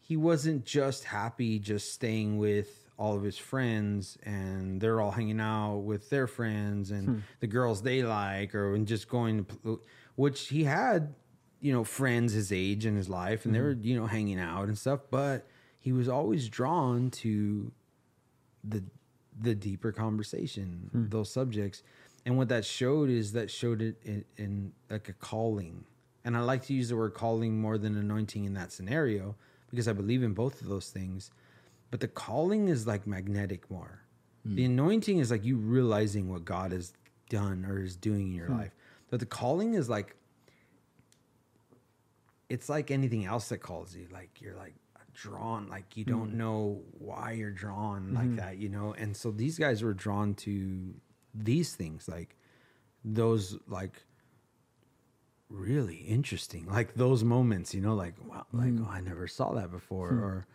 he 0.00 0.16
wasn't 0.16 0.64
just 0.64 1.04
happy 1.04 1.58
just 1.58 1.92
staying 1.92 2.36
with 2.38 2.90
all 2.96 3.16
of 3.16 3.22
his 3.22 3.38
friends 3.38 4.18
and 4.22 4.80
they're 4.80 5.00
all 5.00 5.10
hanging 5.10 5.40
out 5.40 5.78
with 5.78 6.10
their 6.10 6.26
friends 6.26 6.90
and 6.90 7.08
hmm. 7.08 7.18
the 7.40 7.46
girls 7.46 7.82
they 7.82 8.02
like 8.02 8.54
or 8.54 8.74
and 8.74 8.86
just 8.86 9.08
going 9.08 9.44
to 9.44 9.80
which 10.16 10.48
he 10.48 10.64
had 10.64 11.14
you 11.60 11.72
know 11.72 11.84
friends 11.84 12.32
his 12.32 12.52
age 12.52 12.84
in 12.86 12.96
his 12.96 13.08
life 13.08 13.44
and 13.44 13.54
they 13.54 13.58
mm-hmm. 13.58 13.80
were 13.80 13.86
you 13.86 13.98
know 13.98 14.06
hanging 14.06 14.38
out 14.38 14.68
and 14.68 14.76
stuff 14.76 15.00
but 15.10 15.46
he 15.78 15.92
was 15.92 16.08
always 16.08 16.48
drawn 16.48 17.10
to 17.10 17.70
the 18.64 18.82
the 19.38 19.54
deeper 19.54 19.92
conversation 19.92 20.88
hmm. 20.92 21.08
those 21.08 21.30
subjects. 21.30 21.82
And 22.24 22.38
what 22.38 22.48
that 22.48 22.64
showed 22.64 23.10
is 23.10 23.32
that 23.32 23.50
showed 23.50 23.82
it 23.82 23.96
in, 24.02 24.24
in 24.38 24.72
like 24.88 25.08
a 25.08 25.12
calling. 25.12 25.84
And 26.24 26.36
i 26.36 26.40
like 26.40 26.62
to 26.66 26.74
use 26.74 26.88
the 26.88 26.96
word 26.96 27.12
calling 27.12 27.60
more 27.60 27.76
than 27.76 27.98
anointing 27.98 28.44
in 28.44 28.54
that 28.54 28.72
scenario 28.72 29.34
because 29.70 29.88
i 29.88 29.92
believe 29.92 30.22
in 30.22 30.32
both 30.32 30.62
of 30.62 30.68
those 30.68 30.88
things. 30.90 31.30
But 31.90 32.00
the 32.00 32.08
calling 32.08 32.68
is 32.68 32.86
like 32.86 33.06
magnetic 33.06 33.70
more. 33.70 34.00
The 34.44 34.64
hmm. 34.64 34.72
anointing 34.72 35.18
is 35.18 35.30
like 35.30 35.44
you 35.44 35.56
realizing 35.56 36.28
what 36.28 36.44
god 36.44 36.72
has 36.72 36.94
done 37.28 37.66
or 37.68 37.82
is 37.82 37.96
doing 37.96 38.28
in 38.28 38.34
your 38.34 38.46
hmm. 38.46 38.58
life 38.58 38.74
but 39.14 39.20
the 39.20 39.26
calling 39.26 39.74
is 39.74 39.88
like 39.88 40.16
it's 42.48 42.68
like 42.68 42.90
anything 42.90 43.26
else 43.26 43.48
that 43.50 43.58
calls 43.58 43.94
you. 43.94 44.08
Like 44.12 44.40
you're 44.40 44.56
like 44.56 44.74
drawn. 45.12 45.68
Like 45.68 45.96
you 45.96 46.04
don't 46.04 46.32
mm. 46.32 46.38
know 46.38 46.82
why 46.98 47.30
you're 47.30 47.52
drawn 47.52 48.12
like 48.12 48.24
mm-hmm. 48.24 48.36
that 48.38 48.56
you 48.58 48.68
know? 48.68 48.92
And 48.98 49.16
so 49.16 49.30
these 49.30 49.56
guys 49.56 49.84
were 49.84 49.94
drawn 49.94 50.34
to 50.34 50.94
these 51.32 51.76
things 51.76 52.08
like 52.08 52.34
those 53.04 53.56
like 53.68 54.02
really 55.48 55.98
interesting 55.98 56.66
like 56.66 56.94
those 56.94 57.22
moments 57.22 57.72
you 57.72 57.82
know? 57.82 57.94
Like 57.94 58.14
wow 58.28 58.46
like 58.52 58.72
mm. 58.72 58.84
oh 58.84 58.90
i 58.90 59.00
never 59.00 59.28
saw 59.28 59.52
that 59.52 59.70
before 59.70 60.08
hmm. 60.08 60.24
or 60.24 60.46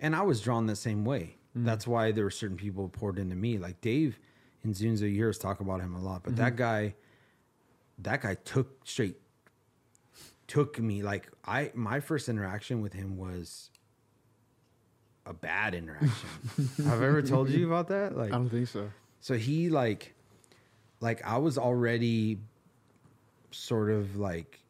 and 0.00 0.14
i 0.14 0.20
was 0.20 0.42
drawn 0.42 0.66
the 0.66 0.76
same 0.76 1.06
way. 1.06 1.38
Mm. 1.56 1.64
That's 1.64 1.86
why 1.86 2.12
there 2.12 2.24
were 2.24 2.30
certain 2.30 2.58
people 2.58 2.90
poured 2.90 3.18
into 3.18 3.36
me. 3.36 3.56
Like 3.56 3.80
dave 3.80 4.18
in 4.64 4.74
Zunza 4.74 5.10
years 5.10 5.38
talk 5.38 5.60
about 5.60 5.80
him 5.80 5.94
a 5.94 6.02
lot 6.02 6.24
but 6.24 6.36
that 6.36 6.56
mm-hmm. 6.56 6.90
guy 6.90 6.94
that 7.98 8.22
guy 8.22 8.34
took 8.34 8.86
straight 8.86 9.16
took 10.46 10.78
me 10.78 11.02
like 11.02 11.28
I 11.44 11.70
my 11.74 12.00
first 12.00 12.28
interaction 12.28 12.80
with 12.80 12.92
him 12.92 13.16
was 13.16 13.70
a 15.24 15.32
bad 15.34 15.74
interaction. 15.74 16.28
I've 16.86 17.02
ever 17.02 17.20
told 17.20 17.50
you 17.50 17.66
about 17.66 17.88
that? 17.88 18.16
Like 18.16 18.32
I 18.32 18.36
don't 18.36 18.48
think 18.48 18.68
so. 18.68 18.88
so 19.20 19.34
he 19.34 19.68
like 19.70 20.14
like 21.00 21.24
I 21.24 21.38
was 21.38 21.58
already 21.58 22.38
sort 23.50 23.90
of 23.90 24.16
like 24.16 24.60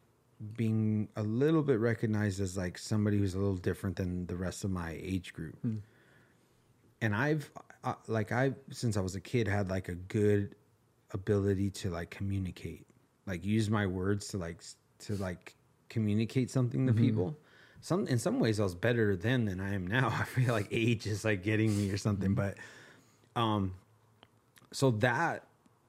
being 0.55 1.07
a 1.15 1.23
little 1.23 1.61
bit 1.63 1.79
recognized 1.79 2.39
as 2.41 2.57
like 2.57 2.77
somebody 2.77 3.17
who's 3.17 3.35
a 3.35 3.39
little 3.39 3.55
different 3.55 3.95
than 3.97 4.25
the 4.27 4.35
rest 4.35 4.63
of 4.63 4.71
my 4.71 4.97
age 5.01 5.33
group. 5.33 5.57
And 7.01 7.15
I've 7.15 7.51
uh, 7.83 7.93
like 8.07 8.31
I 8.31 8.53
since 8.71 8.97
I 8.97 9.01
was 9.01 9.13
a 9.15 9.21
kid 9.21 9.47
had 9.47 9.69
like 9.69 9.89
a 9.89 9.95
good 9.95 10.55
ability 11.11 11.69
to 11.69 11.91
like 11.91 12.09
communicate. 12.09 12.86
Like 13.27 13.45
use 13.45 13.69
my 13.69 13.85
words 13.85 14.29
to 14.29 14.37
like 14.37 14.63
to 14.99 15.15
like 15.15 15.55
communicate 15.89 16.49
something 16.49 16.87
to 16.87 16.93
people. 16.93 17.37
Some 17.81 18.07
in 18.07 18.17
some 18.17 18.39
ways 18.39 18.59
I 18.59 18.63
was 18.63 18.75
better 18.75 19.15
then 19.15 19.45
than 19.45 19.59
I 19.59 19.75
am 19.75 19.85
now. 19.85 20.07
I 20.19 20.23
feel 20.23 20.53
like 20.53 20.69
age 20.71 21.05
is 21.05 21.23
like 21.23 21.43
getting 21.43 21.77
me 21.77 21.91
or 21.91 21.97
something, 21.97 22.33
but 22.33 22.55
um 23.35 23.73
so 24.71 24.91
that 24.91 25.45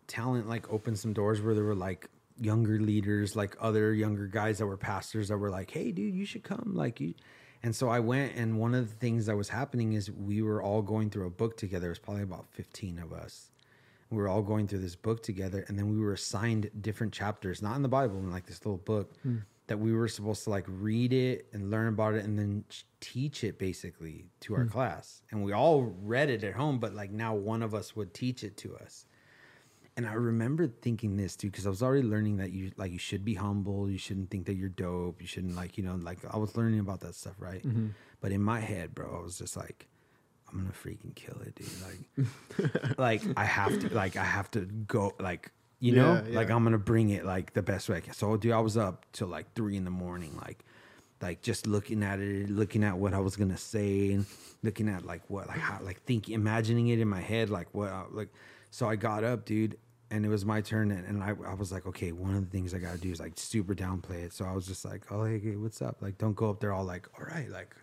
talent 0.07 0.49
like 0.49 0.71
opened 0.73 0.99
some 0.99 1.13
doors 1.13 1.41
where 1.41 1.55
there 1.55 1.65
were 1.65 1.75
like 1.75 2.09
younger 2.41 2.79
leaders, 2.81 3.37
like 3.37 3.57
other 3.61 3.93
younger 3.93 4.27
guys 4.27 4.59
that 4.59 4.67
were 4.67 4.77
pastors 4.77 5.29
that 5.29 5.39
were 5.39 5.51
like, 5.51 5.71
"Hey, 5.71 5.93
dude, 5.93 6.15
you 6.15 6.25
should 6.25 6.43
come." 6.43 6.73
Like 6.75 7.01
you, 7.01 7.15
and 7.63 7.75
so 7.75 7.89
I 7.89 8.01
went, 8.01 8.35
and 8.37 8.59
one 8.59 8.75
of 8.75 8.89
the 8.89 8.95
things 8.97 9.27
that 9.27 9.37
was 9.37 9.49
happening 9.49 9.93
is 9.93 10.11
we 10.11 10.43
were 10.43 10.63
all 10.63 10.83
going 10.83 11.11
through 11.11 11.27
a 11.27 11.31
book 11.31 11.57
together. 11.57 11.87
It 11.87 11.91
was 11.91 11.99
probably 11.99 12.23
about 12.23 12.47
fifteen 12.51 12.99
of 12.99 13.13
us. 13.13 13.51
We 14.11 14.19
were 14.19 14.29
all 14.29 14.43
going 14.43 14.67
through 14.69 14.81
this 14.81 14.97
book 14.97 15.23
together, 15.23 15.65
and 15.69 15.79
then 15.79 15.91
we 15.91 15.99
were 15.99 16.13
assigned 16.13 16.71
different 16.81 17.13
chapters, 17.13 17.61
not 17.63 17.77
in 17.77 17.83
the 17.83 17.89
Bible, 17.89 18.19
in 18.19 18.31
like 18.31 18.47
this 18.47 18.65
little 18.65 18.79
book 18.79 19.13
hmm. 19.23 19.39
that 19.67 19.79
we 19.79 19.93
were 19.93 20.09
supposed 20.09 20.45
to 20.45 20.51
like 20.51 20.65
read 20.67 21.13
it 21.13 21.47
and 21.53 21.71
learn 21.71 21.89
about 21.89 22.15
it, 22.15 22.25
and 22.25 22.39
then 22.39 22.65
teach 23.01 23.45
it 23.45 23.59
basically 23.59 24.27
to 24.41 24.55
our 24.55 24.63
hmm. 24.63 24.71
class. 24.71 25.23
And 25.31 25.43
we 25.43 25.53
all 25.53 25.83
read 26.03 26.31
it 26.31 26.43
at 26.45 26.55
home, 26.55 26.79
but 26.79 26.95
like 26.95 27.11
now 27.11 27.35
one 27.35 27.63
of 27.63 27.75
us 27.75 27.95
would 27.95 28.15
teach 28.15 28.45
it 28.45 28.57
to 28.59 28.77
us. 28.77 29.07
And 29.99 30.07
I 30.07 30.13
remember 30.13 30.69
thinking 30.69 31.17
this 31.17 31.35
too, 31.35 31.51
because 31.51 31.67
I 31.67 31.71
was 31.71 31.83
already 31.83 32.07
learning 32.07 32.37
that 32.37 32.53
you 32.53 32.71
like 32.77 32.93
you 32.93 33.01
should 33.01 33.25
be 33.25 33.35
humble. 33.35 33.91
You 33.91 33.99
shouldn't 33.99 34.31
think 34.31 34.47
that 34.47 34.55
you're 34.55 34.69
dope. 34.69 35.21
You 35.21 35.27
shouldn't 35.27 35.57
like 35.57 35.77
you 35.77 35.83
know 35.83 35.97
like 35.97 36.21
I 36.31 36.37
was 36.37 36.57
learning 36.57 36.79
about 36.79 37.01
that 37.01 37.17
stuff, 37.17 37.35
right? 37.41 37.67
Mm-hmm. 37.67 37.89
But 38.21 38.31
in 38.31 38.41
my 38.41 38.61
head, 38.61 38.95
bro, 38.95 39.19
I 39.19 39.23
was 39.23 39.39
just 39.39 39.57
like, 39.57 39.89
I'm 40.51 40.59
gonna 40.59 40.71
freaking 40.73 41.15
kill 41.15 41.41
it, 41.43 41.55
dude. 41.55 42.29
Like, 42.97 42.99
like 42.99 43.23
I 43.37 43.45
have 43.45 43.79
to, 43.81 43.95
like 43.95 44.17
I 44.17 44.25
have 44.25 44.51
to 44.53 44.61
go, 44.61 45.15
like 45.21 45.51
you 45.81 45.93
know, 45.93 46.23
Yeah, 46.27 46.37
like. 46.39 46.51
I'm 46.51 46.65
gonna 46.65 46.79
bring 46.79 47.11
it 47.11 47.25
like 47.25 47.55
the 47.55 47.63
best 47.63 47.89
way. 47.89 47.99
I 47.99 48.01
can. 48.01 48.15
So, 48.15 48.37
dude, 48.37 48.53
I 48.53 48.61
was 48.61 48.77
up 48.77 49.07
till 49.13 49.29
like 49.29 49.55
three 49.55 49.77
in 49.77 49.85
the 49.85 49.91
morning, 49.91 50.37
like 50.41 50.65
like 51.21 51.43
just 51.43 51.67
looking 51.67 52.03
at 52.03 52.21
it, 52.21 52.49
looking 52.51 52.83
at 52.85 52.97
what 52.97 53.13
I 53.15 53.19
was 53.19 53.37
gonna 53.37 53.57
say, 53.59 54.13
and 54.13 54.25
looking 54.63 54.89
at 54.89 55.05
like 55.05 55.23
what, 55.29 55.49
like 55.49 55.59
how, 55.59 55.81
like 55.83 56.03
thinking, 56.05 56.35
imagining 56.35 56.89
it 56.89 56.99
in 57.01 57.09
my 57.09 57.21
head, 57.21 57.51
like 57.51 57.69
what, 57.75 57.91
I- 57.91 58.05
like. 58.11 58.29
So 58.71 58.89
I 58.89 58.97
got 58.97 59.25
up, 59.25 59.45
dude, 59.45 59.79
and 60.11 60.25
it 60.27 60.29
was 60.29 60.45
my 60.45 60.61
turn, 60.61 60.91
and, 60.91 61.07
and 61.07 61.23
I, 61.23 61.35
I 61.47 61.55
was 61.55 61.73
like, 61.73 61.87
okay, 61.87 62.13
one 62.13 62.35
of 62.35 62.45
the 62.45 62.51
things 62.51 62.75
I 62.75 62.79
gotta 62.79 62.99
do 62.99 63.11
is 63.11 63.19
like 63.21 63.33
super 63.37 63.75
downplay 63.75 64.25
it. 64.25 64.33
So 64.33 64.45
I 64.45 64.53
was 64.53 64.67
just 64.67 64.85
like, 64.85 65.11
oh 65.11 65.25
hey, 65.25 65.39
hey, 65.39 65.57
what's 65.57 65.81
up? 65.83 65.99
Like, 66.01 66.19
don't 66.19 66.35
go 66.37 66.51
up 66.51 66.61
there 66.61 66.73
all 66.73 66.85
like, 66.85 67.09
all 67.19 67.25
right, 67.27 67.49
like 67.51 67.75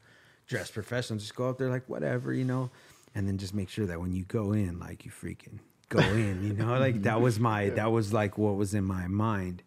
dress 0.48 0.72
professional. 0.72 1.20
Just 1.20 1.36
go 1.36 1.50
up 1.50 1.58
there 1.58 1.70
like 1.70 1.88
whatever, 1.88 2.34
you 2.34 2.46
know, 2.46 2.70
and 3.14 3.28
then 3.28 3.38
just 3.38 3.54
make 3.54 3.70
sure 3.70 3.86
that 3.86 4.00
when 4.00 4.14
you 4.14 4.24
go 4.26 4.54
in, 4.54 4.80
like 4.80 5.06
you 5.06 5.12
freaking 5.12 5.60
go 5.90 6.00
in, 6.00 6.44
you 6.44 6.54
know, 6.54 6.78
like 6.80 7.04
that 7.04 7.22
was 7.22 7.40
my, 7.40 7.70
that 7.76 7.92
was 7.92 8.14
like 8.14 8.38
what 8.38 8.56
was 8.56 8.74
in 8.74 8.84
my 8.84 9.08
mind 9.08 9.64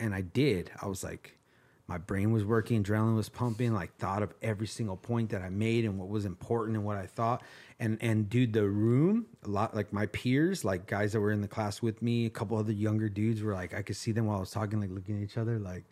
and 0.00 0.14
I 0.14 0.20
did. 0.20 0.70
I 0.80 0.86
was 0.86 1.02
like, 1.02 1.38
my 1.86 1.96
brain 1.96 2.32
was 2.32 2.44
working, 2.44 2.84
adrenaline 2.84 3.16
was 3.16 3.30
pumping. 3.30 3.72
Like 3.72 3.96
thought 3.96 4.22
of 4.22 4.34
every 4.42 4.66
single 4.66 4.96
point 4.96 5.30
that 5.30 5.40
I 5.40 5.48
made 5.48 5.86
and 5.86 5.98
what 5.98 6.08
was 6.08 6.26
important 6.26 6.76
and 6.76 6.84
what 6.84 6.98
I 6.98 7.06
thought. 7.06 7.42
And 7.80 7.96
and 8.02 8.28
dude, 8.28 8.52
the 8.52 8.68
room, 8.68 9.26
a 9.44 9.48
lot 9.48 9.74
like 9.74 9.92
my 9.92 10.06
peers, 10.06 10.64
like 10.64 10.86
guys 10.86 11.12
that 11.12 11.20
were 11.20 11.32
in 11.32 11.40
the 11.40 11.48
class 11.48 11.80
with 11.80 12.02
me, 12.02 12.26
a 12.26 12.30
couple 12.30 12.58
other 12.58 12.72
younger 12.72 13.08
dudes 13.08 13.42
were 13.42 13.54
like, 13.54 13.74
I 13.74 13.82
could 13.82 13.96
see 13.96 14.12
them 14.12 14.26
while 14.26 14.36
I 14.36 14.40
was 14.40 14.50
talking, 14.50 14.80
like 14.80 14.90
looking 14.90 15.16
at 15.16 15.22
each 15.22 15.38
other, 15.38 15.58
like, 15.58 15.84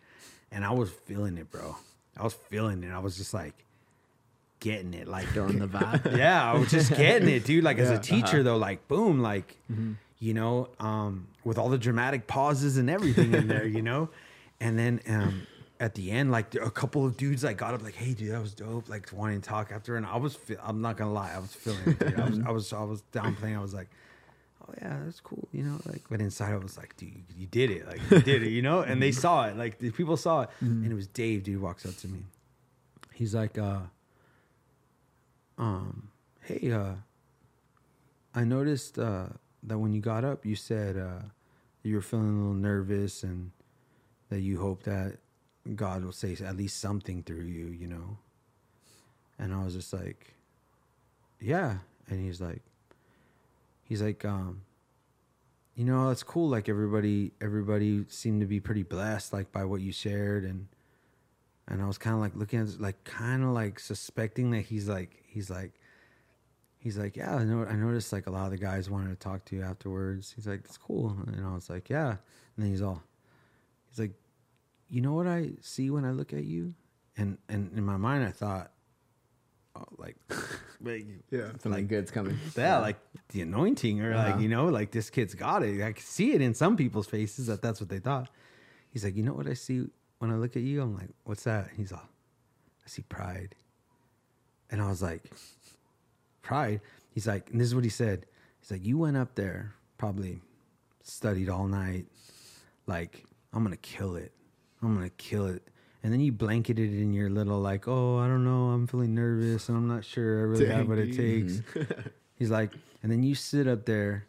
and 0.51 0.63
I 0.63 0.71
was 0.71 0.91
feeling 0.91 1.37
it, 1.37 1.49
bro. 1.49 1.75
I 2.15 2.23
was 2.23 2.33
feeling 2.33 2.83
it. 2.83 2.91
I 2.91 2.99
was 2.99 3.17
just 3.17 3.33
like 3.33 3.65
getting 4.59 4.93
it, 4.93 5.07
like 5.07 5.31
during 5.33 5.59
the 5.59 5.67
vibe. 5.67 6.17
yeah, 6.17 6.51
I 6.51 6.57
was 6.57 6.69
just 6.71 6.95
getting 6.95 7.29
it, 7.29 7.43
dude. 7.45 7.63
Like 7.63 7.77
as 7.79 7.89
a 7.89 7.99
teacher, 7.99 8.43
though, 8.43 8.57
like 8.57 8.87
boom, 8.87 9.21
like 9.21 9.57
you 10.19 10.33
know, 10.33 10.69
um, 10.79 11.27
with 11.43 11.57
all 11.57 11.69
the 11.69 11.77
dramatic 11.77 12.27
pauses 12.27 12.77
and 12.77 12.89
everything 12.89 13.33
in 13.33 13.47
there, 13.47 13.65
you 13.67 13.81
know, 13.81 14.09
and 14.59 14.77
then 14.77 14.99
um, 15.07 15.45
at 15.79 15.93
the 15.95 16.09
end, 16.11 16.31
like 16.31 16.55
a 16.55 16.71
couple 16.71 17.05
of 17.05 17.17
dudes 17.17 17.43
like 17.43 17.57
got 17.57 17.73
up, 17.73 17.83
like, 17.83 17.95
"Hey, 17.95 18.13
dude, 18.13 18.31
that 18.31 18.41
was 18.41 18.53
dope," 18.53 18.89
like 18.89 19.09
wanting 19.13 19.41
to 19.41 19.47
talk 19.47 19.71
after, 19.71 19.95
and 19.95 20.05
I 20.05 20.17
was, 20.17 20.35
fe- 20.35 20.57
I'm 20.63 20.81
not 20.81 20.97
gonna 20.97 21.13
lie, 21.13 21.33
I 21.35 21.39
was 21.39 21.53
feeling 21.53 21.79
it, 21.85 21.99
dude. 21.99 22.19
I 22.19 22.29
was, 22.29 22.39
I 22.39 22.51
was, 22.51 22.73
I 22.73 22.83
was 22.83 23.03
downplaying. 23.13 23.57
I 23.57 23.61
was 23.61 23.73
like. 23.73 23.87
Oh 24.69 24.73
yeah, 24.81 24.97
that's 25.05 25.21
cool, 25.21 25.47
you 25.53 25.63
know. 25.63 25.79
Like, 25.85 26.01
but 26.09 26.19
inside 26.19 26.51
I 26.51 26.57
was 26.57 26.77
like, 26.77 26.97
dude, 26.97 27.09
you, 27.15 27.21
you 27.37 27.47
did 27.47 27.71
it, 27.71 27.87
like 27.87 28.01
you 28.11 28.19
did 28.19 28.43
it, 28.43 28.49
you 28.49 28.61
know. 28.61 28.81
And 28.81 29.01
they 29.01 29.13
saw 29.13 29.45
it, 29.47 29.55
like 29.55 29.79
the 29.79 29.91
people 29.91 30.17
saw 30.17 30.41
it, 30.41 30.49
and 30.59 30.85
it 30.91 30.93
was 30.93 31.07
Dave, 31.07 31.43
dude, 31.43 31.61
walks 31.61 31.85
up 31.85 31.95
to 31.99 32.07
me. 32.09 32.19
He's 33.13 33.33
like, 33.33 33.57
uh, 33.57 33.79
um, 35.57 36.09
hey, 36.41 36.71
uh, 36.71 36.93
I 38.33 38.43
noticed 38.43 38.99
uh, 38.99 39.27
that 39.63 39.79
when 39.79 39.93
you 39.93 40.01
got 40.01 40.23
up, 40.23 40.45
you 40.45 40.55
said 40.55 40.97
uh, 40.97 41.25
you 41.83 41.95
were 41.95 42.01
feeling 42.01 42.35
a 42.35 42.39
little 42.39 42.53
nervous 42.53 43.23
and 43.23 43.51
that 44.29 44.41
you 44.41 44.59
hope 44.59 44.83
that 44.83 45.17
God 45.75 46.03
will 46.03 46.11
say 46.11 46.37
at 46.43 46.55
least 46.55 46.79
something 46.79 47.23
through 47.23 47.43
you, 47.43 47.67
you 47.67 47.87
know. 47.87 48.17
And 49.39 49.53
I 49.53 49.63
was 49.63 49.73
just 49.73 49.93
like, 49.93 50.33
yeah. 51.39 51.77
And 52.09 52.19
he's 52.19 52.41
like, 52.41 52.61
he's 53.83 54.01
like, 54.01 54.23
um, 54.25 54.61
you 55.75 55.85
know, 55.85 56.09
it's 56.09 56.23
cool. 56.23 56.49
Like 56.49 56.69
everybody, 56.69 57.33
everybody 57.39 58.05
seemed 58.09 58.41
to 58.41 58.47
be 58.47 58.59
pretty 58.59 58.83
blessed, 58.83 59.33
like 59.33 59.51
by 59.51 59.63
what 59.65 59.81
you 59.81 59.91
shared, 59.91 60.43
and 60.43 60.67
and 61.67 61.81
I 61.81 61.85
was 61.87 61.97
kind 61.97 62.13
of 62.15 62.19
like 62.21 62.35
looking 62.35 62.59
at, 62.59 62.79
like, 62.79 63.03
kind 63.03 63.43
of 63.43 63.49
like 63.49 63.79
suspecting 63.79 64.51
that 64.51 64.61
he's 64.61 64.87
like, 64.87 65.23
he's 65.27 65.49
like, 65.49 65.73
he's 66.79 66.97
like, 66.97 67.17
yeah, 67.17 67.35
I 67.35 67.43
know. 67.43 67.65
I 67.65 67.73
noticed 67.75 68.13
like 68.13 68.27
a 68.27 68.31
lot 68.31 68.45
of 68.45 68.51
the 68.51 68.57
guys 68.57 68.89
wanted 68.89 69.09
to 69.09 69.15
talk 69.15 69.43
to 69.45 69.55
you 69.55 69.63
afterwards. 69.63 70.33
He's 70.35 70.47
like, 70.47 70.61
it's 70.65 70.77
cool, 70.77 71.17
and 71.27 71.45
I 71.45 71.53
was 71.53 71.69
like, 71.69 71.89
yeah. 71.89 72.09
And 72.09 72.17
then 72.65 72.69
he's 72.71 72.81
all, 72.81 73.03
he's 73.89 73.99
like, 73.99 74.13
you 74.89 75.01
know 75.01 75.13
what 75.13 75.27
I 75.27 75.51
see 75.61 75.89
when 75.89 76.05
I 76.05 76.11
look 76.11 76.31
at 76.33 76.45
you, 76.45 76.73
and 77.17 77.37
and 77.49 77.71
in 77.77 77.83
my 77.83 77.97
mind 77.97 78.23
I 78.23 78.31
thought, 78.31 78.71
oh, 79.75 79.83
like, 79.97 80.15
like 80.81 81.05
Yeah. 81.29 81.49
Something 81.61 81.87
good's 81.87 82.11
coming. 82.11 82.37
yeah, 82.55 82.77
like 82.79 82.97
the 83.29 83.41
anointing, 83.41 84.01
or 84.01 84.15
like 84.15 84.33
Uh-huh. 84.35 84.39
you 84.39 84.47
know, 84.47 84.67
like 84.67 84.91
this 84.91 85.09
kid's 85.09 85.33
got 85.35 85.63
it. 85.63 85.81
I 85.83 85.91
could 85.91 86.05
see 86.05 86.31
it 86.31 86.41
in 86.41 86.53
some 86.53 86.77
people's 86.77 87.07
faces 87.07 87.47
that 87.47 87.61
that's 87.61 87.81
what 87.81 87.89
they 87.89 87.99
thought. 87.99 88.29
He's 88.89 89.03
like, 89.03 89.17
you 89.17 89.23
know 89.23 89.33
what 89.33 89.47
I 89.47 89.53
see 89.53 89.87
when 90.19 90.31
I 90.31 90.35
look 90.35 90.55
at 90.55 90.63
you? 90.63 90.81
I'm 90.81 90.95
like, 90.95 91.09
what's 91.23 91.43
that? 91.43 91.69
He's 91.75 91.91
all, 91.91 92.07
I 92.85 92.87
see 92.87 93.03
pride, 93.03 93.55
and 94.71 94.81
I 94.81 94.89
was 94.89 95.01
like, 95.01 95.31
pride. 96.41 96.81
He's 97.09 97.27
like, 97.27 97.49
and 97.51 97.59
this 97.59 97.67
is 97.67 97.75
what 97.75 97.83
he 97.83 97.89
said. 97.89 98.25
He's 98.59 98.71
like, 98.71 98.85
you 98.85 98.97
went 98.97 99.17
up 99.17 99.35
there, 99.35 99.73
probably 99.97 100.41
studied 101.03 101.49
all 101.49 101.67
night, 101.67 102.05
like 102.85 103.23
I'm 103.53 103.63
gonna 103.63 103.77
kill 103.77 104.15
it. 104.15 104.31
I'm 104.81 104.93
gonna 104.93 105.09
kill 105.09 105.47
it. 105.47 105.67
And 106.03 106.13
then 106.13 106.19
you 106.19 106.31
blanketed 106.31 106.93
it 106.93 107.01
in 107.01 107.13
your 107.13 107.29
little 107.29 107.59
like, 107.59 107.87
oh, 107.87 108.17
I 108.17 108.27
don't 108.27 108.43
know, 108.43 108.69
I'm 108.69 108.87
feeling 108.87 109.15
nervous 109.15 109.67
and 109.67 109.77
I'm 109.77 109.87
not 109.87 110.05
sure 110.05 110.39
I 110.39 110.43
really 110.43 110.67
have 110.67 110.87
what 110.87 110.99
it 110.99 111.15
takes. 111.15 111.61
He's 112.35 112.51
like, 112.51 112.71
and 113.01 113.11
then 113.11 113.23
you 113.23 113.35
sit 113.35 113.67
up 113.67 113.85
there 113.85 114.25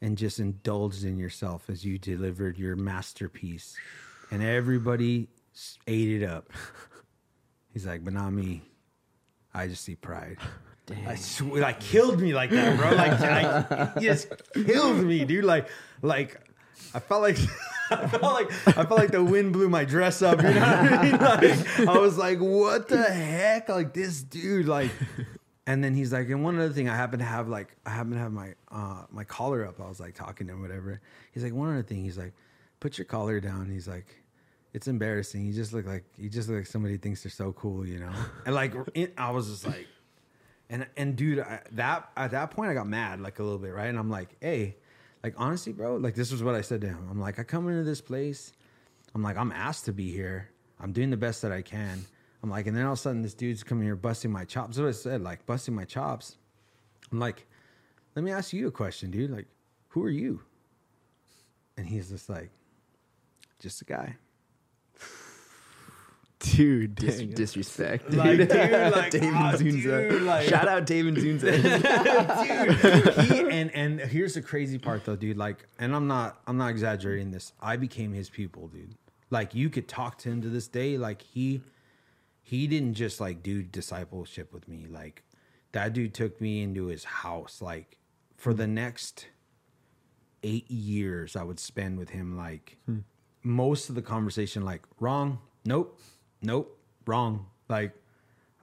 and 0.00 0.18
just 0.18 0.38
indulged 0.40 1.04
in 1.04 1.18
yourself 1.18 1.70
as 1.70 1.84
you 1.84 1.98
delivered 1.98 2.58
your 2.58 2.76
masterpiece, 2.76 3.76
and 4.30 4.42
everybody 4.42 5.28
ate 5.86 6.22
it 6.22 6.24
up. 6.26 6.50
He's 7.72 7.86
like, 7.86 8.04
but 8.04 8.12
not 8.12 8.30
me. 8.30 8.62
I 9.54 9.68
just 9.68 9.84
see 9.84 9.94
pride. 9.94 10.38
I 11.06 11.16
swear, 11.16 11.62
like 11.62 11.80
killed 11.80 12.20
me 12.20 12.32
like 12.32 12.50
that, 12.50 12.76
bro. 12.76 12.90
Like, 12.92 13.20
like 13.70 14.00
just 14.00 14.32
killed 14.54 14.98
me, 15.04 15.24
dude. 15.24 15.44
Like, 15.44 15.68
like 16.02 16.40
I 16.94 17.00
felt 17.00 17.22
like. 17.22 17.38
I 17.90 18.06
felt 18.06 18.22
like 18.22 18.50
I 18.68 18.84
felt 18.84 18.98
like 18.98 19.12
the 19.12 19.24
wind 19.24 19.54
blew 19.54 19.70
my 19.70 19.86
dress 19.86 20.20
up. 20.20 20.42
You 20.42 20.50
know 20.50 20.60
what 20.60 20.92
I 20.92 21.02
mean? 21.02 21.12
Like, 21.12 21.88
I 21.88 21.98
was 21.98 22.18
like, 22.18 22.38
"What 22.38 22.86
the 22.88 23.02
heck?" 23.02 23.70
Like 23.70 23.94
this 23.94 24.22
dude, 24.22 24.66
like. 24.66 24.90
And 25.66 25.84
then 25.84 25.94
he's 25.94 26.12
like, 26.12 26.28
and 26.28 26.42
one 26.42 26.58
other 26.58 26.72
thing, 26.72 26.88
I 26.88 26.96
happen 26.96 27.18
to 27.18 27.24
have 27.24 27.48
like, 27.48 27.76
I 27.84 27.90
happen 27.90 28.12
to 28.12 28.18
have 28.18 28.32
my 28.32 28.54
uh 28.70 29.04
my 29.10 29.24
collar 29.24 29.66
up. 29.66 29.80
I 29.80 29.88
was 29.88 30.00
like 30.00 30.14
talking 30.14 30.46
to 30.48 30.52
him, 30.52 30.60
whatever. 30.60 31.00
He's 31.32 31.42
like, 31.42 31.54
one 31.54 31.70
other 31.70 31.82
thing, 31.82 32.04
he's 32.04 32.18
like, 32.18 32.34
put 32.80 32.98
your 32.98 33.06
collar 33.06 33.40
down. 33.40 33.70
He's 33.70 33.88
like, 33.88 34.17
it's 34.72 34.88
embarrassing. 34.88 35.46
You 35.46 35.52
just 35.52 35.72
look 35.72 35.86
like 35.86 36.04
you 36.16 36.28
just 36.28 36.48
look 36.48 36.58
like 36.58 36.66
somebody 36.66 36.96
thinks 36.96 37.22
they're 37.22 37.30
so 37.30 37.52
cool, 37.52 37.86
you 37.86 38.00
know. 38.00 38.12
And 38.46 38.54
like, 38.54 38.74
it, 38.94 39.14
I 39.16 39.30
was 39.30 39.48
just 39.48 39.66
like, 39.66 39.86
and 40.70 40.86
and 40.96 41.16
dude, 41.16 41.40
I, 41.40 41.60
that 41.72 42.10
at 42.16 42.32
that 42.32 42.50
point 42.50 42.70
I 42.70 42.74
got 42.74 42.86
mad 42.86 43.20
like 43.20 43.38
a 43.38 43.42
little 43.42 43.58
bit, 43.58 43.72
right? 43.72 43.88
And 43.88 43.98
I'm 43.98 44.10
like, 44.10 44.36
hey, 44.40 44.76
like 45.22 45.34
honestly, 45.36 45.72
bro, 45.72 45.96
like 45.96 46.14
this 46.14 46.32
is 46.32 46.42
what 46.42 46.54
I 46.54 46.60
said 46.60 46.80
to 46.82 46.88
him. 46.88 47.08
I'm 47.10 47.20
like, 47.20 47.38
I 47.38 47.42
come 47.42 47.68
into 47.68 47.84
this 47.84 48.00
place, 48.00 48.52
I'm 49.14 49.22
like, 49.22 49.36
I'm 49.36 49.52
asked 49.52 49.86
to 49.86 49.92
be 49.92 50.10
here. 50.10 50.50
I'm 50.80 50.92
doing 50.92 51.10
the 51.10 51.16
best 51.16 51.42
that 51.42 51.50
I 51.50 51.62
can. 51.62 52.04
I'm 52.42 52.50
like, 52.50 52.68
and 52.68 52.76
then 52.76 52.84
all 52.84 52.92
of 52.92 52.98
a 52.98 53.02
sudden 53.02 53.22
this 53.22 53.34
dude's 53.34 53.64
coming 53.64 53.84
here 53.84 53.96
busting 53.96 54.30
my 54.30 54.44
chops. 54.44 54.76
That's 54.76 54.78
what 54.78 54.88
I 54.88 54.92
said, 54.92 55.22
like 55.22 55.44
busting 55.46 55.74
my 55.74 55.84
chops. 55.84 56.36
I'm 57.10 57.18
like, 57.18 57.46
let 58.14 58.24
me 58.24 58.30
ask 58.30 58.52
you 58.52 58.68
a 58.68 58.70
question, 58.70 59.10
dude. 59.10 59.30
Like, 59.30 59.46
who 59.88 60.04
are 60.04 60.10
you? 60.10 60.40
And 61.76 61.86
he's 61.86 62.10
just 62.10 62.28
like, 62.28 62.50
just 63.58 63.82
a 63.82 63.84
guy. 63.84 64.16
Dude, 66.40 66.94
Dis- 66.94 67.18
dang. 67.18 67.30
disrespect. 67.30 68.12
Like, 68.12 68.38
dude, 68.38 68.50
like, 68.92 69.10
David 69.10 69.30
ah, 69.34 69.52
Zunza. 69.56 70.08
dude, 70.08 70.22
like- 70.22 70.48
Shout 70.48 70.68
out 70.68 70.86
David 70.86 71.16
Zunza. 71.16 71.50
dude, 73.16 73.24
he 73.26 73.50
and 73.50 73.74
and 73.74 74.00
here's 74.00 74.34
the 74.34 74.42
crazy 74.42 74.78
part 74.78 75.04
though, 75.04 75.16
dude. 75.16 75.36
Like, 75.36 75.66
and 75.78 75.94
I'm 75.94 76.06
not 76.06 76.40
I'm 76.46 76.56
not 76.56 76.70
exaggerating 76.70 77.30
this. 77.32 77.52
I 77.60 77.76
became 77.76 78.12
his 78.12 78.30
pupil, 78.30 78.68
dude. 78.68 78.94
Like, 79.30 79.54
you 79.54 79.68
could 79.68 79.88
talk 79.88 80.18
to 80.18 80.30
him 80.30 80.40
to 80.42 80.48
this 80.48 80.68
day. 80.68 80.96
Like, 80.96 81.22
he 81.22 81.60
he 82.42 82.66
didn't 82.66 82.94
just 82.94 83.20
like 83.20 83.42
do 83.42 83.62
discipleship 83.62 84.52
with 84.52 84.68
me. 84.68 84.86
Like, 84.88 85.24
that 85.72 85.92
dude 85.92 86.14
took 86.14 86.40
me 86.40 86.62
into 86.62 86.86
his 86.86 87.02
house. 87.04 87.60
Like, 87.60 87.98
for 88.36 88.54
the 88.54 88.66
next 88.68 89.26
eight 90.44 90.70
years 90.70 91.34
I 91.34 91.42
would 91.42 91.58
spend 91.58 91.98
with 91.98 92.10
him 92.10 92.36
like 92.36 92.76
most 93.42 93.88
of 93.88 93.96
the 93.96 94.02
conversation 94.02 94.64
like 94.64 94.82
wrong, 95.00 95.40
nope, 95.64 95.98
nope, 96.42 96.78
wrong. 97.06 97.46
Like 97.68 97.92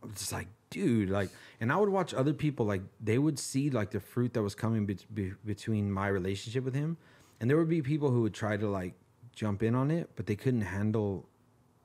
I 0.02 0.08
was 0.08 0.16
just 0.16 0.32
like, 0.32 0.48
dude, 0.70 1.10
like, 1.10 1.30
and 1.60 1.72
I 1.72 1.78
would 1.78 1.90
watch 1.90 2.14
other 2.14 2.34
people 2.34 2.66
like 2.66 2.82
they 3.02 3.18
would 3.18 3.40
see 3.40 3.70
like 3.70 3.92
the 3.92 4.00
fruit 4.00 4.34
that 4.34 4.44
was 4.44 4.56
coming 4.56 4.86
be- 4.86 4.98
be- 5.14 5.34
between 5.46 5.92
my 5.92 6.08
relationship 6.08 6.64
with 6.64 6.74
him, 6.74 6.98
and 7.40 7.50
there 7.50 7.58
would 7.58 7.70
be 7.70 7.82
people 7.82 8.12
who 8.12 8.22
would 8.22 8.34
try 8.34 8.58
to 8.58 8.68
like 8.68 8.94
jump 9.36 9.62
in 9.62 9.76
on 9.76 9.92
it, 9.92 10.10
but 10.16 10.26
they 10.26 10.36
couldn't 10.36 10.62
handle 10.62 11.28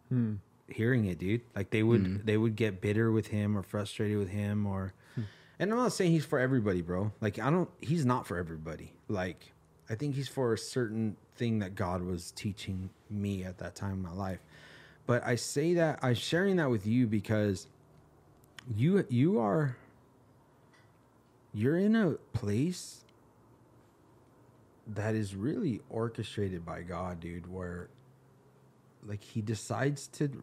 hmm. 0.09 0.35
hearing 0.69 1.07
it, 1.07 1.19
dude. 1.19 1.43
Like 1.55 1.71
they 1.71 1.83
would 1.83 2.07
hmm. 2.07 2.17
they 2.25 2.37
would 2.37 2.57
get 2.57 2.81
bitter 2.81 3.11
with 3.11 3.29
him 3.29 3.57
or 3.57 3.63
frustrated 3.63 4.19
with 4.19 4.31
him 4.31 4.67
or 4.67 4.95
hmm. 5.15 5.23
and 5.59 5.73
I'm 5.73 5.79
not 5.79 5.93
saying 5.93 6.13
he's 6.13 6.25
for 6.25 6.39
everybody, 6.39 6.83
bro. 6.83 7.13
Like 7.21 7.39
I 7.39 7.51
don't 7.51 7.69
he's 7.81 8.07
not 8.07 8.27
for 8.27 8.39
everybody. 8.39 8.93
Like 9.09 9.53
I 9.91 9.97
think 9.97 10.15
he's 10.15 10.29
for 10.29 10.53
a 10.53 10.59
certain 10.59 11.17
thing 11.35 11.59
that 11.59 11.75
God 11.75 12.03
was 12.03 12.31
teaching 12.33 12.91
me 13.11 13.45
at 13.45 13.59
that 13.59 13.75
time 13.75 13.93
in 13.93 14.03
my 14.03 14.13
life. 14.13 14.39
But 15.07 15.27
I 15.27 15.35
say 15.35 15.75
that 15.75 15.99
I'm 16.03 16.15
sharing 16.15 16.57
that 16.57 16.71
with 16.71 16.87
you 16.87 17.07
because 17.07 17.67
you 18.77 19.05
you 19.09 19.41
are 19.41 19.77
you're 21.53 21.79
in 21.79 21.97
a 21.97 22.13
place 22.33 23.05
that 24.87 25.15
is 25.15 25.35
really 25.35 25.81
orchestrated 25.89 26.65
by 26.65 26.83
God, 26.83 27.21
dude, 27.21 27.51
where 27.51 27.89
like 29.07 29.23
he 29.23 29.41
decides 29.41 30.07
to 30.09 30.43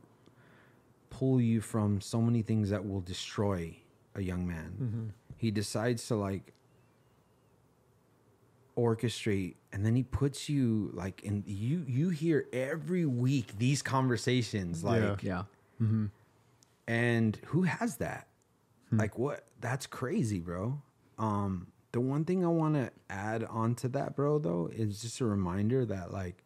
pull 1.09 1.39
you 1.39 1.61
from 1.61 2.01
so 2.01 2.21
many 2.21 2.41
things 2.41 2.69
that 2.69 2.87
will 2.87 3.01
destroy 3.01 3.75
a 4.15 4.21
young 4.21 4.47
man. 4.47 4.73
Mm-hmm. 4.81 5.05
He 5.37 5.51
decides 5.51 6.07
to 6.07 6.15
like 6.15 6.53
orchestrate 8.77 9.55
and 9.73 9.85
then 9.85 9.95
he 9.95 10.03
puts 10.03 10.47
you 10.47 10.91
like 10.93 11.23
in 11.23 11.43
you 11.47 11.83
you 11.87 12.09
hear 12.09 12.47
every 12.53 13.05
week 13.05 13.57
these 13.57 13.81
conversations 13.81 14.83
like 14.83 15.23
Yeah. 15.23 15.43
mm-hmm 15.81 16.05
and 16.87 17.37
who 17.47 17.63
has 17.63 17.97
that? 17.97 18.27
Like 18.91 19.17
what? 19.19 19.43
That's 19.59 19.85
crazy, 19.87 20.39
bro. 20.39 20.81
Um 21.17 21.67
the 21.91 21.99
one 21.99 22.23
thing 22.25 22.45
I 22.45 22.49
want 22.49 22.75
to 22.75 22.91
add 23.09 23.43
on 23.43 23.73
to 23.75 23.87
that, 23.89 24.15
bro, 24.15 24.39
though, 24.39 24.69
is 24.71 25.01
just 25.01 25.19
a 25.19 25.25
reminder 25.25 25.85
that 25.85 26.13
like 26.13 26.43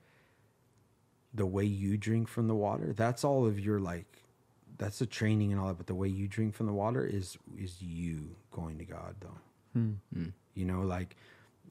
the 1.33 1.45
way 1.45 1.63
you 1.65 1.97
drink 1.97 2.27
from 2.27 2.47
the 2.47 2.55
water, 2.55 2.93
that's 2.93 3.23
all 3.23 3.45
of 3.45 3.59
your 3.59 3.79
like 3.79 4.23
that's 4.77 4.99
the 4.99 5.05
training 5.05 5.51
and 5.51 5.61
all 5.61 5.67
that, 5.67 5.77
but 5.77 5.87
the 5.87 5.93
way 5.95 6.07
you 6.07 6.27
drink 6.27 6.55
from 6.55 6.65
the 6.65 6.73
water 6.73 7.05
is 7.05 7.37
is 7.57 7.81
you 7.81 8.35
going 8.51 8.77
to 8.79 8.85
God 8.85 9.15
though. 9.19 9.39
hmm. 9.73 10.29
You 10.55 10.65
know, 10.65 10.81
like 10.81 11.15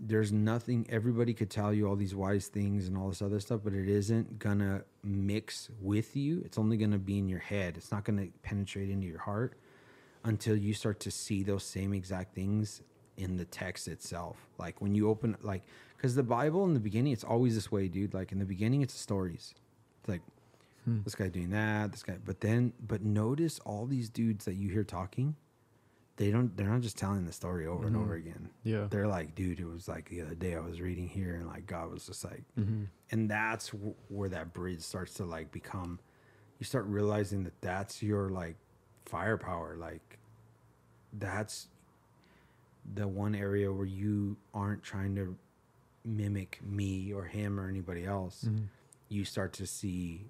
there's 0.02 0.32
nothing 0.32 0.86
everybody 0.88 1.34
could 1.34 1.50
tell 1.50 1.74
you 1.74 1.86
all 1.86 1.96
these 1.96 2.14
wise 2.14 2.48
things 2.48 2.88
and 2.88 2.96
all 2.96 3.08
this 3.08 3.20
other 3.20 3.38
stuff, 3.38 3.60
but 3.62 3.74
it 3.74 3.88
isn't 3.88 4.38
gonna 4.38 4.82
mix 5.04 5.68
with 5.80 6.16
you. 6.16 6.42
It's 6.44 6.56
only 6.56 6.76
gonna 6.76 6.98
be 6.98 7.18
in 7.18 7.28
your 7.28 7.40
head. 7.40 7.76
It's 7.76 7.92
not 7.92 8.04
gonna 8.04 8.28
penetrate 8.42 8.88
into 8.88 9.06
your 9.06 9.20
heart 9.20 9.58
until 10.24 10.56
you 10.56 10.72
start 10.72 11.00
to 11.00 11.10
see 11.10 11.42
those 11.42 11.64
same 11.64 11.92
exact 11.92 12.34
things 12.34 12.82
in 13.16 13.36
the 13.36 13.44
text 13.44 13.88
itself. 13.88 14.48
Like 14.58 14.80
when 14.80 14.94
you 14.94 15.08
open 15.10 15.36
like 15.42 15.62
because 15.96 16.14
the 16.14 16.22
Bible 16.22 16.64
in 16.64 16.72
the 16.72 16.80
beginning, 16.80 17.12
it's 17.12 17.24
always 17.24 17.54
this 17.54 17.70
way, 17.70 17.88
dude. 17.88 18.14
Like 18.14 18.32
in 18.32 18.38
the 18.38 18.46
beginning, 18.46 18.80
it's 18.80 18.94
stories. 18.94 19.54
It's 20.00 20.08
like 20.08 20.22
hmm. 20.86 21.00
this 21.04 21.14
guy 21.14 21.28
doing 21.28 21.50
that, 21.50 21.92
this 21.92 22.02
guy. 22.02 22.16
But 22.24 22.40
then, 22.40 22.72
but 22.86 23.02
notice 23.02 23.58
all 23.60 23.84
these 23.84 24.08
dudes 24.08 24.46
that 24.46 24.54
you 24.54 24.70
hear 24.70 24.84
talking. 24.84 25.36
They 26.20 26.30
don't. 26.30 26.54
They're 26.54 26.68
not 26.68 26.82
just 26.82 26.98
telling 26.98 27.24
the 27.24 27.32
story 27.32 27.66
over 27.66 27.86
and 27.86 27.96
over 27.96 28.18
mm-hmm. 28.18 28.28
again. 28.28 28.50
Yeah. 28.62 28.88
They're 28.90 29.06
like, 29.06 29.34
dude, 29.34 29.58
it 29.58 29.64
was 29.64 29.88
like 29.88 30.10
the 30.10 30.20
other 30.20 30.34
day 30.34 30.54
I 30.54 30.60
was 30.60 30.78
reading 30.78 31.08
here, 31.08 31.36
and 31.36 31.46
like 31.46 31.66
God 31.66 31.90
was 31.90 32.04
just 32.04 32.22
like, 32.22 32.42
mm-hmm. 32.58 32.84
and 33.10 33.30
that's 33.30 33.70
w- 33.70 33.94
where 34.08 34.28
that 34.28 34.52
bridge 34.52 34.82
starts 34.82 35.14
to 35.14 35.24
like 35.24 35.50
become. 35.50 35.98
You 36.58 36.66
start 36.66 36.84
realizing 36.84 37.44
that 37.44 37.58
that's 37.62 38.02
your 38.02 38.28
like 38.28 38.56
firepower. 39.06 39.76
Like 39.78 40.18
that's 41.14 41.68
the 42.94 43.08
one 43.08 43.34
area 43.34 43.72
where 43.72 43.86
you 43.86 44.36
aren't 44.52 44.82
trying 44.82 45.14
to 45.16 45.34
mimic 46.04 46.60
me 46.62 47.14
or 47.14 47.24
him 47.24 47.58
or 47.58 47.66
anybody 47.66 48.04
else. 48.04 48.44
Mm-hmm. 48.46 48.64
You 49.08 49.24
start 49.24 49.54
to 49.54 49.66
see 49.66 50.26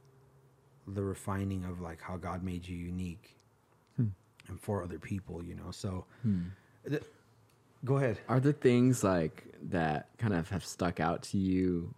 the 0.86 1.02
refining 1.02 1.64
of 1.64 1.80
like 1.80 2.00
how 2.00 2.16
God 2.16 2.44
made 2.44 2.68
you 2.68 2.76
unique 2.76 3.39
and 4.51 4.60
for 4.60 4.82
other 4.82 4.98
people, 4.98 5.43
you 5.43 5.55
know. 5.55 5.70
So 5.70 6.05
th- 6.89 7.02
go 7.85 7.97
ahead. 7.97 8.18
Are 8.28 8.40
there 8.40 8.52
things 8.52 9.02
like 9.02 9.44
that 9.70 10.09
kind 10.18 10.35
of 10.35 10.48
have 10.51 10.64
stuck 10.64 11.01
out 11.01 11.22
to 11.24 11.39
you, 11.39 11.94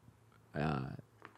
uh, 0.59 0.91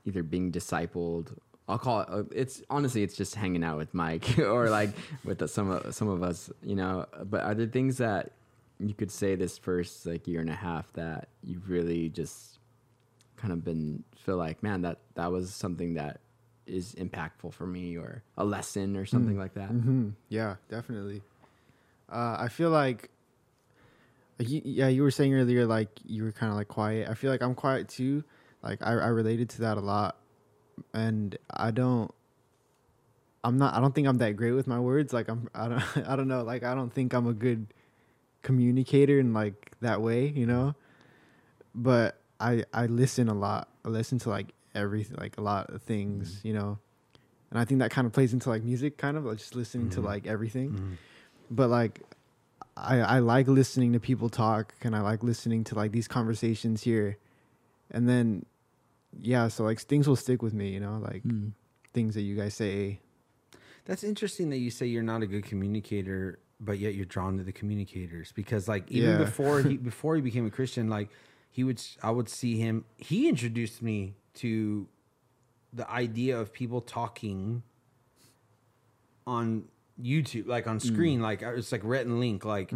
either 0.04 0.22
being 0.22 0.52
discipled? 0.52 1.36
I'll 1.66 1.78
call 1.78 2.00
it. 2.00 2.08
Uh, 2.10 2.24
it's 2.32 2.62
honestly, 2.68 3.02
it's 3.02 3.16
just 3.16 3.34
hanging 3.34 3.64
out 3.64 3.78
with 3.78 3.94
Mike 3.94 4.38
or 4.38 4.68
like 4.68 4.90
with 5.24 5.38
the, 5.38 5.48
some 5.48 5.70
of 5.70 5.94
some 5.94 6.08
of 6.08 6.22
us, 6.22 6.50
you 6.62 6.74
know. 6.74 7.06
But 7.24 7.42
are 7.42 7.54
there 7.54 7.66
things 7.66 7.98
that 7.98 8.32
you 8.78 8.94
could 8.94 9.10
say 9.10 9.34
this 9.34 9.56
first 9.56 10.04
like 10.04 10.26
year 10.26 10.40
and 10.40 10.50
a 10.50 10.54
half 10.54 10.92
that 10.94 11.28
you've 11.42 11.70
really 11.70 12.08
just 12.10 12.58
kind 13.36 13.52
of 13.52 13.64
been 13.64 14.04
feel 14.16 14.36
like, 14.36 14.62
man, 14.62 14.82
that 14.82 14.98
that 15.14 15.32
was 15.32 15.54
something 15.54 15.94
that 15.94 16.20
is 16.66 16.94
impactful 16.94 17.52
for 17.52 17.66
me, 17.66 17.96
or 17.96 18.22
a 18.36 18.44
lesson, 18.44 18.96
or 18.96 19.06
something 19.06 19.38
like 19.38 19.54
that? 19.54 19.68
hmm 19.68 20.10
Yeah, 20.28 20.56
definitely. 20.68 21.22
Uh, 22.10 22.36
I 22.38 22.48
feel 22.48 22.70
like, 22.70 23.10
you, 24.38 24.60
yeah, 24.64 24.88
you 24.88 25.02
were 25.02 25.10
saying 25.10 25.34
earlier, 25.34 25.66
like 25.66 25.88
you 26.04 26.24
were 26.24 26.32
kind 26.32 26.50
of 26.50 26.56
like 26.56 26.68
quiet. 26.68 27.08
I 27.08 27.14
feel 27.14 27.30
like 27.30 27.42
I'm 27.42 27.54
quiet 27.54 27.88
too. 27.88 28.24
Like 28.62 28.82
I, 28.82 28.92
I 28.92 29.08
related 29.08 29.48
to 29.50 29.60
that 29.62 29.76
a 29.76 29.80
lot, 29.80 30.16
and 30.92 31.36
I 31.50 31.70
don't. 31.70 32.10
I'm 33.42 33.58
not. 33.58 33.74
I 33.74 33.80
don't 33.80 33.94
think 33.94 34.06
I'm 34.08 34.18
that 34.18 34.36
great 34.36 34.52
with 34.52 34.66
my 34.66 34.80
words. 34.80 35.12
Like 35.12 35.28
I'm. 35.28 35.48
I 35.54 35.68
don't. 35.68 35.82
I 36.08 36.16
don't 36.16 36.28
know. 36.28 36.42
Like 36.42 36.62
I 36.62 36.74
don't 36.74 36.92
think 36.92 37.12
I'm 37.12 37.26
a 37.26 37.34
good 37.34 37.66
communicator 38.42 39.18
in 39.20 39.32
like 39.34 39.72
that 39.80 40.00
way. 40.00 40.28
You 40.28 40.46
know. 40.46 40.74
But 41.74 42.18
I 42.40 42.64
I 42.72 42.86
listen 42.86 43.28
a 43.28 43.34
lot. 43.34 43.68
I 43.84 43.88
listen 43.88 44.18
to 44.20 44.30
like 44.30 44.54
everything, 44.74 45.16
like 45.18 45.38
a 45.38 45.40
lot 45.42 45.70
of 45.70 45.82
things. 45.82 46.40
You 46.42 46.54
know 46.54 46.78
and 47.50 47.60
I 47.60 47.64
think 47.64 47.78
that 47.80 47.92
kind 47.92 48.04
of 48.04 48.12
plays 48.12 48.32
into 48.32 48.48
like 48.48 48.64
music, 48.64 48.96
kind 48.96 49.16
of 49.16 49.24
like 49.24 49.38
just 49.38 49.54
listening 49.54 49.88
to 49.90 50.00
Mhm. 50.00 50.04
like 50.04 50.26
everything. 50.26 50.70
Mhm. 50.72 50.96
But 51.50 51.70
like, 51.70 52.02
I 52.76 52.98
I 52.98 53.18
like 53.20 53.46
listening 53.46 53.92
to 53.92 54.00
people 54.00 54.28
talk, 54.28 54.74
and 54.82 54.96
I 54.96 55.00
like 55.02 55.22
listening 55.22 55.62
to 55.64 55.76
like 55.76 55.92
these 55.92 56.08
conversations 56.08 56.82
here, 56.82 57.16
and 57.92 58.08
then 58.08 58.44
yeah, 59.20 59.46
so 59.46 59.62
like 59.62 59.78
things 59.80 60.08
will 60.08 60.16
stick 60.16 60.42
with 60.42 60.52
me, 60.52 60.70
you 60.70 60.80
know, 60.80 60.98
like 60.98 61.22
Mm. 61.22 61.52
things 61.92 62.14
that 62.16 62.22
you 62.22 62.34
guys 62.34 62.54
say. 62.54 62.98
That's 63.84 64.02
interesting 64.02 64.50
that 64.50 64.58
you 64.58 64.70
say 64.72 64.86
you're 64.86 65.04
not 65.04 65.22
a 65.22 65.26
good 65.28 65.44
communicator, 65.44 66.40
but 66.58 66.78
yet 66.80 66.94
you're 66.96 67.04
drawn 67.04 67.36
to 67.38 67.44
the 67.44 67.52
communicators 67.52 68.32
because, 68.32 68.66
like, 68.66 68.90
even 68.90 69.10
Yeah. 69.10 69.18
before 69.24 69.62
he 69.62 69.76
before 69.92 70.16
he 70.16 70.22
became 70.22 70.46
a 70.46 70.50
Christian, 70.50 70.88
like 70.88 71.08
he 71.52 71.62
would, 71.62 71.80
I 72.02 72.10
would 72.10 72.28
see 72.28 72.58
him. 72.58 72.84
He 72.96 73.28
introduced 73.28 73.80
me 73.80 74.16
to 74.34 74.88
the 75.72 75.88
idea 75.90 76.38
of 76.38 76.52
people 76.52 76.80
talking 76.80 77.62
on 79.26 79.64
YouTube, 80.00 80.46
like 80.46 80.66
on 80.66 80.80
screen, 80.80 81.20
like 81.20 81.42
uh, 81.42 81.54
it's 81.54 81.72
like 81.72 81.82
Rhett 81.84 82.06
and 82.06 82.20
Link, 82.20 82.44
like 82.44 82.72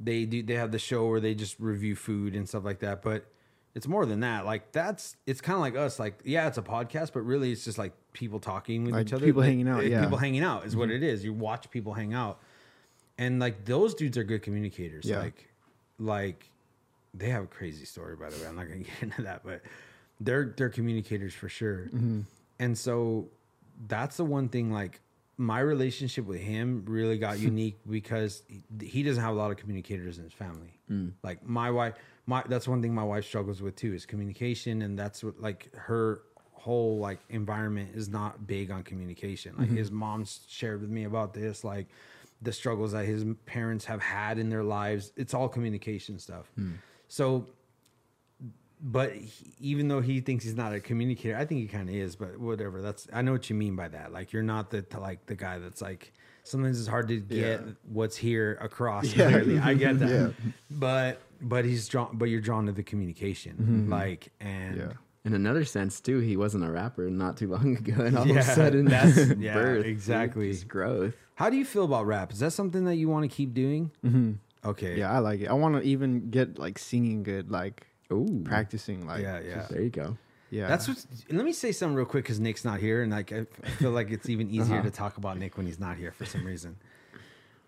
they 0.00 0.24
do. 0.24 0.42
They 0.42 0.54
have 0.54 0.72
the 0.72 0.78
show 0.78 1.06
where 1.08 1.20
they 1.20 1.34
just 1.34 1.58
review 1.60 1.96
food 1.96 2.34
and 2.34 2.48
stuff 2.48 2.64
like 2.64 2.80
that, 2.80 3.02
but. 3.02 3.26
It's 3.74 3.86
more 3.86 4.06
than 4.06 4.20
that. 4.20 4.46
Like 4.46 4.72
that's 4.72 5.16
it's 5.26 5.42
kind 5.42 5.54
of 5.54 5.60
like 5.60 5.76
us. 5.76 5.98
Like 5.98 6.20
yeah, 6.24 6.48
it's 6.48 6.56
a 6.56 6.62
podcast, 6.62 7.12
but 7.12 7.20
really 7.20 7.52
it's 7.52 7.62
just 7.62 7.76
like 7.76 7.92
people 8.14 8.40
talking 8.40 8.84
with 8.84 8.94
Like 8.94 9.06
each 9.06 9.12
other. 9.12 9.26
people 9.26 9.42
Like, 9.42 9.50
hanging 9.50 9.68
out, 9.68 9.84
eh, 9.84 9.88
yeah. 9.88 10.00
People 10.00 10.16
hanging 10.16 10.42
out 10.42 10.64
is 10.64 10.74
what 10.74 10.90
it 10.90 11.02
is. 11.02 11.22
You 11.22 11.34
watch 11.34 11.70
people 11.70 11.92
hang 11.92 12.14
out, 12.14 12.40
and 13.18 13.38
like 13.38 13.66
those 13.66 13.94
dudes 13.94 14.16
are 14.16 14.24
good 14.24 14.40
communicators. 14.40 15.04
Yeah. 15.04 15.18
Like, 15.18 15.50
like 15.98 16.50
they 17.12 17.28
have 17.28 17.42
a 17.42 17.46
crazy 17.46 17.84
story. 17.84 18.16
By 18.16 18.30
the 18.30 18.38
way, 18.42 18.46
I'm 18.48 18.56
not 18.56 18.66
gonna 18.66 18.78
get 18.80 18.94
into 19.02 19.20
that, 19.20 19.42
but 19.44 19.60
they're 20.20 20.54
they're 20.56 20.68
communicators 20.70 21.34
for 21.34 21.48
sure. 21.48 21.90
Mm-hmm. 21.92 22.20
And 22.58 22.76
so 22.76 23.28
that's 23.86 24.16
the 24.16 24.24
one 24.24 24.48
thing. 24.48 24.72
Like 24.72 25.00
my 25.36 25.60
relationship 25.60 26.24
with 26.24 26.40
him 26.40 26.84
really 26.86 27.18
got 27.18 27.38
unique 27.50 27.78
because 27.88 28.42
he, 28.48 28.62
he 28.86 29.02
doesn't 29.02 29.22
have 29.22 29.34
a 29.34 29.38
lot 29.38 29.50
of 29.50 29.56
communicators 29.56 30.18
in 30.18 30.24
his 30.24 30.32
family. 30.32 30.78
Mm. 30.90 31.12
Like 31.22 31.46
my 31.46 31.70
wife, 31.70 31.94
my 32.26 32.42
that's 32.48 32.66
one 32.66 32.82
thing 32.82 32.94
my 32.94 33.04
wife 33.04 33.24
struggles 33.24 33.60
with 33.60 33.76
too 33.76 33.92
is 33.92 34.06
communication, 34.06 34.82
and 34.82 34.98
that's 34.98 35.22
what 35.22 35.40
like 35.40 35.70
her 35.74 36.22
whole 36.52 36.98
like 36.98 37.20
environment 37.28 37.90
is 37.94 38.08
not 38.08 38.46
big 38.46 38.70
on 38.70 38.82
communication. 38.82 39.54
Like 39.56 39.68
mm-hmm. 39.68 39.76
his 39.76 39.90
mom's 39.90 40.40
shared 40.48 40.80
with 40.80 40.90
me 40.90 41.04
about 41.04 41.34
this, 41.34 41.62
like 41.62 41.86
the 42.42 42.52
struggles 42.52 42.92
that 42.92 43.04
his 43.04 43.24
parents 43.46 43.84
have 43.84 44.02
had 44.02 44.38
in 44.38 44.50
their 44.50 44.64
lives. 44.64 45.12
It's 45.16 45.34
all 45.34 45.48
communication 45.48 46.18
stuff. 46.18 46.50
Mm. 46.58 46.74
So 47.08 47.46
but 48.80 49.12
he, 49.12 49.52
even 49.60 49.88
though 49.88 50.00
he 50.00 50.20
thinks 50.20 50.44
he's 50.44 50.56
not 50.56 50.72
a 50.74 50.80
communicator, 50.80 51.36
I 51.36 51.44
think 51.44 51.60
he 51.60 51.66
kind 51.66 51.88
of 51.88 51.94
is. 51.94 52.16
But 52.16 52.38
whatever. 52.38 52.82
That's 52.82 53.06
I 53.12 53.22
know 53.22 53.32
what 53.32 53.48
you 53.50 53.56
mean 53.56 53.76
by 53.76 53.88
that. 53.88 54.12
Like 54.12 54.32
you're 54.32 54.42
not 54.42 54.70
the 54.70 54.84
like 54.98 55.26
the 55.26 55.34
guy 55.34 55.58
that's 55.58 55.80
like 55.82 56.12
sometimes 56.44 56.78
it's 56.78 56.88
hard 56.88 57.08
to 57.08 57.18
get 57.20 57.38
Yeah. 57.60 57.72
what's 57.84 58.16
here 58.16 58.58
across 58.60 59.04
Yeah. 59.14 59.28
clearly. 59.30 59.58
I 59.58 59.74
get 59.74 59.98
that. 60.00 60.08
Yeah. 60.10 60.28
But 60.70 61.20
but 61.40 61.64
he's 61.64 61.88
drawn. 61.88 62.10
But 62.16 62.26
you're 62.26 62.40
drawn 62.40 62.66
to 62.66 62.72
the 62.72 62.82
communication, 62.82 63.86
like 63.90 64.28
and. 64.40 64.76
Yeah. 64.76 64.92
In 65.24 65.34
another 65.34 65.64
sense, 65.64 66.00
too, 66.00 66.20
he 66.20 66.36
wasn't 66.36 66.62
a 66.62 66.70
rapper 66.70 67.10
not 67.10 67.36
too 67.36 67.48
long 67.48 67.76
ago, 67.76 68.00
and 68.04 68.16
all 68.16 68.24
Yeah, 68.24 68.34
of 68.34 68.38
a 68.38 68.42
sudden, 68.44 68.84
that's- 68.88 69.16
that's 69.26 69.40
yeah, 69.40 69.54
birth, 69.54 69.84
exactly. 69.84 70.52
just 70.52 70.68
growth. 70.68 71.14
How 71.34 71.50
do 71.50 71.56
you 71.56 71.64
feel 71.64 71.82
about 71.84 72.06
rap? 72.06 72.30
Is 72.32 72.38
that 72.38 72.52
something 72.52 72.84
that 72.84 72.94
you 72.94 73.08
want 73.08 73.28
to 73.28 73.36
keep 73.36 73.52
doing? 73.52 73.90
hmm 74.02 74.34
Okay. 74.64 74.96
Yeah, 74.96 75.10
I 75.10 75.18
like 75.18 75.40
it. 75.40 75.48
I 75.48 75.54
want 75.54 75.74
to 75.74 75.82
even 75.82 76.30
get 76.30 76.60
like 76.60 76.78
singing 76.78 77.24
good, 77.24 77.50
like 77.50 77.88
Ooh, 78.12 78.42
practicing, 78.44 79.06
like 79.06 79.22
yeah, 79.22 79.40
yeah. 79.40 79.66
There 79.70 79.82
you 79.82 79.90
go. 79.90 80.16
yeah. 80.50 80.68
That's 80.68 80.86
what. 80.88 81.04
Let 81.30 81.44
me 81.44 81.52
say 81.52 81.72
something 81.72 81.96
real 81.96 82.06
quick 82.06 82.24
because 82.24 82.38
Nick's 82.40 82.64
not 82.64 82.78
here, 82.80 83.02
and 83.02 83.10
like 83.12 83.32
I 83.32 83.46
I 83.64 83.68
feel 83.70 83.90
like 83.90 84.10
it's 84.10 84.28
even 84.28 84.48
easier 84.56 84.76
Uh-huh. 84.76 84.84
to 84.84 84.90
talk 84.90 85.16
about 85.16 85.38
Nick 85.38 85.56
when 85.56 85.66
he's 85.66 85.80
not 85.80 85.96
here 85.96 86.12
for 86.12 86.24
some 86.24 86.44
reason. 86.44 86.76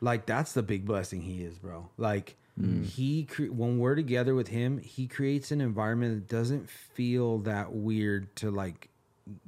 Like 0.00 0.26
that's 0.26 0.52
the 0.52 0.62
big 0.62 0.84
blessing 0.86 1.22
he 1.22 1.42
is, 1.42 1.58
bro. 1.58 1.88
Like 1.96 2.36
he 2.84 3.22
cre- 3.24 3.44
when 3.52 3.78
we're 3.78 3.94
together 3.94 4.34
with 4.34 4.48
him, 4.48 4.78
he 4.78 5.06
creates 5.06 5.52
an 5.52 5.60
environment 5.60 6.14
that 6.28 6.36
doesn't 6.36 6.68
feel 6.68 7.38
that 7.40 7.72
weird 7.72 8.34
to 8.36 8.50
like 8.50 8.88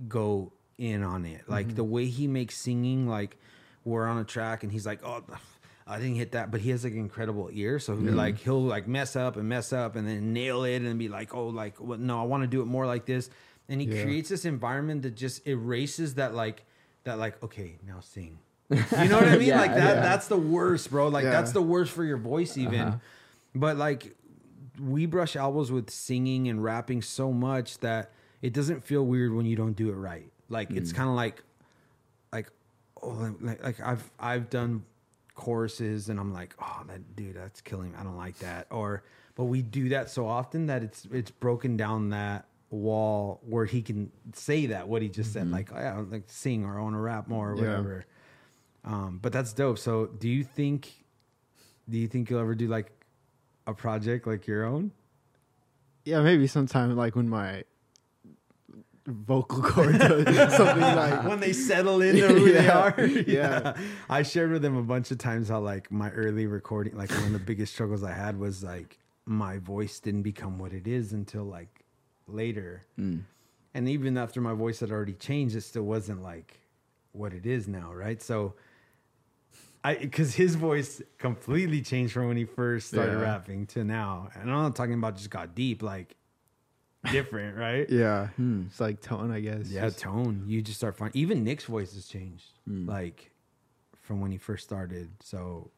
go 0.09 0.53
in 0.79 1.03
on 1.03 1.25
it. 1.25 1.43
Like 1.49 1.75
the 1.75 1.83
way 1.85 2.07
he 2.07 2.27
makes 2.29 2.57
singing, 2.57 3.09
like 3.09 3.37
we're 3.85 4.07
on 4.07 4.19
a 4.19 4.25
track 4.25 4.63
and 4.63 4.71
he's 4.73 4.87
like, 4.87 5.01
"Oh, 5.05 5.25
I 5.91 5.99
didn't 5.99 6.15
hit 6.17 6.33
that," 6.33 6.51
but 6.51 6.61
he 6.61 6.71
has 6.71 6.85
like 6.85 6.93
an 6.93 6.99
incredible 7.01 7.51
ear, 7.53 7.79
so 7.79 7.97
he 7.97 8.09
like 8.09 8.39
he'll 8.39 8.63
like 8.63 8.87
mess 8.87 9.17
up 9.17 9.37
and 9.37 9.49
mess 9.49 9.73
up 9.73 9.97
and 9.97 10.07
then 10.09 10.33
nail 10.33 10.65
it 10.65 10.83
and 10.83 10.99
be 10.99 11.09
like, 11.09 11.35
"Oh, 11.35 11.49
like 11.49 11.81
what? 11.81 11.99
No, 12.01 12.21
I 12.21 12.25
want 12.25 12.43
to 12.43 12.47
do 12.47 12.63
it 12.63 12.67
more 12.67 12.87
like 12.87 13.05
this." 13.07 13.29
And 13.69 13.81
he 13.81 13.87
Yeah. 13.87 14.03
creates 14.03 14.29
this 14.29 14.45
environment 14.45 15.03
that 15.03 15.15
just 15.17 15.47
erases 15.47 16.15
that 16.15 16.35
like 16.35 16.65
that 17.05 17.19
like 17.19 17.43
okay 17.43 17.77
now 17.87 18.01
sing. 18.01 18.39
You 18.71 19.09
know 19.09 19.19
what 19.19 19.29
I 19.29 19.37
mean? 19.37 19.49
Yeah, 19.49 19.61
like 19.61 19.75
that. 19.75 19.97
yeah. 19.97 20.01
That's 20.01 20.29
the 20.29 20.39
worst, 20.39 20.91
bro. 20.91 21.09
Like 21.09 21.25
that's 21.25 21.53
the 21.53 21.63
worst 21.63 21.91
for 21.93 22.05
your 22.05 22.19
voice, 22.19 22.57
even. 22.57 22.81
Uh-huh. 22.81 22.97
But 23.55 23.77
like, 23.77 24.15
we 24.81 25.07
brush 25.07 25.35
elbows 25.35 25.73
with 25.73 25.91
singing 25.91 26.49
and 26.49 26.63
rapping 26.63 27.03
so 27.03 27.33
much 27.33 27.79
that 27.79 28.13
it 28.43 28.53
doesn't 28.53 28.85
feel 28.85 29.05
weird 29.05 29.33
when 29.35 29.45
you 29.47 29.57
don't 29.57 29.75
do 29.75 29.89
it 29.91 29.95
right. 29.95 30.31
Like 30.49 30.71
Mm. 30.71 30.77
it's 30.79 30.93
kind 30.93 31.09
of 31.09 31.17
like, 31.17 31.43
like, 32.33 32.49
oh, 33.03 33.35
like, 33.41 33.63
like 33.63 33.81
I've 33.81 34.09
I've 34.21 34.51
done 34.51 34.85
choruses 35.41 36.09
and 36.11 36.21
I'm 36.21 36.33
like, 36.33 36.55
oh, 36.61 36.83
that 36.89 37.17
dude, 37.17 37.35
that's 37.37 37.61
killing. 37.63 37.93
Me. 37.93 37.97
I 37.99 38.05
don't 38.05 38.17
like 38.17 38.39
that. 38.41 38.67
Or, 38.71 39.03
but 39.35 39.45
we 39.45 39.63
do 39.63 39.89
that 39.89 40.11
so 40.11 40.27
often 40.27 40.67
that 40.67 40.83
it's 40.83 41.07
it's 41.11 41.31
broken 41.31 41.77
down 41.77 42.11
that 42.11 42.47
wall 42.69 43.41
where 43.49 43.65
he 43.65 43.81
can 43.83 44.13
say 44.35 44.67
that 44.67 44.87
what 44.87 45.01
he 45.03 45.09
just 45.09 45.33
said, 45.33 45.51
like, 45.51 45.71
oh, 45.75 45.79
yeah, 45.79 45.97
I 45.97 46.01
like 46.01 46.27
to 46.27 46.35
sing 46.35 46.65
or 46.65 46.79
I 46.79 46.83
want 46.83 46.95
to 46.95 47.01
rap 47.01 47.27
more 47.27 47.51
or 47.53 47.57
Yeah. 47.57 47.63
whatever. 47.63 48.05
Um, 48.85 49.19
but 49.21 49.33
that's 49.33 49.53
dope. 49.53 49.79
So, 49.79 50.07
do 50.07 50.29
you 50.29 50.45
think, 50.45 51.05
do 51.89 51.99
you 51.99 52.07
think 52.07 52.31
you'll 52.31 52.41
ever 52.41 52.55
do 52.55 52.69
like 52.69 52.93
a 53.67 53.75
project 53.75 54.27
like 54.27 54.47
your 54.47 54.65
own? 54.65 54.93
yeah, 56.05 56.23
maybe 56.23 56.47
sometime 56.47 56.95
like 56.97 57.15
when 57.17 57.29
my 57.29 57.65
vocal 59.07 59.63
cords 59.63 59.99
does 59.99 60.57
something 60.57 60.81
like 60.81 61.25
when 61.25 61.41
they 61.41 61.53
settle 61.53 62.01
into 62.03 62.27
who 62.35 62.53
they 62.53 62.69
are. 62.69 63.01
Yeah. 63.27 63.77
I 64.09 64.23
shared 64.23 64.51
with 64.53 64.65
him 64.65 64.77
a 64.77 64.83
bunch 64.83 65.11
of 65.11 65.19
times 65.19 65.49
how 65.49 65.61
like 65.61 65.91
my 65.91 66.11
early 66.11 66.47
recording, 66.47 66.97
like 66.97 67.11
one 67.11 67.27
of 67.27 67.33
the 67.33 67.39
biggest 67.39 67.73
struggles 67.73 68.03
I 68.03 68.13
had 68.13 68.39
was 68.39 68.63
like 68.63 68.99
my 69.27 69.59
voice 69.59 70.01
didn't 70.01 70.23
become 70.23 70.59
what 70.59 70.73
it 70.73 70.87
is 70.87 71.13
until 71.13 71.45
like 71.45 71.85
later. 72.27 72.83
Mm. 72.99 73.23
And 73.75 73.89
even 73.89 74.17
after 74.19 74.41
my 74.41 74.53
voice 74.55 74.81
had 74.81 74.91
already 74.91 75.13
changed, 75.15 75.55
it 75.57 75.61
still 75.63 75.85
wasn't 75.85 76.23
like 76.23 76.61
what 77.13 77.33
it 77.33 77.47
is 77.47 77.69
now, 77.69 77.93
right? 77.93 78.21
So 78.21 78.55
I 79.83 79.95
because 79.95 80.35
his 80.35 80.57
voice 80.57 81.01
completely 81.19 81.81
changed 81.81 82.13
from 82.13 82.29
when 82.29 82.37
he 82.37 82.45
first 82.45 82.89
started 82.89 83.13
Yeah. 83.13 83.23
rapping 83.23 83.67
to 83.69 83.85
now. 83.85 84.29
And 84.35 84.51
I'm 84.51 84.63
not 84.63 84.77
talking 84.77 84.95
about 84.95 85.17
just 85.17 85.31
got 85.31 85.55
deep, 85.55 85.83
like 85.83 86.17
different, 87.13 87.57
right? 87.57 87.89
yeah, 87.91 88.29
Hmm. 88.37 88.65
it's 88.69 88.81
like 88.81 89.01
tone, 89.01 89.31
I 89.31 89.41
guess. 89.41 89.69
Yeah, 89.69 89.83
Just- 89.83 89.99
tone. 90.01 90.45
You 90.47 90.63
just 90.63 90.79
start 90.79 90.97
finding 90.97 91.21
even 91.21 91.45
Nick's 91.45 91.65
voice 91.65 91.95
has 91.95 92.07
changed, 92.07 92.47
Mm. 92.69 92.87
like 92.89 93.31
from 94.03 94.21
when 94.21 94.31
he 94.33 94.39
first 94.39 94.65
started. 94.65 95.09
So 95.21 95.71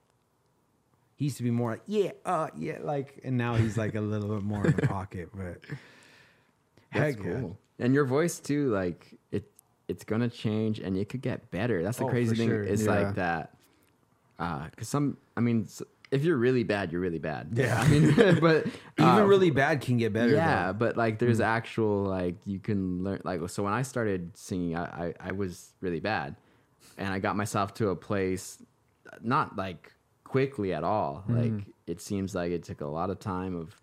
he 1.16 1.26
used 1.26 1.36
to 1.36 1.42
be 1.42 1.50
more 1.50 1.72
like 1.72 1.82
yeah, 1.86 2.12
uh, 2.24 2.48
yeah, 2.56 2.78
like, 2.82 3.20
and 3.24 3.36
now 3.36 3.54
he's 3.54 3.76
like 3.76 3.94
a 3.94 4.00
little 4.00 4.34
bit 4.34 4.42
more 4.42 4.66
in 4.66 4.74
the 4.74 4.86
pocket. 4.86 5.28
But 5.34 5.58
That's 6.92 7.16
heck 7.16 7.24
yeah. 7.24 7.40
cool. 7.40 7.58
And 7.78 7.94
your 7.94 8.04
voice 8.04 8.38
too, 8.40 8.70
like 8.70 9.18
it, 9.30 9.44
it's 9.88 10.04
gonna 10.04 10.28
change, 10.28 10.78
and 10.78 10.96
it 10.96 11.08
could 11.08 11.22
get 11.22 11.50
better. 11.50 11.82
That's 11.82 11.98
the 11.98 12.04
Oh, 12.04 12.08
crazy 12.08 12.34
thing. 12.36 12.48
sure. 12.48 12.62
It's 12.62 12.82
Yeah. 12.84 12.90
like 13.00 13.14
that. 13.16 13.54
Uh, 14.38 14.68
cause 14.76 14.88
some, 14.88 15.16
I 15.36 15.40
mean, 15.40 15.64
s- 15.64 15.82
if 16.12 16.24
you're 16.24 16.36
really 16.36 16.62
bad, 16.62 16.92
you're 16.92 17.00
really 17.00 17.18
bad. 17.18 17.48
Yeah. 17.54 17.80
I 17.82 17.88
mean, 17.88 18.14
but 18.40 18.66
even 18.98 19.10
uh, 19.10 19.24
really 19.24 19.50
bad 19.50 19.80
can 19.80 19.96
get 19.96 20.12
better. 20.12 20.32
yeah, 20.32 20.68
though. 20.68 20.74
but 20.74 20.96
like 20.96 21.18
there's 21.18 21.38
hmm. 21.38 21.44
actual 21.44 22.04
like 22.04 22.36
you 22.44 22.60
can 22.60 23.02
learn 23.02 23.22
like 23.24 23.48
so 23.48 23.62
when 23.62 23.72
I 23.72 23.82
started 23.82 24.36
singing 24.36 24.76
I, 24.76 24.84
I 25.06 25.14
I 25.28 25.32
was 25.32 25.72
really 25.80 26.00
bad 26.00 26.36
and 26.98 27.12
I 27.12 27.18
got 27.18 27.34
myself 27.34 27.74
to 27.74 27.88
a 27.88 27.96
place 27.96 28.62
not 29.22 29.56
like 29.56 29.92
quickly 30.24 30.72
at 30.72 30.84
all 30.84 31.24
hmm. 31.26 31.36
like 31.36 31.66
it 31.86 32.00
seems 32.00 32.34
like 32.34 32.52
it 32.52 32.62
took 32.62 32.82
a 32.82 32.86
lot 32.86 33.10
of 33.10 33.18
time 33.18 33.56
of 33.56 33.74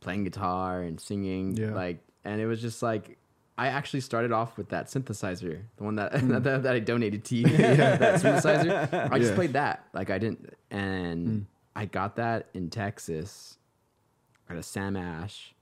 playing 0.00 0.24
guitar 0.24 0.82
and 0.82 1.00
singing 1.00 1.56
Yeah. 1.56 1.70
like 1.70 2.00
and 2.24 2.40
it 2.40 2.46
was 2.46 2.60
just 2.60 2.82
like 2.82 3.18
I 3.56 3.68
actually 3.68 4.02
started 4.02 4.30
off 4.30 4.56
with 4.56 4.68
that 4.68 4.86
synthesizer 4.86 5.62
the 5.76 5.84
one 5.84 5.94
that 5.94 6.18
hmm. 6.18 6.38
that, 6.38 6.64
that 6.64 6.74
I 6.74 6.80
donated 6.80 7.24
to 7.26 7.36
you 7.36 7.56
that 7.56 8.20
synthesizer 8.20 9.10
I 9.12 9.18
just 9.18 9.30
Yeah. 9.30 9.36
played 9.36 9.52
that 9.52 9.86
like 9.92 10.10
I 10.10 10.18
didn't 10.18 10.54
and 10.72 11.46
I 11.78 11.84
got 11.86 12.16
that 12.16 12.48
in 12.54 12.70
Texas 12.70 13.56
at 14.50 14.56
a 14.56 14.62
Sam 14.64 14.96
Ash, 14.96 15.54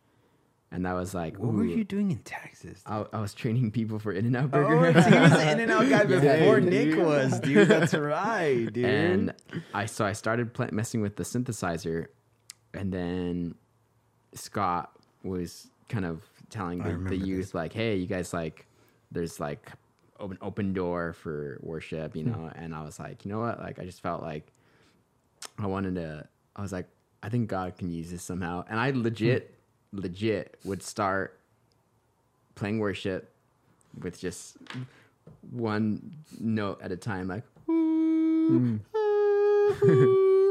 and 0.72 0.86
that 0.86 0.94
was 0.94 1.14
like, 1.14 1.38
what 1.38 1.52
were 1.52 1.64
you 1.64 1.84
doing 1.84 2.10
in 2.10 2.18
Texas? 2.20 2.82
I, 2.86 3.04
I 3.12 3.20
was 3.20 3.34
training 3.34 3.70
people 3.70 3.98
for 3.98 4.12
In-N-Out 4.12 4.50
Burger. 4.50 4.76
Oh, 4.76 4.92
Burger, 4.92 5.10
he 5.10 5.18
was 5.20 5.30
the 5.32 5.50
In-N-Out 5.52 5.88
guy 5.90 6.04
before 6.40 6.60
dude. 6.60 6.72
Nick 6.72 6.96
was, 6.98 7.38
dude. 7.40 7.68
That's 7.68 7.92
right, 7.94 8.64
dude. 8.72 8.84
and 8.86 9.34
I 9.74 9.84
so 9.86 10.06
I 10.06 10.12
started 10.12 10.54
pla 10.54 10.68
messing 10.72 11.02
with 11.02 11.16
the 11.16 11.22
synthesizer, 11.24 12.06
and 12.72 12.90
then 12.92 13.54
Scott 14.34 14.90
was 15.22 15.68
kind 15.88 16.04
of 16.06 16.22
telling 16.50 16.78
the, 16.82 17.10
the 17.10 17.16
youth 17.16 17.46
this. 17.46 17.54
like, 17.54 17.72
"Hey, 17.72 17.96
you 17.96 18.06
guys 18.06 18.32
like, 18.32 18.66
there's 19.12 19.38
like 19.38 19.70
open 20.18 20.38
open 20.40 20.72
door 20.72 21.12
for 21.12 21.58
worship, 21.62 22.16
you 22.16 22.24
Hmm. 22.24 22.30
know." 22.30 22.50
and 22.54 22.74
I 22.74 22.82
was 22.82 22.98
like, 22.98 23.24
you 23.24 23.30
know 23.30 23.40
what? 23.40 23.58
Like, 23.60 23.78
I 23.78 23.84
just 23.84 24.00
felt 24.00 24.22
like 24.22 24.50
I 25.58 25.66
wanted 25.66 25.94
to. 25.96 26.26
I 26.54 26.62
was 26.62 26.72
like, 26.72 26.86
I 27.22 27.28
think 27.28 27.48
God 27.48 27.76
can 27.76 27.90
use 27.90 28.10
this 28.10 28.22
somehow, 28.22 28.64
and 28.68 28.78
I 28.78 28.90
legit, 28.90 29.54
Hmm. 29.92 30.00
legit 30.00 30.58
would 30.64 30.82
start 30.82 31.38
playing 32.54 32.78
worship 32.78 33.32
with 34.00 34.18
just 34.20 34.56
one 35.50 36.14
note 36.40 36.80
at 36.82 36.92
a 36.92 36.96
time, 36.96 37.28
like. 37.28 37.44
Mm. 37.68 38.80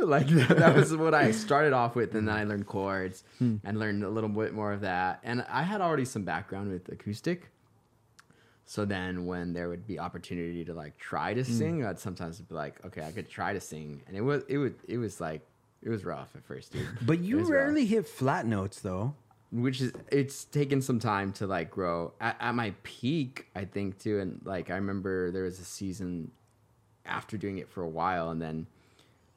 like 0.06 0.28
that, 0.28 0.58
that 0.58 0.76
was 0.76 0.96
what 0.98 1.14
I 1.14 1.32
started 1.32 1.74
off 1.74 1.96
with, 1.96 2.14
and 2.16 2.28
then 2.28 2.36
I 2.36 2.44
learned 2.44 2.68
chords 2.68 3.24
and 3.40 3.80
learned 3.80 4.04
a 4.04 4.10
little 4.10 4.30
bit 4.30 4.54
more 4.54 4.74
of 4.74 4.82
that. 4.82 5.20
And 5.24 5.46
I 5.50 5.64
had 5.64 5.82
already 5.82 6.06
some 6.06 6.24
background 6.24 6.72
with 6.72 6.90
acoustic, 6.92 7.50
so 8.66 8.84
then 8.84 9.26
when 9.26 9.54
there 9.54 9.70
would 9.70 9.86
be 9.86 10.00
opportunity 10.00 10.66
to 10.66 10.74
like 10.74 10.98
try 10.98 11.34
to 11.34 11.42
mm. 11.42 11.46
sing, 11.46 11.86
I'd 11.86 12.00
sometimes 12.00 12.40
be 12.42 12.56
like, 12.56 12.84
okay, 12.86 13.06
I 13.06 13.12
could 13.12 13.30
try 13.30 13.54
to 13.54 13.62
sing, 13.62 14.02
and 14.08 14.18
it 14.18 14.22
was 14.22 14.44
it 14.48 14.58
would 14.58 14.76
it 14.88 14.98
was 14.98 15.22
like 15.22 15.42
it 15.84 15.90
was 15.90 16.04
rough 16.04 16.36
at 16.36 16.44
first, 16.44 16.74
dude. 16.74 16.88
but 17.04 17.20
you 17.20 17.38
was 17.38 17.50
rough. 17.50 17.52
rarely 17.52 17.86
hit 17.86 18.08
flat 18.08 18.46
notes 18.46 18.80
though. 18.82 19.14
which 19.52 19.82
is 19.82 19.94
it's 20.12 20.46
taken 20.46 20.82
some 20.82 21.00
time 21.00 21.32
to 21.34 21.46
like 21.46 21.70
grow 21.70 22.12
at, 22.20 22.36
at 22.40 22.56
my 22.56 22.74
peak 22.82 23.46
i 23.56 23.64
think 23.64 24.00
too 24.00 24.20
and 24.20 24.42
like 24.44 24.70
i 24.72 24.76
remember 24.76 25.32
there 25.32 25.44
was 25.44 25.60
a 25.60 25.64
season 25.64 26.32
after 27.06 27.38
doing 27.38 27.60
it 27.60 27.70
for 27.70 27.84
a 27.84 27.88
while 27.88 28.32
and 28.32 28.42
then 28.42 28.66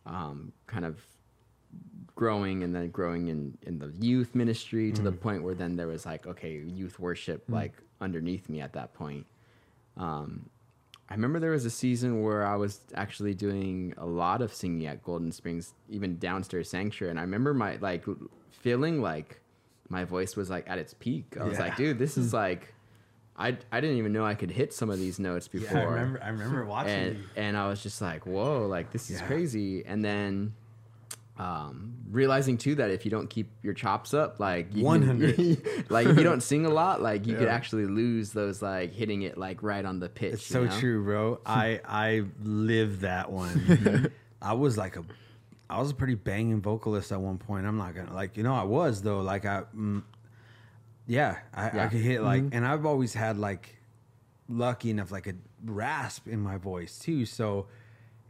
um, 0.07 0.53
kind 0.67 0.87
of 0.87 0.99
growing 2.15 2.65
and 2.65 2.75
then 2.75 2.89
growing 2.89 3.29
in 3.29 3.57
in 3.63 3.79
the 3.79 3.93
youth 4.01 4.35
ministry 4.35 4.91
to 4.91 5.03
the 5.03 5.13
mm. 5.13 5.21
point 5.21 5.43
where 5.43 5.55
then 5.55 5.77
there 5.77 5.87
was 5.87 6.05
like 6.07 6.27
okay 6.27 6.63
youth 6.67 6.99
worship 6.99 7.47
mm. 7.47 7.55
like 7.55 7.75
underneath 8.01 8.49
me 8.49 8.61
at 8.61 8.73
that 8.73 8.95
point 8.95 9.27
um, 9.97 10.49
I 11.09 11.15
remember 11.15 11.41
there 11.41 11.53
was 11.53 11.65
a 11.65 11.71
season 11.71 12.23
where 12.23 12.47
I 12.47 12.57
was 12.57 12.81
actually 12.95 13.35
doing 13.35 13.95
a 13.97 14.05
lot 14.05 14.43
of 14.43 14.53
singing 14.53 14.87
at 14.87 15.03
Golden 15.03 15.33
Springs, 15.33 15.73
even 15.89 16.19
downstairs 16.19 16.69
sanctuary, 16.69 17.11
and 17.11 17.19
I 17.19 17.23
remember 17.23 17.55
my 17.55 17.77
like 17.77 18.05
feeling 18.51 19.01
like 19.01 19.41
my 19.89 20.05
voice 20.05 20.37
was 20.37 20.51
like 20.51 20.69
at 20.69 20.79
its 20.79 20.93
peak. 20.95 21.37
I 21.41 21.45
was 21.45 21.57
Yeah. 21.59 21.65
like, 21.65 21.77
dude, 21.77 21.99
this 21.99 22.19
is 22.19 22.33
like, 22.45 22.75
I 23.37 23.57
I 23.73 23.81
didn't 23.81 23.97
even 23.97 24.13
know 24.13 24.25
I 24.27 24.35
could 24.35 24.51
hit 24.51 24.75
some 24.75 24.91
of 24.91 24.99
these 24.99 25.19
notes 25.19 25.49
before. 25.49 25.79
Yeah, 25.79 25.81
I 25.81 25.85
remember. 25.85 26.23
I 26.23 26.29
remember 26.29 26.65
watching. 26.77 26.93
and 26.93 27.25
and 27.37 27.57
I 27.57 27.69
was 27.69 27.83
just 27.83 28.03
like, 28.03 28.27
whoa, 28.27 28.67
like 28.69 28.93
this 28.93 29.11
is 29.11 29.19
Yeah. 29.21 29.27
crazy. 29.27 29.85
And 29.87 30.05
then 30.05 30.53
um, 31.39 31.95
realizing 32.11 32.59
too 32.59 32.75
that 32.77 32.91
if 32.91 33.05
you 33.05 33.11
don't 33.13 33.31
keep 33.31 33.51
your 33.63 33.73
chops 33.73 34.13
up, 34.13 34.41
like 34.41 34.73
100. 34.75 35.87
like 35.89 36.09
if 36.09 36.19
you 36.19 36.25
don't 36.25 36.43
sing 36.43 36.67
a 36.67 36.69
lot, 36.69 37.01
like 37.01 37.27
you 37.27 37.37
could 37.37 37.49
actually 37.49 37.87
lose 37.87 38.33
those 38.33 38.61
like 38.61 38.93
hitting 38.93 39.23
it 39.23 39.39
like 39.39 39.63
right 39.63 39.85
on 39.85 40.01
the 40.01 40.09
pitch. 40.09 40.35
It's 40.35 40.47
so 40.47 40.65
know? 40.65 40.81
true, 40.81 41.05
bro. 41.05 41.41
I 41.47 41.81
I 41.87 42.25
lived 42.43 43.03
that 43.03 43.31
one. 43.31 44.13
I 44.43 44.55
was 44.55 44.77
like 44.77 44.97
a 44.97 45.05
I 45.71 45.81
was 45.81 45.93
a 45.93 45.95
pretty 45.95 46.17
banging 46.17 46.61
vocalist 46.61 47.13
at 47.13 47.21
one 47.21 47.39
point. 47.39 47.67
I'm 47.67 47.77
not 47.77 47.95
gonna 47.95 48.13
like 48.13 48.37
you 48.37 48.43
know 48.43 48.55
I 48.55 48.65
was 48.65 49.03
though 49.03 49.21
like 49.21 49.45
I 49.45 49.63
mm, 49.77 50.03
yeah 51.07 51.39
I, 51.55 51.85
I 51.85 51.87
could 51.87 52.01
hit 52.01 52.23
like 52.23 52.43
and 52.51 52.67
I've 52.67 52.85
always 52.85 53.15
had 53.15 53.39
like 53.39 53.77
lucky 54.49 54.91
enough 54.91 55.13
like 55.13 55.29
a 55.29 55.35
rasp 55.65 56.27
in 56.27 56.41
my 56.41 56.57
voice 56.57 56.99
too 56.99 57.27
so 57.27 57.67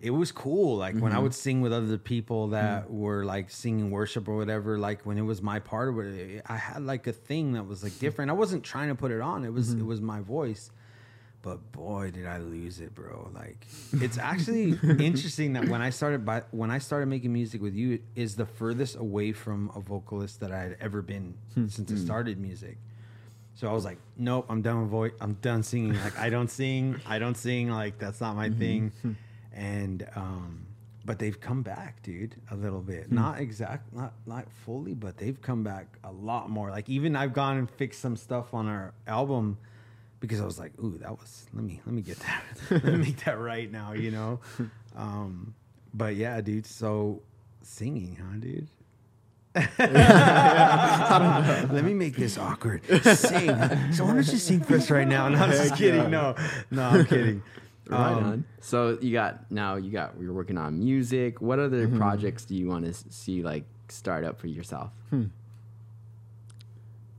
it 0.01 0.11
was 0.11 0.31
cool 0.31 0.77
like 0.77 0.95
when 0.95 1.13
I 1.13 1.17
mm-hmm. 1.17 1.25
would 1.25 1.35
sing 1.35 1.61
with 1.61 1.73
other 1.73 1.99
people 1.99 2.49
that 2.49 2.85
mm-hmm. 2.85 2.99
were 2.99 3.25
like 3.25 3.51
singing 3.51 3.91
worship 3.91 4.29
or 4.29 4.37
whatever 4.37 4.79
like 4.79 5.05
when 5.05 5.19
it 5.19 5.23
was 5.23 5.43
my 5.43 5.59
part 5.59 5.89
of 5.89 5.99
it 5.99 6.43
I 6.47 6.57
had 6.57 6.83
like 6.83 7.07
a 7.07 7.13
thing 7.13 7.53
that 7.53 7.67
was 7.67 7.83
like 7.83 7.99
different 8.01 8.31
I 8.31 8.35
wasn't 8.35 8.63
trying 8.63 8.89
to 8.89 8.95
put 8.95 9.11
it 9.11 9.21
on 9.21 9.45
it 9.45 9.53
was 9.53 9.73
it 9.73 9.79
mm-hmm. 9.79 9.87
was 9.87 10.01
my 10.01 10.21
voice 10.21 10.71
but 11.43 11.73
boy 11.73 12.11
did 12.11 12.27
I 12.27 12.39
lose 12.39 12.81
it, 12.81 12.95
bro. 12.95 13.31
Like 13.35 13.67
it's 13.93 14.19
actually 14.33 14.79
interesting 14.83 15.53
that 15.55 15.69
when 15.69 15.81
I 15.81 15.91
started 15.91 16.25
by 16.25 16.43
when 16.51 16.71
I 16.71 16.79
started 16.79 17.07
making 17.07 17.33
music 17.33 17.63
with 17.63 17.75
you 17.75 18.01
is 18.15 18.37
the 18.37 18.47
furthest 18.47 18.97
away 18.97 19.33
from 19.33 19.71
a 19.75 19.81
vocalist 19.81 20.41
that 20.41 20.53
I 20.53 20.59
had 20.59 20.77
ever 20.81 21.01
been 21.01 21.35
hmm. 21.55 21.69
since 21.69 21.91
I 21.91 21.95
hmm. 21.95 22.05
started 22.05 22.39
music. 22.39 22.79
So 23.55 23.69
I 23.69 23.73
was 23.73 23.85
like, 23.85 23.99
nope, 24.17 24.47
I'm 24.49 24.63
done 24.63 24.83
with 24.83 24.91
voice. 24.91 25.13
I'm 25.21 25.35
done 25.35 25.63
singing. 25.63 25.95
Like 25.95 26.19
I 26.19 26.29
don't 26.29 26.51
sing. 26.51 27.01
I 27.07 27.19
don't 27.19 27.37
sing. 27.37 27.71
Like 27.71 27.99
that's 27.99 28.21
not 28.21 28.37
my 28.37 28.51
thing. 28.51 28.93
Hmm. 29.03 29.13
And 29.59 30.09
um, 30.15 30.67
but 31.05 31.19
they've 31.19 31.41
come 31.41 31.63
back, 31.63 32.03
dude, 32.03 32.37
a 32.51 32.55
little 32.55 32.81
bit. 32.81 33.11
Not 33.11 33.41
exact, 33.41 33.93
not 33.93 34.13
not 34.25 34.47
fully, 34.65 34.95
but 34.95 35.17
they've 35.17 35.41
come 35.41 35.65
back 35.65 35.99
a 36.05 36.13
lot 36.13 36.49
more. 36.49 36.71
Like 36.71 36.89
even 36.89 37.17
I've 37.17 37.33
gone 37.33 37.57
and 37.57 37.69
fixed 37.69 38.01
some 38.01 38.15
stuff 38.17 38.55
on 38.55 38.69
our 38.69 38.95
album 39.07 39.59
because 40.21 40.41
I 40.41 40.45
was 40.45 40.59
like, 40.59 40.73
ooh, 40.79 40.97
that 40.99 41.11
was 41.11 41.47
let 41.53 41.65
me 41.65 41.81
let 41.85 41.95
me 41.95 42.03
get 42.03 42.19
that 42.21 42.45
let 42.71 42.85
me 42.85 42.97
make 42.99 43.25
that 43.25 43.39
right 43.39 43.71
now, 43.71 43.93
you 43.93 44.11
know. 44.11 44.41
Um, 44.97 45.55
but 45.95 46.17
yeah, 46.17 46.41
dude. 46.41 46.67
So 46.67 47.23
singing, 47.63 48.17
huh, 48.21 48.39
dude? 48.41 48.67
Let 51.79 51.85
me 51.85 51.95
make 51.95 52.17
this 52.17 52.37
awkward. 52.37 52.85
Sing. 52.85 53.49
So 53.93 54.05
why 54.05 54.15
don't 54.15 54.27
you 54.27 54.39
sing 54.39 54.61
for 54.61 54.75
us 54.75 54.91
right 54.91 55.07
now? 55.07 55.29
No, 55.29 55.39
I'm 55.39 55.51
just 55.51 55.77
kidding. 55.77 56.11
No, 56.11 56.35
no, 56.71 56.83
I'm 56.83 57.07
kidding. 57.07 57.43
Right 57.89 58.13
Um, 58.19 58.25
on. 58.25 58.45
So 58.61 58.99
you 59.01 59.13
got 59.13 59.51
now 59.51 59.77
you 59.77 59.91
got 59.91 60.13
you're 60.21 60.33
working 60.35 60.59
on 60.59 60.79
music. 60.79 61.41
What 61.41 61.59
other 61.59 61.87
Mm-hmm. 61.89 61.97
projects 61.97 62.45
do 62.45 62.55
you 62.55 62.69
want 62.69 62.85
to 62.85 62.93
see 62.93 63.43
like 63.43 63.65
start 63.89 64.25
up 64.25 64.39
for 64.39 64.47
yourself? 64.47 64.91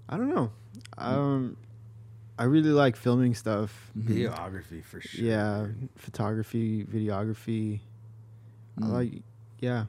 I 0.08 0.18
don't 0.18 0.30
know. 0.30 0.52
Um, 0.98 1.58
I 2.38 2.44
really 2.46 2.70
like 2.72 2.96
filming 2.96 3.36
stuff. 3.36 3.92
Videography 3.98 4.84
for 4.84 5.02
sure. 5.02 5.26
Yeah, 5.26 5.68
photography, 5.96 6.84
videography. 6.86 7.80
I 8.78 8.82
Mm. 8.82 8.92
like. 8.92 9.14
Yeah. 9.60 9.86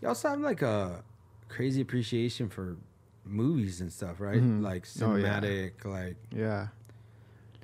You 0.00 0.08
also 0.08 0.28
have 0.28 0.40
like 0.40 0.62
a 0.62 1.02
crazy 1.48 1.80
appreciation 1.80 2.48
for 2.48 2.76
movies 3.24 3.80
and 3.80 3.92
stuff, 3.92 4.20
right? 4.20 4.42
Mhm. 4.42 4.60
Like 4.62 4.86
Oh, 5.00 5.14
yeah. 5.16 5.40
cinematic. 5.40 5.84
Like, 5.84 6.16
Yeah. 6.34 6.68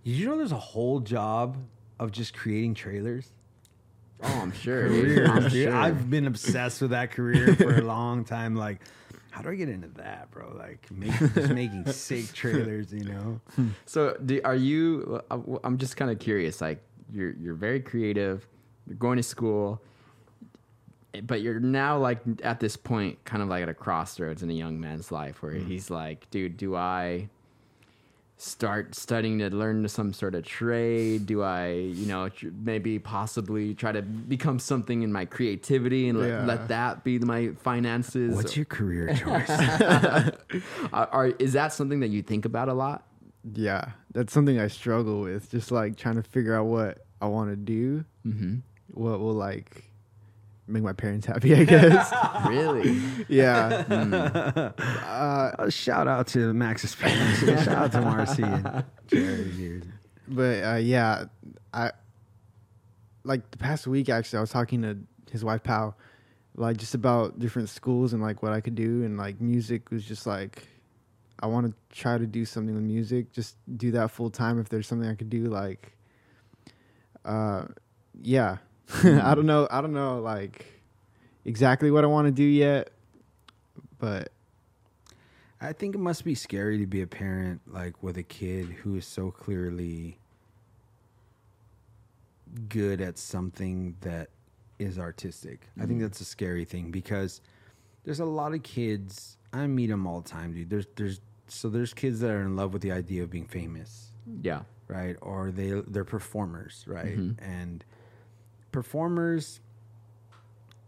did 0.04 0.10
you 0.12 0.26
know 0.28 0.36
there's 0.38 0.52
a 0.52 0.56
whole 0.58 1.00
job 1.00 1.56
of 2.00 2.10
just 2.10 2.34
creating 2.34 2.74
trailers? 2.74 3.30
Oh, 4.22 4.40
I'm 4.42 4.52
sure. 4.52 4.88
career. 4.88 5.26
I'm 5.26 5.42
dude. 5.44 5.52
sure. 5.52 5.74
I've 5.74 6.10
been 6.10 6.26
obsessed 6.26 6.80
with 6.80 6.90
that 6.90 7.12
career 7.12 7.54
for 7.56 7.76
a 7.76 7.82
long 7.82 8.24
time. 8.24 8.56
Like, 8.56 8.80
how 9.30 9.42
do 9.42 9.50
I 9.50 9.54
get 9.54 9.68
into 9.68 9.88
that, 9.88 10.30
bro? 10.30 10.52
Like, 10.56 10.90
make, 10.90 11.12
just 11.34 11.52
making 11.52 11.86
sick 11.92 12.32
trailers, 12.32 12.92
you 12.92 13.04
know? 13.04 13.40
So, 13.86 14.16
do, 14.24 14.40
are 14.44 14.56
you? 14.56 15.22
uh, 15.30 15.38
I'm 15.62 15.78
just 15.78 15.96
kind 15.96 16.10
of 16.10 16.18
curious. 16.18 16.60
Like, 16.60 16.82
you're 17.12 17.32
you're 17.32 17.54
very 17.54 17.80
creative. 17.80 18.46
You're 18.86 18.96
going 18.96 19.16
to 19.18 19.22
school, 19.22 19.80
but 21.24 21.42
you're 21.42 21.60
now 21.60 21.98
like 21.98 22.20
at 22.42 22.60
this 22.60 22.76
point, 22.76 23.22
kind 23.24 23.42
of 23.42 23.48
like 23.48 23.62
at 23.62 23.68
a 23.68 23.74
crossroads 23.74 24.42
in 24.42 24.50
a 24.50 24.54
young 24.54 24.80
man's 24.80 25.12
life, 25.12 25.42
where 25.42 25.52
he's 25.52 25.90
like, 25.90 26.28
"Dude, 26.30 26.56
do 26.56 26.74
I 26.76 27.28
start 28.40 28.94
studying 28.94 29.38
to 29.40 29.50
learn 29.50 29.86
some 29.88 30.12
sort 30.12 30.34
of 30.34 30.44
trade? 30.44 31.26
Do 31.26 31.42
I, 31.42 31.68
you 31.72 32.06
know, 32.06 32.28
tr- 32.30 32.48
maybe 32.62 32.98
possibly 32.98 33.74
try 33.74 33.92
to 33.92 34.02
become 34.02 34.58
something 34.58 35.02
in 35.02 35.12
my 35.12 35.24
creativity 35.26 36.08
and 36.08 36.18
Yeah. 36.18 36.38
let, 36.38 36.46
let 36.46 36.68
that 36.68 37.04
be 37.04 37.18
my 37.18 37.50
finances? 37.62 38.34
What's 38.34 38.56
your 38.56 38.64
career 38.66 39.14
choice? 39.16 39.50
are, 40.92 41.06
are, 41.12 41.26
is 41.38 41.52
that 41.52 41.72
something 41.72 42.00
that 42.00 42.08
you 42.08 42.22
think 42.22 42.44
about 42.44 42.68
a 42.68 42.74
lot? 42.74 43.04
Yeah. 43.54 43.90
That's 44.12 44.32
something 44.32 44.58
I 44.58 44.68
struggle 44.68 45.20
with. 45.20 45.50
Just 45.50 45.70
like 45.70 45.96
trying 45.96 46.16
to 46.16 46.22
figure 46.22 46.54
out 46.54 46.66
what 46.66 47.04
I 47.20 47.26
want 47.26 47.50
to 47.50 47.56
do. 47.56 48.04
Mm-hmm. 48.26 48.56
What 48.92 49.20
will 49.20 49.34
like 49.34 49.84
make 50.70 50.82
my 50.82 50.92
parents 50.92 51.26
happy, 51.26 51.54
I 51.54 51.64
guess. 51.64 52.12
Really? 52.48 53.00
yeah. 53.28 53.84
uh, 55.06 55.52
a 55.58 55.70
shout 55.70 56.08
out 56.08 56.26
to 56.28 56.52
Max's 56.54 56.94
parents. 56.94 57.40
shout 57.64 57.68
out 57.68 57.92
to 57.92 58.00
Marcy 58.00 58.42
and 58.42 58.84
Jared 59.08 59.52
here. 59.52 59.82
But 60.26 60.64
uh, 60.64 60.76
yeah, 60.76 61.24
I 61.74 61.90
like 63.24 63.50
the 63.50 63.58
past 63.58 63.86
week 63.86 64.08
actually 64.08 64.38
I 64.38 64.40
was 64.40 64.50
talking 64.50 64.82
to 64.82 64.96
his 65.30 65.44
wife 65.44 65.62
pal 65.62 65.96
like 66.56 66.76
just 66.76 66.94
about 66.94 67.38
different 67.38 67.68
schools 67.68 68.12
and 68.12 68.22
like 68.22 68.42
what 68.42 68.52
I 68.52 68.60
could 68.60 68.74
do 68.74 69.04
and 69.04 69.16
like 69.16 69.40
music 69.40 69.90
was 69.90 70.04
just 70.04 70.26
like 70.26 70.66
I 71.42 71.46
want 71.46 71.66
to 71.66 71.96
try 71.96 72.18
to 72.18 72.26
do 72.26 72.44
something 72.44 72.74
with 72.74 72.84
music, 72.84 73.32
just 73.32 73.56
do 73.78 73.92
that 73.92 74.10
full 74.10 74.30
time 74.30 74.58
if 74.60 74.68
there's 74.68 74.86
something 74.86 75.08
I 75.08 75.14
could 75.14 75.30
do 75.30 75.44
like 75.44 75.96
uh 77.24 77.64
yeah. 78.22 78.58
I 79.04 79.34
don't 79.34 79.46
know 79.46 79.68
I 79.70 79.80
don't 79.80 79.92
know 79.92 80.20
like 80.20 80.66
exactly 81.44 81.90
what 81.90 82.04
I 82.04 82.06
want 82.08 82.26
to 82.26 82.32
do 82.32 82.42
yet, 82.44 82.90
but 83.98 84.32
I 85.60 85.72
think 85.72 85.94
it 85.94 85.98
must 85.98 86.24
be 86.24 86.34
scary 86.34 86.78
to 86.78 86.86
be 86.86 87.02
a 87.02 87.06
parent 87.06 87.60
like 87.66 88.02
with 88.02 88.16
a 88.16 88.22
kid 88.22 88.66
who 88.66 88.96
is 88.96 89.06
so 89.06 89.30
clearly 89.30 90.18
good 92.68 93.00
at 93.00 93.18
something 93.18 93.96
that 94.00 94.28
is 94.78 94.98
artistic. 94.98 95.68
I 95.80 95.86
think 95.86 96.00
that's 96.00 96.20
a 96.20 96.24
scary 96.24 96.64
thing 96.64 96.90
because 96.90 97.40
there's 98.04 98.20
a 98.20 98.24
lot 98.24 98.54
of 98.54 98.62
kids 98.62 99.36
I 99.52 99.66
meet 99.66 99.88
them 99.88 100.06
all 100.06 100.20
the 100.20 100.28
time, 100.28 100.54
dude. 100.54 100.70
There's 100.70 100.86
there's 100.96 101.20
so 101.48 101.68
there's 101.68 101.92
kids 101.92 102.20
that 102.20 102.30
are 102.30 102.42
in 102.42 102.56
love 102.56 102.72
with 102.72 102.82
the 102.82 102.92
idea 102.92 103.22
of 103.24 103.30
being 103.30 103.46
famous, 103.46 104.10
Yeah. 104.42 104.62
right? 104.88 105.16
Or 105.20 105.50
they 105.50 105.70
they're 105.86 106.04
performers, 106.04 106.84
right? 106.86 107.18
Mhm. 107.18 107.36
And 107.42 107.84
performers 108.72 109.60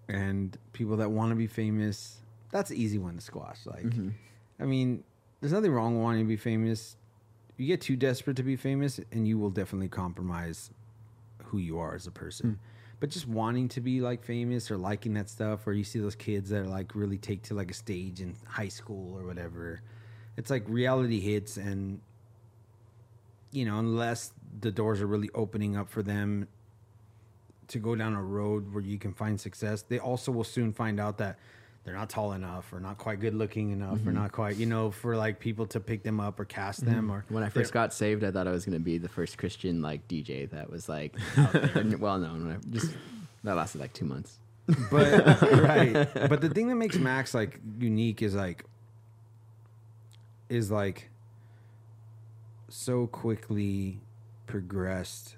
and 0.08 0.56
people 0.72 0.96
that 0.98 1.10
want 1.10 1.30
to 1.30 1.36
be 1.36 1.46
famous, 1.46 2.20
that's 2.50 2.70
an 2.70 2.76
easy 2.76 2.98
one 2.98 3.16
to 3.16 3.20
squash. 3.20 3.64
Like 3.66 3.84
Mhm. 3.84 4.12
I 4.60 4.64
mean, 4.64 5.04
there's 5.40 5.52
nothing 5.52 5.72
wrong 5.72 5.94
with 5.94 6.02
wanting 6.02 6.24
to 6.24 6.28
be 6.28 6.36
famous. 6.36 6.96
You 7.56 7.66
get 7.66 7.80
too 7.80 7.96
desperate 7.96 8.36
to 8.36 8.42
be 8.42 8.56
famous, 8.56 9.00
and 9.10 9.26
you 9.26 9.38
will 9.38 9.50
definitely 9.50 9.88
compromise 9.88 10.70
who 11.44 11.58
you 11.58 11.78
are 11.78 11.94
as 11.94 12.06
a 12.06 12.10
person. 12.10 12.58
But 13.00 13.10
just 13.10 13.26
wanting 13.26 13.68
to 13.70 13.80
be 13.80 14.00
like 14.00 14.22
famous 14.22 14.70
or 14.70 14.76
liking 14.76 15.14
that 15.14 15.28
stuff, 15.28 15.66
or 15.66 15.72
you 15.72 15.82
see 15.84 15.98
those 15.98 16.14
kids 16.14 16.50
that 16.50 16.62
are 16.62 16.68
like 16.68 16.94
really 16.94 17.18
take 17.18 17.42
to 17.44 17.54
like 17.54 17.70
a 17.70 17.74
stage 17.74 18.20
in 18.20 18.36
high 18.46 18.68
school 18.68 19.18
or 19.18 19.24
whatever. 19.26 19.82
It's 20.36 20.50
like 20.50 20.64
reality 20.68 21.18
hits, 21.20 21.56
and 21.56 22.00
you 23.50 23.64
know, 23.64 23.78
unless 23.78 24.32
the 24.60 24.70
doors 24.70 25.00
are 25.02 25.06
really 25.06 25.30
opening 25.34 25.76
up 25.76 25.90
for 25.90 26.02
them 26.02 26.46
to 27.72 27.78
go 27.78 27.94
down 27.94 28.14
a 28.14 28.22
road 28.22 28.72
where 28.72 28.82
you 28.82 28.98
can 28.98 29.12
find 29.12 29.40
success, 29.40 29.82
they 29.82 29.98
also 29.98 30.30
will 30.30 30.44
soon 30.44 30.72
find 30.72 31.00
out 31.00 31.18
that 31.18 31.38
they're 31.84 31.94
not 31.94 32.08
tall 32.08 32.32
enough 32.32 32.72
or 32.72 32.78
not 32.78 32.96
quite 32.96 33.18
good 33.18 33.34
looking 33.34 33.72
enough 33.72 33.94
or 33.94 34.10
mm-hmm. 34.10 34.14
not 34.14 34.30
quite, 34.30 34.56
you 34.56 34.66
know, 34.66 34.90
for 34.90 35.16
like 35.16 35.40
people 35.40 35.66
to 35.66 35.80
pick 35.80 36.02
them 36.04 36.20
up 36.20 36.38
or 36.38 36.44
cast 36.44 36.84
mm-hmm. 36.84 36.94
them 36.94 37.10
or 37.10 37.24
When 37.28 37.42
I 37.42 37.48
first 37.48 37.72
got 37.72 37.92
saved, 37.92 38.22
I 38.22 38.30
thought 38.30 38.46
I 38.46 38.52
was 38.52 38.64
going 38.64 38.78
to 38.78 38.84
be 38.84 38.98
the 38.98 39.08
first 39.08 39.36
Christian 39.36 39.82
like 39.82 40.06
DJ 40.06 40.48
that 40.50 40.70
was 40.70 40.88
like 40.88 41.16
well 41.98 42.18
known. 42.18 42.60
Just 42.70 42.92
that 43.42 43.56
lasted 43.56 43.80
like 43.80 43.92
two 43.92 44.04
months. 44.04 44.38
but 44.92 45.42
right 45.52 45.92
but 46.28 46.40
the 46.40 46.48
thing 46.48 46.68
that 46.68 46.76
makes 46.76 46.96
max 46.96 47.34
like 47.34 47.58
unique 47.80 48.22
is 48.22 48.32
like 48.32 48.64
is 50.48 50.70
like 50.70 51.10
so 52.68 53.08
quickly 53.08 53.98
progressed 54.46 55.36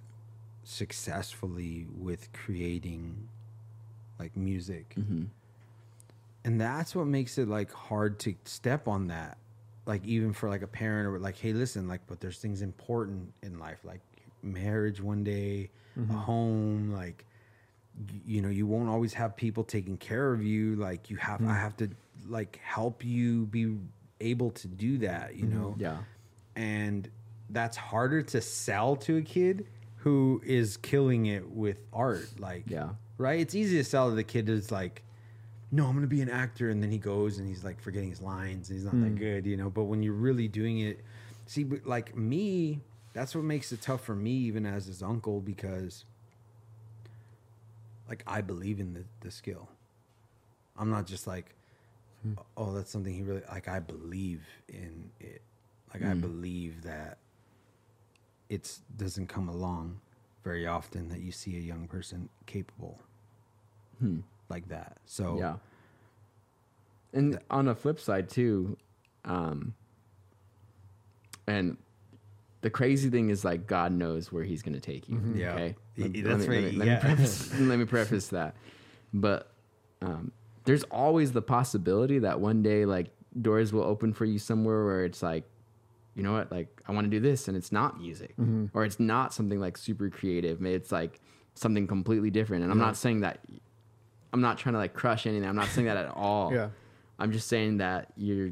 successfully 0.65 1.87
with 1.97 2.33
creating 2.33 3.29
like 4.19 4.37
music. 4.37 4.95
Mm-hmm. 4.99 5.25
and 6.45 6.61
that's 6.61 6.95
what 6.95 7.07
makes 7.07 7.39
it 7.39 7.49
like 7.49 7.73
hard 7.73 8.19
to 8.21 8.35
step 8.45 8.89
on 8.89 9.09
that. 9.09 9.39
Like 9.87 10.05
even 10.07 10.33
for 10.33 10.49
like 10.49 10.63
a 10.63 10.67
parent 10.67 11.09
or 11.09 11.19
like 11.19 11.37
hey 11.37 11.53
listen 11.53 11.89
like 11.89 12.01
but 12.07 12.21
there's 12.21 12.39
things 12.39 12.63
important 12.63 13.33
in 13.43 13.59
life 13.59 13.81
like 13.85 14.01
marriage 14.43 15.01
one 15.01 15.25
day 15.25 15.71
a 15.97 16.01
mm-hmm. 16.01 16.15
home 16.15 16.93
like 16.93 17.25
you 18.27 18.43
know 18.43 18.49
you 18.49 18.67
won't 18.67 18.89
always 18.89 19.15
have 19.15 19.37
people 19.37 19.63
taking 19.63 19.97
care 19.97 20.33
of 20.33 20.43
you. 20.43 20.77
Like 20.77 21.11
you 21.11 21.17
have 21.19 21.41
i 21.41 21.45
mm-hmm. 21.45 21.55
have 21.55 21.77
to 21.79 21.91
like 22.27 22.61
help 22.65 23.05
you 23.05 23.47
be 23.47 23.77
able 24.21 24.51
to 24.53 24.69
do 24.69 24.99
that 24.99 25.37
you 25.37 25.45
mm-hmm. 25.45 25.61
know? 25.61 25.75
Yeah. 25.79 25.99
and 26.57 27.11
that's 27.51 27.77
harder 27.77 28.23
to 28.23 28.41
sell 28.41 28.97
to 28.97 29.19
a 29.19 29.23
kid 29.23 29.67
who 30.05 30.41
is 30.45 30.77
killing 30.77 31.27
it 31.27 31.51
with 31.51 31.79
art 31.93 32.29
like 32.39 32.65
Yeah. 32.67 32.91
right 33.19 33.41
it's 33.41 33.55
easy 33.55 33.77
to 33.77 33.85
sell 33.85 34.09
to 34.11 34.15
the 34.15 34.25
kid 34.25 34.49
who's 34.49 34.71
like 34.71 35.03
no, 35.75 35.87
I'm 35.87 35.95
gonna 35.95 36.07
be 36.07 36.21
an 36.21 36.31
actor, 36.31 36.71
and 36.71 36.81
then 36.81 36.93
he 36.93 36.99
goes 36.99 37.39
and 37.39 37.49
he's 37.49 37.65
like 37.65 37.81
forgetting 37.81 38.09
his 38.09 38.23
lines, 38.23 38.71
and 38.71 38.79
he's 38.79 38.85
not 38.85 38.93
that 38.93 39.17
mm. 39.17 39.19
good, 39.19 39.45
you 39.45 39.57
know. 39.57 39.71
But 39.71 39.85
when 39.85 40.05
you're 40.05 40.13
really 40.13 40.47
doing 40.47 40.79
it, 40.79 41.01
see, 41.47 41.65
but 41.65 41.85
like 41.85 42.17
me, 42.17 42.81
that's 43.13 43.35
what 43.35 43.43
makes 43.43 43.73
it 43.73 43.83
tough 43.83 44.05
for 44.05 44.15
me, 44.15 44.31
even 44.31 44.67
as 44.67 44.87
his 44.87 45.03
uncle, 45.03 45.41
because 45.41 46.05
like 48.09 48.23
I 48.25 48.41
believe 48.41 48.79
in 48.79 48.95
the 48.95 49.05
the 49.21 49.33
skill. 49.33 49.69
I'm 50.79 50.91
not 50.91 51.07
just 51.07 51.27
like, 51.27 51.55
hmm. 52.23 52.35
oh, 52.57 52.73
that's 52.73 52.91
something 52.93 53.13
he 53.13 53.23
really 53.23 53.43
like. 53.51 53.67
I 53.67 53.81
believe 53.81 54.43
in 54.69 55.11
it. 55.19 55.43
Like 55.93 56.05
I 56.05 56.13
hmm. 56.13 56.21
believe 56.21 56.83
that 56.83 57.19
it's 58.49 58.81
doesn't 58.97 59.27
come 59.29 59.49
along 59.49 60.01
very 60.43 60.67
often 60.67 61.09
that 61.09 61.21
you 61.21 61.33
see 61.33 61.57
a 61.57 61.61
young 61.61 61.87
person 61.89 62.29
capable 62.47 63.01
like 64.51 64.69
that. 64.69 64.99
So 65.07 65.39
Yeah. 65.39 65.57
And 67.15 67.39
on 67.49 67.67
the 67.67 67.75
flip 67.75 67.99
side 68.01 68.29
too, 68.29 68.77
um, 69.25 69.73
and 71.47 71.77
the 72.61 72.71
crazy 72.71 73.09
thing 73.11 73.31
is 73.31 73.45
like 73.45 73.67
God 73.67 73.93
knows 73.93 74.33
where 74.33 74.45
He's 74.45 74.63
going 74.63 74.75
to 74.75 74.81
take 74.81 75.09
you. 75.09 75.21
Yeah. 75.35 75.53
Okay. 75.55 75.77
Let- 75.97 76.13
that's 76.13 76.25
let 76.25 76.49
me, 76.49 76.57
right, 76.57 76.65
Let 76.65 76.73
me, 76.73 76.79
let 76.79 76.87
yeah. 76.87 76.95
me 76.95 77.01
preface, 77.01 77.53
let 77.61 77.79
me 77.79 77.85
preface 77.85 78.29
that, 78.29 78.55
but 79.13 79.51
um, 80.03 80.33
there's 80.65 80.83
always 80.85 81.33
the 81.33 81.43
possibility 81.43 82.19
that 82.21 82.41
one 82.41 82.63
day 82.63 82.85
like 82.85 83.07
doors 83.41 83.73
will 83.73 83.85
open 83.85 84.13
for 84.13 84.25
you 84.25 84.39
somewhere 84.39 84.85
where 84.85 85.05
it's 85.05 85.23
like, 85.23 85.45
you 86.15 86.23
know 86.23 86.33
what, 86.33 86.51
like 86.51 86.83
I 86.87 86.93
want 86.93 87.07
to 87.07 87.11
do 87.11 87.21
this, 87.21 87.49
and 87.49 87.57
it's 87.57 87.73
not 87.73 88.01
music, 88.01 88.37
mm-hmm. 88.37 88.67
or 88.73 88.85
it's 88.85 89.01
not 89.01 89.35
something 89.35 89.61
like 89.61 89.77
super 89.77 90.11
creative. 90.11 90.61
Maybe 90.61 90.77
it's 90.77 90.93
like 90.93 91.21
something 91.55 91.87
completely 91.87 92.31
different. 92.31 92.63
And 92.63 92.73
I'm 92.73 92.79
not 92.79 92.97
saying 92.97 93.21
that 93.21 93.41
I'm 94.33 94.41
not 94.41 94.59
trying 94.59 94.75
to 94.75 94.79
like 94.79 94.95
crush 94.95 95.27
anything. 95.27 95.49
I'm 95.49 95.57
not 95.57 95.69
saying 95.69 95.87
that 95.87 95.97
at 95.97 96.09
all. 96.15 96.53
Yeah. 96.53 96.71
I'm 97.19 97.31
just 97.31 97.47
saying 97.49 97.79
that 97.79 98.13
you're 98.17 98.51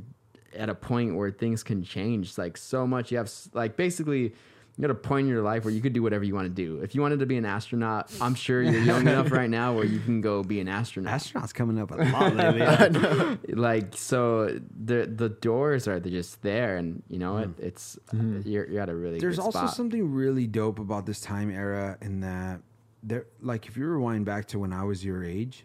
at 0.55 0.68
a 0.68 0.74
point 0.74 1.16
where 1.16 1.30
things 1.30 1.62
can 1.62 1.82
change 1.82 2.39
like 2.39 2.56
so 2.56 2.86
much. 2.86 3.10
You 3.10 3.18
have 3.18 3.30
like 3.52 3.76
basically 3.76 4.34
you're 4.78 4.90
at 4.90 4.90
a 4.90 4.94
point 4.98 5.26
in 5.26 5.32
your 5.32 5.42
life 5.42 5.64
where 5.64 5.74
you 5.74 5.82
could 5.82 5.92
do 5.92 6.02
whatever 6.02 6.24
you 6.24 6.34
want 6.34 6.46
to 6.46 6.54
do. 6.54 6.78
If 6.80 6.94
you 6.94 7.02
wanted 7.02 7.18
to 7.18 7.26
be 7.26 7.36
an 7.36 7.44
astronaut, 7.44 8.10
I'm 8.22 8.34
sure 8.34 8.62
you're 8.62 8.80
young 8.80 9.02
enough 9.06 9.30
right 9.30 9.50
now 9.50 9.74
where 9.74 9.84
you 9.84 10.00
can 10.00 10.22
go 10.22 10.42
be 10.42 10.60
an 10.60 10.68
astronaut. 10.68 11.12
astronauts 11.12 11.52
coming 11.52 11.78
up 11.78 11.90
a 11.90 11.96
lot 11.96 12.34
lately. 12.34 13.38
like 13.54 13.94
so 13.96 14.58
the 14.84 15.06
the 15.06 15.28
doors 15.28 15.86
are 15.86 16.00
just 16.00 16.40
there 16.42 16.78
and 16.78 17.02
you 17.08 17.18
know 17.18 17.34
what 17.34 17.48
mm-hmm. 17.56 17.66
it's 17.66 17.98
you're, 18.46 18.66
you're 18.68 18.82
at 18.82 18.88
a 18.88 18.94
really 18.94 19.20
There's 19.20 19.38
also 19.38 19.58
spot. 19.58 19.74
something 19.74 20.10
really 20.10 20.46
dope 20.46 20.78
about 20.78 21.04
this 21.04 21.20
time 21.20 21.50
era 21.50 21.98
in 22.00 22.20
that 22.20 22.62
there 23.02 23.26
like 23.40 23.66
if 23.66 23.76
you 23.76 23.86
rewind 23.86 24.24
back 24.24 24.46
to 24.48 24.58
when 24.58 24.72
I 24.72 24.84
was 24.84 25.04
your 25.04 25.22
age, 25.22 25.64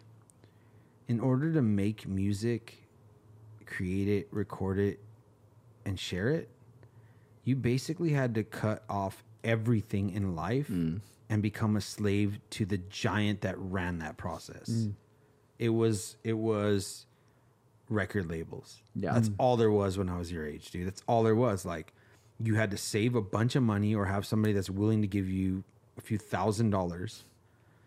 in 1.08 1.22
order 1.22 1.54
to 1.54 1.62
make 1.62 2.08
music, 2.08 2.84
create 3.66 4.10
it, 4.10 4.28
record 4.32 4.80
it, 4.80 5.00
and 5.86 5.98
share 5.98 6.30
it, 6.30 6.50
you 7.48 7.56
basically 7.56 8.12
had 8.12 8.36
to 8.36 8.44
cut 8.44 8.84
off 8.90 9.24
everything 9.42 10.10
in 10.10 10.36
life 10.36 10.68
Mm. 10.68 11.00
and 11.30 11.42
become 11.42 11.78
a 11.78 11.82
slave 11.82 12.40
to 12.50 12.66
the 12.66 12.78
giant 12.78 13.42
that 13.42 13.58
ran 13.58 14.00
that 14.00 14.18
process. 14.18 14.70
Mm. 14.70 14.94
It 15.58 15.70
was 15.70 16.18
it 16.26 16.34
was 16.34 17.06
record 17.90 18.30
labels. 18.30 18.82
Yeah. 18.96 19.14
That's 19.14 19.30
mm. 19.30 19.36
all 19.38 19.56
there 19.56 19.72
was 19.72 19.98
when 19.98 20.10
I 20.10 20.18
was 20.18 20.30
your 20.30 20.46
age, 20.46 20.72
dude. 20.72 20.86
That's 20.88 21.02
all 21.08 21.24
there 21.24 21.36
was. 21.36 21.66
Like 21.66 21.94
you 22.38 22.56
had 22.56 22.70
to 22.72 22.78
save 22.78 23.16
a 23.16 23.22
bunch 23.22 23.56
of 23.56 23.64
money 23.64 23.96
or 23.96 24.06
have 24.06 24.26
somebody 24.26 24.54
that's 24.54 24.70
willing 24.70 25.02
to 25.02 25.08
give 25.08 25.30
you 25.30 25.64
a 25.98 26.02
few 26.02 26.18
thousand 26.18 26.72
dollars 26.72 27.24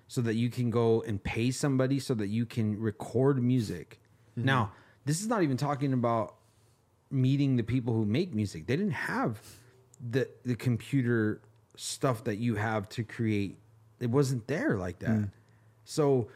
so 0.08 0.22
that 0.22 0.34
you 0.34 0.48
can 0.48 0.70
go 0.70 1.02
and 1.02 1.22
pay 1.22 1.50
somebody 1.50 2.00
so 2.00 2.14
that 2.14 2.28
you 2.28 2.46
can 2.46 2.80
record 2.80 3.42
music. 3.42 4.00
Mm-hmm. 4.38 4.46
Now, 4.46 4.72
this 5.04 5.20
is 5.20 5.28
not 5.28 5.42
even 5.42 5.58
talking 5.58 5.92
about 5.92 6.34
meeting 7.10 7.56
the 7.56 7.62
people 7.62 7.94
who 7.94 8.04
make 8.04 8.34
music. 8.34 8.66
They 8.66 8.76
didn't 8.76 8.92
have 8.92 9.40
the 10.10 10.28
the 10.44 10.54
computer 10.54 11.40
stuff 11.76 12.24
that 12.24 12.36
you 12.36 12.56
have 12.56 12.88
to 12.90 13.04
create. 13.04 13.58
It 14.00 14.10
wasn't 14.10 14.46
there 14.46 14.76
like 14.76 14.98
that. 15.00 15.10
Mm. 15.10 15.30
So 15.84 16.28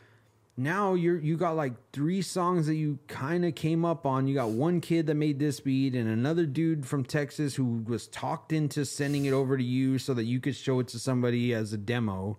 now 0.57 0.95
you're 0.95 1.19
you 1.19 1.37
got 1.37 1.57
like 1.57 1.73
three 1.93 2.23
songs 2.23 2.67
that 2.67 2.75
you 2.75 2.99
kind 3.09 3.45
of 3.45 3.55
came 3.55 3.85
up 3.85 4.07
on. 4.07 4.27
You 4.27 4.35
got 4.35 4.51
one 4.51 4.81
kid 4.81 5.07
that 5.07 5.15
made 5.15 5.39
this 5.39 5.61
beat 5.61 5.95
and 5.95 6.09
another 6.09 6.47
dude 6.47 6.87
from 6.87 7.05
Texas 7.05 7.55
who 7.55 7.83
was 7.87 8.07
talked 8.07 8.53
into 8.53 8.85
sending 8.85 9.25
it 9.25 9.33
over 9.33 9.57
to 9.57 9.65
you 9.65 9.99
so 9.99 10.15
that 10.15 10.25
you 10.25 10.41
could 10.41 10.55
show 10.55 10.81
it 10.81 10.89
to 10.89 10.99
somebody 10.99 11.53
as 11.53 11.73
a 11.73 11.79
demo. 11.79 12.39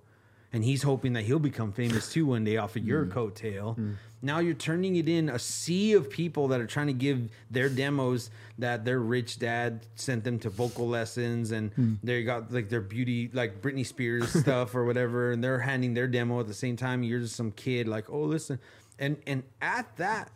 And 0.56 0.64
he's 0.64 0.84
hoping 0.84 1.12
that 1.14 1.26
he'll 1.26 1.38
become 1.38 1.74
famous 1.74 2.10
too 2.10 2.28
one 2.28 2.46
day 2.46 2.56
off 2.56 2.78
of 2.78 2.88
your 2.88 3.06
mm. 3.06 3.12
coattail. 3.12 3.78
Mm. 3.78 3.96
Now 4.22 4.40
you're 4.40 4.54
turning 4.54 4.96
it 4.96 5.10
in 5.10 5.28
a 5.28 5.38
sea 5.38 5.92
of 5.92 6.10
people 6.10 6.48
that 6.48 6.62
are 6.62 6.66
trying 6.66 6.88
to 6.88 6.94
give 6.94 7.30
their 7.52 7.68
demos 7.68 8.30
that 8.58 8.86
their 8.86 9.02
rich 9.02 9.38
dad 9.38 9.86
sent 9.96 10.24
them 10.24 10.40
to 10.40 10.50
vocal 10.50 10.88
lessons 10.88 11.52
and 11.52 11.76
mm. 11.76 11.98
they 12.02 12.24
got 12.24 12.54
like 12.54 12.70
their 12.70 12.80
beauty 12.80 13.30
like 13.34 13.62
Britney 13.62 13.86
Spears 13.86 14.30
stuff 14.40 14.76
or 14.76 14.86
whatever 14.86 15.34
and 15.34 15.44
they're 15.44 15.60
handing 15.60 15.94
their 15.94 16.08
demo 16.08 16.40
at 16.40 16.48
the 16.48 16.54
same 16.54 16.78
time. 16.78 17.04
You're 17.04 17.20
just 17.20 17.36
some 17.36 17.52
kid 17.52 17.90
like 17.90 18.10
oh 18.10 18.22
listen. 18.22 18.58
And 18.98 19.18
and 19.28 19.44
at 19.62 19.94
that 19.98 20.32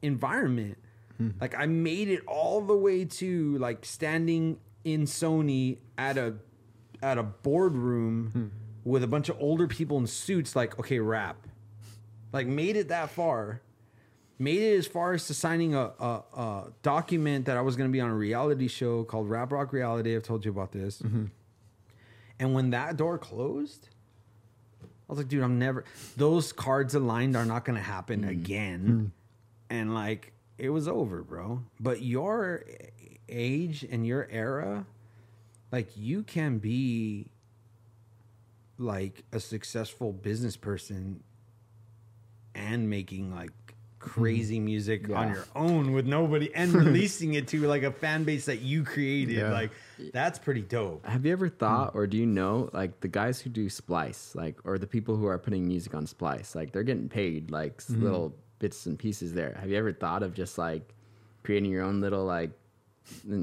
environment 0.00 0.78
hmm. 1.16 1.30
like 1.40 1.58
I 1.58 1.66
made 1.66 2.06
it 2.06 2.22
all 2.28 2.60
the 2.60 2.76
way 2.76 3.04
to 3.04 3.58
like 3.58 3.84
standing 3.84 4.60
in 4.84 5.06
Sony 5.06 5.78
at 5.98 6.16
a 6.16 6.34
at 7.02 7.18
a 7.18 7.24
boardroom 7.24 8.30
hmm. 8.32 8.63
With 8.84 9.02
a 9.02 9.06
bunch 9.06 9.28
of 9.28 9.36
older 9.40 9.66
people 9.66 9.98
in 9.98 10.06
suits 10.06 10.54
like 10.54 10.78
okay 10.78 10.98
rap. 10.98 11.36
Like 12.32 12.46
made 12.46 12.76
it 12.76 12.88
that 12.88 13.10
far. 13.10 13.60
Made 14.38 14.60
it 14.60 14.76
as 14.76 14.86
far 14.86 15.12
as 15.12 15.26
to 15.28 15.34
signing 15.34 15.74
a, 15.74 15.92
a, 15.98 16.22
a 16.36 16.72
document 16.82 17.46
that 17.46 17.56
i 17.56 17.60
was 17.60 17.76
going 17.76 17.88
to 17.88 17.92
be 17.92 18.00
on 18.00 18.10
a 18.10 18.14
reality 18.14 18.68
show 18.68 19.04
called 19.04 19.30
rap 19.30 19.52
rock 19.52 19.72
reality. 19.72 20.14
I've 20.14 20.22
told 20.22 20.44
you 20.44 20.50
about 20.50 20.72
this. 20.72 21.00
Mm-hmm. 21.00 21.26
And 22.40 22.54
when 22.54 22.70
that 22.70 22.96
door 22.96 23.18
closed 23.18 23.88
i 24.82 25.12
was 25.12 25.18
like 25.18 25.28
dude 25.28 25.42
i'm 25.42 25.58
never 25.58 25.84
those 26.16 26.50
cards 26.52 26.94
aligned 26.94 27.36
are 27.36 27.44
not 27.44 27.64
going 27.64 27.76
to 27.76 27.82
happen 27.82 28.22
mm. 28.22 28.30
again. 28.30 29.12
Mm. 29.70 29.76
And 29.76 29.94
like 29.94 30.32
it 30.58 30.70
was 30.70 30.88
over 30.88 31.22
bro. 31.22 31.62
But 31.80 32.02
your 32.02 32.64
age 33.28 33.86
and 33.88 34.06
your 34.06 34.28
era 34.30 34.84
like 35.70 35.88
you 35.96 36.22
can 36.22 36.58
be 36.58 37.28
like 38.78 39.24
a 39.32 39.40
successful 39.40 40.12
business 40.12 40.56
person 40.56 41.22
and 42.54 42.88
making 42.88 43.34
like 43.34 43.50
crazy 43.98 44.56
mm-hmm. 44.56 44.66
music 44.66 45.10
on 45.10 45.32
your 45.32 45.46
own 45.56 45.92
with 45.92 46.06
nobody 46.06 46.54
and 46.54 46.72
releasing 46.74 47.34
it 47.34 47.48
to 47.48 47.66
like 47.66 47.82
a 47.82 47.90
fan 47.90 48.24
base 48.24 48.44
that 48.44 48.60
you 48.60 48.84
created 48.84 49.36
Yeah. 49.36 49.50
like 49.50 49.70
that's 50.12 50.38
pretty 50.38 50.60
dope 50.60 51.06
Have 51.06 51.24
you 51.24 51.32
ever 51.32 51.48
thought, 51.48 51.92
mm. 51.94 51.96
or 51.96 52.06
do 52.06 52.18
you 52.18 52.26
know, 52.26 52.68
like 52.72 53.00
the 53.00 53.08
guys 53.08 53.40
who 53.40 53.48
do 53.48 53.70
Splice, 53.70 54.34
like, 54.34 54.58
or 54.64 54.76
the 54.78 54.86
people 54.86 55.16
who 55.16 55.26
are 55.26 55.38
putting 55.38 55.66
music 55.66 55.94
on 55.94 56.06
Splice, 56.06 56.54
like 56.54 56.72
they're 56.72 56.82
getting 56.82 57.08
paid 57.08 57.50
like 57.50 57.76
s- 57.78 57.86
mm-hmm. 57.86 58.02
little 58.02 58.34
bits 58.58 58.84
and 58.86 58.98
pieces 58.98 59.32
there. 59.32 59.56
Have 59.58 59.70
you 59.70 59.76
ever 59.76 59.92
thought 59.92 60.22
of 60.22 60.34
just 60.34 60.58
like 60.58 60.94
creating 61.42 61.70
your 61.70 61.82
own 61.84 62.00
little 62.00 62.24
like 62.24 62.50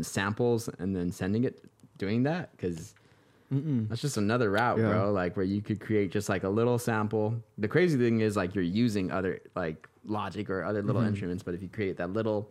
samples 0.02 0.70
and 0.80 0.96
then 0.96 1.12
sending 1.12 1.44
it, 1.46 1.64
doing 1.98 2.24
that? 2.24 2.52
Because 2.52 2.94
that's 3.52 4.02
just 4.02 4.18
another 4.18 4.50
route, 4.50 4.78
Yeah. 4.78 4.90
bro. 4.90 5.12
Like 5.12 5.36
where 5.36 5.46
you 5.46 5.62
could 5.62 5.82
create 5.82 6.12
just 6.12 6.30
like 6.30 6.44
a 6.44 6.50
little 6.50 6.80
sample. 6.80 7.36
The 7.58 7.68
crazy 7.68 7.98
thing 7.98 8.22
is 8.22 8.38
like 8.38 8.56
you're 8.56 8.64
using 8.64 9.12
other 9.12 9.42
like 9.56 9.88
Logic 10.06 10.50
or 10.50 10.64
other 10.64 10.82
little 10.82 11.02
mm-hmm. 11.02 11.10
instruments, 11.10 11.44
but 11.44 11.54
if 11.54 11.62
you 11.62 11.70
create 11.70 11.98
that 11.98 12.12
little 12.12 12.50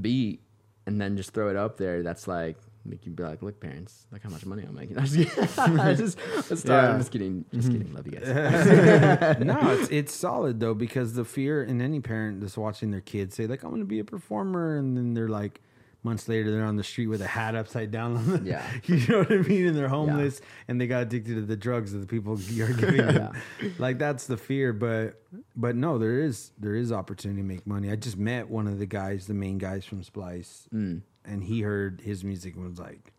beat 0.00 0.40
and 0.86 1.00
then 1.00 1.16
just 1.16 1.32
throw 1.32 1.48
it 1.48 1.56
up 1.56 1.76
there, 1.78 2.02
that's 2.02 2.28
like 2.28 2.56
make 2.84 3.04
you 3.04 3.12
be 3.12 3.22
like, 3.22 3.42
look, 3.42 3.58
parents, 3.58 4.06
look 4.12 4.22
how 4.22 4.30
much 4.30 4.46
money 4.46 4.62
I'm 4.62 4.74
making. 4.74 4.98
I'm 4.98 5.06
just, 5.06 5.34
kidding. 5.34 5.80
I 5.80 5.94
just. 5.94 6.18
Yeah. 6.64 6.90
I'm 6.90 6.98
just 6.98 7.10
kidding. 7.10 7.44
Just 7.52 7.72
kidding. 7.72 7.88
Mm-hmm. 7.88 7.96
Love 7.96 8.06
you 8.06 8.12
guys. 8.20 9.38
no, 9.40 9.72
it's 9.72 9.90
it's 9.90 10.14
solid 10.14 10.60
though 10.60 10.74
because 10.74 11.14
the 11.14 11.24
fear 11.24 11.64
in 11.64 11.80
any 11.80 12.00
parent 12.00 12.40
that's 12.40 12.56
watching 12.56 12.90
their 12.90 13.00
kids 13.00 13.34
say 13.34 13.46
like 13.46 13.62
I'm 13.62 13.70
going 13.70 13.82
to 13.82 13.86
be 13.86 13.98
a 13.98 14.04
performer 14.04 14.76
and 14.76 14.96
then 14.96 15.14
they're 15.14 15.28
like 15.28 15.60
months 16.06 16.26
later 16.28 16.50
they're 16.50 16.64
on 16.64 16.76
the 16.76 16.82
street 16.82 17.08
with 17.08 17.20
a 17.20 17.26
hat 17.26 17.54
upside 17.54 17.90
down. 17.90 18.42
Yeah. 18.46 18.64
you 18.84 19.06
know 19.08 19.18
what 19.18 19.30
I 19.32 19.36
mean, 19.36 19.66
and 19.66 19.76
they're 19.76 19.88
homeless 19.88 20.40
and 20.68 20.80
they 20.80 20.86
got 20.86 21.02
addicted 21.02 21.34
to 21.34 21.42
the 21.42 21.56
drugs 21.56 21.92
that 21.92 21.98
the 21.98 22.06
people 22.06 22.32
are 22.34 22.72
giving 22.72 23.06
them. 23.06 23.32
Like 23.78 23.98
that's 23.98 24.26
the 24.26 24.38
fear, 24.38 24.72
but 24.72 25.20
but 25.54 25.76
no, 25.76 25.98
there 25.98 26.20
is 26.20 26.52
there 26.58 26.74
is 26.74 26.90
opportunity 26.92 27.42
to 27.42 27.46
make 27.46 27.66
money. 27.66 27.90
I 27.90 27.96
just 27.96 28.16
met 28.16 28.48
one 28.48 28.66
of 28.66 28.78
the 28.78 28.86
guys, 28.86 29.26
the 29.26 29.34
main 29.34 29.58
guys 29.58 29.84
from 29.84 30.02
Splice, 30.02 30.68
Mm. 30.72 31.02
and 31.26 31.44
he 31.44 31.60
heard 31.60 32.00
his 32.00 32.24
music 32.24 32.54
and 32.56 32.64
was 32.64 32.78
like, 32.78 33.12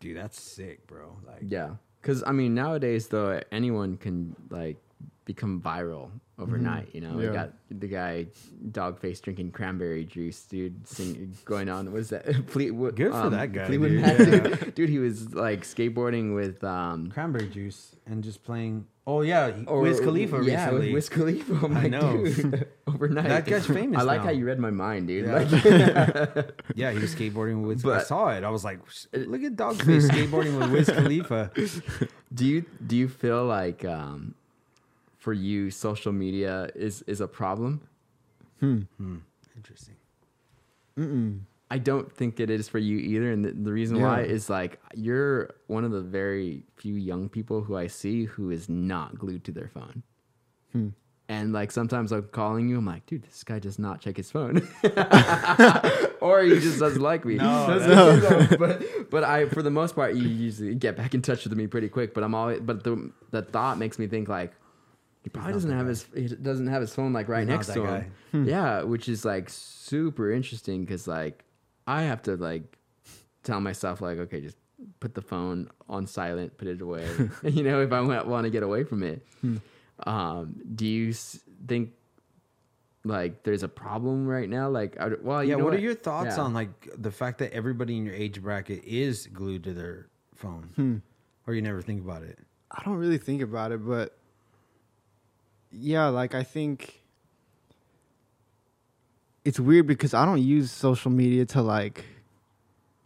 "Dude, 0.00 0.16
that's 0.16 0.40
sick, 0.40 0.86
bro!" 0.86 1.16
Like, 1.26 1.42
Yeah, 1.42 1.76
because 2.00 2.22
I 2.26 2.32
mean 2.32 2.54
nowadays 2.54 3.08
though 3.08 3.40
anyone 3.52 3.96
can 3.96 4.34
like 4.50 4.78
become 5.24 5.60
viral 5.60 6.10
overnight. 6.38 6.88
You 6.94 7.00
know, 7.00 7.14
we 7.14 7.26
got 7.28 7.52
the 7.70 7.86
guy 7.86 8.26
dog 8.72 8.98
face 9.00 9.20
drinking 9.20 9.52
cranberry 9.52 10.04
juice, 10.04 10.42
dude, 10.44 10.86
sing, 10.86 11.34
going 11.44 11.68
on. 11.68 11.92
Was 11.92 12.10
that 12.10 12.24
Fleetwood? 12.50 12.96
Good 12.96 13.12
for 13.12 13.30
that 13.30 13.52
guy, 13.52 13.66
Fleetwood 13.66 13.90
dude. 13.90 14.00
Mac, 14.02 14.18
Yeah. 14.18 14.24
dude. 14.40 14.74
Dude, 14.74 14.88
he 14.90 14.98
was 14.98 15.32
like 15.34 15.62
skateboarding 15.62 16.34
with 16.34 16.62
um. 16.64 17.10
Cranberry 17.10 17.48
juice 17.48 17.96
and 18.06 18.22
just 18.24 18.42
playing. 18.44 18.86
Oh 19.06 19.20
yeah, 19.20 19.52
he- 19.52 19.66
or- 19.66 19.82
Wiz 19.82 20.00
Khalifa 20.00 20.42
yeah, 20.42 20.64
recently. 20.64 20.86
with 20.86 20.94
Wiz 20.94 21.08
Khalifa. 21.10 21.54
I'm 21.66 21.76
I 21.76 21.82
like, 21.82 21.90
know. 21.90 22.24
dude, 22.24 22.68
overnight. 22.86 23.28
That 23.28 23.44
guy's 23.44 23.66
famous 23.66 24.00
I 24.00 24.02
like 24.02 24.20
now. 24.20 24.24
how 24.26 24.30
you 24.32 24.46
read 24.46 24.58
my 24.58 24.70
mind, 24.70 25.08
dude. 25.08 25.26
Yeah. 25.26 25.34
Like, 26.34 26.54
yeah, 26.74 26.90
he 26.90 26.98
was 26.98 27.14
skateboarding 27.14 27.66
with. 27.66 27.84
I 27.84 27.88
But- 27.98 28.06
saw 28.06 28.28
it. 28.30 28.44
I 28.44 28.50
was 28.50 28.64
like, 28.64 28.80
look 29.12 29.42
at 29.42 29.56
Doggface 29.56 30.08
skateboarding 30.08 30.58
with 30.58 30.70
Wiz 30.70 30.88
Khalifa. 30.88 31.50
do 32.32 32.44
you 32.46 32.64
do 32.86 32.96
you 32.96 33.08
feel 33.08 33.44
like 33.44 33.84
um, 33.84 34.34
for 35.24 35.32
you 35.32 35.70
social 35.70 36.12
media 36.12 36.68
is 36.74 37.00
is 37.06 37.20
a 37.22 37.26
problem? 37.26 37.80
Hmm. 38.60 38.82
Interesting. 39.56 39.96
Mm-mm. 40.98 41.40
I 41.70 41.78
don't 41.78 42.12
think 42.12 42.40
it 42.40 42.50
is 42.50 42.68
for 42.68 42.78
you 42.78 42.98
either, 42.98 43.32
and 43.32 43.42
the, 43.44 43.52
the 43.52 43.72
reason 43.72 44.00
why 44.02 44.20
is 44.22 44.50
like 44.50 44.78
you're 44.94 45.54
one 45.66 45.82
of 45.84 45.92
the 45.92 46.02
very 46.02 46.64
few 46.76 46.94
young 46.94 47.28
people 47.30 47.62
who 47.62 47.74
I 47.74 47.86
see 47.88 48.26
who 48.26 48.50
is 48.50 48.68
not 48.68 49.18
glued 49.18 49.44
to 49.44 49.52
their 49.52 49.68
phone. 49.68 50.02
Hmm. 50.72 50.88
And 51.26 51.54
like 51.54 51.72
sometimes 51.72 52.12
I'm 52.12 52.28
calling 52.40 52.68
you, 52.68 52.76
I'm 52.76 52.84
like, 52.84 53.06
dude, 53.06 53.22
this 53.22 53.42
guy 53.44 53.58
does 53.58 53.78
not 53.78 54.02
check 54.02 54.18
his 54.18 54.30
phone, 54.30 54.56
or 56.20 56.42
he 56.42 56.60
just 56.60 56.78
doesn't 56.78 57.00
like 57.00 57.24
me. 57.24 57.36
No, 57.44 57.78
That's- 57.78 58.56
but 58.58 59.10
but 59.10 59.24
I, 59.24 59.46
for 59.48 59.62
the 59.62 59.70
most 59.70 59.94
part, 59.94 60.14
you 60.14 60.28
usually 60.28 60.74
get 60.74 60.96
back 60.98 61.14
in 61.14 61.22
touch 61.22 61.44
with 61.44 61.54
me 61.56 61.66
pretty 61.66 61.88
quick. 61.88 62.12
But 62.12 62.24
I'm 62.24 62.34
always, 62.34 62.60
but 62.60 62.84
the 62.84 63.10
the 63.30 63.40
thought 63.40 63.78
makes 63.78 63.98
me 63.98 64.06
think 64.06 64.28
like 64.28 64.52
he 65.24 65.30
probably 65.30 65.52
doesn't 65.54 65.70
have 65.72 65.86
guy. 65.86 65.88
his 65.88 66.06
he 66.14 66.28
doesn't 66.28 66.66
have 66.68 66.80
his 66.82 66.94
phone 66.94 67.12
like 67.12 67.28
right 67.28 67.40
He's 67.40 67.48
next 67.48 67.66
to 67.74 67.80
guy. 67.82 68.00
him. 68.00 68.12
Hmm. 68.32 68.44
Yeah, 68.48 68.82
which 68.82 69.08
is 69.08 69.24
like 69.24 69.48
super 69.50 70.30
interesting 70.30 70.84
because 70.84 71.08
like 71.08 71.44
I 71.86 72.02
have 72.02 72.22
to 72.22 72.36
like 72.36 72.78
tell 73.42 73.60
myself 73.60 74.00
like 74.00 74.18
okay, 74.18 74.40
just 74.40 74.56
put 75.00 75.14
the 75.14 75.22
phone 75.22 75.68
on 75.88 76.06
silent, 76.06 76.56
put 76.58 76.68
it 76.68 76.80
away. 76.80 77.06
you 77.42 77.62
know, 77.64 77.80
if 77.80 77.92
I 77.92 78.00
want 78.00 78.44
to 78.44 78.50
get 78.50 78.62
away 78.62 78.84
from 78.84 79.02
it. 79.02 79.26
Hmm. 79.40 79.56
Um, 80.06 80.56
do 80.74 80.86
you 80.86 81.10
s- 81.10 81.38
think 81.66 81.92
like 83.04 83.42
there's 83.44 83.62
a 83.62 83.68
problem 83.68 84.26
right 84.26 84.48
now? 84.48 84.68
Like, 84.68 84.98
I, 85.00 85.10
well, 85.22 85.42
you 85.44 85.50
yeah. 85.50 85.56
know 85.56 85.64
What, 85.64 85.74
are 85.74 85.78
your 85.80 85.94
thoughts 85.94 86.36
Yeah. 86.36 86.42
on 86.42 86.54
like 86.54 86.88
the 86.96 87.10
fact 87.10 87.38
that 87.38 87.52
everybody 87.52 87.96
in 87.96 88.04
your 88.04 88.14
age 88.14 88.42
bracket 88.42 88.82
is 88.84 89.26
glued 89.28 89.64
to 89.64 89.72
their 89.72 90.08
phone, 90.34 90.70
hmm. 90.76 90.96
or 91.46 91.54
you 91.54 91.62
never 91.62 91.80
think 91.82 92.02
about 92.02 92.22
it? 92.22 92.38
I 92.70 92.82
don't 92.84 92.96
really 92.96 93.18
think 93.18 93.40
about 93.42 93.70
it, 93.72 93.86
but 93.86 94.18
yeah, 95.76 96.06
like 96.06 96.34
I 96.34 96.42
think 96.42 97.00
it's 99.44 99.60
weird 99.60 99.86
because 99.86 100.14
I 100.14 100.24
don't 100.24 100.42
use 100.42 100.70
social 100.70 101.10
media 101.10 101.44
to 101.46 101.62
like 101.62 102.04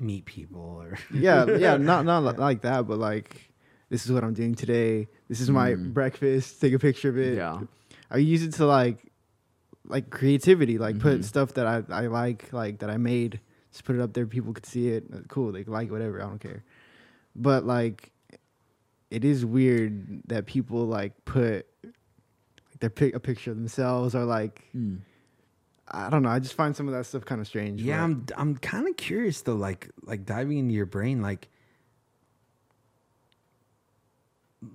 Meet 0.00 0.26
people 0.26 0.60
or 0.60 0.96
yeah, 1.12 1.44
yeah, 1.56 1.76
not 1.76 2.04
not 2.04 2.22
li- 2.22 2.34
like 2.38 2.60
that, 2.62 2.86
but 2.86 2.98
like 2.98 3.50
this 3.88 4.04
is 4.06 4.12
what 4.12 4.22
I'm 4.22 4.32
doing 4.32 4.54
today. 4.54 5.08
This 5.28 5.40
is 5.40 5.50
my 5.50 5.72
Mm. 5.72 5.92
breakfast. 5.92 6.60
Take 6.60 6.72
a 6.74 6.78
picture 6.78 7.08
of 7.08 7.18
it. 7.18 7.36
Yeah. 7.36 7.62
I 8.08 8.18
use 8.18 8.44
it 8.44 8.52
to 8.54 8.66
like 8.66 9.10
like 9.88 10.10
creativity, 10.10 10.78
like 10.78 10.96
Mhm. 10.96 11.00
put 11.00 11.24
stuff 11.24 11.54
that 11.54 11.66
I 11.66 11.82
I 11.90 12.06
like, 12.06 12.52
like 12.52 12.78
that 12.78 12.90
I 12.90 12.96
made, 12.96 13.40
just 13.72 13.84
put 13.84 13.96
it 13.96 14.00
up 14.00 14.12
there. 14.12 14.24
People 14.26 14.52
could 14.52 14.66
see 14.66 14.86
it. 14.90 15.04
Uh, 15.12 15.18
Cool, 15.28 15.50
they 15.50 15.64
like 15.64 15.90
whatever. 15.90 16.22
I 16.22 16.26
don't 16.26 16.38
care. 16.40 16.62
But 17.34 17.64
like, 17.66 18.12
it 19.10 19.24
is 19.24 19.44
weird 19.44 20.22
that 20.28 20.46
people 20.46 20.86
like 20.86 21.24
put 21.24 21.66
their 22.80 22.90
pic 22.90 23.14
a 23.14 23.20
picture 23.20 23.50
of 23.50 23.56
themselves 23.56 24.14
or 24.14 24.24
like 24.24 24.64
Mm. 24.76 25.00
I 25.90 26.10
don't 26.10 26.22
know. 26.22 26.28
I 26.28 26.38
just 26.38 26.52
find 26.52 26.76
some 26.76 26.86
of 26.86 26.92
that 26.92 27.06
stuff 27.06 27.24
kind 27.24 27.40
of 27.40 27.46
strange. 27.46 27.82
Yeah, 27.82 28.04
I'm 28.04 28.26
I'm 28.36 28.56
kind 28.58 28.86
of 28.86 28.96
curious 28.98 29.40
though, 29.40 29.54
like 29.54 29.88
like 30.02 30.26
diving 30.26 30.58
into 30.58 30.74
your 30.74 30.84
brain, 30.86 31.22
like 31.22 31.48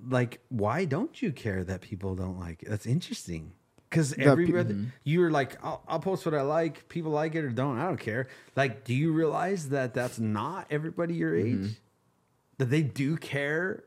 like 0.09 0.39
why 0.49 0.85
don't 0.85 1.21
you 1.21 1.31
care 1.31 1.63
that 1.63 1.81
people 1.81 2.15
don't 2.15 2.39
like 2.39 2.63
it? 2.63 2.69
That's 2.69 2.85
interesting. 2.85 3.53
Because 3.89 4.13
every 4.17 4.47
pe- 4.51 4.57
other- 4.59 4.75
you're 5.03 5.29
like, 5.29 5.63
I'll, 5.63 5.83
I'll 5.87 5.99
post 5.99 6.25
what 6.25 6.33
I 6.33 6.41
like. 6.41 6.89
People 6.89 7.11
like 7.11 7.35
it 7.35 7.43
or 7.43 7.49
don't. 7.49 7.77
I 7.77 7.85
don't 7.85 7.99
care. 7.99 8.27
Like, 8.55 8.83
do 8.85 8.93
you 8.95 9.11
realize 9.11 9.69
that 9.69 9.93
that's 9.93 10.17
not 10.17 10.65
everybody 10.71 11.13
your 11.13 11.35
age? 11.35 11.75
That 12.57 12.71
they 12.71 12.81
do 12.81 13.17
care, 13.17 13.83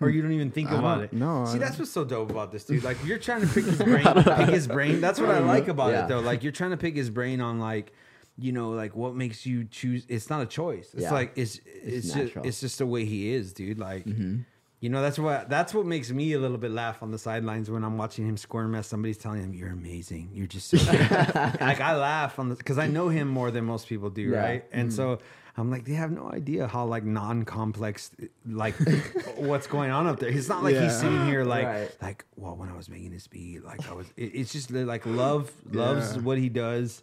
or 0.00 0.10
you 0.10 0.20
don't 0.22 0.32
even 0.32 0.50
think 0.50 0.70
I 0.70 0.78
about 0.78 1.02
it. 1.02 1.12
no, 1.12 1.46
See, 1.46 1.58
that's 1.58 1.78
what's 1.78 1.90
so 1.90 2.04
dope 2.04 2.30
about 2.30 2.52
this 2.52 2.64
dude. 2.64 2.84
Like, 2.84 2.98
you're 3.04 3.18
trying 3.18 3.40
to 3.40 3.46
pick 3.46 3.64
his 3.64 3.78
brain, 3.82 4.04
pick 4.04 4.48
his 4.50 4.66
brain. 4.66 5.00
That's 5.00 5.18
what 5.20 5.30
I 5.30 5.38
like 5.54 5.68
about 5.68 5.92
Yeah. 5.92 6.04
it, 6.04 6.08
though. 6.08 6.20
Like, 6.20 6.42
you're 6.42 6.52
trying 6.52 6.70
to 6.72 6.76
pick 6.76 6.94
his 6.96 7.08
brain 7.10 7.40
on 7.40 7.58
like, 7.60 7.92
you 8.38 8.52
know, 8.52 8.70
like 8.70 8.94
what 8.94 9.14
makes 9.14 9.46
you 9.46 9.64
choose. 9.64 10.04
It's 10.08 10.28
not 10.28 10.42
a 10.42 10.46
choice. 10.46 10.92
It's 10.92 11.04
Yeah. 11.04 11.12
like 11.12 11.32
it's 11.36 11.58
it's, 11.64 12.12
just 12.12 12.36
it's 12.36 12.60
just 12.60 12.78
the 12.78 12.86
way 12.86 13.04
he 13.06 13.32
is, 13.32 13.52
dude. 13.54 13.78
Like. 13.78 14.04
Mm-hmm. 14.04 14.40
You 14.86 14.90
know, 14.90 15.02
that's 15.02 15.18
what 15.18 15.48
that's 15.48 15.74
what 15.74 15.84
makes 15.84 16.12
me 16.12 16.34
a 16.34 16.38
little 16.38 16.58
bit 16.58 16.70
laugh 16.70 17.02
on 17.02 17.10
the 17.10 17.18
sidelines 17.18 17.68
when 17.68 17.82
I'm 17.82 17.98
watching 17.98 18.24
him 18.24 18.36
squirm 18.36 18.76
as 18.76 18.86
somebody's 18.86 19.18
telling 19.18 19.42
him, 19.42 19.52
"You're 19.52 19.70
amazing. 19.72 20.30
You're 20.32 20.46
just 20.46 20.68
so 20.68 20.76
like 20.92 21.80
I 21.80 21.96
laugh 21.96 22.38
on 22.38 22.50
the 22.50 22.54
because 22.54 22.78
I 22.78 22.86
know 22.86 23.08
him 23.08 23.26
more 23.26 23.50
than 23.50 23.64
most 23.64 23.88
people 23.88 24.10
do, 24.10 24.22
Yeah. 24.22 24.38
right? 24.38 24.64
And 24.70 24.90
mm-hmm. 24.90 24.96
so 24.96 25.18
I'm 25.56 25.72
like, 25.72 25.86
they 25.86 25.94
have 25.94 26.12
no 26.12 26.30
idea 26.30 26.68
how 26.68 26.84
like 26.84 27.02
non-complex, 27.02 28.12
like 28.48 28.76
what's 29.34 29.66
going 29.66 29.90
on 29.90 30.06
up 30.06 30.20
there. 30.20 30.28
It's 30.28 30.48
not 30.48 30.62
like 30.62 30.76
he's 30.76 30.96
sitting 30.96 31.26
here 31.26 31.42
like, 31.42 31.66
Right. 31.66 31.96
like, 32.00 32.24
well, 32.36 32.54
when 32.54 32.68
I 32.68 32.76
was 32.76 32.88
making 32.88 33.10
this 33.10 33.26
beat, 33.26 33.64
like 33.64 33.90
I 33.90 33.92
was. 33.92 34.06
It, 34.16 34.36
it's 34.36 34.52
just 34.52 34.70
like 34.70 35.04
love, 35.04 35.50
loves 35.72 36.14
Yeah. 36.14 36.22
what 36.22 36.38
he 36.38 36.48
does, 36.48 37.02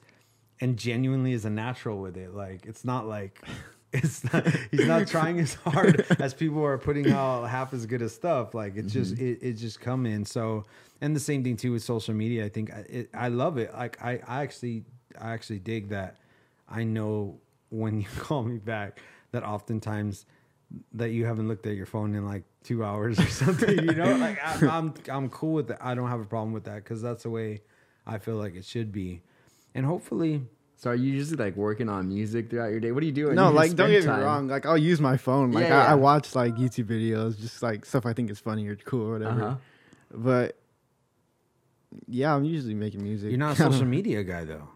and 0.61 0.77
genuinely 0.77 1.33
is 1.33 1.43
a 1.43 1.49
natural 1.49 1.99
with 1.99 2.15
it. 2.15 2.33
Like 2.33 2.65
it's 2.65 2.85
not 2.85 3.09
like. 3.09 3.41
It's 3.93 4.23
not, 4.33 4.47
he's 4.71 4.87
not 4.87 5.07
trying 5.07 5.39
as 5.39 5.53
hard 5.53 6.05
as 6.19 6.33
people 6.33 6.63
are 6.63 6.77
putting 6.77 7.11
out 7.11 7.43
half 7.43 7.73
as 7.73 7.85
good 7.85 8.01
as 8.01 8.13
stuff. 8.13 8.53
Like 8.53 8.75
it's 8.75 8.91
just 8.91 9.15
mm-hmm. 9.15 9.25
it, 9.25 9.39
it 9.41 9.53
just 9.53 9.79
come 9.79 10.05
in. 10.05 10.25
So 10.25 10.65
and 11.01 11.15
the 11.15 11.19
same 11.19 11.43
thing 11.43 11.57
too 11.57 11.73
with 11.73 11.83
social 11.83 12.13
media. 12.13 12.45
I 12.45 12.49
think 12.49 12.73
I, 12.73 12.79
it, 12.89 13.09
I 13.13 13.27
love 13.27 13.57
it. 13.57 13.73
Like 13.73 14.01
I, 14.01 14.19
I 14.27 14.41
actually 14.43 14.83
I 15.19 15.31
actually 15.31 15.59
dig 15.59 15.89
that. 15.89 16.17
I 16.67 16.83
know 16.83 17.39
when 17.69 18.01
you 18.01 18.07
call 18.19 18.43
me 18.43 18.57
back 18.57 18.99
that 19.31 19.43
oftentimes 19.43 20.25
that 20.93 21.09
you 21.09 21.25
haven't 21.25 21.47
looked 21.47 21.67
at 21.67 21.75
your 21.75 21.85
phone 21.85 22.15
in 22.15 22.25
like 22.25 22.43
two 22.63 22.83
hours 22.83 23.19
or 23.19 23.27
something. 23.27 23.83
You 23.83 23.93
know, 23.93 24.15
like 24.15 24.39
I, 24.43 24.67
I'm 24.71 24.93
I'm 25.09 25.29
cool 25.29 25.53
with 25.53 25.67
that. 25.67 25.83
I 25.83 25.93
don't 25.93 26.09
have 26.09 26.21
a 26.21 26.25
problem 26.25 26.53
with 26.53 26.63
that 26.65 26.83
because 26.83 27.01
that's 27.01 27.23
the 27.23 27.29
way 27.29 27.61
I 28.07 28.17
feel 28.17 28.35
like 28.35 28.55
it 28.55 28.65
should 28.65 28.91
be. 28.91 29.21
And 29.75 29.85
hopefully, 29.85 30.41
So 30.75 30.89
are 30.89 30.95
you 30.95 31.13
usually 31.13 31.37
like 31.37 31.55
working 31.55 31.87
on 31.87 32.09
music 32.09 32.49
throughout 32.49 32.71
your 32.71 32.79
day? 32.81 32.91
What 32.91 33.03
are 33.03 33.05
you 33.05 33.11
doing? 33.13 33.35
No, 33.35 33.49
You 33.49 33.55
like 33.55 33.75
don't 33.75 33.89
spend 33.89 34.03
get 34.05 34.17
me 34.17 34.23
wrong. 34.23 34.47
Like 34.49 34.65
I'll 34.65 34.77
use 34.77 34.99
my 34.99 35.15
phone. 35.17 35.51
Like 35.53 35.67
Yeah, 35.67 35.79
I, 35.79 35.83
yeah. 35.85 35.91
I 35.91 35.95
watch 35.95 36.35
like 36.35 36.55
YouTube 36.55 36.85
videos, 36.85 37.39
just 37.39 37.63
like 37.63 37.85
stuff 37.85 38.05
I 38.05 38.13
think 38.13 38.29
is 38.29 38.39
funny 38.39 38.67
or 38.67 38.75
cool 38.75 39.07
or 39.07 39.13
whatever. 39.13 39.41
Uh-huh. 39.43 39.55
But 40.11 40.57
yeah, 42.07 42.35
I'm 42.35 42.43
usually 42.43 42.73
making 42.73 43.03
music. 43.03 43.29
you're 43.29 43.39
not 43.39 43.53
a 43.53 43.55
social 43.71 43.85
media 43.85 44.23
guy 44.23 44.43
though. 44.45 44.67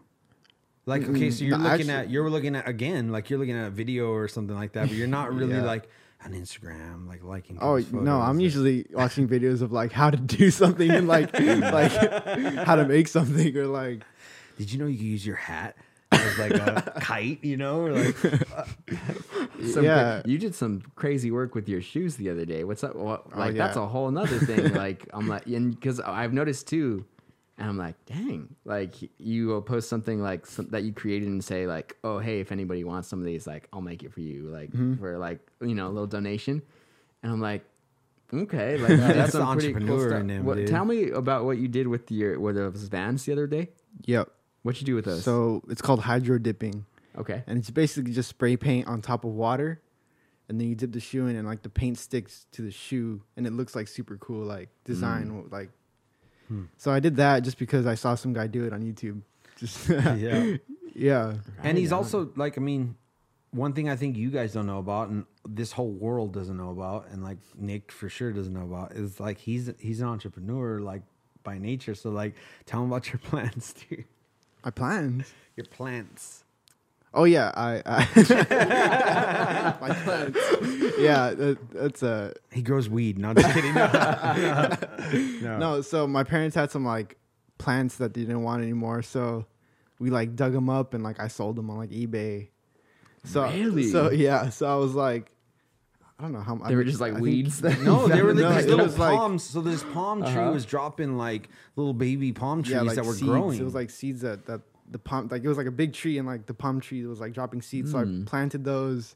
Like 0.86 1.06
okay, 1.06 1.30
so 1.30 1.44
you're 1.44 1.58
No, 1.58 1.64
looking 1.64 1.90
actually- 1.90 1.92
at 2.06 2.10
you're 2.10 2.30
looking 2.30 2.56
at 2.56 2.66
again, 2.66 3.10
like 3.12 3.28
you're 3.28 3.38
looking 3.38 3.56
at 3.56 3.66
a 3.66 3.70
video 3.70 4.08
or 4.10 4.28
something 4.28 4.56
like 4.56 4.72
that, 4.72 4.88
but 4.88 4.96
you're 4.96 5.06
not 5.06 5.34
really 5.34 5.54
Yeah. 5.56 5.64
like 5.64 5.88
on 6.24 6.32
Instagram, 6.32 7.06
like 7.06 7.22
liking. 7.22 7.58
Oh 7.60 7.76
people's 7.76 8.02
no, 8.04 8.20
I'm 8.20 8.40
usually 8.40 8.86
watching 8.92 9.28
videos 9.28 9.60
of 9.60 9.72
like 9.72 9.92
how 9.92 10.08
to 10.10 10.16
do 10.16 10.50
something 10.62 10.90
and 10.90 11.06
like 11.06 11.32
like 11.38 11.92
how 12.64 12.76
to 12.76 12.86
make 12.86 13.08
something 13.08 13.54
or 13.56 13.66
like 13.66 14.02
Did 14.56 14.72
you 14.72 14.78
know 14.78 14.86
you 14.86 14.96
could 14.96 15.06
use 15.06 15.26
your 15.26 15.36
hat 15.36 15.76
as 16.12 16.38
like 16.38 16.52
a 16.54 16.92
kite? 17.00 17.42
You 17.44 17.56
know, 17.56 17.80
or 17.82 17.92
like 17.92 18.16
Some 19.72 19.84
Yeah. 19.84 20.20
cra- 20.20 20.22
you 20.26 20.38
did 20.38 20.54
some 20.54 20.82
crazy 20.94 21.30
work 21.30 21.54
with 21.54 21.68
your 21.68 21.80
shoes 21.82 22.16
the 22.16 22.30
other 22.30 22.44
day. 22.44 22.64
What's 22.64 22.84
up? 22.84 22.94
What, 22.96 23.24
Oh, 23.34 23.38
like 23.38 23.54
that's 23.56 23.76
a 23.76 23.86
whole 23.86 24.10
nother 24.10 24.38
thing. 24.38 24.72
like 24.74 25.08
I'm 25.12 25.28
like, 25.28 25.46
and 25.46 25.70
because 25.74 26.00
I've 26.00 26.32
noticed 26.32 26.68
too, 26.68 27.04
and 27.58 27.68
I'm 27.68 27.76
like, 27.76 27.96
dang, 28.06 28.54
like 28.64 28.94
you 29.18 29.48
will 29.48 29.62
post 29.62 29.88
something 29.88 30.22
like 30.22 30.46
some, 30.46 30.68
that 30.70 30.84
you 30.84 30.92
created 30.92 31.28
and 31.28 31.42
say 31.42 31.66
like, 31.66 31.96
oh 32.04 32.18
hey, 32.20 32.40
if 32.40 32.52
anybody 32.52 32.84
wants 32.84 33.08
some 33.08 33.18
of 33.18 33.24
these, 33.24 33.46
like 33.46 33.68
I'll 33.72 33.80
make 33.80 34.02
it 34.04 34.12
for 34.12 34.20
you, 34.20 34.44
like 34.48 34.70
Mm-hmm. 34.70 34.96
for 34.96 35.18
like 35.18 35.40
you 35.60 35.74
know 35.74 35.86
a 35.88 35.90
little 35.92 36.06
donation, 36.06 36.62
and 37.22 37.32
I'm 37.32 37.40
like. 37.40 37.64
Okay, 38.30 38.76
like 38.76 38.90
you 38.90 38.96
That's 38.98 39.32
the 39.32 39.38
some 39.38 39.56
pretty 39.56 39.72
cool 39.72 39.80
entrepreneur 39.82 40.08
stuff. 40.10 40.20
in 40.20 40.28
him, 40.28 40.44
What- 40.44 40.56
dude. 40.58 40.66
Tell 40.68 40.84
me 40.84 41.08
about 41.12 41.46
what 41.46 41.56
you 41.56 41.66
did 41.66 41.88
with 41.88 42.10
your 42.10 42.38
with 42.38 42.56
those 42.56 42.82
vans 42.82 43.24
the 43.24 43.32
other 43.32 43.46
day. 43.46 43.70
yep. 44.04 44.28
What 44.62 44.80
you 44.80 44.86
do 44.86 44.94
with 44.94 45.04
those? 45.04 45.24
So 45.24 45.62
it's 45.68 45.82
called 45.82 46.00
hydro 46.00 46.38
dipping, 46.38 46.84
okay, 47.16 47.44
and 47.46 47.58
it's 47.58 47.70
basically 47.70 48.12
just 48.12 48.28
spray 48.28 48.56
paint 48.56 48.86
on 48.86 49.00
top 49.00 49.24
of 49.24 49.30
water, 49.30 49.80
and 50.48 50.60
then 50.60 50.68
you 50.68 50.74
dip 50.74 50.92
the 50.92 51.00
shoe 51.00 51.26
in, 51.26 51.36
and 51.36 51.46
like 51.46 51.62
the 51.62 51.68
paint 51.68 51.98
sticks 51.98 52.46
to 52.52 52.62
the 52.62 52.70
shoe, 52.70 53.22
and 53.36 53.46
it 53.46 53.52
looks 53.52 53.74
like 53.74 53.88
super 53.88 54.16
cool, 54.16 54.44
like 54.44 54.68
design, 54.84 55.46
like. 55.50 55.70
Hmm. 56.48 56.64
So 56.78 56.90
I 56.90 57.00
did 57.00 57.16
that 57.16 57.40
just 57.40 57.58
because 57.58 57.86
I 57.86 57.94
saw 57.94 58.14
some 58.14 58.32
guy 58.32 58.46
do 58.46 58.64
it 58.64 58.72
on 58.72 58.82
YouTube. 58.82 59.20
Just 59.58 59.88
yeah. 60.16 60.56
yeah. 60.94 61.34
and 61.62 61.76
he's 61.76 61.92
on. 61.92 61.98
also 61.98 62.30
like, 62.36 62.56
I 62.56 62.60
mean, 62.62 62.96
one 63.50 63.72
thing 63.72 63.88
I 63.88 63.96
think 63.96 64.16
you 64.16 64.30
guys 64.30 64.52
don't 64.52 64.66
know 64.66 64.78
about, 64.78 65.08
and 65.08 65.24
this 65.46 65.72
whole 65.72 65.90
world 65.90 66.32
doesn't 66.32 66.56
know 66.56 66.70
about, 66.70 67.08
and 67.10 67.22
like 67.22 67.38
Nick 67.56 67.90
for 67.92 68.08
sure 68.08 68.32
doesn't 68.32 68.52
know 68.52 68.62
about, 68.64 68.92
is 68.92 69.18
like 69.20 69.38
he's 69.38 69.70
he's 69.78 70.00
an 70.00 70.08
entrepreneur, 70.08 70.80
like 70.80 71.02
by 71.42 71.58
nature. 71.58 71.94
So 71.94 72.10
like, 72.10 72.34
tell 72.66 72.82
him 72.82 72.90
about 72.90 73.12
your 73.12 73.18
plans, 73.24 73.74
dude. 73.88 74.04
My 74.68 74.72
plans. 74.72 75.32
Your 75.56 75.64
plants. 75.64 76.44
Oh 77.14 77.24
yeah, 77.24 77.52
I. 77.56 77.82
I 77.86 79.76
my 79.80 79.94
plans. 79.94 80.36
Yeah, 80.98 81.30
that, 81.30 81.58
that's 81.72 82.02
a 82.02 82.34
He 82.52 82.60
grows 82.60 82.86
weed. 82.90 83.16
No, 83.16 83.32
just 83.32 83.54
kidding. 83.54 83.72
No. 83.72 84.68
no. 85.40 85.58
no. 85.58 85.80
So 85.80 86.06
my 86.06 86.22
parents 86.22 86.54
had 86.54 86.70
some 86.70 86.84
like 86.84 87.16
plants 87.56 87.96
that 87.96 88.12
they 88.12 88.20
didn't 88.20 88.42
want 88.42 88.62
anymore, 88.62 89.00
so 89.00 89.46
we 89.98 90.10
like 90.10 90.36
dug 90.36 90.52
them 90.52 90.68
up 90.68 90.92
and 90.92 91.02
like 91.02 91.18
I 91.18 91.28
sold 91.28 91.56
them 91.56 91.70
on 91.70 91.78
like 91.78 91.88
eBay. 91.88 92.48
So 93.24 93.44
Really? 93.48 93.84
So 93.90 94.10
yeah. 94.10 94.50
So 94.50 94.70
I 94.70 94.76
was 94.76 94.94
like, 94.94 95.32
I 96.18 96.22
don't 96.22 96.32
know 96.32 96.40
how. 96.40 96.56
They 96.56 96.74
were 96.74 96.84
just 96.84 97.00
like 97.00 97.14
weeds. 97.18 97.60
then? 97.60 97.84
No, 97.84 98.08
they 98.08 98.22
were 98.22 98.34
like 98.34 98.42
No, 98.42 98.54
these 98.54 98.66
little 98.66 98.86
was 98.86 98.98
like- 98.98 99.16
palms. 99.16 99.44
so 99.44 99.60
this 99.60 99.84
palm 99.92 100.22
tree 100.22 100.30
Uh-huh. 100.32 100.50
was 100.52 100.66
dropping 100.66 101.16
like 101.16 101.48
little 101.76 101.94
baby 101.94 102.32
palm 102.32 102.62
trees 102.62 102.74
yeah, 102.74 102.82
like 102.82 102.96
that 102.96 103.04
were 103.04 103.12
seeds. 103.12 103.22
growing. 103.28 103.58
It 103.60 103.64
was 103.64 103.74
like 103.74 103.90
seeds 103.90 104.22
that 104.22 104.46
that 104.46 104.62
the 104.90 104.98
palm 104.98 105.28
like 105.30 105.44
it 105.44 105.48
was 105.48 105.58
like 105.58 105.66
a 105.66 105.70
big 105.70 105.92
tree 105.92 106.18
and 106.18 106.26
like 106.26 106.46
the 106.46 106.54
palm 106.54 106.80
tree 106.80 107.04
was 107.06 107.20
like 107.20 107.32
dropping 107.34 107.62
seeds. 107.62 107.92
So 107.92 107.98
I 107.98 108.04
Mm. 108.04 108.26
planted 108.26 108.64
those, 108.64 109.14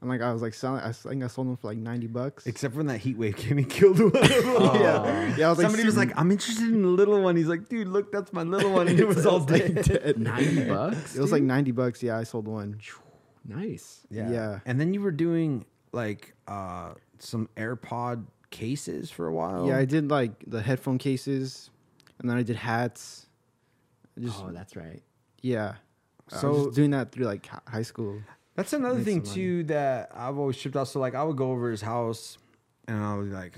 and 0.00 0.08
like 0.10 0.22
I 0.22 0.32
was 0.32 0.40
like 0.42 0.54
selling. 0.54 0.80
I 0.82 0.90
think 0.92 1.22
I 1.22 1.26
sold 1.28 1.46
them 1.46 1.56
for 1.56 1.68
like 1.68 1.78
ninety 1.78 2.06
bucks. 2.08 2.46
Except 2.46 2.74
when 2.74 2.86
that 2.86 2.98
heat 2.98 3.16
wave 3.16 3.36
came 3.36 3.58
and 3.58 3.68
killed 3.78 4.00
one 4.00 4.06
of 4.16 4.28
them. 4.28 4.80
yeah, 4.80 5.36
yeah. 5.36 5.46
I 5.46 5.50
was 5.50 5.58
like, 5.58 5.66
Somebody 5.66 5.84
was 5.84 5.96
like, 5.98 6.18
"I'm 6.18 6.30
interested 6.32 6.66
in 6.66 6.82
the 6.82 6.88
little 6.88 7.20
one." 7.22 7.36
He's 7.36 7.46
like, 7.48 7.68
"Dude, 7.68 7.86
look, 7.86 8.10
that's 8.10 8.32
my 8.32 8.42
little 8.42 8.72
one," 8.72 8.88
and 8.88 8.98
it 8.98 9.06
was 9.06 9.24
all 9.24 9.40
dead. 9.40 9.82
dead. 9.84 10.18
Ninety 10.18 10.64
bucks. 10.64 11.14
It 11.14 11.20
was 11.20 11.30
like 11.30 11.42
ninety 11.44 11.70
bucks. 11.70 12.02
Yeah, 12.02 12.18
I 12.18 12.24
sold 12.24 12.48
one. 12.48 12.80
nice. 13.46 14.00
Yeah. 14.10 14.60
And 14.66 14.80
then 14.80 14.94
you 14.94 15.00
were 15.00 15.12
doing 15.12 15.64
like 15.92 16.34
uh 16.48 16.94
some 17.18 17.48
AirPod 17.56 18.24
cases 18.50 19.10
for 19.10 19.26
a 19.26 19.32
while. 19.32 19.66
Yeah, 19.68 19.76
I 19.78 19.84
did 19.84 20.10
like 20.10 20.32
the 20.46 20.60
headphone 20.62 20.98
cases, 20.98 21.70
and 22.18 22.28
then 22.28 22.36
I 22.36 22.42
did 22.42 22.56
hats. 22.56 23.26
I 24.16 24.20
just 24.20 24.38
Oh, 24.42 24.50
that's 24.52 24.76
right. 24.76 25.02
yeah. 25.42 25.74
So 26.28 26.46
I 26.46 26.50
was 26.50 26.64
just 26.66 26.76
doing 26.76 26.90
that 26.92 27.10
through 27.10 27.24
like 27.26 27.46
high 27.68 27.82
school. 27.82 28.20
That's 28.54 28.72
another 28.72 29.00
thing 29.00 29.24
some 29.24 29.34
too 29.34 29.64
that 29.64 30.10
I've 30.14 30.38
always 30.38 30.54
shipped 30.56 30.76
out. 30.76 30.86
So 30.88 31.00
like 31.00 31.14
I 31.14 31.22
would 31.24 31.36
go 31.36 31.50
over 31.50 31.70
his 31.70 31.80
house 31.82 32.38
and 32.86 33.02
I 33.02 33.16
was 33.16 33.30
like, 33.30 33.54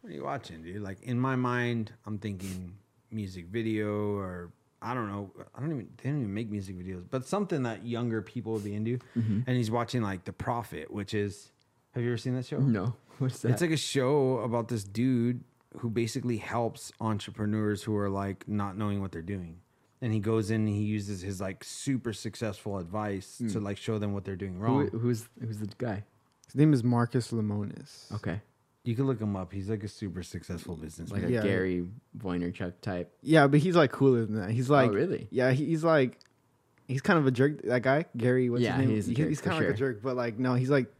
What 0.00 0.10
are 0.10 0.16
you 0.16 0.24
watching, 0.24 0.62
dude? 0.62 0.80
Like 0.82 1.02
in 1.02 1.18
my 1.20 1.36
mind, 1.36 1.92
I'm 2.06 2.18
thinking 2.18 2.72
music 3.10 3.46
video 3.46 4.14
or 4.16 4.50
I 4.80 4.94
don't 4.94 5.08
know. 5.08 5.30
I 5.54 5.60
don't 5.60 5.70
even 5.72 5.88
they 6.02 6.08
don't 6.10 6.20
even 6.20 6.32
make 6.34 6.50
music 6.50 6.76
videos, 6.78 7.04
but 7.10 7.26
something 7.26 7.62
that 7.64 7.84
younger 7.84 8.22
people 8.22 8.52
would 8.54 8.64
be 8.64 8.74
into. 8.74 8.98
And 9.14 9.48
he's 9.48 9.70
watching 9.70 10.00
like 10.02 10.24
The 10.24 10.32
Profit, 10.32 10.90
which 10.90 11.12
is 11.14 11.50
have 11.94 12.02
you 12.02 12.10
ever 12.10 12.18
seen 12.18 12.34
that 12.34 12.46
show? 12.46 12.58
No, 12.58 12.94
what's 13.18 13.40
that? 13.40 13.52
It's 13.52 13.62
like 13.62 13.70
a 13.70 13.76
show 13.76 14.38
about 14.38 14.68
this 14.68 14.84
dude 14.84 15.44
who 15.78 15.90
basically 15.90 16.36
helps 16.36 16.92
entrepreneurs 17.00 17.82
who 17.82 17.96
are 17.96 18.08
like 18.08 18.46
not 18.48 18.76
knowing 18.76 19.00
what 19.00 19.12
they're 19.12 19.22
doing. 19.22 19.60
And 20.00 20.12
he 20.12 20.20
goes 20.20 20.50
in 20.50 20.62
and 20.62 20.68
he 20.68 20.82
uses 20.82 21.22
his 21.22 21.40
like 21.40 21.64
super 21.64 22.12
successful 22.12 22.78
advice 22.78 23.38
hmm. 23.38 23.48
to 23.48 23.60
like 23.60 23.78
show 23.78 23.98
them 23.98 24.12
what 24.12 24.24
they're 24.24 24.36
doing 24.36 24.58
wrong. 24.58 24.88
Who, 24.88 24.98
who's 24.98 25.28
who's 25.40 25.58
the 25.58 25.68
guy? 25.78 26.04
His 26.46 26.56
name 26.56 26.72
is 26.72 26.84
Marcus 26.84 27.32
Lemonis. 27.32 28.12
Okay, 28.12 28.40
You 28.84 28.94
can 28.94 29.06
look 29.06 29.20
him 29.20 29.34
up. 29.34 29.52
He's 29.52 29.70
like 29.70 29.82
a 29.82 29.88
super 29.88 30.22
successful 30.22 30.76
businessman. 30.76 31.22
like 31.22 31.30
a 31.30 31.32
Yeah. 31.32 31.42
Gary 31.42 31.88
Vaynerchuk 32.18 32.74
type. 32.82 33.12
Yeah, 33.22 33.46
but 33.46 33.60
he's 33.60 33.76
like 33.76 33.92
cooler 33.92 34.26
than 34.26 34.40
that. 34.40 34.50
He's 34.50 34.70
oh, 34.70 34.74
like, 34.74 34.90
oh, 34.90 34.94
really? 34.94 35.26
yeah, 35.30 35.52
he- 35.52 35.64
he's 35.66 35.82
like, 35.82 36.18
he's 36.86 37.00
kind 37.00 37.18
of 37.18 37.26
a 37.26 37.30
jerk. 37.30 37.62
That 37.62 37.82
guy, 37.82 38.04
Gary. 38.16 38.50
What's 38.50 38.62
Yeah, 38.62 38.76
his 38.76 38.86
name? 38.86 38.94
he's 38.94 39.08
a 39.08 39.14
jerk, 39.14 39.28
he's 39.28 39.40
for 39.40 39.48
kind 39.48 39.62
of 39.62 39.68
like 39.68 39.74
a 39.74 39.78
jerk, 39.78 40.02
but 40.02 40.16
like, 40.16 40.38
no, 40.38 40.54
he's 40.54 40.70
like, 40.70 40.92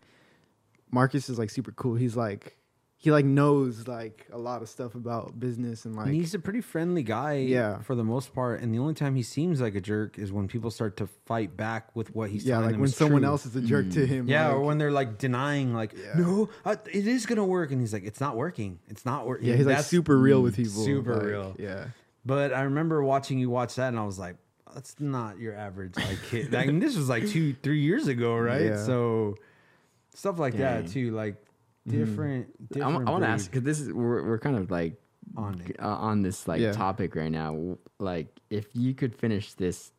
Marcus 0.94 1.28
is 1.28 1.38
like 1.38 1.50
super 1.50 1.72
cool. 1.72 1.96
He's 1.96 2.16
like, 2.16 2.56
he 2.96 3.10
like 3.10 3.26
knows 3.26 3.86
like 3.86 4.26
a 4.32 4.38
lot 4.38 4.62
of 4.62 4.68
stuff 4.70 4.94
about 4.94 5.38
business 5.38 5.84
and 5.84 5.94
like, 5.94 6.06
and 6.06 6.14
he's 6.14 6.32
a 6.32 6.38
pretty 6.38 6.62
friendly 6.62 7.02
guy 7.02 7.34
Yeah. 7.34 7.80
for 7.82 7.94
the 7.94 8.04
most 8.04 8.32
part. 8.32 8.62
And 8.62 8.72
the 8.72 8.78
only 8.78 8.94
time 8.94 9.14
he 9.14 9.22
seems 9.22 9.60
like 9.60 9.74
a 9.74 9.80
jerk 9.80 10.18
is 10.18 10.32
when 10.32 10.48
people 10.48 10.70
start 10.70 10.96
to 10.98 11.06
fight 11.26 11.54
back 11.54 11.94
with 11.94 12.14
what 12.14 12.30
he's 12.30 12.46
yeah, 12.46 12.54
telling 12.54 12.66
like 12.66 12.72
them 12.72 12.80
when 12.80 12.88
is 12.88 12.96
someone 12.96 13.20
true. 13.20 13.30
else 13.30 13.44
is 13.44 13.54
a 13.56 13.60
jerk 13.60 13.90
to 13.90 14.06
mm. 14.06 14.08
him. 14.08 14.28
Yeah, 14.28 14.46
like, 14.46 14.56
or 14.56 14.60
when 14.62 14.78
they're 14.78 14.90
like 14.90 15.18
denying, 15.18 15.74
like, 15.74 15.92
Yeah. 15.92 16.14
no, 16.16 16.48
I, 16.64 16.72
it 16.72 17.06
is 17.06 17.26
gonna 17.26 17.44
work, 17.44 17.72
and 17.72 17.80
he's 17.80 17.92
like, 17.92 18.04
it's 18.04 18.20
not 18.20 18.36
working, 18.36 18.78
it's 18.88 19.04
not 19.04 19.26
working. 19.26 19.48
yeah, 19.48 19.56
he's 19.56 19.66
like 19.66 19.80
super 19.80 20.16
real 20.16 20.40
with 20.40 20.54
mm, 20.54 20.64
people. 20.64 20.84
super 20.84 21.14
like, 21.16 21.24
real. 21.24 21.56
Yeah, 21.58 21.88
But 22.24 22.54
I 22.54 22.62
remember 22.62 23.02
watching 23.04 23.38
you 23.38 23.50
watch 23.50 23.74
that, 23.74 23.88
and 23.88 23.98
I 23.98 24.06
was 24.06 24.18
like, 24.18 24.36
that's 24.72 24.98
not 24.98 25.38
your 25.38 25.54
average 25.54 25.96
like 25.96 26.22
kid. 26.30 26.52
like, 26.54 26.68
and 26.68 26.80
this 26.80 26.96
was 26.96 27.08
like 27.10 27.28
two, 27.28 27.52
three 27.62 27.80
years 27.80 28.08
ago, 28.08 28.34
right? 28.36 28.62
Yeah. 28.62 28.84
So 28.86 29.36
stuff 30.14 30.38
like 30.38 30.56
that 30.56 30.88
too, 30.88 31.10
like 31.12 31.36
Mm-hmm. 31.86 31.98
different. 31.98 32.46
I, 32.46 32.74
different 32.78 33.08
want 33.10 33.24
to 33.24 33.28
ask 33.28 33.50
because 33.50 33.62
this 33.62 33.78
is 33.78 33.92
we're 33.92 34.22
we're 34.26 34.38
kind 34.38 34.56
of 34.56 34.70
like 34.70 34.94
on 35.36 35.60
it. 35.60 35.76
uh, 35.78 35.86
on 35.86 36.22
this 36.22 36.48
like 36.48 36.62
Yeah. 36.62 36.72
topic 36.72 37.14
right 37.14 37.30
now. 37.30 37.76
Like, 37.98 38.28
if 38.48 38.68
you 38.72 38.94
could 38.94 39.14
finish 39.14 39.52
this, 39.52 39.92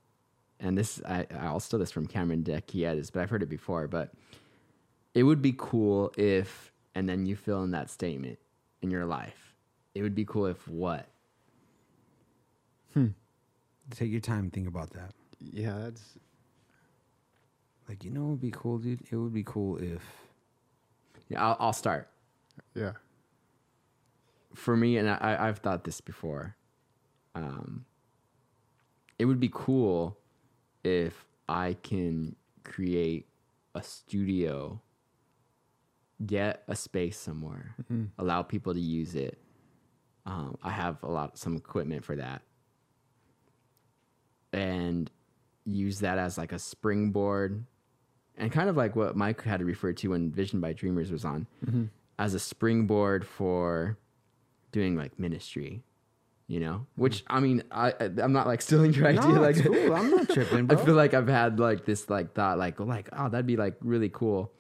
and 0.60 0.76
this 0.76 1.00
I 1.08 1.28
I'll 1.40 1.60
steal 1.60 1.78
this 1.78 1.92
from 1.92 2.08
Cameron 2.08 2.44
Deckiadis, 2.44 3.12
but 3.14 3.22
I've 3.22 3.30
heard 3.30 3.44
it 3.44 3.50
before. 3.50 3.88
But 3.88 4.14
it 5.14 5.22
would 5.22 5.44
be 5.44 5.54
cool 5.56 6.12
if, 6.18 6.72
and 6.96 7.08
then 7.08 7.28
you 7.28 7.36
fill 7.36 7.64
in 7.64 7.70
that 7.72 7.92
statement 7.92 8.40
in 8.82 8.90
your 8.90 9.06
life. 9.06 9.54
It 9.94 10.02
would 10.02 10.16
be 10.16 10.26
cool 10.26 10.48
if 10.48 10.68
what? 10.68 11.08
Hmm. 12.96 13.10
Take 13.92 14.10
your 14.12 14.22
time, 14.22 14.46
and 14.46 14.54
think 14.54 14.68
about 14.68 14.90
that. 14.94 15.14
yeah, 15.40 15.78
that's 15.84 16.18
Like, 17.88 18.04
you 18.04 18.12
know, 18.12 18.22
it 18.26 18.30
would 18.30 18.42
be 18.42 18.52
cool, 18.52 18.78
dude. 18.80 19.02
It 19.12 19.16
would 19.16 19.34
be 19.34 19.44
cool 19.44 19.78
if 19.78 20.02
Yeah, 21.30 21.46
I'll, 21.46 21.58
I'll 21.60 21.74
start. 21.74 22.10
yeah, 22.74 22.94
for 24.54 24.76
me, 24.76 24.98
and 24.98 25.10
I, 25.10 25.38
I've 25.40 25.60
thought 25.60 25.84
this 25.84 26.02
before. 26.02 26.56
Um, 27.36 27.86
it 29.20 29.26
would 29.26 29.40
be 29.40 29.50
cool 29.54 30.18
if 30.84 31.26
I 31.48 31.76
can 31.84 32.36
create 32.64 33.28
a 33.76 33.84
studio, 33.84 34.82
get 36.26 36.64
a 36.68 36.76
space 36.76 37.18
somewhere, 37.20 37.76
allow 38.18 38.42
people 38.42 38.74
to 38.74 38.80
use 38.80 39.16
it. 39.16 39.38
Um, 40.26 40.58
I 40.64 40.72
have 40.72 41.04
a 41.04 41.08
lot, 41.08 41.38
some 41.38 41.56
equipment 41.56 42.04
for 42.06 42.16
that, 42.16 42.42
and 44.54 45.12
use 45.66 46.00
that 46.00 46.18
as 46.18 46.38
like 46.38 46.52
a 46.52 46.60
springboard, 46.60 47.66
and 48.38 48.52
kind 48.52 48.70
of 48.70 48.78
like 48.78 48.96
what 48.96 49.16
Mike 49.16 49.42
had 49.44 49.62
referred 49.62 49.98
to 49.98 50.10
when 50.10 50.32
Vision 50.32 50.60
by 50.60 50.74
Dreamers 50.74 51.12
was 51.12 51.26
on, 51.26 51.48
mm-hmm. 51.66 51.86
as 52.20 52.34
a 52.34 52.40
springboard 52.40 53.26
for 53.26 53.98
doing 54.72 54.96
like 54.96 55.18
ministry, 55.18 55.82
you 56.48 56.60
know. 56.60 56.86
Which 56.96 57.24
mm. 57.26 57.28
I 57.30 57.40
mean, 57.40 57.64
I 57.72 57.94
I'm 58.00 58.34
not 58.34 58.48
like 58.48 58.62
stealing 58.62 58.94
your 58.94 59.08
idea. 59.08 59.22
no, 59.22 59.42
like 59.42 59.62
cool. 59.64 59.94
I'm 59.94 60.12
not 60.12 60.30
tripping, 60.30 60.72
I 60.72 60.76
feel 60.76 60.96
like 60.96 61.14
I've 61.14 61.28
had 61.28 61.60
like 61.60 61.86
this 61.86 62.10
like 62.10 62.34
thought 62.34 62.58
like 62.58 62.80
oh, 62.80 62.86
like 62.86 63.10
oh 63.14 63.30
that'd 63.30 63.48
be 63.48 63.58
like 63.58 63.76
really 63.82 64.10
cool, 64.10 64.52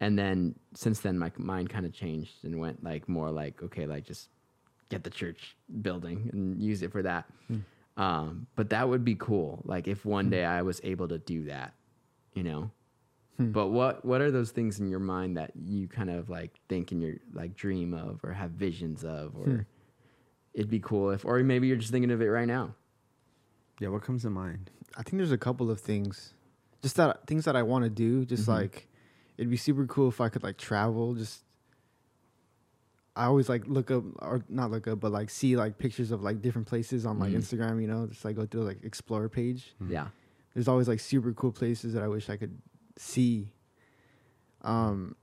and 0.00 0.18
then 0.18 0.54
since 0.74 1.00
then 1.00 1.18
my 1.18 1.30
mind 1.36 1.70
kind 1.70 1.86
of 1.86 1.92
changed 1.92 2.44
and 2.44 2.58
went 2.58 2.82
like 2.82 3.08
more 3.08 3.30
like 3.30 3.62
okay 3.62 3.86
like 3.86 4.04
just 4.04 4.28
get 4.88 5.04
the 5.04 5.10
church 5.10 5.56
building 5.80 6.28
and 6.32 6.60
use 6.60 6.82
it 6.82 6.92
for 6.92 7.02
that. 7.02 7.24
Hmm. 7.48 7.58
Um, 7.96 8.46
but 8.56 8.70
that 8.70 8.88
would 8.88 9.04
be 9.04 9.14
cool. 9.14 9.62
Like 9.64 9.86
if 9.86 10.04
one 10.04 10.26
hmm. 10.26 10.32
day 10.32 10.44
I 10.44 10.62
was 10.62 10.80
able 10.84 11.08
to 11.08 11.18
do 11.18 11.44
that, 11.44 11.74
you 12.34 12.42
know. 12.42 12.70
But 13.38 13.68
what 13.68 14.04
what 14.04 14.20
are 14.20 14.30
those 14.30 14.50
things 14.52 14.78
in 14.78 14.88
your 14.88 15.00
mind 15.00 15.36
that 15.36 15.50
you 15.56 15.88
kind 15.88 16.10
of 16.10 16.28
like 16.30 16.60
think 16.68 16.92
and 16.92 17.02
your 17.02 17.14
like 17.32 17.56
dream 17.56 17.92
of 17.92 18.20
or 18.22 18.32
have 18.32 18.52
visions 18.52 19.02
of 19.04 19.34
or 19.36 19.66
it'd 20.54 20.70
be 20.70 20.78
cool 20.80 21.10
if 21.10 21.24
or 21.24 21.42
maybe 21.42 21.66
you're 21.66 21.76
just 21.78 21.90
thinking 21.90 22.10
of 22.12 22.20
it 22.22 22.26
right 22.28 22.46
now. 22.46 22.74
yeah, 23.80 23.88
what 23.88 24.02
comes 24.02 24.22
to 24.22 24.30
mind? 24.30 24.70
I 24.96 25.02
think 25.02 25.16
there's 25.16 25.32
a 25.32 25.38
couple 25.38 25.70
of 25.70 25.80
things, 25.80 26.34
just 26.82 26.96
that 26.96 27.26
things 27.26 27.44
that 27.46 27.56
I 27.56 27.62
want 27.62 27.84
to 27.84 27.90
do. 27.90 28.24
Just 28.24 28.42
Mm-hmm. 28.42 28.52
like 28.52 28.88
it'd 29.38 29.50
be 29.50 29.56
super 29.56 29.86
cool 29.86 30.08
if 30.08 30.20
I 30.20 30.28
could 30.28 30.42
like 30.44 30.58
travel. 30.58 31.14
Just 31.14 31.42
I 33.16 33.24
always 33.26 33.48
like 33.48 33.66
look 33.66 33.90
up 33.90 34.04
or 34.20 34.42
not 34.48 34.70
look 34.70 34.86
up, 34.86 35.00
but 35.00 35.10
like 35.12 35.30
see 35.30 35.56
like 35.56 35.78
pictures 35.78 36.10
of 36.12 36.22
like 36.22 36.40
different 36.40 36.66
places 36.68 37.04
on 37.04 37.18
like 37.18 37.32
Mhm. 37.32 37.38
Instagram. 37.38 37.80
You 37.80 37.88
know, 37.88 38.06
just 38.06 38.24
like 38.24 38.36
go 38.36 38.46
through 38.46 38.64
like 38.64 38.84
explore 38.84 39.28
page. 39.28 39.74
Yeah. 39.88 40.08
There's 40.54 40.68
always 40.68 40.86
like 40.86 41.00
super 41.00 41.32
cool 41.32 41.50
places 41.52 41.94
that 41.94 42.02
I 42.02 42.08
wish 42.08 42.28
I 42.30 42.36
could 42.36 42.56
see. 42.96 43.48
Um, 44.62 45.16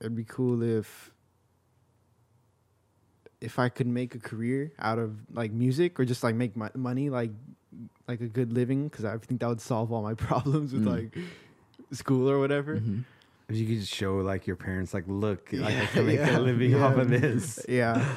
it'd 0.00 0.14
be 0.14 0.24
cool 0.24 0.62
if 0.62 1.10
if 3.40 3.58
I 3.58 3.68
could 3.70 3.86
make 3.86 4.14
a 4.14 4.18
career 4.18 4.72
out 4.78 4.98
of 4.98 5.16
like 5.32 5.50
music 5.50 5.98
or 5.98 6.04
just 6.04 6.22
like 6.22 6.34
make 6.34 6.56
my 6.56 6.68
money 6.74 7.08
like 7.10 7.30
like 8.06 8.20
a 8.20 8.26
good 8.28 8.52
living 8.52 8.88
because 8.88 9.04
I 9.04 9.16
think 9.18 9.40
that 9.40 9.48
would 9.48 9.60
solve 9.60 9.92
all 9.92 10.02
my 10.02 10.14
problems 10.28 10.72
with 10.72 10.84
Mm. 10.84 10.86
like 11.14 11.18
school 11.92 12.28
or 12.30 12.38
whatever. 12.38 12.76
Mhm. 12.80 13.04
If 13.48 13.56
you 13.56 13.66
could 13.66 13.80
just 13.80 13.92
show 13.92 14.16
like 14.18 14.46
your 14.46 14.54
parents, 14.56 14.94
like, 14.94 15.04
look, 15.08 15.48
like 15.52 15.74
I 15.74 15.86
can 15.86 16.06
make 16.06 16.20
yeah, 16.20 16.38
a 16.38 16.40
living 16.40 16.70
yeah. 16.72 16.84
off 16.84 16.96
of 16.96 17.08
this. 17.08 17.58
Yeah. 17.68 18.14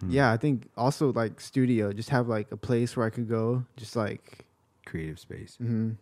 Hmm. 0.00 0.10
Yeah, 0.10 0.30
I 0.32 0.36
think 0.36 0.68
also 0.76 1.12
like 1.12 1.40
studio, 1.40 1.92
just 1.92 2.10
have 2.10 2.28
like 2.28 2.50
a 2.52 2.56
place 2.56 2.96
where 2.96 3.06
I 3.06 3.10
could 3.10 3.28
go, 3.28 3.64
just 3.76 3.96
like, 3.96 4.44
Creative 4.84 5.18
space. 5.18 5.56
hmm 5.56 5.92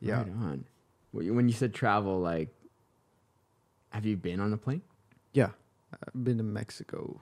yeah, 0.00 0.18
Right 0.18 0.28
on. 0.28 0.64
When 1.12 1.48
you- 1.48 1.54
said 1.54 1.72
travel, 1.74 2.20
like, 2.20 2.48
have 3.90 4.04
you 4.06 4.16
been 4.16 4.40
on 4.40 4.52
a 4.52 4.56
plane? 4.56 4.82
yeah. 5.32 5.50
I've 5.90 6.22
been 6.24 6.36
to 6.36 6.44
Mexico. 6.44 7.18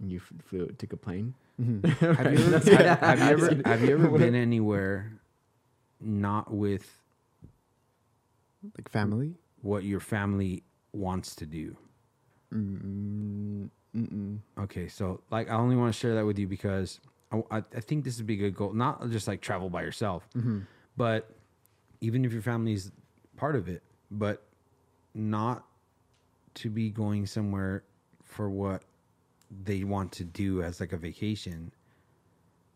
And 0.00 0.10
you 0.10 0.20
flew, 0.20 0.68
took 0.78 0.92
a 0.94 0.96
plane. 0.96 1.34
Mhm. 1.60 1.84
Have 2.00 2.32
you 2.32 2.38
ever, 2.38 2.50
That's- 2.58 2.68
have, 2.68 3.00
have 3.00 3.18
you 3.40 3.46
ever, 3.46 3.62
have 3.68 3.82
you 3.82 3.92
ever 3.98 4.08
been 4.18 4.34
anywhere 4.34 5.12
not 6.00 6.50
with 6.54 6.88
like 8.76 8.88
family. 8.88 9.34
what 9.62 9.84
your 9.84 10.00
family 10.00 10.62
wants 10.92 11.34
to 11.36 11.46
do? 11.46 11.76
Mm, 12.54 13.68
mm-mm. 13.94 14.38
Okay, 14.60 14.88
so 14.88 15.20
like 15.30 15.50
I 15.50 15.54
only 15.54 15.76
want 15.76 15.92
to 15.92 15.98
share 15.98 16.14
that 16.14 16.24
with 16.24 16.38
you 16.38 16.46
because 16.46 17.00
I, 17.32 17.42
I, 17.50 17.56
I 17.58 17.80
think 17.80 18.04
this 18.04 18.16
would 18.18 18.26
be 18.26 18.34
a 18.34 18.38
good 18.38 18.54
goal. 18.54 18.72
Not 18.72 19.10
just 19.10 19.28
like 19.28 19.40
travel 19.40 19.68
by 19.68 19.82
yourself, 19.82 20.26
Mm-hmm. 20.36 20.60
but 20.96 21.28
even 22.00 22.24
if 22.24 22.32
your 22.32 22.42
family's 22.42 22.92
part 23.36 23.56
of 23.56 23.68
it, 23.68 23.82
but 24.10 24.42
not 25.14 25.64
to 26.54 26.70
be 26.70 26.90
going 26.90 27.26
somewhere 27.26 27.84
for 28.24 28.50
what 28.50 28.82
they 29.64 29.84
want 29.84 30.12
to 30.12 30.24
do 30.24 30.62
as 30.62 30.80
like 30.80 30.92
a 30.92 30.96
vacation, 30.96 31.72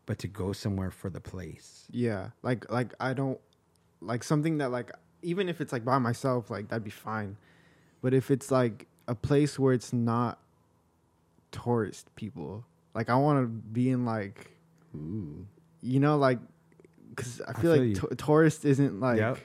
but 0.07 0.19
to 0.19 0.28
go 0.28 0.53
somewhere 0.53 0.90
for 0.90 1.11
the 1.11 1.20
place. 1.20 1.86
Yeah, 1.90 2.31
like 2.43 2.70
like 2.70 2.94
I 3.01 3.12
don't 3.12 3.40
like 4.01 4.24
something 4.24 4.59
that 4.59 4.70
like 4.70 4.90
even 5.23 5.49
if 5.49 5.61
it's 5.61 5.73
like 5.73 5.85
by 5.85 5.99
myself, 5.99 6.51
like 6.51 6.69
that'd 6.69 6.85
be 6.85 6.90
fine. 6.90 7.36
But 8.03 8.15
if 8.15 8.31
it's 8.31 8.51
like 8.51 8.86
a 9.07 9.15
place 9.15 9.59
where 9.59 9.73
it's 9.73 9.93
not 9.93 10.40
tourist 11.51 12.15
people, 12.16 12.65
like 12.94 13.11
I 13.11 13.16
want 13.16 13.43
to 13.43 13.47
be 13.47 13.90
in 13.90 14.05
like 14.05 14.51
Ooh. 14.94 15.47
you 15.82 16.01
know 16.01 16.16
like 16.16 16.39
because 17.14 17.40
I 17.43 17.51
I 17.51 17.52
feel, 17.55 17.62
feel 17.62 17.70
like 17.72 17.89
you. 17.89 17.94
to- 18.09 18.14
tourist 18.16 18.64
isn't 18.64 19.01
like 19.01 19.18
Yep. 19.18 19.39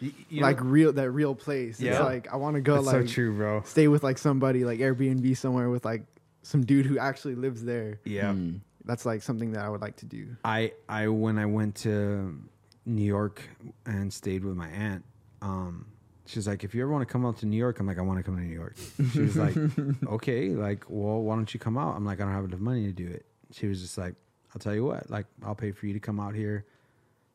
Y- 0.00 0.10
you 0.28 0.40
like 0.42 0.58
know- 0.62 0.70
real 0.70 0.92
that 0.94 1.10
real 1.10 1.34
place. 1.34 1.80
Yeah. 1.80 1.92
It's 1.92 2.00
like 2.00 2.32
I 2.32 2.36
want 2.36 2.56
to 2.56 2.60
go 2.60 2.74
That's 2.74 2.86
like 2.86 3.08
so 3.08 3.14
true, 3.14 3.36
bro. 3.36 3.62
stay 3.64 3.88
with 3.88 4.02
like 4.02 4.18
somebody 4.18 4.64
like 4.64 4.80
Airbnb 4.80 5.36
somewhere 5.36 5.70
with 5.70 5.84
like 5.84 6.02
some 6.42 6.64
dude 6.64 6.86
who 6.86 6.98
actually 6.98 7.36
lives 7.36 7.64
there. 7.64 8.00
Yeah. 8.04 8.32
Mm. 8.32 8.60
That's 8.84 9.06
like 9.06 9.22
something 9.22 9.52
that 9.52 9.64
I 9.64 9.68
would 9.68 9.80
like 9.80 9.96
to 9.98 10.06
do. 10.06 10.36
I 10.44 10.72
I 10.88 11.06
when 11.08 11.38
I 11.38 11.46
went 11.46 11.76
to 11.86 12.36
New 12.84 13.04
York 13.04 13.42
and 13.86 14.12
stayed 14.12 14.44
with 14.44 14.56
my 14.56 14.68
aunt, 14.70 15.04
um, 15.40 15.86
she's 16.26 16.48
like, 16.48 16.64
if 16.64 16.74
you 16.74 16.82
ever 16.82 16.90
want 16.90 17.06
to 17.06 17.12
come 17.12 17.24
out 17.24 17.36
to 17.38 17.46
New 17.46 17.56
York, 17.56 17.78
I'm 17.78 17.86
like, 17.86 17.98
I 17.98 18.02
want 18.02 18.18
to 18.18 18.24
come 18.24 18.36
to 18.36 18.42
New 18.42 18.52
York. 18.54 18.74
She 19.12 19.20
was 19.20 19.36
like, 19.36 19.54
okay, 20.08 20.48
like, 20.48 20.84
well, 20.88 21.20
why 21.22 21.36
don't 21.36 21.52
you 21.54 21.60
come 21.60 21.78
out? 21.78 21.94
I'm 21.96 22.04
like, 22.04 22.20
I 22.20 22.24
don't 22.24 22.32
have 22.32 22.44
enough 22.44 22.58
money 22.58 22.86
to 22.86 22.92
do 22.92 23.06
it. 23.06 23.24
She 23.52 23.68
was 23.68 23.80
just 23.80 23.96
like, 23.98 24.14
I'll 24.52 24.58
tell 24.58 24.74
you 24.74 24.84
what, 24.84 25.08
like, 25.10 25.26
I'll 25.44 25.54
pay 25.54 25.70
for 25.70 25.86
you 25.86 25.92
to 25.94 26.00
come 26.00 26.18
out 26.18 26.34
here, 26.34 26.64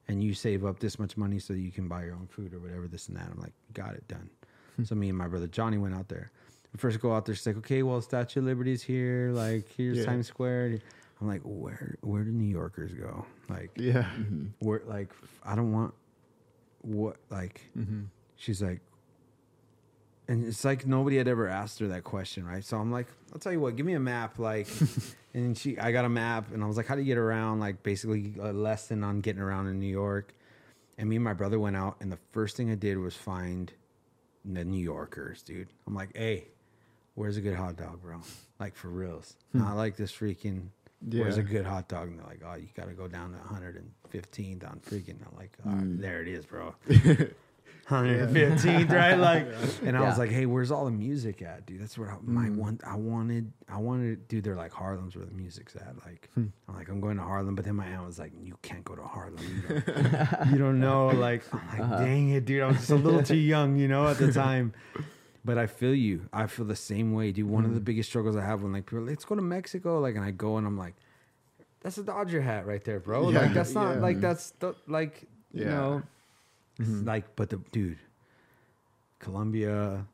and 0.08 0.24
you 0.24 0.34
save 0.34 0.64
up 0.66 0.80
this 0.80 0.98
much 1.00 1.18
money 1.18 1.40
so 1.40 1.54
you 1.54 1.72
can 1.72 1.88
buy 1.88 2.04
your 2.06 2.14
own 2.16 2.28
food 2.28 2.54
or 2.54 2.60
whatever, 2.60 2.88
this 2.88 3.08
and 3.10 3.18
that. 3.18 3.28
I'm 3.32 3.40
like, 3.42 3.54
got 3.74 3.94
it 3.94 4.08
done. 4.08 4.30
so 4.84 4.96
me 4.96 5.10
and 5.10 5.18
my 5.18 5.28
brother 5.28 5.48
Johnny 5.48 5.78
went 5.78 5.96
out 5.96 6.08
there. 6.08 6.32
We 6.74 6.78
first 6.80 7.00
go 7.00 7.14
out 7.14 7.26
there, 7.26 7.34
she's 7.36 7.48
like, 7.48 7.58
okay, 7.58 7.82
well, 7.84 8.02
Statue 8.02 8.40
of 8.42 8.46
Liberty's 8.46 8.84
here, 8.84 9.32
like, 9.34 9.68
here's 9.76 9.98
Yeah. 10.00 10.06
Times 10.06 10.28
Square. 10.28 10.80
I'm 11.20 11.28
like, 11.28 11.42
where 11.44 11.96
where 12.02 12.24
do 12.24 12.32
New 12.32 12.46
Yorkers 12.50 12.94
go? 12.94 13.26
Like, 13.50 13.72
Yeah. 13.76 14.08
where 14.60 14.82
like 14.86 15.12
I 15.44 15.56
don't 15.56 15.72
want 15.72 15.94
what 16.82 17.18
like 17.32 17.62
Mm-hmm. 17.78 18.04
she's 18.36 18.62
like 18.62 18.82
and 20.28 20.46
it's 20.46 20.66
like 20.66 20.86
nobody 20.86 21.18
had 21.18 21.28
ever 21.28 21.48
asked 21.48 21.80
her 21.80 21.88
that 21.88 22.04
question, 22.04 22.46
right? 22.46 22.64
So 22.64 22.78
I'm 22.78 22.92
like, 22.92 23.08
I'll 23.34 23.40
tell 23.40 23.52
you 23.52 23.60
what, 23.60 23.76
give 23.76 23.86
me 23.86 23.94
a 23.94 24.00
map, 24.00 24.40
like, 24.40 24.68
and 25.34 25.58
she, 25.58 25.78
I 25.80 25.92
got 25.92 26.06
a 26.06 26.10
map, 26.10 26.52
and 26.54 26.64
I 26.64 26.68
was 26.68 26.78
like, 26.78 26.88
how 26.88 26.96
do 26.96 27.02
you 27.02 27.08
get 27.08 27.18
around? 27.18 27.60
Like, 27.60 27.84
basically 27.84 28.34
a 28.42 28.52
lesson 28.52 29.04
on 29.04 29.22
getting 29.22 29.42
around 29.42 29.68
in 29.68 29.80
New 29.80 29.88
York. 29.88 30.34
And 30.98 31.10
me 31.10 31.18
and 31.18 31.24
my 31.24 31.34
brother 31.34 31.60
went 31.60 31.76
out, 31.76 31.98
and 32.00 32.12
the 32.12 32.18
first 32.32 32.58
thing 32.58 32.72
I 32.72 32.76
did 32.76 32.98
was 32.98 33.16
find 33.16 33.72
the 34.44 34.66
New 34.66 34.82
Yorkers, 34.82 35.44
dude. 35.44 35.68
I'm 35.86 35.94
like, 35.94 36.16
hey, 36.16 36.48
where's 37.16 37.38
a 37.38 37.42
good 37.42 37.56
hot 37.56 37.78
dog, 37.78 38.02
bro? 38.02 38.22
Like 38.60 38.76
for 38.76 38.90
reals, 38.90 39.36
hmm. 39.52 39.60
not 39.60 39.76
like 39.76 39.96
this 39.96 40.12
freaking. 40.12 40.70
Where's 41.12 41.38
a 41.38 41.44
good 41.44 41.66
hot 41.66 41.88
dog? 41.88 42.08
And 42.08 42.20
they're 42.20 42.26
like, 42.26 42.42
oh, 42.44 42.56
you 42.56 42.68
got 42.76 42.88
to 42.88 42.94
go 42.94 43.08
down 43.08 43.32
to 43.34 43.38
115th 43.38 44.68
on 44.68 44.80
freaking. 44.80 45.18
I'm 45.28 45.38
like, 45.38 45.52
right, 45.64 46.02
there 46.02 46.24
it 46.24 46.28
is, 46.28 46.46
bro. 46.48 46.74
115th, 47.90 48.92
right? 48.92 49.16
Like, 49.16 49.48
and 49.84 49.98
I 49.98 50.02
was 50.02 50.18
like, 50.18 50.30
hey, 50.30 50.46
where's 50.46 50.72
all 50.72 50.86
the 50.86 50.92
music 50.92 51.42
at, 51.42 51.66
dude? 51.66 51.82
That's 51.82 51.98
where 51.98 52.12
I, 52.12 52.18
my 52.22 52.48
hmm. 52.48 52.58
one. 52.58 52.80
I 52.86 52.96
wanted, 52.96 53.52
I 53.70 53.78
wanted, 53.78 54.28
dude. 54.28 54.44
They're 54.44 54.56
like 54.56 54.74
Harlem's 54.74 55.16
where 55.16 55.26
the 55.26 55.34
music's 55.34 55.76
at. 55.76 55.96
Like, 56.06 56.30
hmm. 56.34 56.48
I'm 56.68 56.76
like, 56.76 56.90
I'm 56.90 57.00
going 57.00 57.18
to 57.18 57.24
Harlem, 57.24 57.56
but 57.56 57.64
then 57.64 57.76
my 57.76 57.86
aunt 57.86 58.06
was 58.06 58.20
like, 58.20 58.34
you 58.42 58.58
can't 58.62 58.84
go 58.84 58.96
to 58.96 59.04
Harlem. 59.04 59.38
You 59.40 59.82
don't, 59.82 60.48
you 60.52 60.58
don't 60.58 60.80
know. 60.80 61.08
Like, 61.08 61.44
I'm 61.54 61.68
like, 61.70 61.80
uh-huh. 61.80 62.04
dang 62.04 62.30
it, 62.30 62.46
dude. 62.46 62.62
I 62.62 62.68
was 62.68 62.78
just 62.78 62.90
a 62.90 62.96
little 62.96 63.24
too 63.24 63.36
young, 63.36 63.78
you 63.78 63.88
know, 63.88 64.08
at 64.08 64.18
the 64.18 64.32
time. 64.34 64.74
But 65.46 65.58
I 65.58 65.68
feel 65.68 65.96
you. 65.96 66.28
I 66.34 66.48
feel 66.48 66.66
the 66.66 66.76
same 66.76 67.14
way, 67.14 67.32
dude. 67.32 67.48
One 67.48 67.64
of 67.64 67.72
the 67.72 67.78
hmm. 67.78 67.86
biggest 67.86 68.10
struggles 68.10 68.36
I 68.36 68.44
have 68.44 68.64
when 68.64 68.74
like 68.74 68.86
people, 68.86 69.00
are, 69.00 69.10
let's 69.10 69.24
go 69.24 69.36
to 69.36 69.42
Mexico, 69.42 70.02
like, 70.02 70.16
and 70.16 70.26
I 70.26 70.32
go 70.32 70.58
and 70.58 70.68
I'm 70.68 70.78
like, 70.78 70.96
that's 71.82 71.98
a 71.98 72.04
Dodger 72.04 72.42
hat 72.42 72.66
right 72.66 72.84
there, 72.84 73.00
bro. 73.00 73.30
Yeah, 73.30 73.44
like 73.44 73.54
that's 73.54 73.74
not 73.74 73.96
yeah. 73.96 74.02
like 74.02 74.20
that's 74.20 74.52
the, 74.60 74.76
like 74.88 75.24
you 75.54 75.66
know, 75.66 76.04
it's 76.80 76.90
mm-hmm. 76.90 77.08
like 77.08 77.36
but 77.36 77.50
the 77.50 77.58
dude, 77.72 78.00
Colombia, 79.20 80.06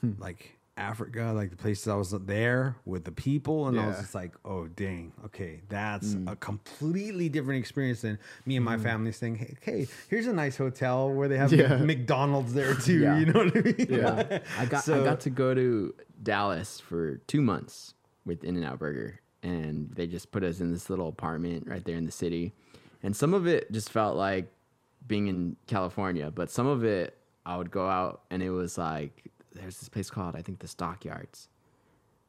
hmm. 0.00 0.12
like 0.18 0.56
Africa, 0.76 1.32
like 1.34 1.50
the 1.50 1.56
places 1.56 1.86
I 1.86 1.94
was 1.94 2.10
there 2.10 2.76
with 2.86 3.04
the 3.04 3.12
people, 3.12 3.68
and 3.68 3.78
I 3.78 3.88
was 3.88 3.98
just 3.98 4.14
like, 4.14 4.32
oh 4.44 4.68
dang, 4.68 5.12
okay, 5.26 5.60
that's 5.68 6.14
Mm. 6.14 6.32
a 6.32 6.36
completely 6.36 7.28
different 7.28 7.60
experience 7.60 8.00
than 8.00 8.18
me 8.46 8.56
and 8.56 8.64
my 8.64 8.74
mm-hmm. 8.74 8.84
family 8.84 9.12
saying, 9.12 9.36
hey, 9.36 9.56
hey, 9.60 9.86
here's 10.08 10.26
a 10.26 10.32
nice 10.32 10.56
hotel 10.56 11.10
where 11.10 11.28
they 11.28 11.36
have 11.36 11.52
Yeah. 11.52 11.76
McDonald's 11.76 12.54
there 12.54 12.74
too. 12.74 13.00
Yeah. 13.00 13.18
You 13.18 13.26
know 13.26 13.44
what 13.44 13.56
I 13.56 13.60
mean? 13.60 13.86
Yeah. 13.88 14.38
I 14.58 14.64
got 14.64 14.88
I 14.88 15.04
got 15.04 15.20
to 15.20 15.30
go 15.30 15.54
to 15.54 15.94
Dallas 16.22 16.80
for 16.80 17.16
two 17.26 17.42
months 17.42 17.94
with 18.24 18.42
In-N-Out 18.42 18.78
Burger, 18.78 19.20
and 19.42 19.90
they 19.90 20.06
just 20.06 20.32
put 20.32 20.42
us 20.42 20.60
in 20.60 20.72
this 20.72 20.88
little 20.88 21.08
apartment 21.08 21.66
right 21.66 21.84
there 21.84 21.96
in 21.96 22.06
the 22.06 22.12
city, 22.12 22.54
and 23.02 23.14
some 23.14 23.34
of 23.34 23.46
it 23.46 23.70
just 23.72 23.90
felt 23.90 24.16
like 24.16 24.50
being 25.06 25.26
in 25.28 25.56
California, 25.66 26.30
but 26.30 26.50
some 26.50 26.66
of 26.66 26.84
it 26.84 27.16
I 27.44 27.56
would 27.56 27.70
go 27.70 27.88
out 27.88 28.22
and 28.30 28.42
it 28.42 28.50
was 28.50 28.78
like 28.78 29.24
there's 29.52 29.78
this 29.78 29.88
place 29.88 30.10
called 30.10 30.36
I 30.36 30.42
think 30.42 30.60
the 30.60 30.68
Stockyards. 30.68 31.48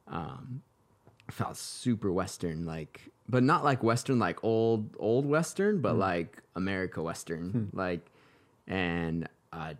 Um, 0.06 0.62
felt 1.30 1.56
super 1.56 2.12
western 2.12 2.66
like 2.66 3.00
but 3.28 3.42
not 3.42 3.64
like 3.64 3.82
western 3.82 4.18
like 4.18 4.42
old 4.44 4.94
old 4.98 5.24
western 5.24 5.80
but 5.80 5.96
like 5.96 6.42
america 6.54 7.02
western 7.02 7.70
like 7.72 8.10
and 8.66 9.26
uh 9.52 9.72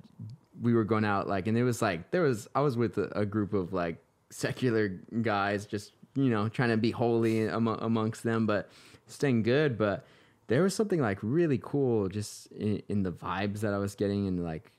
we 0.62 0.72
were 0.72 0.84
going 0.84 1.04
out 1.04 1.28
like 1.28 1.46
and 1.46 1.58
it 1.58 1.64
was 1.64 1.82
like 1.82 2.10
there 2.12 2.22
was 2.22 2.48
i 2.54 2.60
was 2.60 2.76
with 2.78 2.96
a, 2.96 3.10
a 3.18 3.26
group 3.26 3.52
of 3.52 3.74
like 3.74 4.02
secular 4.30 4.88
guys 5.20 5.66
just 5.66 5.92
you 6.14 6.30
know 6.30 6.48
trying 6.48 6.70
to 6.70 6.76
be 6.78 6.90
holy 6.90 7.46
amo- 7.48 7.78
amongst 7.80 8.22
them 8.22 8.46
but 8.46 8.70
staying 9.06 9.42
good 9.42 9.76
but 9.76 10.06
there 10.46 10.62
was 10.62 10.74
something 10.74 11.00
like 11.00 11.18
really 11.22 11.58
cool 11.62 12.08
just 12.08 12.50
in, 12.52 12.82
in 12.88 13.02
the 13.02 13.12
vibes 13.12 13.60
that 13.60 13.72
i 13.72 13.78
was 13.78 13.94
getting 13.94 14.26
and 14.28 14.44
like 14.44 14.70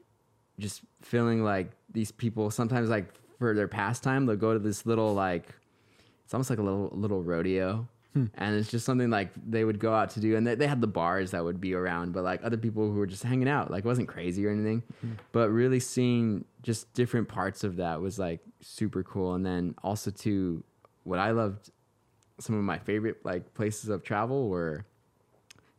just 0.60 0.82
feeling 1.02 1.44
like 1.44 1.72
these 1.92 2.12
people 2.12 2.50
sometimes 2.50 2.90
like 2.90 3.14
for 3.38 3.54
their 3.54 3.68
pastime 3.68 4.26
they'll 4.26 4.36
go 4.36 4.54
to 4.54 4.60
this 4.60 4.86
little 4.86 5.14
like 5.14 5.54
it's 6.26 6.34
almost 6.34 6.50
like 6.50 6.60
a 6.60 6.64
little 6.64 6.90
little 6.92 7.24
rodeo. 7.24 7.88
Hmm. 8.14 8.26
And 8.36 8.56
it's 8.56 8.72
just 8.72 8.86
something 8.86 9.10
like 9.10 9.32
they 9.46 9.64
would 9.64 9.78
go 9.78 9.94
out 9.94 10.10
to 10.12 10.20
do. 10.22 10.38
And 10.38 10.48
they, 10.48 10.56
they 10.56 10.68
had 10.68 10.80
the 10.80 10.88
bars 10.88 11.32
that 11.32 11.44
would 11.44 11.60
be 11.62 11.74
around 11.74 12.14
but 12.14 12.24
like 12.24 12.44
other 12.44 12.58
people 12.58 12.90
who 12.92 12.98
were 12.98 13.06
just 13.06 13.24
hanging 13.24 13.48
out 13.48 13.70
like 13.70 13.86
it 13.86 13.88
wasn't 13.88 14.08
crazy 14.08 14.46
or 14.46 14.52
anything. 14.52 14.84
Hmm. 15.02 15.12
But 15.32 15.50
really 15.50 15.80
seeing 15.80 16.46
just 16.64 16.92
different 16.94 17.28
parts 17.28 17.64
of 17.64 17.78
that 17.78 18.02
was 18.02 18.18
like 18.18 18.42
super 18.62 19.04
cool. 19.04 19.36
And 19.36 19.46
then 19.46 19.76
also 19.84 20.12
too 20.12 20.64
what 21.04 21.20
i 21.20 21.30
loved 21.30 21.70
some 22.40 22.58
of 22.58 22.64
my 22.64 22.80
favorite 22.80 23.24
like 23.24 23.54
places 23.54 23.90
of 23.90 24.02
travel 24.02 24.50
were 24.50 24.84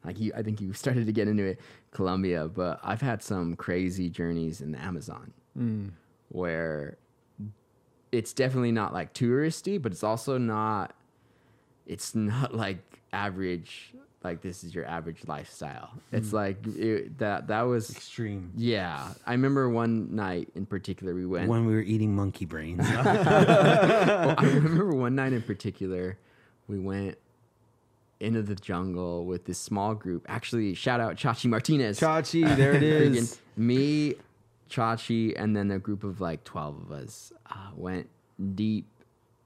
like 0.07 0.19
you 0.21 0.33
i 0.37 0.43
think 0.43 0.61
you 0.61 0.73
started 0.85 1.05
to 1.07 1.13
get 1.13 1.29
into 1.29 1.45
it 1.45 1.61
colombia 1.91 2.49
but 2.49 2.81
i've 2.83 3.01
had 3.03 3.23
some 3.23 3.55
crazy 3.57 4.09
journeys 4.09 4.61
in 4.63 4.73
the 4.73 4.81
amazon 4.81 5.33
Mm. 5.59 5.91
where 6.29 6.97
it's 8.13 8.33
definitely 8.35 8.73
not 8.73 8.93
like 8.93 9.13
touristy, 9.15 9.81
but 9.81 9.91
it's 9.93 10.05
also 10.05 10.39
not 10.39 10.95
it's 11.87 12.15
not 12.15 12.55
like 12.55 12.79
average 13.13 13.93
like 14.23 14.43
this 14.43 14.65
is 14.65 14.75
your 14.75 14.85
average 14.87 15.21
lifestyle. 15.27 15.91
It's 16.13 16.33
like 16.33 16.59
it, 16.67 17.19
that 17.19 17.47
that 17.49 17.63
was 17.63 17.91
Extreme. 17.91 18.53
yeah. 18.57 19.13
I 19.27 19.33
remember 19.33 19.69
one 19.71 20.15
night 20.15 20.49
in 20.55 20.67
particular 20.67 21.15
we 21.15 21.25
went 21.27 21.49
When 21.49 21.65
we 21.67 21.75
were 21.75 21.81
eating 21.81 22.15
monkey 22.15 22.45
brains. 22.45 22.81
well, 22.89 24.35
I 24.39 24.45
remember 24.45 24.95
one 24.95 25.15
night 25.15 25.33
in 25.33 25.43
particular, 25.43 26.19
we 26.69 26.79
went 26.79 27.17
into 28.21 28.43
the 28.43 28.55
jungle 28.55 29.25
with 29.27 29.45
this 29.45 29.59
small 29.59 29.95
group. 29.95 30.25
Actually, 30.29 30.75
shout 30.75 31.01
out 31.01 31.17
Chachi 31.17 31.47
Martinez. 31.47 32.01
Chachi, 32.01 32.57
there 32.57 32.75
it 32.75 32.83
is. 32.83 33.39
Me, 33.57 34.15
Chachi, 34.71 35.35
and 35.37 35.57
then 35.57 35.71
a 35.71 35.79
group 35.79 36.05
of 36.05 36.21
like 36.21 36.45
twelve 36.45 36.81
of 36.81 36.93
us 36.93 37.33
uh, 37.51 37.71
went 37.75 38.09
deep. 38.55 38.87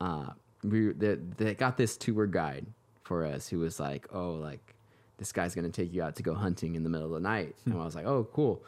Uh, 0.00 0.30
we 0.62 0.92
they, 0.92 1.16
they 1.36 1.54
got 1.54 1.76
this 1.76 1.96
tour 1.96 2.26
guide 2.26 2.66
for 3.02 3.24
us 3.24 3.48
who 3.48 3.58
was 3.58 3.80
like, 3.80 4.06
"Oh, 4.12 4.32
like 4.32 4.74
this 5.18 5.32
guy's 5.32 5.54
gonna 5.54 5.70
take 5.70 5.92
you 5.92 6.02
out 6.02 6.16
to 6.16 6.22
go 6.22 6.34
hunting 6.34 6.74
in 6.74 6.82
the 6.82 6.90
middle 6.90 7.06
of 7.06 7.22
the 7.22 7.28
night," 7.28 7.54
and 7.64 7.74
I 7.74 7.84
was 7.84 7.94
like, 7.94 8.06
"Oh, 8.06 8.28
cool." 8.32 8.62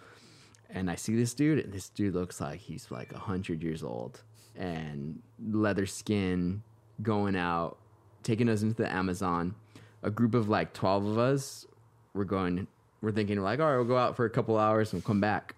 And 0.70 0.90
I 0.90 0.94
see 0.94 1.14
this 1.14 1.34
dude, 1.34 1.58
and 1.58 1.72
this 1.72 1.90
dude 1.90 2.14
looks 2.14 2.40
like 2.40 2.58
he's 2.60 2.90
like 2.90 3.12
hundred 3.12 3.62
years 3.62 3.82
old 3.82 4.22
and 4.56 5.20
leather 5.38 5.86
skin, 5.86 6.62
going 7.02 7.36
out 7.36 7.78
taking 8.22 8.48
us 8.48 8.62
into 8.62 8.74
the 8.74 8.90
Amazon. 8.90 9.54
A 10.02 10.10
group 10.10 10.34
of 10.34 10.48
like 10.48 10.72
twelve 10.72 11.04
of 11.06 11.18
us. 11.18 11.66
We're 12.14 12.24
going. 12.24 12.66
We're 13.00 13.12
thinking 13.12 13.40
like, 13.40 13.58
all 13.60 13.66
right, 13.66 13.76
we'll 13.76 13.84
go 13.84 13.96
out 13.96 14.16
for 14.16 14.24
a 14.24 14.30
couple 14.30 14.58
hours 14.58 14.92
and 14.92 15.02
we'll 15.02 15.06
come 15.06 15.20
back. 15.20 15.54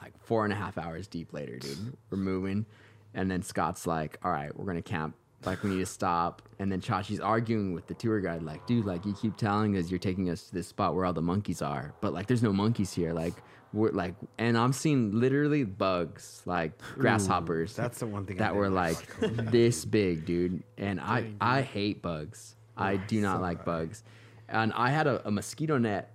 Like 0.00 0.12
four 0.22 0.44
and 0.44 0.52
a 0.52 0.56
half 0.56 0.78
hours 0.78 1.06
deep 1.06 1.32
later, 1.32 1.58
dude. 1.58 1.96
We're 2.10 2.18
moving, 2.18 2.66
and 3.14 3.30
then 3.30 3.42
Scott's 3.42 3.86
like, 3.86 4.18
all 4.22 4.30
right, 4.30 4.56
we're 4.56 4.66
gonna 4.66 4.82
camp. 4.82 5.16
Like 5.44 5.62
we 5.62 5.70
need 5.70 5.78
to 5.78 5.86
stop. 5.86 6.42
And 6.58 6.70
then 6.72 6.80
Chachi's 6.80 7.20
arguing 7.20 7.72
with 7.74 7.86
the 7.86 7.94
tour 7.94 8.20
guide, 8.20 8.42
like, 8.42 8.66
dude, 8.66 8.84
like 8.84 9.04
you 9.04 9.14
keep 9.14 9.36
telling 9.36 9.76
us 9.76 9.90
you're 9.90 9.98
taking 9.98 10.30
us 10.30 10.44
to 10.48 10.54
this 10.54 10.66
spot 10.66 10.94
where 10.94 11.04
all 11.04 11.12
the 11.12 11.22
monkeys 11.22 11.62
are, 11.62 11.94
but 12.00 12.12
like 12.12 12.26
there's 12.26 12.42
no 12.42 12.52
monkeys 12.52 12.92
here. 12.92 13.12
Like 13.12 13.34
we're 13.72 13.90
like, 13.90 14.14
and 14.38 14.56
I'm 14.56 14.72
seeing 14.72 15.18
literally 15.18 15.64
bugs, 15.64 16.42
like 16.46 16.72
grasshoppers. 16.94 17.74
that's 17.74 17.98
the 17.98 18.06
one 18.06 18.26
thing 18.26 18.38
that 18.38 18.54
were 18.54 18.70
like. 18.70 18.96
like 19.20 19.36
this 19.50 19.84
big, 19.84 20.24
dude. 20.24 20.62
And 20.78 21.00
I 21.00 21.32
I 21.40 21.62
hate 21.62 22.02
bugs. 22.02 22.56
I 22.76 22.96
do 22.96 23.20
not 23.20 23.40
like 23.40 23.64
bugs. 23.64 24.02
And 24.48 24.72
I 24.74 24.90
had 24.90 25.06
a, 25.06 25.26
a 25.26 25.30
mosquito 25.30 25.78
net 25.78 26.12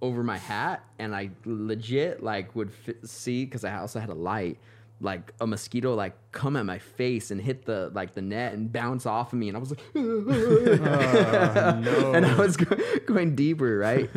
over 0.00 0.24
my 0.24 0.38
hat, 0.38 0.82
and 0.98 1.14
I 1.14 1.30
legit 1.44 2.22
like 2.22 2.54
would 2.56 2.72
fi- 2.72 2.94
see 3.04 3.44
because 3.44 3.64
I 3.64 3.76
also 3.76 4.00
had 4.00 4.08
a 4.10 4.14
light. 4.14 4.58
Like 5.00 5.32
a 5.40 5.46
mosquito, 5.48 5.94
like 5.94 6.14
come 6.30 6.56
at 6.56 6.64
my 6.64 6.78
face 6.78 7.32
and 7.32 7.40
hit 7.40 7.64
the 7.64 7.90
like 7.92 8.14
the 8.14 8.22
net 8.22 8.52
and 8.52 8.72
bounce 8.72 9.04
off 9.04 9.32
of 9.32 9.38
me, 9.40 9.48
and 9.48 9.56
I 9.56 9.60
was 9.60 9.70
like, 9.70 9.80
oh, 9.96 12.12
and 12.14 12.24
I 12.24 12.34
was 12.36 12.56
go- 12.56 12.76
going 13.06 13.34
deeper, 13.34 13.78
right? 13.78 14.08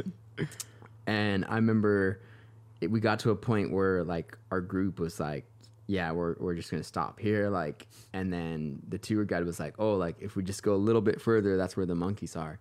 and 1.07 1.43
I 1.45 1.55
remember 1.55 2.19
it, 2.81 2.91
we 2.91 2.99
got 2.99 3.19
to 3.19 3.31
a 3.31 3.35
point 3.35 3.71
where 3.71 4.03
like 4.03 4.37
our 4.51 4.61
group 4.61 4.99
was 4.99 5.19
like, 5.19 5.45
yeah, 5.87 6.11
we're 6.11 6.35
we're 6.39 6.55
just 6.55 6.71
gonna 6.71 6.83
stop 6.83 7.19
here, 7.19 7.49
like, 7.49 7.87
and 8.13 8.31
then 8.31 8.79
the 8.89 8.97
tour 8.97 9.25
guide 9.25 9.45
was 9.45 9.59
like, 9.59 9.75
oh, 9.79 9.95
like 9.95 10.15
if 10.19 10.35
we 10.35 10.43
just 10.43 10.63
go 10.63 10.73
a 10.73 10.77
little 10.77 11.01
bit 11.01 11.21
further, 11.21 11.57
that's 11.57 11.77
where 11.77 11.85
the 11.85 11.95
monkeys 11.95 12.35
are. 12.35 12.59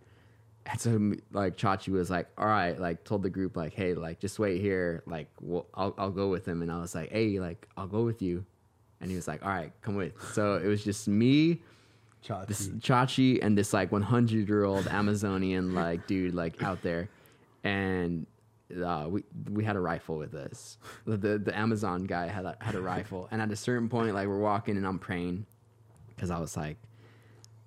And 0.66 0.80
so 0.80 1.12
like 1.32 1.56
Chachi 1.56 1.88
was 1.88 2.10
like, 2.10 2.26
all 2.38 2.46
right, 2.46 2.78
like 2.78 3.04
told 3.04 3.22
the 3.22 3.30
group 3.30 3.56
like, 3.56 3.74
hey, 3.74 3.94
like 3.94 4.18
just 4.20 4.38
wait 4.38 4.60
here, 4.60 5.02
like 5.06 5.28
we'll, 5.40 5.66
I'll 5.74 5.94
I'll 5.98 6.10
go 6.10 6.28
with 6.28 6.46
him, 6.46 6.62
and 6.62 6.70
I 6.70 6.78
was 6.80 6.94
like, 6.94 7.10
hey, 7.10 7.38
like 7.40 7.68
I'll 7.76 7.86
go 7.86 8.02
with 8.02 8.22
you, 8.22 8.44
and 9.00 9.10
he 9.10 9.16
was 9.16 9.28
like, 9.28 9.42
all 9.42 9.50
right, 9.50 9.72
come 9.82 9.94
with. 9.94 10.12
So 10.32 10.56
it 10.56 10.66
was 10.66 10.84
just 10.84 11.08
me, 11.08 11.62
this 12.46 12.68
Chachi 12.68 13.38
and 13.42 13.56
this 13.56 13.72
like 13.72 13.92
100 13.92 14.48
year 14.48 14.64
old 14.64 14.86
Amazonian 14.86 15.74
like 15.74 16.06
dude 16.06 16.34
like 16.34 16.62
out 16.62 16.82
there, 16.82 17.08
and 17.62 18.26
uh, 18.84 19.06
we 19.08 19.24
we 19.50 19.64
had 19.64 19.76
a 19.76 19.80
rifle 19.80 20.16
with 20.16 20.34
us. 20.34 20.78
The, 21.06 21.16
the 21.16 21.38
the 21.38 21.58
Amazon 21.58 22.04
guy 22.04 22.26
had 22.26 22.44
a, 22.44 22.56
had 22.60 22.74
a 22.74 22.80
rifle, 22.80 23.28
and 23.30 23.40
at 23.42 23.50
a 23.50 23.56
certain 23.56 23.88
point, 23.88 24.14
like 24.14 24.28
we're 24.28 24.38
walking 24.38 24.76
and 24.76 24.86
I'm 24.86 24.98
praying 24.98 25.46
because 26.08 26.30
I 26.30 26.38
was 26.38 26.56
like, 26.56 26.76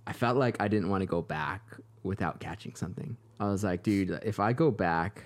I 0.05 0.13
felt 0.13 0.37
like 0.37 0.57
I 0.59 0.67
didn't 0.67 0.89
want 0.89 1.01
to 1.01 1.07
go 1.07 1.21
back 1.21 1.61
without 2.03 2.39
catching 2.39 2.75
something. 2.75 3.17
I 3.39 3.49
was 3.49 3.63
like, 3.63 3.83
dude, 3.83 4.19
if 4.23 4.39
I 4.39 4.53
go 4.53 4.71
back. 4.71 5.23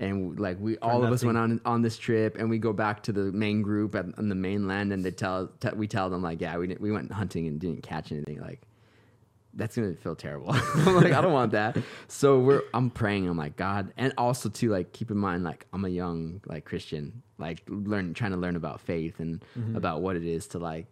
And 0.00 0.38
like 0.38 0.58
we, 0.60 0.78
all 0.78 1.02
of 1.02 1.12
us 1.12 1.24
went 1.24 1.36
on 1.36 1.60
on 1.64 1.82
this 1.82 1.98
trip, 1.98 2.36
and 2.38 2.48
we 2.48 2.58
go 2.58 2.72
back 2.72 3.02
to 3.02 3.12
the 3.12 3.32
main 3.32 3.62
group 3.62 3.96
at, 3.96 4.04
on 4.16 4.28
the 4.28 4.34
mainland, 4.36 4.92
and 4.92 5.04
they 5.04 5.10
tell 5.10 5.48
te- 5.58 5.74
we 5.74 5.88
tell 5.88 6.08
them 6.08 6.22
like, 6.22 6.40
yeah, 6.40 6.56
we 6.56 6.68
didn't, 6.68 6.80
we 6.80 6.92
went 6.92 7.10
hunting 7.10 7.48
and 7.48 7.58
didn't 7.58 7.82
catch 7.82 8.12
anything. 8.12 8.40
Like, 8.40 8.62
that's 9.54 9.76
gonna 9.76 9.94
feel 9.94 10.14
terrible. 10.14 10.50
I'm 10.52 10.96
like, 10.96 11.12
I 11.12 11.20
don't 11.20 11.32
want 11.32 11.52
that. 11.52 11.76
So 12.06 12.38
we're 12.38 12.62
I'm 12.74 12.90
praying, 12.90 13.28
I'm 13.28 13.36
like, 13.36 13.56
God, 13.56 13.92
and 13.96 14.12
also 14.18 14.48
to 14.48 14.68
like 14.70 14.92
keep 14.92 15.10
in 15.10 15.18
mind, 15.18 15.44
like 15.44 15.66
I'm 15.72 15.84
a 15.84 15.88
young 15.88 16.40
like 16.46 16.64
Christian, 16.64 17.22
like 17.38 17.62
learn 17.68 18.14
trying 18.14 18.32
to 18.32 18.36
learn 18.36 18.56
about 18.56 18.80
faith 18.80 19.20
and 19.20 19.44
mm-hmm. 19.58 19.76
about 19.76 20.02
what 20.02 20.16
it 20.16 20.24
is 20.24 20.46
to 20.48 20.58
like 20.58 20.86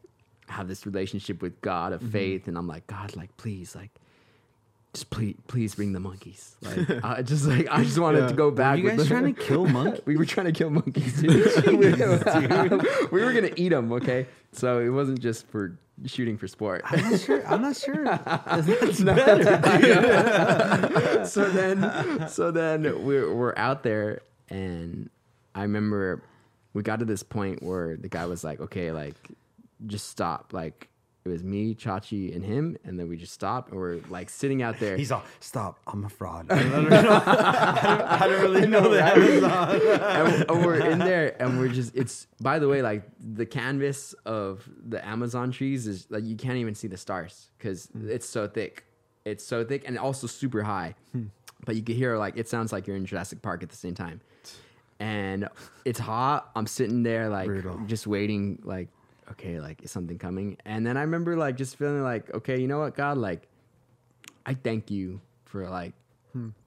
have 0.48 0.68
this 0.68 0.86
relationship 0.86 1.42
with 1.42 1.60
God 1.60 1.92
of 1.92 2.00
mm-hmm. 2.00 2.10
faith. 2.10 2.48
And 2.48 2.56
I'm 2.56 2.66
like, 2.66 2.86
God, 2.86 3.14
like 3.16 3.36
please, 3.36 3.74
like 3.74 3.90
just 4.97 5.10
please 5.10 5.36
please 5.47 5.74
bring 5.74 5.93
the 5.93 6.01
monkeys. 6.01 6.56
Like 6.62 7.05
I 7.05 7.23
just 7.32 7.44
like 7.47 7.68
I 7.70 7.85
just 7.85 7.98
wanted 7.98 8.28
to 8.28 8.35
go 8.35 8.47
Were 8.47 8.52
back. 8.52 8.78
you 8.78 8.89
guys 8.89 8.98
the- 8.98 9.05
trying 9.05 9.35
to 9.35 9.40
kill 9.40 9.66
monkeys? 9.66 10.01
we 10.06 10.16
were 10.16 10.24
trying 10.24 10.47
to 10.47 10.52
kill 10.52 10.70
monkeys. 10.70 11.20
Dude. 11.20 11.66
we, 11.66 11.77
we 13.12 13.24
were 13.24 13.32
gonna 13.32 13.51
eat 13.56 13.68
them. 13.70 13.93
Okay, 13.93 14.27
so 14.52 14.81
it 14.81 14.89
wasn't 14.89 15.20
just 15.20 15.47
for 15.48 15.78
shooting 16.06 16.39
for 16.39 16.48
sport. 16.48 16.82
I'm 16.86 17.10
not 17.10 17.20
sure. 17.20 17.47
I'm 17.47 17.62
not 17.62 17.77
sure. 17.77 18.05
That's 18.05 18.98
so 21.32 21.51
then, 21.51 22.28
so 22.28 22.51
then 22.51 23.05
we're 23.05 23.32
we're 23.35 23.55
out 23.56 23.82
there, 23.82 24.20
and 24.48 25.10
I 25.55 25.62
remember 25.62 26.23
we 26.73 26.82
got 26.82 27.01
to 27.01 27.05
this 27.05 27.23
point 27.23 27.62
where 27.62 27.97
the 27.97 28.09
guy 28.09 28.27
was 28.27 28.44
like, 28.44 28.60
"Okay, 28.60 28.93
like, 28.93 29.16
just 29.86 30.09
stop." 30.09 30.52
Like, 30.52 30.89
it 31.26 31.32
was 31.32 31.44
me, 31.44 31.74
Chachi, 31.74 32.34
and 32.34 32.44
him, 32.44 32.76
and 32.84 32.98
then 32.98 33.08
we 33.08 33.16
just 33.16 33.32
stopped, 33.32 33.70
and 33.70 33.78
we're 33.78 34.00
like 34.08 34.30
sitting 34.30 34.62
out 34.62 34.78
there. 34.78 34.96
He's 34.96 35.12
all, 35.12 35.24
stop. 35.40 35.80
I'm 35.86 36.04
a 36.04 36.08
fraud. 36.08 36.46
I 36.50 36.62
don't, 36.62 36.88
know. 36.90 37.22
I 37.26 37.82
don't, 37.82 38.22
I 38.22 38.26
don't 38.28 38.40
really 38.40 38.66
know 38.66 38.88
that. 38.94 39.18
and, 39.18 40.50
and 40.50 40.64
we're 40.64 40.80
in 40.90 40.98
there 40.98 41.36
and 41.40 41.58
we're 41.58 41.68
just 41.68 41.94
it's 41.94 42.26
by 42.40 42.58
the 42.58 42.68
way 42.68 42.82
like 42.82 43.02
the 43.18 43.46
canvas 43.46 44.14
of 44.24 44.68
the 44.88 45.04
amazon 45.06 45.50
trees 45.50 45.86
is 45.86 46.06
like 46.10 46.24
you 46.24 46.36
can't 46.36 46.56
even 46.56 46.74
see 46.74 46.88
the 46.88 46.96
stars 46.96 47.50
because 47.58 47.86
hmm. 47.86 48.08
it's 48.10 48.28
so 48.28 48.46
thick 48.46 48.84
it's 49.24 49.44
so 49.44 49.64
thick 49.64 49.84
and 49.86 49.98
also 49.98 50.26
super 50.26 50.62
high 50.62 50.94
hmm. 51.12 51.24
but 51.64 51.76
you 51.76 51.82
can 51.82 51.94
hear 51.94 52.16
like 52.16 52.36
it 52.36 52.48
sounds 52.48 52.72
like 52.72 52.86
you're 52.86 52.96
in 52.96 53.06
jurassic 53.06 53.42
park 53.42 53.62
at 53.62 53.68
the 53.68 53.76
same 53.76 53.94
time 53.94 54.20
and 54.98 55.48
it's 55.84 55.98
hot 55.98 56.50
i'm 56.56 56.66
sitting 56.66 57.02
there 57.02 57.28
like 57.28 57.46
Brutal. 57.46 57.78
just 57.86 58.06
waiting 58.06 58.58
like 58.64 58.88
okay 59.30 59.60
like 59.60 59.82
is 59.82 59.90
something 59.90 60.18
coming 60.18 60.56
and 60.64 60.86
then 60.86 60.96
i 60.96 61.00
remember 61.00 61.36
like 61.36 61.56
just 61.56 61.76
feeling 61.76 62.02
like 62.02 62.32
okay 62.32 62.60
you 62.60 62.68
know 62.68 62.78
what 62.78 62.94
god 62.94 63.18
like 63.18 63.48
i 64.44 64.54
thank 64.54 64.90
you 64.90 65.20
for 65.44 65.68
like 65.68 65.92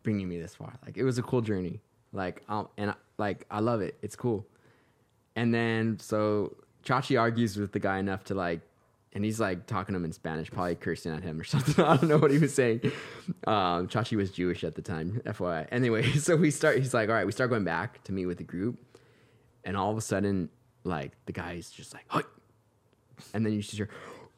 bringing 0.03 0.27
me 0.27 0.39
this 0.39 0.55
far. 0.55 0.73
Like 0.85 0.97
it 0.97 1.03
was 1.03 1.17
a 1.17 1.23
cool 1.23 1.41
journey. 1.41 1.79
Like 2.11 2.43
um, 2.49 2.69
and 2.77 2.91
I, 2.91 2.95
like 3.17 3.45
I 3.51 3.59
love 3.59 3.81
it. 3.81 3.97
It's 4.01 4.15
cool. 4.15 4.47
And 5.35 5.53
then 5.53 5.97
so 5.99 6.57
Chachi 6.83 7.19
argues 7.19 7.57
with 7.57 7.71
the 7.71 7.79
guy 7.79 7.99
enough 7.99 8.23
to 8.25 8.33
like, 8.33 8.61
and 9.13 9.23
he's 9.23 9.39
like 9.39 9.65
talking 9.67 9.93
to 9.93 9.97
him 9.97 10.05
in 10.05 10.11
Spanish, 10.11 10.51
probably 10.51 10.75
cursing 10.75 11.13
at 11.13 11.23
him 11.23 11.39
or 11.39 11.43
something. 11.45 11.83
I 11.83 11.97
don't 11.97 12.09
know 12.09 12.17
what 12.17 12.31
he 12.31 12.39
was 12.39 12.53
saying. 12.53 12.81
Um, 13.45 13.87
Chachi 13.87 14.17
was 14.17 14.31
Jewish 14.31 14.63
at 14.63 14.75
the 14.75 14.81
time, 14.81 15.21
FYI. 15.25 15.67
Anyway, 15.71 16.11
so 16.17 16.35
we 16.35 16.51
start. 16.51 16.77
He's 16.79 16.93
like, 16.93 17.09
all 17.09 17.15
right, 17.15 17.25
we 17.25 17.31
start 17.31 17.49
going 17.49 17.63
back 17.63 18.03
to 18.05 18.11
meet 18.11 18.25
with 18.25 18.37
the 18.37 18.43
group, 18.43 18.79
and 19.63 19.77
all 19.77 19.91
of 19.91 19.97
a 19.97 20.01
sudden, 20.01 20.49
like 20.83 21.13
the 21.25 21.33
guy's 21.33 21.69
just 21.69 21.93
like, 21.93 22.05
"Hey," 22.11 22.21
and 23.33 23.45
then 23.45 23.53
you 23.53 23.61
just 23.61 23.75
hear. 23.75 23.89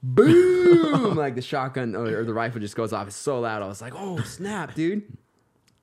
Boom! 0.03 1.15
like 1.15 1.35
the 1.35 1.41
shotgun 1.41 1.95
or, 1.95 2.23
the 2.23 2.33
rifle 2.33 2.59
just 2.59 2.75
goes 2.75 2.91
off. 2.91 3.07
It's 3.07 3.15
so 3.15 3.39
loud. 3.39 3.61
I 3.61 3.67
was 3.67 3.81
like, 3.81 3.93
"Oh 3.95 4.19
snap, 4.21 4.73
dude!" 4.73 5.03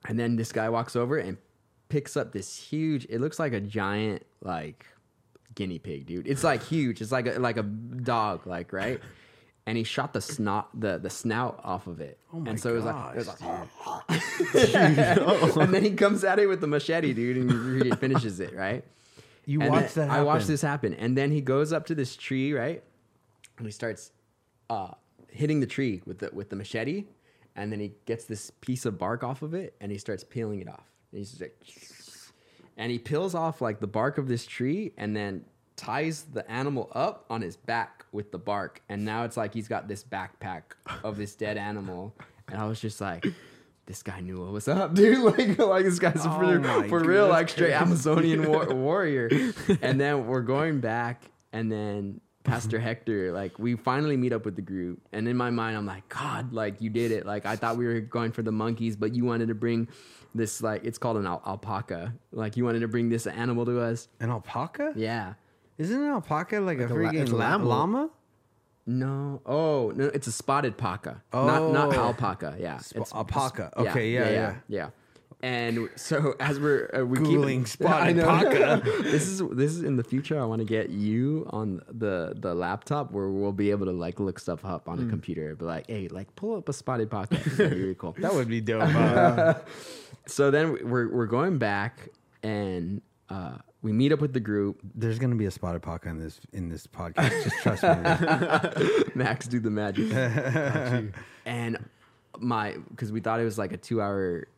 And 0.07 0.19
then 0.19 0.37
this 0.37 0.51
guy 0.51 0.69
walks 0.69 0.97
over 0.97 1.19
and 1.19 1.39
picks 1.89 2.17
up 2.17 2.33
this 2.33 2.57
huge. 2.57 3.07
It 3.09 3.21
looks 3.21 3.39
like 3.39 3.53
a 3.53 3.61
giant 3.61 4.25
like 4.43 4.87
guinea 5.55 5.79
pig, 5.79 6.07
dude. 6.07 6.27
It's 6.27 6.45
like 6.45 6.63
huge. 6.65 7.01
It's 7.01 7.13
like 7.13 7.27
a, 7.27 7.39
like 7.39 7.57
a 7.57 7.63
dog, 7.63 8.47
like 8.47 8.73
right. 8.73 9.01
And 9.67 9.77
he 9.77 9.85
shot 9.85 10.15
the 10.15 10.21
snot 10.21 10.69
the 10.75 10.99
the 10.99 11.11
snout 11.11 11.61
off 11.63 11.87
of 11.87 12.01
it. 12.01 12.19
Oh 12.33 12.41
my 12.41 12.51
and 12.51 12.61
so 12.61 12.71
it 12.71 12.77
was 12.77 12.85
like, 12.85 13.15
it 13.15 13.19
was 13.19 13.29
gosh, 13.29 13.41
like 14.09 15.57
and 15.59 15.75
then 15.75 15.85
he 15.85 15.91
comes 15.93 16.25
at 16.25 16.39
it 16.39 16.47
with 16.47 16.61
the 16.61 16.67
machete, 16.67 17.13
dude, 17.13 17.37
and 17.37 17.83
he 17.85 17.91
finishes 17.93 18.41
it, 18.41 18.55
right? 18.55 18.85
You 19.45 19.63
And 19.63 19.75
then 19.75 19.89
that 19.95 20.11
I 20.11 20.23
watched 20.23 20.47
this 20.47 20.61
happen. 20.61 20.93
And 20.95 21.17
then 21.17 21.31
he 21.31 21.41
goes 21.41 21.73
up 21.73 21.87
to 21.87 21.95
this 21.95 22.17
tree, 22.17 22.53
right? 22.53 22.83
And 23.59 23.67
he 23.67 23.73
starts 23.73 24.13
uh, 24.71 24.93
hitting 25.29 25.61
the 25.61 25.67
tree 25.67 26.03
with 26.07 26.19
the 26.19 26.31
with 26.33 26.51
the 26.51 26.57
machete. 26.57 27.05
And 27.57 27.73
then 27.73 27.81
he 27.81 27.93
gets 28.07 28.25
this 28.25 28.51
piece 28.61 28.87
of 28.87 28.99
bark 28.99 29.25
off 29.25 29.43
of 29.43 29.53
it 29.53 29.75
and 29.81 29.91
he 29.91 29.99
starts 29.99 30.23
peeling 30.23 30.61
it 30.61 30.69
off. 30.69 30.87
And 31.11 31.19
he's 31.19 31.31
just 31.31 31.41
like 31.43 31.61
and 32.77 32.93
he 32.93 32.99
peels 32.99 33.35
off 33.35 33.61
like 33.61 33.81
the 33.81 33.87
bark 33.87 34.19
of 34.19 34.29
this 34.29 34.47
tree 34.47 34.93
and 34.97 35.15
then 35.17 35.45
ties 35.77 36.23
the 36.33 36.49
animal 36.51 36.91
up 36.95 37.25
on 37.31 37.41
his 37.41 37.57
back 37.57 38.05
with 38.13 38.31
the 38.33 38.39
bark. 38.39 38.81
And 38.89 39.05
now 39.05 39.25
it's 39.25 39.37
like 39.37 39.55
he's 39.55 39.69
got 39.69 39.89
this 39.89 40.05
backpack 40.05 40.63
of 41.03 41.17
this 41.17 41.35
dead 41.35 41.57
animal. 41.57 42.15
And 42.49 42.61
I 42.61 42.67
was 42.67 42.81
just 42.81 43.01
like, 43.01 43.27
this 43.87 44.03
guy 44.03 44.21
knew 44.21 44.41
what 44.43 44.53
was 44.53 44.69
up, 44.69 44.95
dude. 44.95 45.19
Like, 45.19 45.59
like 45.59 45.85
this 45.85 45.99
guy's 45.99 46.25
Oh 46.25 46.31
for, 46.39 46.89
for 46.89 47.01
real, 47.01 47.29
like 47.29 47.49
straight 47.49 47.73
Amazonian 47.73 48.47
war- 48.49 48.67
warrior. 48.75 49.31
And 49.81 50.01
then 50.01 50.27
we're 50.27 50.43
going 50.43 50.81
back, 50.81 51.23
and 51.53 51.73
then 51.73 52.21
Pastor 52.45 52.79
mm-hmm. 52.79 52.87
Hector, 52.87 53.33
like, 53.33 53.59
we 53.59 53.75
finally 53.77 54.17
meet 54.17 54.33
up 54.33 54.45
with 54.45 54.57
the 54.57 54.63
group. 54.63 55.01
And 55.13 55.29
in 55.29 55.37
my 55.37 55.51
mind, 55.51 55.77
I'm 55.77 55.87
like, 55.87 56.09
God, 56.09 56.53
like, 56.53 56.81
you 56.81 56.89
did 56.89 57.11
it. 57.11 57.27
Like, 57.27 57.45
I 57.45 57.57
thought 57.57 57.77
we 57.77 57.85
were 57.87 58.01
going 58.01 58.33
for 58.33 58.43
the 58.43 58.53
monkeys, 58.53 58.97
but 58.97 59.15
you 59.15 59.25
wanted 59.25 59.49
to 59.49 59.55
bring 59.55 59.89
this, 60.35 60.63
like, 60.63 60.85
it's 60.85 60.99
called 60.99 61.17
an 61.19 61.27
al- 61.27 61.43
alpaca. 61.47 62.15
Like, 62.33 62.57
you 62.57 62.65
wanted 62.65 62.81
to 62.81 62.89
bring 62.89 63.09
this 63.09 63.27
animal 63.27 63.67
to 63.67 63.81
us. 63.81 64.09
An 64.21 64.31
alpaca? 64.31 64.93
Yeah. 64.97 65.35
Isn't 65.77 66.01
an 66.01 66.09
alpaca 66.09 66.61
like, 66.61 66.79
Like 66.79 66.91
a 66.91 66.95
a 66.95 66.97
freaking 66.97 67.29
a 67.31 67.35
la- 67.37 67.51
llama. 67.57 67.65
llama? 67.65 68.11
No. 68.87 69.43
Oh, 69.45 69.93
no, 69.95 70.07
it's 70.07 70.27
a 70.27 70.33
spotted 70.33 70.79
paca. 70.79 71.21
Not 71.33 71.73
not 71.73 71.95
Oh. 71.95 72.01
alpaca. 72.05 72.57
Yeah. 72.59 72.79
Sp- 72.81 73.05
alpaca. 73.15 73.71
Okay, 73.77 74.13
yeah, 74.13 74.25
yeah. 74.25 74.31
yeah. 74.31 74.55
yeah. 74.69 74.89
And 75.41 75.89
so 75.95 76.35
as 76.41 76.59
we're 76.59 76.91
uh, 76.93 77.05
we 77.05 77.19
Googling 77.19 77.59
keep 77.61 77.69
spotted 77.69 78.19
I 78.25 78.43
know. 78.43 78.77
this 79.03 79.29
is 79.29 79.41
this 79.53 79.71
is 79.71 79.85
in 79.85 79.97
the 79.97 80.03
future. 80.03 80.41
I 80.41 80.45
want 80.45 80.61
to 80.61 80.65
get 80.65 80.91
you 80.91 81.47
on 81.51 81.81
the 81.89 82.35
the 82.37 82.55
laptop 82.55 83.13
where 83.13 83.29
we'll 83.29 83.53
be 83.53 83.71
able 83.71 83.87
to 83.87 83.93
like 83.93 84.19
look 84.19 84.41
stuff 84.41 84.65
up 84.65 84.89
on 84.89 84.99
a 84.99 85.09
computer. 85.09 85.55
Be 85.55 85.65
like, 85.65 85.87
hey, 85.87 86.09
like 86.09 86.35
pull 86.35 86.57
up 86.57 86.69
a 86.69 86.73
spotted 86.73 87.09
pocket. 87.09 87.45
That'd 87.45 87.71
be 87.71 87.81
really 87.81 87.95
cool. 87.95 88.17
That 88.19 88.35
would 88.35 88.49
be 88.49 88.61
dope. 88.61 88.83
Uh, 88.83 89.55
so 90.27 90.51
then 90.51 90.77
we're 90.89 91.09
we're 91.09 91.27
going 91.27 91.59
back 91.59 92.09
and 92.43 93.01
uh, 93.29 93.59
we 93.83 93.93
meet 93.93 94.11
up 94.11 94.21
with 94.21 94.33
the 94.33 94.41
group. 94.41 94.81
there's 94.97 95.21
gonna 95.21 95.37
be 95.37 95.47
a 95.47 95.53
spotted 95.53 95.83
pocket 95.83 96.09
in 96.09 96.19
this 96.19 96.41
in 96.53 96.69
this 96.69 96.85
podcast. 96.89 97.45
Just 97.45 97.63
trust 97.63 97.83
me. 97.85 99.05
Max 99.15 99.47
do 99.47 99.61
the 99.61 99.71
magic. 99.71 100.13
and 101.47 101.79
my 102.41 102.77
because 102.91 103.13
we 103.13 103.21
thought 103.21 103.39
it 103.39 103.45
was 103.45 103.57
like 103.57 103.73
a 103.73 103.77
two 103.77 104.03
hour 104.03 104.49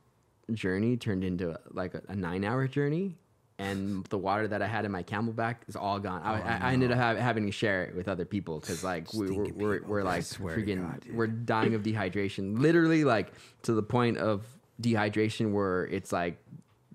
journey 0.55 0.97
turned 0.97 1.25
into 1.25 1.59
like 1.71 1.95
a, 1.95 2.03
a 2.09 2.17
nine 2.17 2.45
hour 2.45 2.67
journey. 2.69 3.17
And 3.59 4.07
the 4.07 4.17
water 4.17 4.49
that 4.49 4.63
I 4.63 4.67
had 4.67 4.87
in 4.87 4.91
my 4.91 5.03
CamelBak 5.03 5.57
is 5.69 5.77
all 5.77 5.99
gone. 5.99 6.23
I, 6.23 6.41
I, 6.41 6.71
I 6.71 6.73
ended 6.73 6.93
up 6.93 6.99
ha- 6.99 7.17
having 7.17 7.45
to 7.45 7.53
share 7.53 7.85
it 7.85 7.95
with 7.95 8.09
other 8.09 8.25
people 8.25 8.59
because 8.59 8.83
like 8.83 9.13
we, 9.13 9.27
we're, 9.27 9.45
Stinking 9.45 9.59
we're, 9.59 9.83
we're 9.83 10.03
like 10.03 10.23
freaking 10.23 10.81
God, 10.81 11.05
we're 11.13 11.27
dying 11.27 11.75
of 11.75 11.83
dehydration. 11.83 12.59
Literally 12.59 13.05
like 13.05 13.33
to 13.65 13.75
the 13.75 13.83
point 13.83 14.17
of 14.17 14.47
dehydration 14.81 15.53
where 15.53 15.87
it's 15.89 16.11
like 16.11 16.39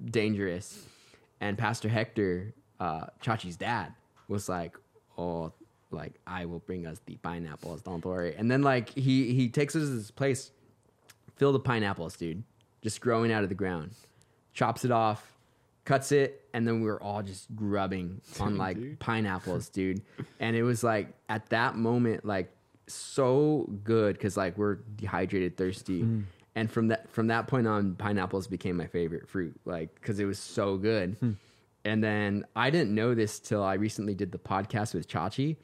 dangerous. 0.06 0.84
And 1.40 1.56
Pastor 1.56 1.88
Hector, 1.88 2.56
uh, 2.80 3.08
Chachi's 3.22 3.58
dad, 3.58 3.94
was 4.28 4.50
like, 4.50 4.76
"Oh, 5.20 5.54
like 5.92 6.14
I 6.26 6.46
will 6.46 6.60
bring 6.60 6.88
us 6.88 7.00
the 7.06 7.16
pineapples. 7.18 7.84
Don't 7.84 8.04
worry." 8.04 8.36
And 8.36 8.50
then 8.50 8.64
like 8.64 8.90
he 8.90 9.34
he 9.36 9.50
takes 9.50 9.76
us 9.76 9.84
to 9.84 9.90
this 9.90 10.10
place 10.10 10.50
filled 11.36 11.54
with 11.54 11.64
pineapples, 11.64 12.16
dude, 12.16 12.44
just 12.86 13.02
growing 13.02 13.32
out 13.32 13.42
of 13.42 13.50
the 13.50 13.56
ground. 13.56 13.96
Chops 14.54 14.86
it 14.86 14.92
off, 14.92 15.34
cuts 15.86 16.12
it, 16.12 16.48
and 16.54 16.68
then 16.68 16.82
we 16.82 16.86
were 16.86 17.02
all 17.02 17.24
just 17.24 17.54
grubbing 17.56 18.22
on 18.40 18.58
like 18.58 19.00
pineapples, 19.00 19.70
dude. 19.78 20.04
And 20.40 20.56
it 20.56 20.62
was 20.62 20.84
like 20.84 21.08
at 21.28 21.50
that 21.50 21.76
moment, 21.76 22.26
like 22.26 22.56
so 22.86 23.68
good 23.84 24.14
because 24.16 24.38
like 24.38 24.56
we're 24.56 24.76
dehydrated, 24.98 25.58
thirsty. 25.58 26.04
Mm. 26.04 26.26
And 26.54 26.72
from 26.72 26.90
that 26.90 27.10
from 27.10 27.26
that 27.28 27.48
point 27.48 27.66
on, 27.66 27.96
pineapples 27.96 28.46
became 28.46 28.78
my 28.78 28.86
favorite 28.86 29.28
fruit, 29.28 29.60
like 29.66 29.96
because 29.96 30.20
it 30.20 30.26
was 30.26 30.38
so 30.38 30.78
good. 30.78 31.16
Hmm. 31.20 31.32
And 31.86 32.04
then 32.04 32.46
I 32.56 32.70
didn't 32.70 32.94
know 32.94 33.16
this 33.16 33.40
till 33.40 33.64
I 33.64 33.74
recently 33.74 34.14
did 34.14 34.32
the 34.32 34.38
podcast 34.38 34.94
with 34.94 35.08
Chachi, 35.08 35.58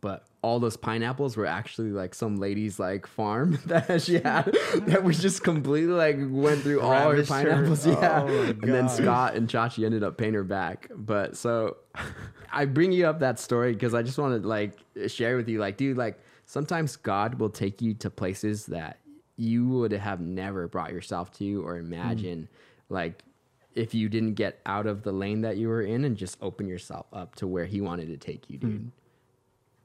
but 0.00 0.26
all 0.42 0.60
those 0.60 0.76
pineapples 0.76 1.36
were 1.36 1.46
actually 1.46 1.90
like 1.90 2.14
some 2.14 2.36
lady's 2.36 2.78
like 2.78 3.06
farm 3.06 3.58
that 3.66 4.02
she 4.02 4.14
had 4.14 4.54
that 4.86 5.02
was 5.02 5.20
just 5.20 5.42
completely 5.42 5.92
like 5.92 6.16
went 6.20 6.60
through 6.62 6.80
all 6.80 6.92
her 6.92 7.16
Ravished 7.16 7.32
her. 7.32 7.44
pineapples. 7.44 7.86
Yeah. 7.86 8.22
Oh 8.22 8.28
and 8.28 8.62
then. 8.62 8.88
Scott 8.88 9.34
and 9.34 9.48
Chachi 9.48 9.84
ended 9.84 10.04
up 10.04 10.18
paying 10.18 10.34
her 10.34 10.44
back. 10.44 10.90
But 10.94 11.36
so 11.36 11.78
I 12.52 12.66
bring 12.66 12.92
you 12.92 13.06
up 13.06 13.20
that 13.20 13.38
story 13.38 13.72
because 13.72 13.94
I 13.94 14.02
just 14.02 14.18
want 14.18 14.42
to 14.42 14.46
like 14.46 14.78
share 15.08 15.36
with 15.36 15.48
you, 15.48 15.58
like, 15.58 15.76
dude, 15.76 15.96
like 15.96 16.18
sometimes 16.46 16.96
God 16.96 17.40
will 17.40 17.50
take 17.50 17.80
you 17.80 17.94
to 17.94 18.10
places 18.10 18.66
that 18.66 18.98
you 19.36 19.66
would 19.68 19.92
have 19.92 20.20
never 20.20 20.68
brought 20.68 20.92
yourself 20.92 21.32
to 21.38 21.66
or 21.66 21.78
hmm. 21.78 21.92
imagine. 21.92 22.48
Like 22.88 23.24
if 23.74 23.94
you 23.94 24.08
didn't 24.08 24.34
get 24.34 24.60
out 24.66 24.86
of 24.86 25.02
the 25.02 25.12
lane 25.12 25.40
that 25.40 25.56
you 25.56 25.68
were 25.68 25.82
in 25.82 26.04
and 26.04 26.16
just 26.16 26.38
open 26.40 26.68
yourself 26.68 27.06
up 27.12 27.34
to 27.36 27.46
where 27.46 27.66
he 27.66 27.80
wanted 27.80 28.06
to 28.08 28.16
take 28.16 28.48
you, 28.48 28.58
dude. 28.58 28.70
Hmm. 28.70 28.88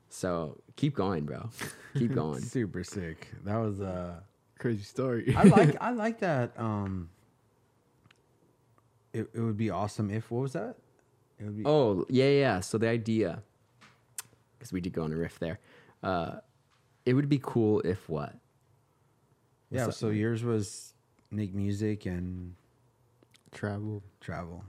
So 0.09 0.59
keep 0.75 0.95
going, 0.95 1.25
bro. 1.25 1.49
Keep 1.95 2.13
going. 2.15 2.41
Super 2.41 2.83
sick. 2.83 3.27
That 3.45 3.57
was 3.57 3.79
a 3.79 4.23
Crazy 4.59 4.83
story. 4.83 5.33
I 5.37 5.43
like 5.43 5.77
I 5.81 5.91
like 5.91 6.19
that. 6.19 6.51
Um 6.59 7.09
it, 9.13 9.29
it 9.33 9.39
would 9.39 9.57
be 9.57 9.69
awesome 9.69 10.11
if 10.11 10.29
what 10.29 10.41
was 10.41 10.53
that? 10.53 10.75
It 11.39 11.45
would 11.45 11.57
be 11.57 11.63
Oh, 11.65 12.05
yeah, 12.09 12.29
yeah. 12.29 12.59
So 12.59 12.77
the 12.77 12.87
idea, 12.89 13.41
because 14.57 14.71
we 14.73 14.81
did 14.81 14.93
go 14.93 15.03
on 15.03 15.13
a 15.13 15.15
riff 15.15 15.39
there, 15.39 15.59
uh, 16.03 16.41
it 17.05 17.13
would 17.13 17.29
be 17.29 17.39
cool 17.41 17.79
if 17.81 18.07
what? 18.09 18.35
yeah, 19.71 19.85
what's 19.85 19.97
so 19.97 20.09
yours 20.09 20.43
was 20.43 20.93
make 21.31 21.53
music 21.53 22.05
and 22.05 22.53
Travel. 23.51 24.03
travel. 24.19 24.63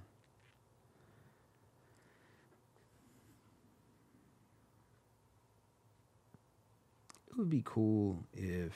Would 7.40 7.50
be 7.50 7.62
cool 7.64 8.22
if 8.34 8.74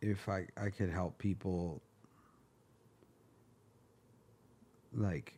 if 0.00 0.28
I 0.28 0.48
I 0.56 0.70
could 0.70 0.90
help 0.90 1.18
people 1.18 1.80
like 4.92 5.34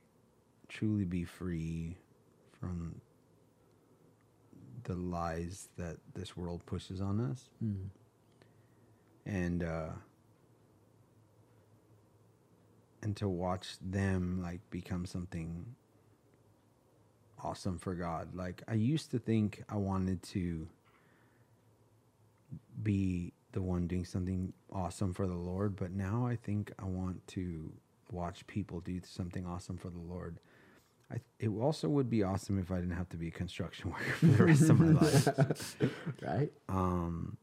truly 0.68 1.04
be 1.04 1.24
free 1.24 1.98
from 2.58 3.00
the 4.84 4.94
lies 4.94 5.68
that 5.76 5.98
this 6.14 6.36
world 6.36 6.64
pushes 6.64 7.02
on 7.02 7.20
us. 7.20 7.50
And 9.26 9.62
uh 9.62 9.90
and 13.02 13.14
to 13.18 13.28
watch 13.28 13.76
them 13.82 14.40
like 14.42 14.60
become 14.70 15.04
something 15.04 15.66
awesome 17.44 17.78
for 17.78 17.94
God. 17.94 18.34
Like 18.34 18.62
I 18.66 18.74
used 18.74 19.10
to 19.12 19.18
think 19.18 19.62
I 19.68 19.76
wanted 19.76 20.22
to 20.24 20.66
be 22.82 23.32
the 23.52 23.62
one 23.62 23.86
doing 23.86 24.04
something 24.04 24.52
awesome 24.72 25.14
for 25.14 25.26
the 25.26 25.34
Lord, 25.34 25.76
but 25.76 25.92
now 25.92 26.26
I 26.26 26.36
think 26.36 26.72
I 26.78 26.84
want 26.84 27.26
to 27.28 27.72
watch 28.10 28.46
people 28.46 28.80
do 28.80 29.00
something 29.04 29.46
awesome 29.46 29.76
for 29.76 29.90
the 29.90 29.98
Lord. 29.98 30.38
I, 31.12 31.16
it 31.38 31.48
also 31.48 31.88
would 31.88 32.08
be 32.08 32.22
awesome 32.22 32.58
if 32.58 32.70
I 32.70 32.76
didn't 32.76 32.96
have 32.96 33.08
to 33.10 33.16
be 33.16 33.28
a 33.28 33.32
construction 33.32 33.90
worker 33.92 34.12
for 34.12 34.26
the 34.26 34.44
rest 34.44 34.70
of 34.70 34.80
my 34.80 35.00
life. 35.00 35.76
Right? 36.22 36.52
Um, 36.68 37.36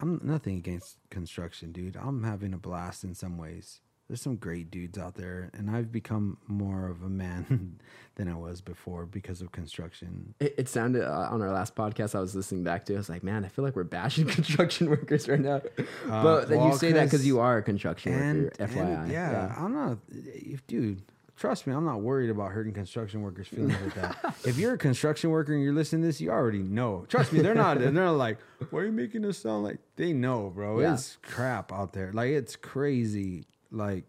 I'm 0.00 0.20
nothing 0.22 0.56
against 0.56 0.96
construction, 1.10 1.72
dude. 1.72 1.96
I'm 1.96 2.22
having 2.22 2.54
a 2.54 2.58
blast 2.58 3.04
in 3.04 3.14
some 3.14 3.36
ways. 3.36 3.80
There's 4.10 4.20
some 4.20 4.34
great 4.34 4.72
dudes 4.72 4.98
out 4.98 5.14
there, 5.14 5.50
and 5.54 5.70
I've 5.70 5.92
become 5.92 6.36
more 6.48 6.88
of 6.88 7.04
a 7.04 7.08
man 7.08 7.78
than 8.16 8.26
I 8.26 8.34
was 8.34 8.60
before 8.60 9.06
because 9.06 9.40
of 9.40 9.52
construction. 9.52 10.34
It, 10.40 10.56
it 10.58 10.68
sounded 10.68 11.04
uh, 11.08 11.28
on 11.30 11.40
our 11.42 11.52
last 11.52 11.76
podcast 11.76 12.16
I 12.16 12.20
was 12.20 12.34
listening 12.34 12.64
back 12.64 12.86
to. 12.86 12.94
I 12.94 12.96
was 12.96 13.08
like, 13.08 13.22
man, 13.22 13.44
I 13.44 13.48
feel 13.48 13.64
like 13.64 13.76
we're 13.76 13.84
bashing 13.84 14.26
construction 14.36 14.90
workers 14.90 15.28
right 15.28 15.38
now. 15.38 15.62
but 16.08 16.48
then 16.48 16.60
you 16.60 16.76
say 16.76 16.90
that 16.90 17.04
because 17.04 17.24
you 17.24 17.38
are 17.38 17.58
a 17.58 17.62
construction 17.62 18.12
And, 18.12 18.42
worker, 18.46 18.56
FYI. 18.66 19.02
and 19.04 19.12
yeah, 19.12 19.54
I'm 19.56 19.72
not. 19.72 19.98
If 20.10 20.66
dude, 20.66 21.02
trust 21.36 21.68
me, 21.68 21.72
I'm 21.72 21.84
not 21.84 22.00
worried 22.00 22.30
about 22.30 22.50
hurting 22.50 22.74
construction 22.74 23.22
workers' 23.22 23.46
feelings 23.46 23.80
with 23.80 23.94
that. 23.94 24.34
if 24.44 24.58
you're 24.58 24.74
a 24.74 24.78
construction 24.78 25.30
worker 25.30 25.54
and 25.54 25.62
you're 25.62 25.72
listening 25.72 26.02
to 26.02 26.08
this, 26.08 26.20
you 26.20 26.30
already 26.32 26.64
know. 26.64 27.04
Trust 27.08 27.32
me, 27.32 27.42
they're 27.42 27.54
not. 27.54 27.78
They're 27.78 27.92
not 27.92 28.16
like, 28.16 28.38
why 28.70 28.80
are 28.80 28.86
you 28.86 28.90
making 28.92 29.24
us 29.24 29.38
sound 29.38 29.62
like? 29.62 29.78
They 29.94 30.12
know, 30.12 30.50
bro. 30.52 30.80
Yeah. 30.80 30.94
It's 30.94 31.16
crap 31.22 31.72
out 31.72 31.92
there. 31.92 32.10
Like 32.12 32.30
it's 32.30 32.56
crazy. 32.56 33.46
Like 33.70 34.04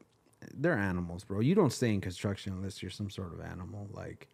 they're 0.54 0.78
animals, 0.78 1.24
bro. 1.24 1.40
You 1.40 1.56
don't 1.56 1.72
stay 1.72 1.94
in 1.94 2.02
construction 2.02 2.54
unless 2.54 2.82
you're 2.82 2.92
some 2.92 3.10
sort 3.10 3.34
of 3.34 3.42
animal. 3.42 3.88
Like 3.92 4.28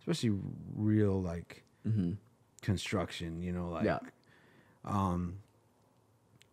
especially 0.00 0.38
real 0.74 1.20
like 1.20 1.64
construction. 2.62 3.42
You 3.42 3.52
know, 3.52 3.68
like 3.68 3.84
yeah. 3.84 3.98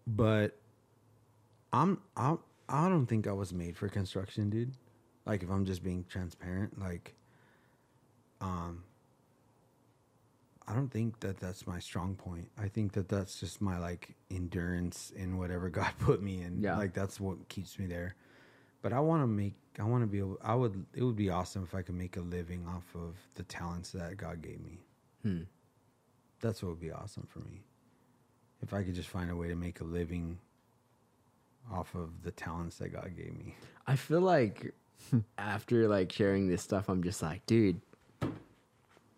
but 0.07 0.57
I'm 1.72 1.99
I 2.15 2.35
I 2.67 2.89
don't 2.89 3.05
think 3.05 3.27
I 3.27 3.31
was 3.31 3.53
made 3.53 3.77
for 3.77 3.88
construction, 3.88 4.49
dude. 4.49 4.73
Like 5.26 5.43
if 5.43 5.49
I'm 5.49 5.65
just 5.65 5.84
being 5.84 6.05
transparent, 6.07 6.80
like 6.80 7.15
um 8.41 8.84
I 10.67 10.73
don't 10.73 10.91
think 10.91 11.19
that 11.19 11.39
that's 11.39 11.67
my 11.67 11.79
strong 11.79 12.15
point. 12.15 12.49
I 12.57 12.67
think 12.67 12.93
that 12.93 13.07
that's 13.07 13.39
just 13.39 13.61
my 13.61 13.77
like 13.77 14.15
endurance 14.31 15.11
in 15.15 15.37
whatever 15.37 15.69
God 15.79 15.91
put 15.99 16.21
me 16.21 16.41
in. 16.41 16.61
Yeah. 16.61 16.77
Like 16.77 16.93
that's 16.93 17.19
what 17.19 17.47
keeps 17.49 17.77
me 17.77 17.85
there. 17.85 18.15
But 18.81 18.93
I 18.93 18.99
want 18.99 19.23
to 19.23 19.27
make 19.27 19.55
I 19.79 19.83
want 19.83 20.03
to 20.03 20.07
be 20.07 20.19
able 20.19 20.37
I 20.43 20.55
would 20.55 20.85
it 20.93 21.03
would 21.03 21.15
be 21.15 21.29
awesome 21.29 21.63
if 21.63 21.75
I 21.75 21.81
could 21.81 21.95
make 21.95 22.17
a 22.17 22.21
living 22.21 22.65
off 22.67 22.85
of 22.95 23.15
the 23.35 23.43
talents 23.43 23.91
that 23.91 24.17
God 24.17 24.41
gave 24.41 24.59
me. 24.61 24.79
Hmm. 25.23 25.41
That's 26.41 26.61
what 26.61 26.69
would 26.69 26.81
be 26.81 26.91
awesome 26.91 27.27
for 27.27 27.39
me. 27.39 27.63
If 28.61 28.73
I 28.73 28.83
could 28.83 28.95
just 28.95 29.09
find 29.09 29.29
a 29.29 29.35
way 29.35 29.47
to 29.47 29.55
make 29.55 29.81
a 29.81 29.83
living 29.83 30.39
off 31.71 31.93
of 31.95 32.23
the 32.23 32.31
talents 32.31 32.77
that 32.77 32.89
God 32.89 33.11
gave 33.15 33.37
me. 33.37 33.55
I 33.87 33.95
feel 33.95 34.21
like 34.21 34.73
after 35.37 35.87
like 35.87 36.11
sharing 36.11 36.47
this 36.47 36.61
stuff, 36.61 36.89
I'm 36.89 37.03
just 37.03 37.21
like, 37.21 37.45
dude, 37.45 37.81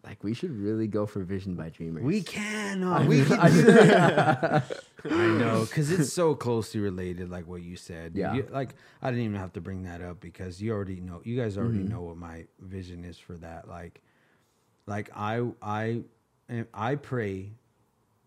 like 0.08 0.24
we 0.24 0.34
should 0.34 0.52
really 0.52 0.88
go 0.88 1.06
for 1.06 1.22
Vision 1.24 1.56
by 1.56 1.68
Dreamers. 1.70 2.04
We 2.04 2.22
can. 2.22 2.82
uh, 2.82 3.04
we 3.06 3.26
can. 3.26 3.52
do 3.52 3.62
that. 3.64 4.72
I 5.04 5.10
know, 5.28 5.66
because 5.66 5.92
it's 5.92 6.14
so 6.14 6.34
closely 6.34 6.80
related, 6.80 7.30
like 7.30 7.46
what 7.46 7.62
you 7.62 7.76
said. 7.76 8.14
Yeah. 8.16 8.34
You- 8.34 8.48
like 8.50 8.76
I 9.02 9.10
didn't 9.10 9.26
even 9.26 9.36
have 9.38 9.52
to 9.54 9.62
bring 9.62 9.84
that 9.84 10.02
up 10.02 10.22
because 10.22 10.62
you 10.62 10.72
already 10.72 11.02
know. 11.02 11.22
You 11.26 11.36
guys 11.38 11.58
already 11.58 11.80
know 11.84 12.02
what 12.04 12.16
my 12.18 12.46
vision 12.60 13.04
is 13.04 13.18
for 13.18 13.34
that. 13.38 13.68
Like, 13.68 14.02
like 14.86 15.10
I, 15.14 15.46
I, 15.62 16.04
I 16.74 16.96
pray 16.96 17.52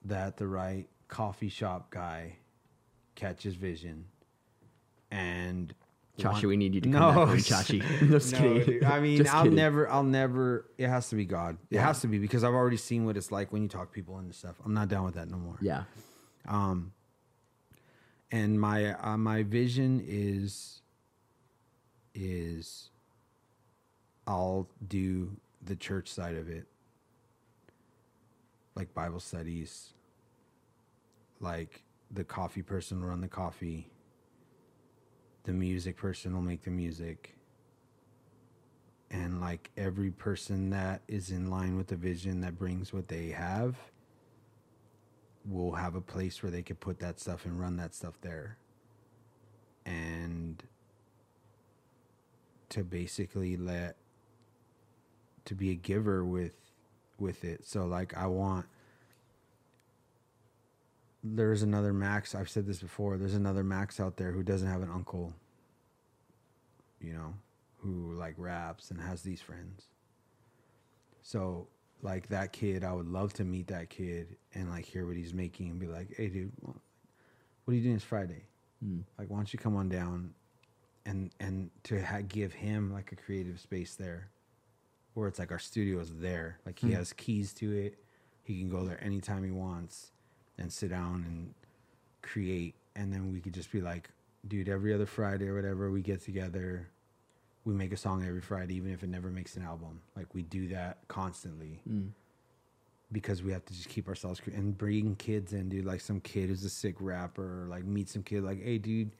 that 0.04 0.36
the 0.36 0.46
right 0.46 0.86
coffee 1.08 1.48
shop 1.48 1.90
guy 1.90 2.36
catches 3.14 3.54
vision 3.54 4.04
and 5.10 5.74
Chachi, 6.20 6.44
we 6.48 6.56
need 6.56 6.74
you 6.74 6.80
to 6.82 6.90
come 6.90 7.00
No. 7.00 7.08
back 7.08 7.28
home, 7.28 7.36
Chachi. 7.38 7.82
Just 8.10 8.32
no, 8.32 8.38
kidding. 8.38 8.64
dude. 8.64 8.84
I 8.84 9.00
mean, 9.00 9.16
Just 9.18 9.34
I'll 9.34 9.42
kidding. 9.44 9.56
never, 9.56 9.88
I'll 9.88 10.02
never. 10.02 10.66
It 10.78 10.88
has 10.88 11.08
to 11.10 11.16
be 11.16 11.24
God. 11.24 11.56
It 11.70 11.76
Yeah. 11.76 11.86
has 11.86 12.00
to 12.02 12.06
be 12.06 12.18
because 12.18 12.44
I've 12.44 12.54
already 12.54 12.76
seen 12.76 13.04
what 13.04 13.16
it's 13.16 13.30
like 13.32 13.52
when 13.52 13.62
you 13.62 13.68
talk 13.68 13.92
people 13.92 14.18
into 14.18 14.32
stuff. 14.32 14.56
I'm 14.64 14.74
not 14.74 14.88
down 14.88 15.04
with 15.04 15.14
that 15.14 15.28
no 15.30 15.36
more. 15.38 15.58
Yeah. 15.60 15.84
Um, 16.48 16.92
and 18.32 18.60
my 18.60 18.92
uh, 18.94 19.16
my 19.16 19.42
vision 19.42 20.02
is 20.06 20.82
is 22.14 22.90
I'll 24.26 24.68
do 24.86 25.36
the 25.62 25.76
church 25.76 26.08
side 26.08 26.36
of 26.36 26.48
it, 26.48 26.66
like 28.74 28.92
Bible 28.94 29.20
studies, 29.20 29.92
like 31.40 31.82
the 32.10 32.24
coffee 32.24 32.62
person 32.62 33.02
run 33.04 33.20
the 33.20 33.28
coffee, 33.28 33.90
the 35.44 35.52
music 35.52 35.96
person 35.96 36.34
will 36.34 36.42
make 36.42 36.62
the 36.62 36.70
music. 36.70 37.36
And 39.10 39.40
like 39.40 39.70
every 39.76 40.10
person 40.10 40.70
that 40.70 41.02
is 41.08 41.30
in 41.30 41.50
line 41.50 41.76
with 41.76 41.88
the 41.88 41.96
vision 41.96 42.40
that 42.42 42.58
brings 42.58 42.92
what 42.92 43.08
they 43.08 43.28
have, 43.30 43.76
will 45.44 45.72
have 45.72 45.94
a 45.94 46.00
place 46.00 46.42
where 46.42 46.52
they 46.52 46.62
could 46.62 46.80
put 46.80 47.00
that 47.00 47.18
stuff 47.18 47.44
and 47.44 47.58
run 47.58 47.76
that 47.76 47.94
stuff 47.94 48.14
there. 48.20 48.56
And 49.84 50.62
to 52.68 52.84
basically 52.84 53.56
let 53.56 53.96
to 55.44 55.54
be 55.54 55.70
a 55.70 55.74
giver 55.74 56.24
with 56.24 56.54
with 57.18 57.44
it. 57.44 57.66
So 57.66 57.86
like 57.86 58.16
I 58.16 58.26
want 58.26 58.66
there's 61.22 61.62
another 61.62 61.92
Max, 61.92 62.34
I've 62.34 62.48
said 62.48 62.66
this 62.66 62.80
before, 62.80 63.16
there's 63.18 63.34
another 63.34 63.62
Max 63.64 64.00
out 64.00 64.16
there 64.16 64.32
who 64.32 64.42
doesn't 64.42 64.68
have 64.68 64.82
an 64.82 64.90
uncle, 64.90 65.34
you 67.00 67.12
know, 67.12 67.34
who 67.78 68.12
like 68.14 68.34
raps 68.36 68.90
and 68.90 69.00
has 69.00 69.22
these 69.22 69.40
friends. 69.40 69.84
So 71.22 71.68
like 72.02 72.28
that 72.28 72.52
kid, 72.52 72.84
I 72.84 72.92
would 72.92 73.08
love 73.08 73.32
to 73.34 73.44
meet 73.44 73.66
that 73.68 73.90
kid 73.90 74.36
and 74.54 74.70
like 74.70 74.84
hear 74.84 75.06
what 75.06 75.16
he's 75.16 75.34
making 75.34 75.70
and 75.70 75.78
be 75.78 75.86
like, 75.86 76.14
"Hey, 76.16 76.28
dude, 76.28 76.52
what 76.62 76.74
are 77.68 77.74
you 77.74 77.82
doing 77.82 77.94
this 77.94 78.04
Friday? 78.04 78.44
Mm. 78.84 79.04
Like, 79.18 79.28
why 79.28 79.36
don't 79.36 79.52
you 79.52 79.58
come 79.58 79.76
on 79.76 79.88
down?" 79.88 80.34
And 81.04 81.30
and 81.40 81.70
to 81.84 82.02
ha- 82.02 82.22
give 82.26 82.52
him 82.54 82.92
like 82.92 83.12
a 83.12 83.16
creative 83.16 83.60
space 83.60 83.94
there, 83.94 84.30
where 85.14 85.28
it's 85.28 85.38
like 85.38 85.50
our 85.52 85.58
studio 85.58 85.98
is 86.00 86.14
there, 86.16 86.58
like 86.64 86.78
he 86.78 86.88
Hmm. 86.88 86.94
has 86.94 87.12
keys 87.12 87.52
to 87.54 87.70
it, 87.72 88.02
he 88.42 88.58
can 88.58 88.68
go 88.70 88.84
there 88.86 89.02
anytime 89.04 89.44
he 89.44 89.50
wants, 89.50 90.12
and 90.60 90.72
sit 90.72 90.90
down 90.90 91.24
and 91.26 91.54
create, 92.22 92.74
and 92.94 93.12
then 93.12 93.32
we 93.32 93.40
could 93.40 93.54
just 93.54 93.72
be 93.72 93.80
like, 93.80 94.10
"Dude, 94.46 94.68
every 94.68 94.94
other 94.94 95.06
Friday 95.06 95.48
or 95.48 95.54
whatever, 95.54 95.90
we 95.90 96.02
get 96.02 96.20
together." 96.22 96.86
We 97.66 97.74
make 97.74 97.92
a 97.92 97.96
song 97.96 98.24
every 98.26 98.40
Friday, 98.40 98.74
even 98.76 98.90
if 98.90 99.02
it 99.02 99.10
never 99.10 99.28
makes 99.28 99.54
an 99.56 99.62
album. 99.62 100.00
Like 100.16 100.32
we 100.34 100.42
do 100.42 100.68
that 100.68 100.96
constantly 101.08 101.82
Mm. 101.88 102.08
because 103.12 103.42
we 103.42 103.52
have 103.52 103.64
to 103.66 103.74
just 103.74 103.88
keep 103.90 104.08
ourselves 104.08 104.40
cre- 104.40 104.50
and 104.52 104.76
bring 104.78 105.14
kids 105.16 105.52
in, 105.52 105.68
dude. 105.68 105.84
Like 105.84 106.00
some 106.00 106.20
kid 106.20 106.48
who's 106.48 106.64
a 106.64 106.70
sick 106.70 106.96
rapper, 107.00 107.64
or 107.64 107.66
like 107.66 107.84
meet 107.84 108.08
some 108.08 108.22
kid, 108.22 108.44
like, 108.44 108.62
hey, 108.62 108.78
dude, 108.78 109.10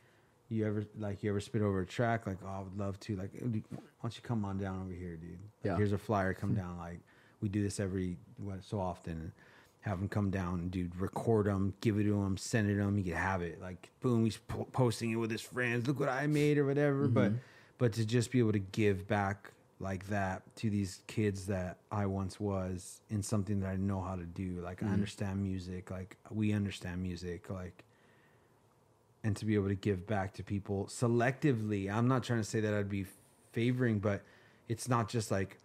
you 0.48 0.66
ever 0.66 0.84
like 0.98 1.22
you 1.22 1.28
ever 1.30 1.38
spit 1.40 1.60
over 1.60 1.80
a 1.82 1.86
track? 1.86 2.26
Like, 2.26 2.38
oh, 2.42 2.48
I 2.48 2.60
would 2.60 2.78
love 2.78 2.98
to. 3.00 3.16
Like, 3.16 3.30
why 3.40 3.60
don't 4.02 4.16
you 4.16 4.22
come 4.22 4.44
on 4.46 4.56
down 4.56 4.80
over 4.82 4.92
here, 4.94 5.16
dude? 5.16 5.32
Like, 5.32 5.40
Yeah. 5.64 5.76
Here's 5.76 5.92
a 5.92 5.98
flyer. 5.98 6.32
Come 6.32 6.54
down. 6.54 6.78
Like, 6.78 7.00
we 7.42 7.48
do 7.50 7.62
this 7.62 7.78
every 7.78 8.16
what, 8.38 8.64
so 8.64 8.80
often. 8.80 9.32
Have 9.82 9.98
them 9.98 10.08
come 10.08 10.30
down 10.30 10.60
and 10.60 10.70
dude, 10.70 10.94
record 11.00 11.46
them, 11.46 11.74
give 11.80 11.98
it 11.98 12.04
to 12.04 12.22
him, 12.22 12.36
send 12.36 12.70
it 12.70 12.74
to 12.74 12.82
him. 12.82 12.98
He 12.98 13.04
could 13.04 13.14
have 13.14 13.40
it. 13.40 13.62
Like, 13.62 13.88
boom, 14.00 14.24
he's 14.24 14.36
po- 14.36 14.68
posting 14.72 15.10
it 15.10 15.16
with 15.16 15.30
his 15.30 15.40
friends. 15.40 15.88
Look 15.88 15.98
what 15.98 16.10
I 16.10 16.26
made 16.26 16.58
or 16.58 16.66
whatever. 16.66 17.08
But, 17.08 17.30
mm-hmm. 17.30 17.38
but 17.78 17.94
to 17.94 18.04
just 18.04 18.30
be 18.30 18.40
able 18.40 18.52
to 18.52 18.58
give 18.58 19.08
back 19.08 19.52
like 19.80 20.06
that 20.08 20.42
to 20.56 20.68
these 20.68 21.00
kids 21.06 21.46
that 21.46 21.78
I 21.90 22.04
once 22.04 22.38
was 22.38 23.00
in 23.08 23.22
something 23.22 23.60
that 23.60 23.68
I 23.68 23.76
know 23.76 24.02
how 24.02 24.14
to 24.14 24.24
do. 24.24 24.60
Like 24.62 24.82
I 24.82 24.86
mm-hmm. 24.86 24.94
understand 24.94 25.42
music, 25.42 25.90
like 25.90 26.18
we 26.30 26.52
understand 26.52 27.02
music, 27.02 27.48
like 27.48 27.84
and 29.24 29.36
to 29.36 29.44
be 29.44 29.54
able 29.54 29.68
to 29.68 29.74
give 29.74 30.06
back 30.06 30.34
to 30.34 30.42
people 30.42 30.86
selectively. 30.86 31.92
I'm 31.92 32.08
not 32.08 32.22
trying 32.22 32.40
to 32.40 32.44
say 32.44 32.60
that 32.60 32.74
I'd 32.74 32.88
be 32.88 33.06
favoring, 33.52 33.98
but 33.98 34.22
it's 34.68 34.88
not 34.88 35.08
just 35.08 35.30
like 35.30 35.58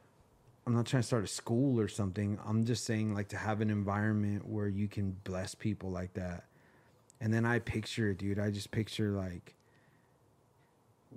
I'm 0.67 0.73
not 0.73 0.85
trying 0.85 1.03
to 1.03 1.07
start 1.07 1.23
a 1.23 1.27
school 1.27 1.79
or 1.79 1.87
something. 1.87 2.39
I'm 2.45 2.65
just 2.65 2.85
saying 2.85 3.13
like 3.13 3.27
to 3.29 3.37
have 3.37 3.61
an 3.61 3.69
environment 3.69 4.47
where 4.47 4.67
you 4.67 4.87
can 4.87 5.15
bless 5.23 5.53
people 5.53 5.91
like 5.91 6.13
that. 6.13 6.45
And 7.21 7.33
then 7.33 7.45
I 7.45 7.59
picture 7.59 8.09
it, 8.09 8.17
dude. 8.17 8.39
I 8.39 8.49
just 8.49 8.71
picture 8.71 9.11
like 9.11 9.53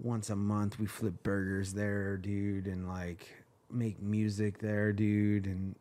once 0.02 0.30
a 0.30 0.36
month 0.36 0.78
we 0.78 0.86
flip 0.86 1.22
burgers 1.22 1.72
there, 1.72 2.16
dude, 2.16 2.66
and 2.66 2.88
like 2.88 3.26
make 3.70 4.00
music 4.02 4.58
there, 4.58 4.92
dude, 4.92 5.46
and 5.46 5.74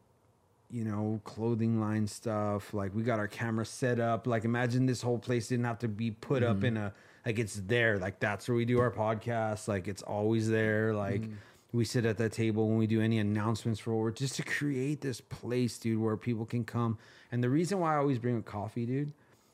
you 0.70 0.84
know, 0.84 1.22
clothing 1.24 1.80
line 1.80 2.08
stuff. 2.08 2.74
Like 2.74 2.94
we 2.96 3.04
got 3.04 3.20
our 3.20 3.28
camera 3.28 3.66
set 3.66 4.00
up. 4.00 4.28
Like 4.28 4.46
imagine 4.46 4.86
this 4.86 5.02
whole 5.02 5.20
place 5.20 5.48
didn't 5.48 5.66
have 5.66 5.80
to 5.80 5.88
be 5.88 6.12
put 6.12 6.44
up 6.44 6.58
mm-hmm. 6.58 6.66
in 6.66 6.78
a 6.78 6.94
like 7.26 7.40
it's 7.40 7.56
there. 7.56 7.98
Like 8.00 8.20
that's 8.20 8.48
where 8.48 8.56
we 8.56 8.66
do 8.66 8.80
our 8.80 8.92
podcast. 8.92 9.68
Like 9.68 9.88
it's 9.88 10.02
always 10.02 10.50
there. 10.50 10.94
Like 10.94 11.22
mm. 11.22 11.34
We 11.78 11.86
sit 11.86 12.06
at 12.06 12.18
that 12.18 12.32
table 12.34 12.68
when 12.68 12.78
we 12.78 12.88
do 12.88 13.00
any 13.02 13.20
announcements 13.20 13.80
for 13.80 13.96
work 13.96 14.16
just 14.16 14.36
to 14.36 14.44
create 14.44 15.02
this 15.02 15.22
place, 15.22 15.78
dude, 15.78 16.00
where 16.02 16.18
people 16.18 16.46
can 16.46 16.64
come. 16.66 16.98
And 17.32 17.44
the 17.44 17.50
reason 17.50 17.80
why 17.80 17.94
I 17.94 17.98
always 17.98 18.18
bring 18.20 18.36
a 18.38 18.42
coffee, 18.42 18.86
dude, 18.86 19.14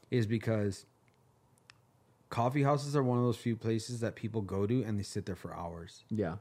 is 0.10 0.26
because 0.26 0.86
coffee 2.30 2.64
houses 2.64 2.96
are 2.96 3.04
one 3.04 3.18
of 3.18 3.24
those 3.26 3.38
few 3.38 3.56
places 3.56 4.00
that 4.00 4.16
people 4.16 4.42
go 4.42 4.66
to 4.66 4.84
and 4.84 4.98
they 4.98 5.04
sit 5.04 5.26
there 5.26 5.36
for 5.36 5.54
hours 5.54 6.04
Yeah. 6.10 6.38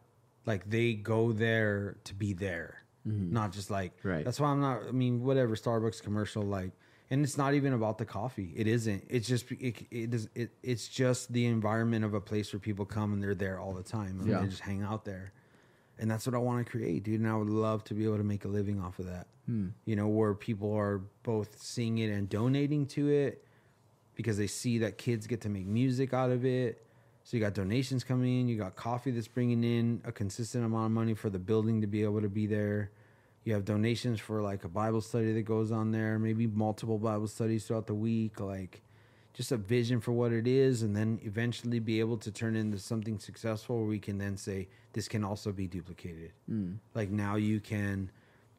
like 0.47 0.69
they 0.71 0.95
go 0.95 1.33
there 1.33 1.97
to 2.05 2.15
be 2.15 2.33
there 2.33 2.79
mm-hmm. 3.07 3.33
not 3.33 3.53
just 3.53 3.71
like 3.71 3.93
Right. 4.03 4.25
that's 4.25 4.41
why 4.41 4.49
i'm 4.49 4.61
not 4.61 4.85
i 4.89 4.93
mean 4.93 5.23
whatever 5.23 5.55
starbucks 5.55 6.03
commercial 6.03 6.43
like 6.43 6.71
and 7.11 7.23
it's 7.23 7.37
not 7.37 7.53
even 7.53 7.75
about 7.75 7.99
the 7.99 8.07
coffee 8.07 8.55
it 8.57 8.67
isn't 8.67 9.05
it's 9.11 9.29
just 9.29 9.51
it, 9.53 9.87
it 9.91 10.15
is 10.15 10.29
it, 10.35 10.51
it's 10.63 10.89
just 10.89 11.31
the 11.31 11.45
environment 11.45 12.07
of 12.07 12.15
a 12.15 12.23
place 12.23 12.55
where 12.55 12.61
people 12.61 12.87
come 12.87 13.13
and 13.13 13.23
they're 13.23 13.35
there 13.35 13.61
all 13.61 13.75
the 13.75 13.83
time 13.83 14.19
and 14.19 14.29
Yeah. 14.31 14.41
they 14.41 14.47
just 14.47 14.63
hang 14.63 14.83
out 14.83 15.05
there 15.05 15.33
and 16.03 16.11
that's 16.11 16.27
what 16.27 16.35
i 16.35 16.39
want 16.39 16.65
to 16.65 16.71
create 16.71 17.03
dude 17.03 17.21
and 17.21 17.29
i 17.29 17.35
would 17.35 17.49
love 17.49 17.83
to 17.83 17.95
be 17.95 18.05
able 18.05 18.19
to 18.19 18.25
make 18.25 18.45
a 18.45 18.49
living 18.49 18.79
off 18.79 18.99
of 18.99 19.07
that 19.07 19.27
hmm. 19.47 19.69
you 19.87 19.97
know 19.97 20.09
where 20.09 20.35
people 20.35 20.75
are 20.75 21.01
both 21.23 21.59
seeing 21.59 21.97
it 21.99 22.11
and 22.11 22.29
donating 22.29 22.85
to 22.85 23.09
it 23.09 23.47
because 24.15 24.37
they 24.37 24.47
see 24.47 24.79
that 24.79 24.99
kids 24.99 25.27
get 25.27 25.41
to 25.43 25.49
make 25.49 25.67
music 25.67 26.13
out 26.13 26.31
of 26.31 26.45
it. 26.45 26.85
So 27.25 27.37
you 27.37 27.43
got 27.43 27.55
donations 27.55 28.03
coming 28.03 28.41
in, 28.41 28.49
you 28.49 28.59
got 28.59 28.75
coffee 28.75 29.13
that's 29.13 29.29
bringing 29.29 29.63
in 29.63 30.03
a 30.05 30.13
consistent 30.13 30.65
amount 30.65 30.87
of 30.87 30.93
money 30.93 31.15
for 31.15 31.31
the 31.31 31.39
building 31.39 31.81
to 31.81 31.87
be 31.87 32.03
able 32.03 32.21
to 32.21 32.29
be 32.29 32.47
there. 32.47 32.91
You 33.45 33.55
have 33.55 33.65
donations 33.65 34.21
for 34.21 34.43
like 34.43 34.65
a 34.65 34.69
Bible 34.69 35.01
study 35.01 35.33
that 35.33 35.43
goes 35.43 35.73
on 35.73 35.93
there, 35.93 36.19
maybe 36.19 36.47
multiple 36.47 36.99
Bible 36.99 37.29
studies 37.29 37.65
throughout 37.65 37.87
the 37.87 37.95
week, 37.95 38.41
like 38.41 38.83
just 39.35 39.51
a 39.53 39.57
vision 39.57 40.01
for 40.01 40.13
what 40.13 40.33
it 40.33 40.47
is, 40.47 40.83
and 40.83 40.95
then 40.95 41.19
eventually 41.23 41.79
be 41.79 42.01
able 42.01 42.19
to 42.19 42.31
turn 42.31 42.55
into 42.55 42.79
something 42.79 43.19
successful 43.19 43.79
where 43.79 43.87
we 43.87 43.99
can 43.99 44.19
then 44.19 44.37
say 44.37 44.69
this 44.93 45.09
can 45.09 45.25
also 45.25 45.53
be 45.53 45.67
duplicated. 45.67 46.33
Hmm. 46.47 46.75
Like 46.95 47.11
now 47.11 47.37
you 47.37 47.61
can 47.61 48.11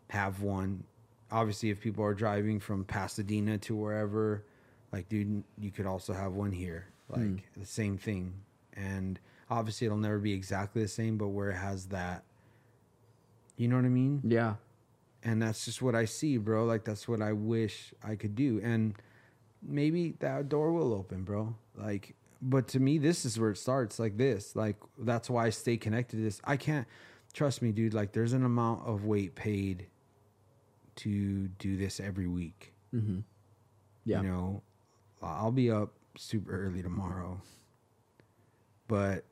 have 0.10 0.42
one. 0.42 0.84
Obviously, 1.32 1.70
if 1.70 1.80
people 1.82 2.04
are 2.04 2.14
driving 2.14 2.60
from 2.60 2.86
Pasadena 2.86 3.58
to 3.60 3.76
wherever, 3.76 4.46
like, 4.92 5.10
dude, 5.10 5.44
you 5.60 5.72
could 5.72 5.86
also 5.86 6.14
have 6.14 6.34
one 6.34 6.52
here. 6.52 6.88
Hmm. 7.14 7.36
Like 7.36 7.44
the 7.58 7.66
same 7.66 7.98
thing. 7.98 8.34
And 8.76 9.20
obviously, 9.50 9.86
it'll 9.86 9.98
never 9.98 10.20
be 10.20 10.34
exactly 10.34 10.82
the 10.82 10.88
same, 10.88 11.18
but 11.18 11.28
where 11.28 11.52
it 11.52 11.56
has 11.58 11.86
that, 11.88 12.24
you 13.58 13.68
know 13.68 13.76
what 13.76 13.86
I 13.86 13.90
mean? 13.90 14.22
Yeah. 14.26 14.56
and 15.24 15.42
that's 15.42 15.66
just 15.66 15.82
what 15.82 15.96
I 15.96 16.06
see, 16.06 16.38
bro. 16.38 16.66
Like 16.66 16.84
that's 16.84 17.08
what 17.08 17.22
I 17.22 17.34
wish 17.34 17.94
I 18.04 18.16
could 18.16 18.36
do, 18.36 18.60
and 18.64 18.96
maybe 19.66 20.16
that 20.20 20.50
door 20.50 20.72
will 20.72 20.94
open, 20.94 21.24
bro. 21.24 21.56
Like, 21.76 22.16
but 22.42 22.68
to 22.70 22.80
me, 22.80 22.98
this 22.98 23.26
is 23.26 23.40
where 23.40 23.52
it 23.52 23.58
starts. 23.58 24.00
Like 24.00 24.18
this, 24.18 24.56
like 24.56 24.76
that's 24.98 25.30
why 25.30 25.48
I 25.48 25.50
stay 25.50 25.78
connected 25.78 26.18
to 26.18 26.24
this. 26.24 26.42
I 26.44 26.58
can't 26.58 26.88
trust 27.34 27.62
me, 27.62 27.72
dude. 27.72 27.94
Like, 27.94 28.12
there's 28.12 28.34
an 28.34 28.46
amount 28.46 28.88
of 28.88 29.06
weight 29.06 29.36
paid 29.36 29.88
to 30.98 31.48
do 31.60 31.78
this 31.78 32.00
every 32.00 32.28
week. 32.28 32.74
Mm-hmm. 32.94 33.20
Yeah. 34.06 34.22
You 34.22 34.28
know, 34.28 34.62
I'll 35.22 35.52
be 35.52 35.72
up 35.72 35.94
super 36.18 36.66
early 36.66 36.84
tomorrow, 36.84 37.42
but 38.88 39.24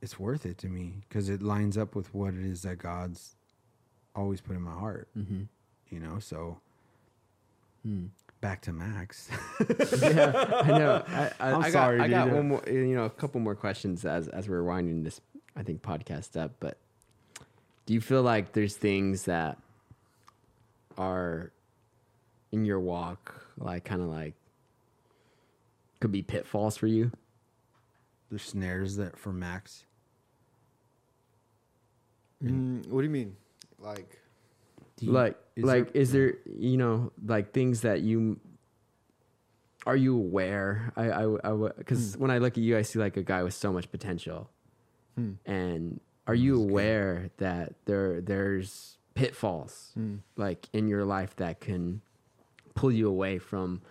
it's 0.00 0.18
worth 0.18 0.46
it 0.46 0.56
to 0.58 0.68
me 0.68 1.02
because 1.08 1.28
it 1.28 1.42
lines 1.42 1.76
up 1.76 1.94
with 1.94 2.12
what 2.14 2.34
it 2.34 2.44
is 2.44 2.62
that 2.62 2.78
God's 2.78 3.36
always 4.16 4.40
put 4.40 4.56
in 4.56 4.62
my 4.62 4.72
heart. 4.72 5.08
Mm-hmm. 5.16 5.42
You 5.90 6.00
know, 6.00 6.18
so 6.18 6.60
Hmm. 7.82 8.06
Back 8.40 8.62
to 8.62 8.72
Max. 8.72 9.28
yeah, 10.02 10.62
I 10.62 10.68
know. 10.68 11.04
I, 11.08 11.30
I, 11.40 11.52
I'm 11.52 11.62
I 11.62 11.70
sorry, 11.70 11.98
got, 11.98 12.04
I 12.04 12.08
got 12.08 12.30
one 12.30 12.48
more, 12.48 12.62
you 12.66 12.94
know, 12.94 13.04
a 13.04 13.10
couple 13.10 13.40
more 13.40 13.54
questions 13.54 14.04
as 14.04 14.28
as 14.28 14.48
we're 14.48 14.62
winding 14.62 15.02
this, 15.02 15.20
I 15.56 15.62
think, 15.62 15.82
podcast 15.82 16.40
up. 16.40 16.52
But 16.60 16.78
do 17.86 17.94
you 17.94 18.00
feel 18.00 18.22
like 18.22 18.52
there's 18.52 18.76
things 18.76 19.24
that 19.24 19.58
are 20.96 21.52
in 22.52 22.64
your 22.64 22.80
walk, 22.80 23.46
like 23.58 23.84
kind 23.84 24.02
of 24.02 24.08
like 24.08 24.34
could 26.00 26.12
be 26.12 26.22
pitfalls 26.22 26.76
for 26.76 26.86
you? 26.86 27.12
There's 28.30 28.42
snares 28.42 28.96
that 28.96 29.18
for 29.18 29.32
Max. 29.32 29.84
Mm, 32.42 32.86
what 32.88 33.00
do 33.00 33.04
you 33.04 33.10
mean? 33.10 33.36
Like, 33.78 34.08
Do 34.10 34.16
you- 35.02 35.12
like 35.12 35.36
is 35.56 35.64
like 35.64 35.92
there- 35.92 36.02
is 36.02 36.12
there 36.12 36.34
you 36.56 36.76
know 36.76 37.12
like 37.26 37.52
things 37.52 37.82
that 37.82 38.00
you 38.02 38.38
are 39.86 39.96
you 39.96 40.16
aware? 40.16 40.92
I 40.96 41.10
i 41.10 41.24
I, 41.52 41.68
because 41.78 42.16
when 42.18 42.30
i 42.30 42.38
look 42.38 42.52
at 42.54 42.62
you 42.62 42.76
i 42.76 42.82
see 42.82 42.98
like 42.98 43.16
a 43.16 43.22
guy 43.22 43.42
with 43.42 43.54
so 43.54 43.72
much 43.72 43.90
potential. 43.90 44.50
Hmm. 45.16 45.32
and 45.44 46.00
are 46.26 46.34
you 46.34 46.52
That's 46.56 46.64
good. 46.66 46.70
aware 46.70 47.30
that 47.38 47.74
there 47.86 48.20
there's 48.20 48.98
pitfalls 49.14 49.90
Hmm. 49.94 50.16
like 50.36 50.68
in 50.72 50.86
your 50.88 51.04
life 51.04 51.34
that 51.36 51.60
can 51.60 52.00
pull 52.74 52.92
you 52.92 53.08
away 53.08 53.38
from 53.38 53.82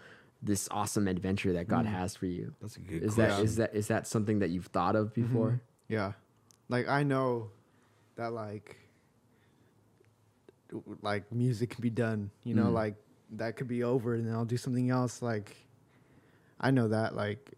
this 0.41 0.69
awesome 0.71 1.07
adventure 1.07 1.51
that 1.53 1.67
god 1.67 1.85
has 1.85 2.15
for 2.15 2.25
you? 2.27 2.53
That's 2.61 2.77
a 2.77 2.79
good 2.79 3.03
is 3.03 3.15
question. 3.15 3.35
that 3.37 3.43
is 3.43 3.55
that 3.57 3.75
is 3.75 3.87
that 3.87 4.07
something 4.07 4.39
that 4.39 4.49
you've 4.51 4.67
thought 4.67 4.95
of 4.95 5.13
before? 5.13 5.61
Yeah, 5.89 6.13
like 6.69 6.87
I 6.87 7.03
know 7.03 7.49
that 8.15 8.31
like 8.31 8.77
like 11.01 11.31
music 11.31 11.71
can 11.71 11.81
be 11.81 11.89
done. 11.89 12.31
You 12.43 12.53
know, 12.55 12.65
Mm. 12.67 12.73
like 12.73 12.95
that 13.31 13.55
could 13.57 13.67
be 13.67 13.83
over, 13.83 14.13
and 14.15 14.25
then 14.27 14.33
I'll 14.33 14.45
do 14.45 14.57
something 14.57 14.89
else. 14.89 15.21
Like, 15.21 15.55
I 16.59 16.71
know 16.71 16.87
that. 16.89 17.15
Like, 17.15 17.51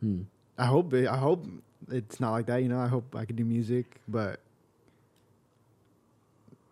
Hmm. 0.00 0.22
I 0.58 0.66
hope 0.66 0.92
it, 0.94 1.08
I 1.08 1.16
hope 1.16 1.46
it's 1.90 2.20
not 2.20 2.32
like 2.32 2.46
that. 2.46 2.62
You 2.62 2.68
know, 2.68 2.78
I 2.78 2.86
hope 2.88 3.14
I 3.16 3.24
can 3.24 3.36
do 3.36 3.44
music, 3.44 4.00
but 4.06 4.40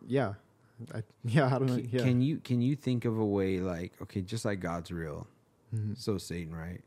yeah, 0.06 0.34
I, 0.94 1.02
yeah, 1.24 1.46
I 1.46 1.58
don't 1.58 1.66
know. 1.66 1.76
Can, 1.76 1.88
Yeah. 1.90 2.02
can 2.02 2.22
you 2.22 2.36
can 2.38 2.60
you 2.62 2.76
think 2.76 3.04
of 3.04 3.18
a 3.18 3.24
way 3.24 3.60
like 3.60 3.92
okay, 4.02 4.20
just 4.22 4.44
like 4.44 4.60
God's 4.60 4.90
real, 4.92 5.26
Mhm. 5.74 5.96
so 5.96 6.18
Satan, 6.18 6.54
right? 6.54 6.80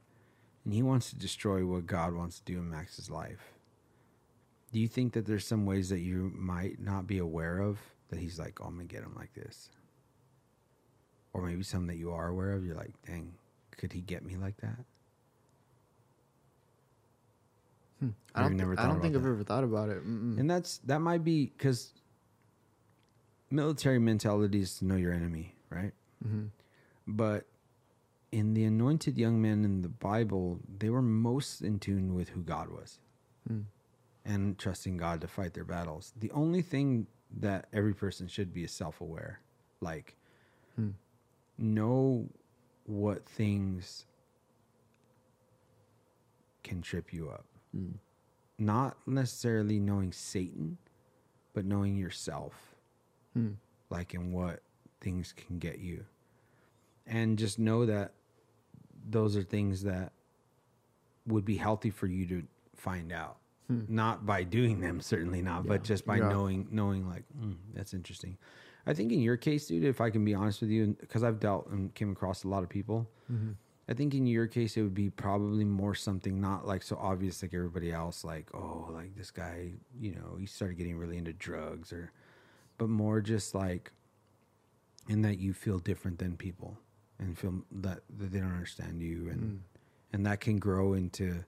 And 0.63 0.73
he 0.73 0.81
wants 0.81 1.09
to 1.11 1.15
destroy 1.17 1.65
what 1.65 1.85
God 1.85 2.13
wants 2.13 2.39
to 2.39 2.45
do 2.45 2.57
in 2.59 2.69
Max's 2.69 3.09
life. 3.09 3.54
Do 4.75 4.81
you 4.81 4.89
think 4.89 5.13
that 5.13 5.25
there's 5.25 5.47
some 5.47 5.65
ways 5.65 5.87
that 5.87 6.01
you 6.01 6.33
might 6.35 6.81
not 6.81 7.07
be 7.07 7.19
aware 7.19 7.59
of 7.59 7.79
that 8.09 8.19
he's 8.19 8.37
like, 8.37 8.59
oh, 8.59 8.65
I'm 8.65 8.75
gonna 8.75 8.83
get 8.83 9.03
him 9.03 9.13
like 9.15 9.33
this, 9.33 9.69
or 11.31 11.43
maybe 11.43 11.63
some 11.63 11.87
that 11.87 11.95
you 11.95 12.11
are 12.11 12.27
aware 12.27 12.51
of? 12.51 12.65
You're 12.65 12.75
like, 12.75 12.91
dang, 13.07 13.35
could 13.77 13.93
he 13.93 14.01
get 14.01 14.25
me 14.25 14.35
like 14.35 14.57
that? 14.57 14.75
Hmm. 18.01 18.09
I 18.35 18.41
don't, 18.41 18.59
you've 18.59 18.77
I 18.77 18.85
don't 18.85 18.99
think 18.99 19.15
about 19.15 19.27
I've 19.27 19.33
ever 19.35 19.43
thought 19.45 19.63
about 19.63 19.87
it. 19.87 20.05
Mm-mm. 20.05 20.37
And 20.37 20.51
that's 20.51 20.79
that 20.79 20.99
might 20.99 21.23
be 21.23 21.53
because 21.57 21.93
military 23.49 23.99
mentality 23.99 24.59
is 24.59 24.77
to 24.79 24.85
know 24.85 24.97
your 24.97 25.13
enemy, 25.13 25.55
right? 25.69 25.93
Mhm. 26.27 26.49
But 27.07 27.45
in 28.33 28.53
the 28.53 28.65
anointed 28.65 29.17
young 29.17 29.41
men 29.41 29.63
in 29.63 29.83
the 29.83 29.87
Bible, 29.87 30.59
they 30.79 30.89
were 30.89 31.01
most 31.01 31.61
in 31.61 31.79
tune 31.79 32.13
with 32.13 32.27
who 32.27 32.41
God 32.41 32.67
was 32.67 32.99
Hmm. 33.47 33.61
And 34.25 34.57
trusting 34.57 34.97
God 34.97 35.21
to 35.21 35.27
fight 35.27 35.53
their 35.53 35.63
battles. 35.63 36.13
The 36.17 36.31
only 36.31 36.61
thing 36.61 37.07
that 37.39 37.67
every 37.71 37.93
person 37.93 38.27
should 38.27 38.53
be 38.53 38.63
is 38.63 38.71
self 38.71 39.01
aware. 39.01 39.39
Like, 39.81 40.15
Hmm. 40.75 40.91
know 41.57 42.27
what 42.85 43.25
things 43.27 44.05
can 46.63 46.81
trip 46.81 47.13
you 47.13 47.29
up. 47.29 47.45
Mm. 47.75 47.93
Not 48.57 48.97
necessarily 49.07 49.79
knowing 49.79 50.11
Satan, 50.11 50.77
but 51.53 51.65
knowing 51.65 51.95
yourself 51.95 52.75
Hmm. 53.33 53.53
like 53.89 54.13
in 54.13 54.31
what 54.31 54.61
things 55.01 55.31
can 55.33 55.59
get 55.59 55.79
you 55.79 56.05
and 57.05 57.37
just 57.37 57.59
know 57.59 57.85
that 57.85 58.13
those 59.07 59.35
are 59.37 59.43
things 59.43 59.83
that 59.83 60.11
would 61.27 61.45
be 61.45 61.57
healthy 61.57 61.89
for 61.91 62.07
you 62.07 62.25
to 62.25 62.47
find 62.75 63.11
out 63.11 63.37
Hmm. 63.67 63.81
not 63.87 64.25
by 64.25 64.43
doing 64.43 64.79
them 64.79 65.01
certainly 65.01 65.41
not 65.41 65.65
but 65.65 65.83
just 65.83 66.05
by 66.05 66.17
Yeah. 66.17 66.29
knowing 66.29 66.67
knowing 66.69 67.07
like 67.07 67.23
mm, 67.35 67.55
that's 67.73 67.93
interesting 67.95 68.37
i 68.85 68.93
think 68.93 69.11
in 69.11 69.19
your 69.21 69.37
case 69.37 69.65
dude 69.67 69.83
if 69.83 69.99
i 70.01 70.11
can 70.11 70.23
be 70.23 70.35
honest 70.35 70.61
with 70.61 70.69
you 70.69 70.95
because 70.99 71.23
i've 71.23 71.39
dealt 71.39 71.67
and 71.71 71.91
came 71.95 72.11
across 72.11 72.43
a 72.43 72.47
lot 72.47 72.61
of 72.63 72.69
people 72.69 73.09
Mhm. 73.31 73.55
I 73.87 73.93
think 73.93 74.15
in 74.15 74.25
your 74.25 74.47
case, 74.47 74.77
it 74.77 74.81
would 74.81 74.95
be 74.95 75.11
probably 75.11 75.63
more 75.63 75.93
something 75.93 76.41
not 76.41 76.65
like 76.65 76.81
so 76.81 76.95
obvious 76.99 77.43
like 77.43 77.53
everybody 77.53 77.91
else, 77.91 78.23
like, 78.23 78.49
oh, 78.55 78.89
like 78.91 79.15
this 79.15 79.29
guy, 79.29 79.73
you 79.99 80.11
know, 80.15 80.37
he 80.39 80.47
started 80.47 80.75
getting 80.79 80.97
really 80.97 81.17
into 81.17 81.33
drugs 81.33 81.93
or, 81.93 82.11
but 82.79 82.89
more 82.89 83.21
just 83.21 83.53
like 83.53 83.91
in 85.07 85.21
that 85.21 85.37
you 85.37 85.53
feel 85.53 85.77
different 85.77 86.17
than 86.17 86.35
people 86.35 86.75
and 87.19 87.37
feel 87.37 87.63
that, 87.71 87.99
that 88.17 88.31
they 88.31 88.39
don't 88.39 88.53
understand 88.53 89.03
you. 89.03 89.29
And, 89.29 89.41
Mm. 89.43 89.59
and 90.13 90.25
that 90.25 90.39
can 90.41 90.57
grow 90.57 90.93
into 90.93 91.43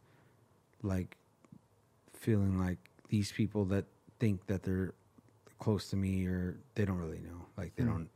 like 0.83 1.17
feeling 2.27 2.59
like 2.59 2.77
these 3.07 3.31
people 3.31 3.63
that 3.63 3.85
think 4.19 4.45
that 4.47 4.61
they're 4.61 4.93
close 5.59 5.89
to 5.89 5.95
me 5.95 6.25
or 6.25 6.57
they 6.75 6.83
don't 6.83 6.97
really 6.97 7.19
know, 7.29 7.45
like 7.55 7.73
they 7.77 7.83
Mm. 7.83 7.87
don't 7.93 8.09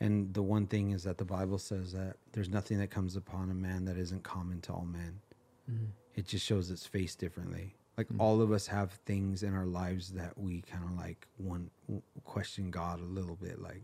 and 0.00 0.32
the 0.32 0.42
one 0.42 0.66
thing 0.68 0.90
is 0.92 1.02
that 1.04 1.18
the 1.18 1.24
Bible 1.24 1.58
says 1.58 1.92
that 1.92 2.16
there's 2.32 2.48
nothing 2.48 2.78
that 2.78 2.88
comes 2.88 3.16
upon 3.16 3.50
a 3.50 3.54
man 3.54 3.84
that 3.84 3.96
isn't 3.96 4.22
common 4.22 4.60
to 4.60 4.72
all 4.72 4.84
men. 4.84 5.20
Mhm. 5.68 5.88
It 6.14 6.24
just 6.24 6.46
shows 6.46 6.70
its 6.70 6.86
face 6.86 7.16
differently. 7.16 7.74
Like 7.96 8.08
Mm. 8.08 8.20
all 8.20 8.40
of 8.40 8.52
us 8.52 8.68
have 8.68 8.92
things 9.10 9.42
in 9.42 9.54
our 9.54 9.66
lives 9.66 10.12
that 10.12 10.38
we 10.38 10.62
kind 10.62 10.84
of 10.84 10.92
like 10.92 11.26
one 11.36 11.70
question 12.24 12.70
God 12.70 13.00
a 13.00 13.04
little 13.18 13.34
bit. 13.36 13.58
Like 13.60 13.82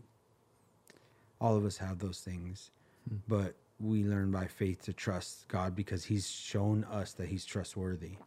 all 1.41 1.55
of 1.57 1.65
us 1.65 1.77
have 1.77 1.99
those 1.99 2.21
things, 2.21 2.71
Mm. 3.09 3.19
but 3.27 3.55
we 3.79 4.05
learn 4.05 4.31
by 4.31 4.47
faith 4.47 4.81
to 4.83 4.93
trust 4.93 5.47
God 5.49 5.75
because 5.75 6.05
He's 6.05 6.29
shown 6.29 6.85
us 6.85 7.11
that 7.15 7.27
He's 7.27 7.43
trustworthy. 7.45 8.17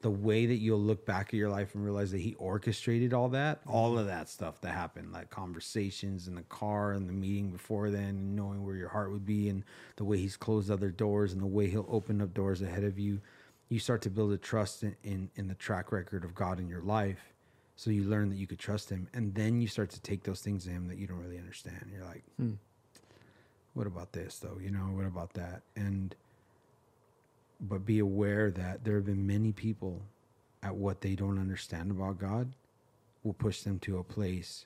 The 0.00 0.10
way 0.10 0.46
that 0.46 0.56
you'll 0.56 0.78
look 0.78 1.04
back 1.04 1.28
at 1.28 1.34
your 1.34 1.48
life 1.50 1.74
and 1.74 1.84
realize 1.84 2.12
that 2.12 2.20
He 2.20 2.34
orchestrated 2.34 3.12
all 3.12 3.28
that, 3.30 3.60
all 3.66 3.98
of 3.98 4.06
that 4.06 4.28
stuff 4.28 4.60
that 4.60 4.72
happened, 4.72 5.12
like 5.12 5.28
conversations 5.30 6.28
in 6.28 6.36
the 6.36 6.42
car 6.42 6.92
and 6.92 7.08
the 7.08 7.12
meeting 7.12 7.50
before 7.50 7.90
then, 7.90 8.10
and 8.10 8.36
knowing 8.36 8.64
where 8.64 8.76
your 8.76 8.90
heart 8.90 9.10
would 9.10 9.26
be, 9.26 9.48
and 9.48 9.64
the 9.96 10.04
way 10.04 10.18
He's 10.18 10.36
closed 10.36 10.70
other 10.70 10.90
doors 10.90 11.32
and 11.32 11.42
the 11.42 11.46
way 11.46 11.68
He'll 11.68 11.86
open 11.90 12.22
up 12.22 12.32
doors 12.32 12.62
ahead 12.62 12.84
of 12.84 12.96
you, 12.98 13.20
you 13.70 13.80
start 13.80 14.00
to 14.02 14.10
build 14.10 14.30
a 14.32 14.38
trust 14.38 14.84
in, 14.84 14.94
in, 15.02 15.30
in 15.34 15.48
the 15.48 15.54
track 15.56 15.90
record 15.90 16.24
of 16.24 16.32
God 16.34 16.60
in 16.60 16.68
your 16.68 16.82
life. 16.82 17.34
So 17.74 17.90
you 17.90 18.04
learn 18.04 18.28
that 18.30 18.36
you 18.36 18.46
could 18.46 18.58
trust 18.60 18.90
Him, 18.90 19.08
and 19.12 19.34
then 19.34 19.60
you 19.60 19.66
start 19.66 19.90
to 19.90 20.00
take 20.00 20.22
those 20.22 20.40
things 20.40 20.64
to 20.64 20.70
Him 20.70 20.86
that 20.88 20.98
you 20.98 21.08
don't 21.08 21.20
really 21.20 21.38
understand. 21.38 21.90
You're 21.92 22.04
like, 22.04 22.22
Hmm. 22.36 22.52
what 23.74 23.86
about 23.88 24.12
this 24.12 24.38
though 24.38 24.58
you 24.60 24.70
know 24.70 24.86
what 24.96 25.06
about 25.06 25.32
that 25.34 25.62
and 25.76 26.14
but 27.60 27.84
be 27.84 27.98
aware 27.98 28.50
that 28.50 28.84
there 28.84 28.96
have 28.96 29.04
been 29.06 29.26
many 29.26 29.52
people 29.52 30.02
at 30.62 30.74
what 30.74 31.00
they 31.00 31.14
don't 31.14 31.38
understand 31.38 31.90
about 31.90 32.18
god 32.18 32.52
will 33.24 33.32
push 33.32 33.62
them 33.62 33.78
to 33.80 33.98
a 33.98 34.04
place 34.04 34.64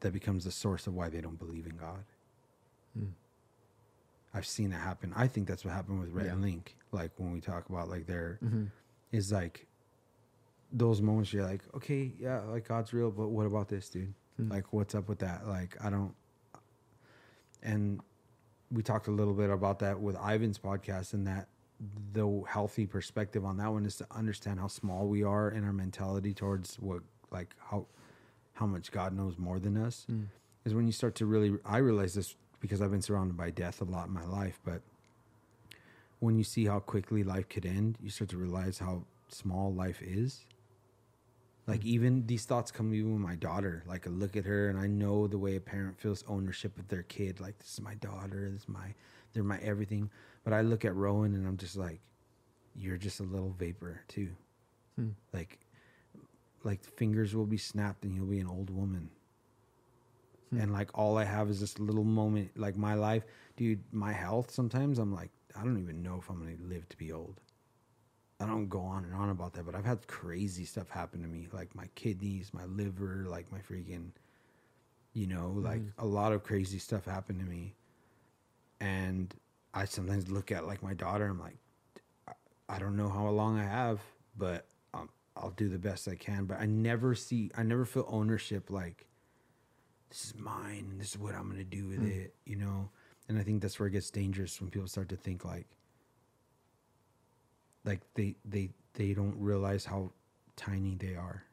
that 0.00 0.12
becomes 0.12 0.44
the 0.44 0.50
source 0.50 0.86
of 0.86 0.94
why 0.94 1.08
they 1.08 1.20
don't 1.20 1.38
believe 1.38 1.66
in 1.66 1.76
god 1.76 2.04
Hmm. 2.96 3.06
i've 4.34 4.46
seen 4.46 4.70
that 4.70 4.80
happen 4.80 5.12
i 5.16 5.26
think 5.28 5.46
that's 5.46 5.64
what 5.64 5.72
happened 5.74 6.00
with 6.00 6.10
Rhett 6.10 6.26
Yeah. 6.26 6.32
and 6.32 6.42
link 6.42 6.76
like 6.92 7.12
when 7.16 7.32
we 7.32 7.40
talk 7.40 7.68
about 7.68 7.88
like 7.88 8.06
their 8.06 8.38
Mhm. 8.42 8.70
is 9.12 9.30
like 9.32 9.66
those 10.72 11.00
moments 11.00 11.32
you're 11.32 11.44
like 11.46 11.62
okay 11.74 12.12
yeah 12.18 12.40
like 12.40 12.66
god's 12.66 12.92
real 12.92 13.10
but 13.10 13.28
what 13.28 13.46
about 13.46 13.68
this 13.68 13.88
dude 13.88 14.14
Hmm. 14.36 14.50
like 14.50 14.72
what's 14.72 14.94
up 14.94 15.08
with 15.08 15.18
that 15.20 15.46
like 15.46 15.76
i 15.84 15.90
don't 15.90 16.14
and 17.62 18.00
we 18.70 18.82
talked 18.82 19.08
a 19.08 19.10
little 19.10 19.34
bit 19.34 19.50
about 19.50 19.78
that 19.80 20.00
with 20.00 20.16
ivan's 20.16 20.58
podcast 20.58 21.12
and 21.14 21.26
that 21.26 21.48
the 22.12 22.42
healthy 22.48 22.86
perspective 22.86 23.44
on 23.44 23.56
that 23.58 23.72
one 23.72 23.86
is 23.86 23.96
to 23.96 24.06
understand 24.10 24.58
how 24.58 24.66
small 24.66 25.06
we 25.06 25.22
are 25.22 25.50
in 25.50 25.64
our 25.64 25.72
mentality 25.72 26.34
towards 26.34 26.76
what 26.76 27.02
like 27.30 27.54
how 27.70 27.86
how 28.54 28.66
much 28.66 28.90
god 28.90 29.12
knows 29.16 29.38
more 29.38 29.60
than 29.60 29.76
us. 29.76 30.04
Mm. 30.10 30.26
is 30.64 30.74
when 30.74 30.86
you 30.86 30.92
start 30.92 31.14
to 31.14 31.26
really 31.26 31.56
i 31.64 31.78
realize 31.78 32.14
this 32.14 32.34
because 32.58 32.82
i've 32.82 32.90
been 32.90 33.02
surrounded 33.02 33.36
by 33.36 33.50
death 33.50 33.80
a 33.80 33.84
lot 33.84 34.08
in 34.08 34.12
my 34.12 34.24
life 34.24 34.58
but 34.64 34.82
when 36.18 36.36
you 36.36 36.42
see 36.42 36.64
how 36.66 36.80
quickly 36.80 37.22
life 37.22 37.48
could 37.48 37.64
end 37.64 37.96
you 38.02 38.10
start 38.10 38.30
to 38.30 38.36
realize 38.36 38.80
how 38.80 39.04
small 39.28 39.72
life 39.72 40.02
is. 40.02 40.44
Like 41.66 41.84
even 41.84 42.26
these 42.26 42.46
thoughts 42.46 42.70
come 42.70 42.94
even 42.94 43.12
with 43.12 43.20
my 43.20 43.34
daughter. 43.34 43.82
Like 43.86 44.06
i 44.06 44.10
look 44.10 44.36
at 44.36 44.46
her 44.46 44.70
and 44.70 44.78
i 44.78 44.86
know 44.86 45.26
the 45.26 45.38
way 45.38 45.56
a 45.56 45.60
parent 45.60 46.00
feels 46.00 46.24
ownership 46.26 46.78
of 46.78 46.88
their 46.88 47.02
kid. 47.02 47.40
Like 47.40 47.58
this 47.58 47.74
is 47.74 47.80
my 47.80 47.94
daughter. 47.96 48.48
This 48.50 48.62
is 48.62 48.68
my 48.68 48.94
they're 49.34 49.42
my 49.42 49.58
everything 49.58 50.10
but 50.48 50.56
i 50.56 50.62
look 50.62 50.86
at 50.86 50.96
rowan 50.96 51.34
and 51.36 51.46
i'm 51.48 51.58
just 51.58 51.76
like 51.76 52.00
you're 52.76 52.98
just 52.98 53.20
a 53.20 53.24
little 53.24 53.54
vapor 53.58 54.02
too 54.08 54.36
Hmm. 54.96 55.10
like 55.34 55.60
like 56.64 56.84
fingers 56.84 57.34
will 57.36 57.46
be 57.46 57.58
snapped 57.58 58.04
and 58.04 58.14
you'll 58.16 58.26
be 58.26 58.40
an 58.40 58.48
old 58.48 58.70
woman 58.70 59.10
Hmm. 60.50 60.60
and 60.60 60.72
like 60.72 60.96
all 60.98 61.18
i 61.18 61.24
have 61.24 61.50
is 61.50 61.60
this 61.60 61.78
little 61.78 62.04
moment 62.04 62.58
like 62.58 62.76
my 62.76 62.94
life 62.94 63.24
dude 63.56 63.82
my 63.92 64.12
health 64.12 64.50
sometimes 64.50 64.98
i'm 64.98 65.14
like 65.14 65.30
i 65.56 65.64
don't 65.64 65.78
even 65.78 66.02
know 66.02 66.16
if 66.18 66.30
i'm 66.30 66.38
gonna 66.40 66.56
live 66.68 66.88
to 66.90 66.96
be 66.98 67.12
old 67.12 67.40
i 68.40 68.46
don't 68.46 68.68
go 68.68 68.80
on 68.80 69.04
and 69.04 69.14
on 69.14 69.30
about 69.30 69.52
that 69.54 69.66
but 69.66 69.74
i've 69.74 69.84
had 69.84 70.06
crazy 70.08 70.64
stuff 70.64 70.88
happen 70.90 71.22
to 71.22 71.28
me 71.28 71.48
like 71.52 71.74
my 71.74 71.88
kidneys 71.96 72.54
my 72.54 72.64
liver 72.66 73.26
like 73.28 73.50
my 73.52 73.60
freaking 73.60 74.10
You 75.14 75.26
know, 75.26 75.50
like 75.56 75.82
a 75.98 76.06
lot 76.06 76.32
of 76.32 76.44
crazy 76.44 76.78
stuff 76.78 77.06
happened 77.06 77.40
to 77.40 77.46
me. 77.46 77.74
And 78.80 79.34
I 79.74 79.84
sometimes 79.84 80.30
look 80.30 80.50
at 80.50 80.66
like 80.66 80.82
my 80.82 80.94
daughter, 80.94 81.26
I'm 81.26 81.40
like, 81.40 81.56
I- 82.68 82.78
don't 82.78 82.96
know 82.96 83.08
how 83.08 83.28
long 83.28 83.58
I 83.58 83.64
have, 83.64 84.00
but 84.36 84.66
um, 84.94 85.08
I'll 85.36 85.50
do 85.50 85.68
the 85.68 85.78
best 85.78 86.08
I 86.08 86.14
can. 86.16 86.44
But 86.46 86.60
I 86.60 86.66
never 86.66 87.14
see, 87.14 87.50
I 87.56 87.62
never 87.62 87.84
feel 87.84 88.06
ownership 88.08 88.70
like, 88.70 89.06
this 90.10 90.26
is 90.26 90.34
mine 90.36 90.88
and 90.90 91.00
this 91.00 91.10
is 91.10 91.18
what 91.18 91.34
I'm 91.34 91.54
to 91.56 91.64
do 91.64 91.86
with 91.86 92.02
it, 92.04 92.34
you 92.46 92.56
know? 92.56 92.88
And 93.28 93.38
I 93.38 93.42
think 93.42 93.60
that's 93.62 93.78
where 93.78 93.88
it 93.88 93.92
gets 93.92 94.10
dangerous 94.10 94.60
when 94.60 94.70
people 94.70 94.88
start 94.88 95.08
to 95.10 95.16
think 95.16 95.44
like, 95.44 95.66
like 97.84 98.00
they, 98.14 98.36
they, 98.44 98.70
they 98.94 99.12
don't 99.14 99.36
realize 99.38 99.84
how 99.84 100.12
tiny 100.56 100.94
they 100.94 101.14
are. 101.14 101.44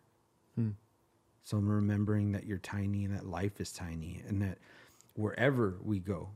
So 1.43 1.57
I'm 1.57 1.69
remembering 1.69 2.31
that 2.31 2.45
you're 2.45 2.57
tiny 2.57 3.05
and 3.05 3.13
that 3.13 3.27
life 3.27 3.59
is 3.61 3.71
tiny 3.71 4.21
and 4.27 4.41
that 4.41 4.57
wherever 5.15 5.77
we 5.83 5.99
go, 5.99 6.29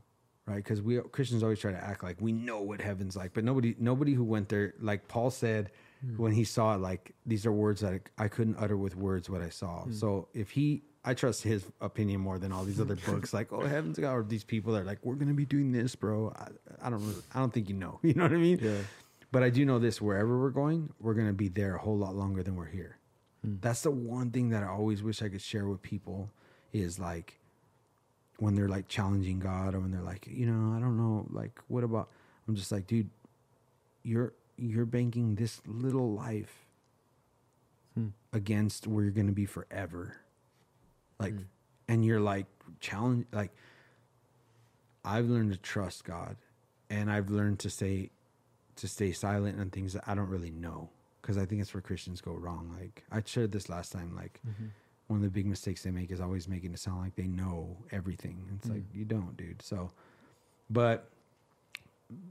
right? 0.46 0.56
Because 0.56 0.82
we 0.82 0.98
Christians 1.12 1.42
always 1.42 1.58
try 1.58 1.72
to 1.72 1.82
act 1.82 2.02
like 2.02 2.20
we 2.20 2.32
know 2.32 2.60
what 2.60 2.80
heaven's 2.80 3.16
like, 3.16 3.32
but 3.34 3.44
nobody 3.44 3.74
nobody 3.78 4.14
who 4.14 4.24
went 4.24 4.48
there, 4.48 4.74
like 4.80 5.08
Paul 5.08 5.30
said 5.30 5.70
hmm. 6.04 6.16
when 6.16 6.32
he 6.32 6.44
saw 6.44 6.74
it, 6.74 6.78
like 6.78 7.14
these 7.26 7.46
are 7.46 7.52
words 7.52 7.80
that 7.80 8.00
I, 8.18 8.24
I 8.24 8.28
couldn't 8.28 8.56
utter 8.58 8.76
with 8.76 8.96
words 8.96 9.30
what 9.30 9.42
I 9.42 9.48
saw. 9.48 9.84
Hmm. 9.84 9.92
So 9.92 10.28
if 10.34 10.50
he 10.50 10.82
I 11.04 11.14
trust 11.14 11.42
his 11.42 11.64
opinion 11.80 12.20
more 12.20 12.38
than 12.38 12.52
all 12.52 12.64
these 12.64 12.80
other 12.80 12.96
books. 13.06 13.32
Like, 13.32 13.52
oh, 13.52 13.66
heavens, 13.66 13.98
God, 13.98 14.12
or 14.12 14.22
these 14.22 14.44
people 14.44 14.74
that 14.74 14.82
are 14.82 14.84
like, 14.84 14.98
we're 15.02 15.14
gonna 15.14 15.32
be 15.32 15.46
doing 15.46 15.72
this, 15.72 15.94
bro. 15.94 16.32
I, 16.36 16.48
I 16.86 16.90
don't, 16.90 17.00
really, 17.00 17.22
I 17.34 17.38
don't 17.38 17.52
think 17.52 17.68
you 17.68 17.76
know. 17.76 17.98
You 18.10 18.14
know 18.14 18.24
what 18.24 18.32
I 18.32 18.36
mean? 18.36 18.58
Yeah. 18.60 18.78
But 19.32 19.42
I 19.42 19.50
do 19.50 19.64
know 19.64 19.78
this: 19.78 20.00
wherever 20.00 20.38
we're 20.38 20.50
going, 20.50 20.92
we're 20.98 21.14
gonna 21.14 21.32
be 21.32 21.48
there 21.48 21.76
a 21.76 21.78
whole 21.78 21.96
lot 21.96 22.14
longer 22.14 22.42
than 22.42 22.56
we're 22.56 22.66
here. 22.66 22.98
Hmm. 23.42 23.54
That's 23.60 23.82
the 23.82 23.90
one 23.90 24.30
thing 24.30 24.50
that 24.50 24.62
I 24.62 24.66
always 24.66 25.02
wish 25.02 25.22
I 25.22 25.28
could 25.28 25.40
share 25.40 25.66
with 25.66 25.80
people 25.80 26.30
is 26.72 26.98
like 26.98 27.39
when 28.40 28.54
they're 28.54 28.68
like 28.68 28.88
challenging 28.88 29.38
God 29.38 29.74
or 29.74 29.80
when 29.80 29.90
they're 29.90 30.00
like, 30.00 30.26
you 30.28 30.46
know, 30.46 30.76
I 30.76 30.80
don't 30.80 30.96
know, 30.96 31.26
like 31.30 31.60
what 31.68 31.84
about 31.84 32.08
I'm 32.48 32.56
just 32.56 32.72
like, 32.72 32.86
dude, 32.86 33.10
you're 34.02 34.32
you're 34.56 34.86
banking 34.86 35.34
this 35.34 35.60
little 35.66 36.12
life 36.12 36.66
hmm. 37.94 38.08
against 38.32 38.86
where 38.86 39.04
you're 39.04 39.12
gonna 39.12 39.32
be 39.32 39.46
forever. 39.46 40.16
Like 41.18 41.34
hmm. 41.34 41.42
and 41.88 42.04
you're 42.04 42.20
like 42.20 42.46
challenge 42.80 43.26
like 43.32 43.52
I've 45.04 45.26
learned 45.26 45.52
to 45.52 45.58
trust 45.58 46.04
God 46.04 46.36
and 46.88 47.10
I've 47.10 47.30
learned 47.30 47.58
to 47.60 47.70
say 47.70 48.10
to 48.76 48.88
stay 48.88 49.12
silent 49.12 49.60
on 49.60 49.68
things 49.70 49.92
that 49.92 50.04
I 50.06 50.14
don't 50.14 50.28
really 50.30 50.50
know 50.50 50.88
because 51.20 51.36
I 51.36 51.44
think 51.44 51.60
it's 51.60 51.74
where 51.74 51.82
Christians 51.82 52.20
go 52.20 52.32
wrong. 52.32 52.74
Like 52.78 53.04
I 53.12 53.22
shared 53.24 53.52
this 53.52 53.68
last 53.68 53.92
time. 53.92 54.16
Like 54.16 54.40
mm-hmm. 54.46 54.68
One 55.10 55.18
of 55.18 55.24
the 55.24 55.30
big 55.30 55.46
mistakes 55.46 55.82
they 55.82 55.90
make 55.90 56.12
is 56.12 56.20
always 56.20 56.46
making 56.46 56.72
it 56.72 56.78
sound 56.78 57.00
like 57.00 57.16
they 57.16 57.26
know 57.26 57.76
everything. 57.90 58.38
It's 58.56 58.68
like 58.68 58.82
mm. 58.82 58.94
you 58.94 59.04
don't, 59.04 59.36
dude. 59.36 59.60
So, 59.60 59.90
but 60.70 61.10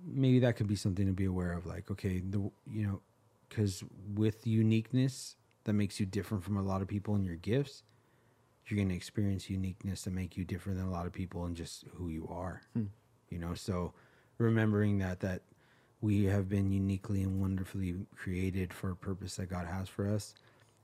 maybe 0.06 0.40
that 0.40 0.56
could 0.56 0.68
be 0.68 0.76
something 0.76 1.06
to 1.06 1.12
be 1.12 1.26
aware 1.26 1.52
of. 1.52 1.66
Like, 1.66 1.92
okay, 1.92 2.20
the 2.20 2.40
you 2.72 2.88
know, 2.88 3.02
because 3.50 3.84
with 4.16 4.48
uniqueness 4.48 5.36
that 5.66 5.74
makes 5.74 6.00
you 6.00 6.06
different 6.06 6.44
from 6.44 6.56
a 6.56 6.62
lot 6.62 6.82
of 6.82 6.88
people 6.88 7.16
in 7.16 7.26
your 7.26 7.36
gifts, 7.36 7.84
you're 8.66 8.78
going 8.78 8.90
to 8.90 8.96
experience 8.96 9.50
uniqueness 9.50 10.04
that 10.04 10.12
make 10.12 10.38
you 10.38 10.46
different 10.46 10.78
than 10.78 10.88
a 10.88 10.92
lot 10.92 11.06
of 11.06 11.12
people 11.12 11.44
and 11.46 11.58
just 11.58 11.84
who 11.96 12.08
you 12.08 12.28
are. 12.32 12.62
Hmm. 12.74 12.86
You 13.30 13.40
know, 13.40 13.54
so 13.56 13.94
remembering 14.38 15.00
that 15.00 15.20
that 15.20 15.42
we 16.02 16.24
have 16.26 16.48
been 16.48 16.72
uniquely 16.72 17.24
and 17.24 17.42
wonderfully 17.42 17.96
created 18.16 18.74
for 18.74 18.92
a 18.92 18.96
purpose 18.96 19.36
that 19.36 19.50
God 19.50 19.68
has 19.68 19.90
for 19.90 20.08
us, 20.08 20.34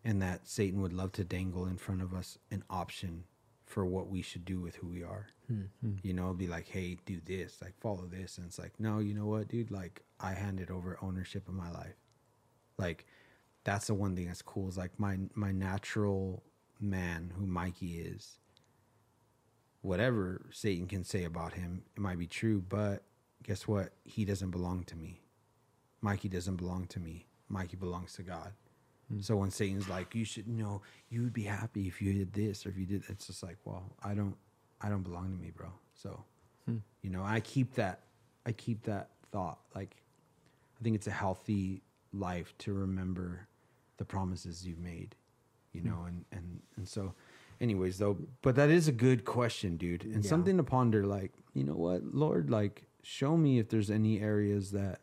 and 0.06 0.22
that 0.22 0.48
Satan 0.48 0.82
would 0.82 0.94
love 0.94 1.12
to 1.14 1.24
dangle 1.24 1.66
in 1.66 1.78
front 1.78 2.02
of 2.04 2.14
us 2.14 2.38
an 2.52 2.64
option 2.70 3.24
for 3.66 3.84
what 3.84 4.08
we 4.08 4.22
should 4.22 4.46
do 4.46 4.62
with 4.62 4.76
who 4.76 4.88
we 4.88 5.04
are. 5.04 5.28
Mm-hmm. 5.52 5.94
You 6.04 6.14
know, 6.14 6.32
be 6.34 6.48
like, 6.48 6.68
hey, 6.68 6.98
do 7.06 7.20
this, 7.26 7.58
like 7.62 7.74
follow 7.80 8.06
this, 8.10 8.38
and 8.38 8.46
it's 8.46 8.60
like, 8.60 8.74
no, 8.80 9.00
you 9.00 9.16
know 9.16 9.26
what, 9.26 9.48
dude? 9.48 9.72
Like, 9.72 10.04
I 10.20 10.34
handed 10.34 10.70
over 10.70 10.98
ownership 11.02 11.48
of 11.48 11.56
my 11.56 11.72
life. 11.72 11.96
Like, 12.78 13.06
that's 13.64 13.88
the 13.88 13.96
one 13.96 14.16
thing 14.16 14.28
that's 14.28 14.44
cool 14.44 14.70
is 14.70 14.78
like 14.78 14.98
my 15.00 15.18
my 15.34 15.52
natural 15.52 16.44
man 16.80 17.34
who 17.36 17.48
Mikey 17.48 18.00
is. 18.00 18.38
Whatever 19.82 20.46
Satan 20.52 20.88
can 20.88 21.04
say 21.04 21.24
about 21.24 21.54
him, 21.54 21.84
it 21.96 22.00
might 22.00 22.20
be 22.20 22.28
true, 22.28 22.64
but 22.68 23.04
guess 23.44 23.68
what? 23.68 23.94
He 24.04 24.26
doesn't 24.26 24.52
belong 24.52 24.84
to 24.86 24.96
me. 24.96 25.22
Mikey 26.02 26.30
doesn't 26.30 26.56
belong 26.58 26.86
to 26.88 27.00
me. 27.00 27.28
Mikey 27.50 27.78
belongs 27.78 28.14
to 28.14 28.24
God. 28.24 28.54
So 29.22 29.36
when 29.38 29.52
Satan's 29.52 29.88
like, 29.88 30.16
you 30.16 30.26
should 30.26 30.48
know, 30.48 30.82
you 31.10 31.22
would 31.22 31.34
be 31.34 31.44
happy 31.44 31.88
if 31.88 32.02
you 32.02 32.14
did 32.14 32.34
this 32.34 32.66
or 32.66 32.70
if 32.70 32.78
you 32.78 32.86
did, 32.86 33.04
it's 33.08 33.28
just 33.28 33.44
like, 33.44 33.58
well, 33.64 33.94
I 34.04 34.14
don't, 34.14 34.36
I 34.82 34.90
don't 34.90 35.04
belong 35.04 35.32
to 35.32 35.42
me, 35.42 35.52
bro. 35.56 35.68
So, 35.94 36.24
hmm. 36.66 36.78
you 37.02 37.10
know, 37.10 37.24
I 37.24 37.40
keep 37.40 37.76
that, 37.76 38.02
I 38.46 38.52
keep 38.52 38.84
that 38.84 39.10
thought. 39.32 39.60
Like, 39.76 39.96
I 40.80 40.84
think 40.84 40.96
it's 40.96 41.08
a 41.08 41.12
healthy 41.12 41.82
life 42.14 42.54
to 42.60 42.74
remember 42.74 43.48
the 43.98 44.06
promises 44.06 44.66
you've 44.66 44.80
made, 44.80 45.16
you 45.72 45.82
hmm. 45.82 45.90
know, 45.90 46.04
and 46.08 46.26
and 46.32 46.62
and 46.76 46.88
so, 46.88 47.14
anyways, 47.62 48.00
though, 48.00 48.18
but 48.42 48.56
that 48.56 48.70
is 48.70 48.88
a 48.88 48.92
good 48.92 49.24
question, 49.24 49.78
dude, 49.78 50.04
and 50.04 50.24
Yeah. 50.24 50.30
something 50.30 50.58
to 50.58 50.64
ponder. 50.64 51.06
Like, 51.06 51.32
you 51.54 51.64
know 51.64 51.76
what, 51.76 52.04
Lord, 52.04 52.50
like, 52.50 52.84
show 53.04 53.38
me 53.38 53.60
if 53.60 53.70
there's 53.70 53.92
any 53.92 54.20
areas 54.20 54.72
that 54.72 55.02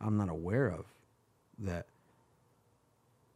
I'm 0.00 0.16
not 0.16 0.28
aware 0.28 0.66
of 0.66 0.86
that 1.58 1.86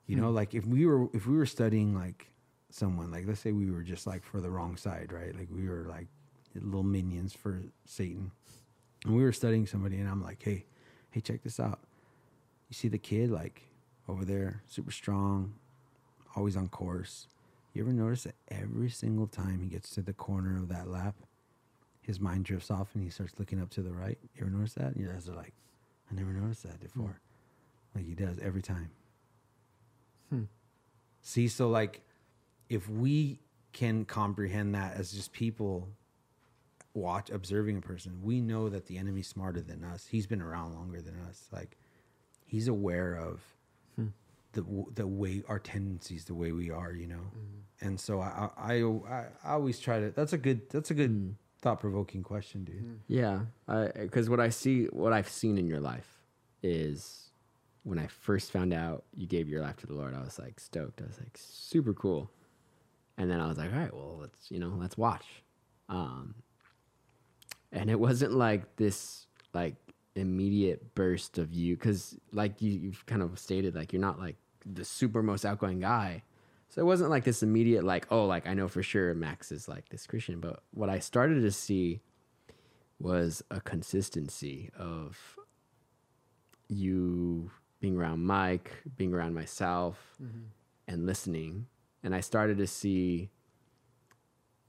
you 0.09 0.17
know 0.17 0.31
like 0.31 0.55
if 0.55 0.67
we 0.67 0.87
were 0.87 1.09
if 1.13 1.27
we 1.27 1.37
were 1.37 1.47
studying 1.47 1.95
like 1.95 2.27
someone 2.71 3.11
like 3.11 3.27
let's 3.27 3.41
say 3.41 3.53
we 3.53 3.71
were 3.71 3.83
just 3.83 4.07
like 4.07 4.25
for 4.25 4.41
the 4.41 4.51
wrong 4.51 4.77
side 4.77 5.13
right? 5.13 5.37
Like 5.37 5.49
we 5.55 5.69
were 5.69 5.87
like 5.89 6.09
little 6.55 6.83
minions 6.83 7.33
for 7.35 7.63
satan. 7.85 8.33
And 9.05 9.15
we 9.15 9.23
were 9.23 9.33
studying 9.33 9.67
somebody 9.67 9.99
and 9.99 10.09
i'm 10.09 10.23
like 10.23 10.43
hey 10.43 10.65
hey 11.11 11.21
check 11.21 11.43
this 11.45 11.61
out. 11.61 11.79
You 12.69 12.75
see 12.75 12.89
the 12.89 12.99
kid 12.99 13.31
like 13.31 13.63
over 14.09 14.25
there 14.25 14.63
super 14.67 14.91
strong 14.91 15.55
always 16.35 16.57
on 16.57 16.69
course. 16.69 17.29
You 17.75 17.83
ever 17.83 17.93
notice 17.93 18.25
that 18.25 18.35
every 18.49 18.91
single 18.91 19.27
time 19.27 19.61
he 19.61 19.69
gets 19.69 19.91
to 19.91 20.03
the 20.03 20.15
corner 20.15 20.57
of 20.57 20.69
that 20.69 20.89
lap 20.89 21.15
his 22.01 22.19
mind 22.19 22.47
drifts 22.47 22.71
off 22.71 22.95
and 22.95 23.05
he 23.05 23.11
starts 23.11 23.39
looking 23.39 23.61
up 23.61 23.69
to 23.69 23.83
the 23.83 23.93
right? 23.93 24.17
You 24.35 24.41
ever 24.41 24.51
notice 24.51 24.73
that? 24.75 24.95
And 24.95 24.97
you 24.97 25.09
guys 25.09 25.29
are 25.29 25.35
like 25.35 25.53
i 26.11 26.15
never 26.15 26.31
noticed 26.31 26.63
that 26.63 26.81
before. 26.81 27.21
Mm. 27.21 27.97
Like 27.97 28.07
he 28.07 28.15
does 28.15 28.39
every 28.39 28.63
time 28.63 28.91
Hmm. 30.31 30.45
See, 31.23 31.49
so 31.49 31.69
like 31.69 32.03
if 32.69 32.89
we 32.89 33.41
can 33.73 34.05
comprehend 34.05 34.75
that 34.75 34.97
as 34.97 35.13
just 35.13 35.33
people 35.33 35.89
watch 36.95 37.31
observing 37.31 37.79
a 37.79 37.81
person, 37.81 38.21
we 38.23 38.41
know 38.41 38.69
that 38.69 38.87
the 38.87 38.99
enemy's 38.99 39.29
smarter 39.29 39.61
than 39.61 39.85
us. 39.85 40.07
He's 40.07 40.27
been 40.27 40.43
around 40.43 40.75
longer 40.75 41.01
than 41.01 41.15
us. 41.29 41.49
Like 41.53 41.77
he's 42.45 42.69
aware 42.69 43.15
of 43.15 43.41
hmm. 43.97 44.09
the 44.53 44.65
the 44.95 45.07
way 45.07 45.43
our 45.49 45.59
tendencies, 45.59 46.25
the 46.25 46.35
way 46.35 46.53
we 46.53 46.71
are, 46.71 46.93
you 46.93 47.07
know. 47.07 47.17
Mm-hmm. 47.17 47.87
And 47.87 48.01
so 48.01 48.21
I 48.21 48.51
I, 48.57 48.73
I 48.83 49.25
I 49.45 49.53
always 49.53 49.79
try 49.79 50.01
to. 50.01 50.11
That's 50.11 50.33
a 50.33 50.39
good 50.39 50.69
that's 50.71 50.91
a 50.91 50.95
good 50.95 51.11
hmm. 51.11 51.31
thought 51.61 51.81
provoking 51.81 52.23
question, 52.23 52.65
dude. 52.65 53.01
Yeah, 53.07 53.41
because 53.95 54.29
what 54.29 54.41
I 54.41 54.49
see, 54.49 54.87
what 54.87 55.13
I've 55.13 55.29
seen 55.29 55.59
in 55.59 55.69
your 55.69 55.81
life, 55.81 56.19
is 56.63 57.28
when 57.83 57.99
I 57.99 58.07
first 58.07 58.51
found 58.51 58.73
out 58.73 59.05
you 59.15 59.27
gave 59.27 59.49
your 59.49 59.63
life 59.63 59.77
to 59.79 59.87
the 59.87 59.95
Lord, 59.95 60.15
I 60.15 60.21
was 60.21 60.39
like 60.39 60.61
stoked. 60.61 61.01
I 61.01 61.07
was 61.07 61.19
like 61.19 61.37
super 61.37 61.95
cool, 61.95 62.31
and 63.17 63.31
then 63.31 63.41
I 63.41 63.49
was 63.49 63.59
like, 63.59 63.73
all 63.73 63.79
right, 63.79 63.95
well, 63.95 64.19
let's 64.21 64.51
you 64.51 64.59
know, 64.59 64.75
let's 64.79 64.99
watch. 64.99 65.27
Um, 65.89 66.35
and 67.73 67.91
it 67.91 67.99
wasn't 67.99 68.33
like 68.33 68.77
this 68.77 69.27
like 69.55 69.77
immediate 70.15 70.95
burst 70.95 71.39
of 71.39 71.53
you, 71.55 71.77
because 71.77 72.19
like 72.33 72.61
you, 72.61 72.73
you've 72.73 73.07
kind 73.07 73.23
of 73.23 73.39
stated, 73.39 73.75
like 73.75 73.93
you're 73.93 74.03
not 74.03 74.19
like 74.19 74.37
the 74.67 74.85
super 74.85 75.23
most 75.23 75.45
outgoing 75.45 75.81
guy. 75.81 76.23
So 76.71 76.83
it 76.83 76.85
wasn't 76.85 77.09
like 77.09 77.25
this 77.25 77.43
immediate, 77.43 77.83
like, 77.83 78.07
oh, 78.11 78.27
like 78.27 78.47
I 78.47 78.53
know 78.53 78.69
for 78.69 78.83
sure 78.83 79.15
Max 79.15 79.51
is 79.51 79.69
like 79.69 79.89
this 79.89 80.07
Christian. 80.07 80.39
But 80.39 80.63
what 80.73 80.91
I 80.91 80.99
started 80.99 81.41
to 81.41 81.51
see 81.51 82.03
was 82.99 83.43
a 83.51 83.61
consistency 83.61 84.71
of 84.79 85.39
you 86.69 87.51
being 87.81 87.97
around 87.97 88.25
Mike, 88.25 88.73
being 88.97 89.15
around 89.15 89.35
myself, 89.35 89.97
and 90.87 91.07
listening. 91.07 91.67
And 92.03 92.15
I 92.15 92.21
started 92.21 92.59
to 92.59 92.67
see, 92.67 93.31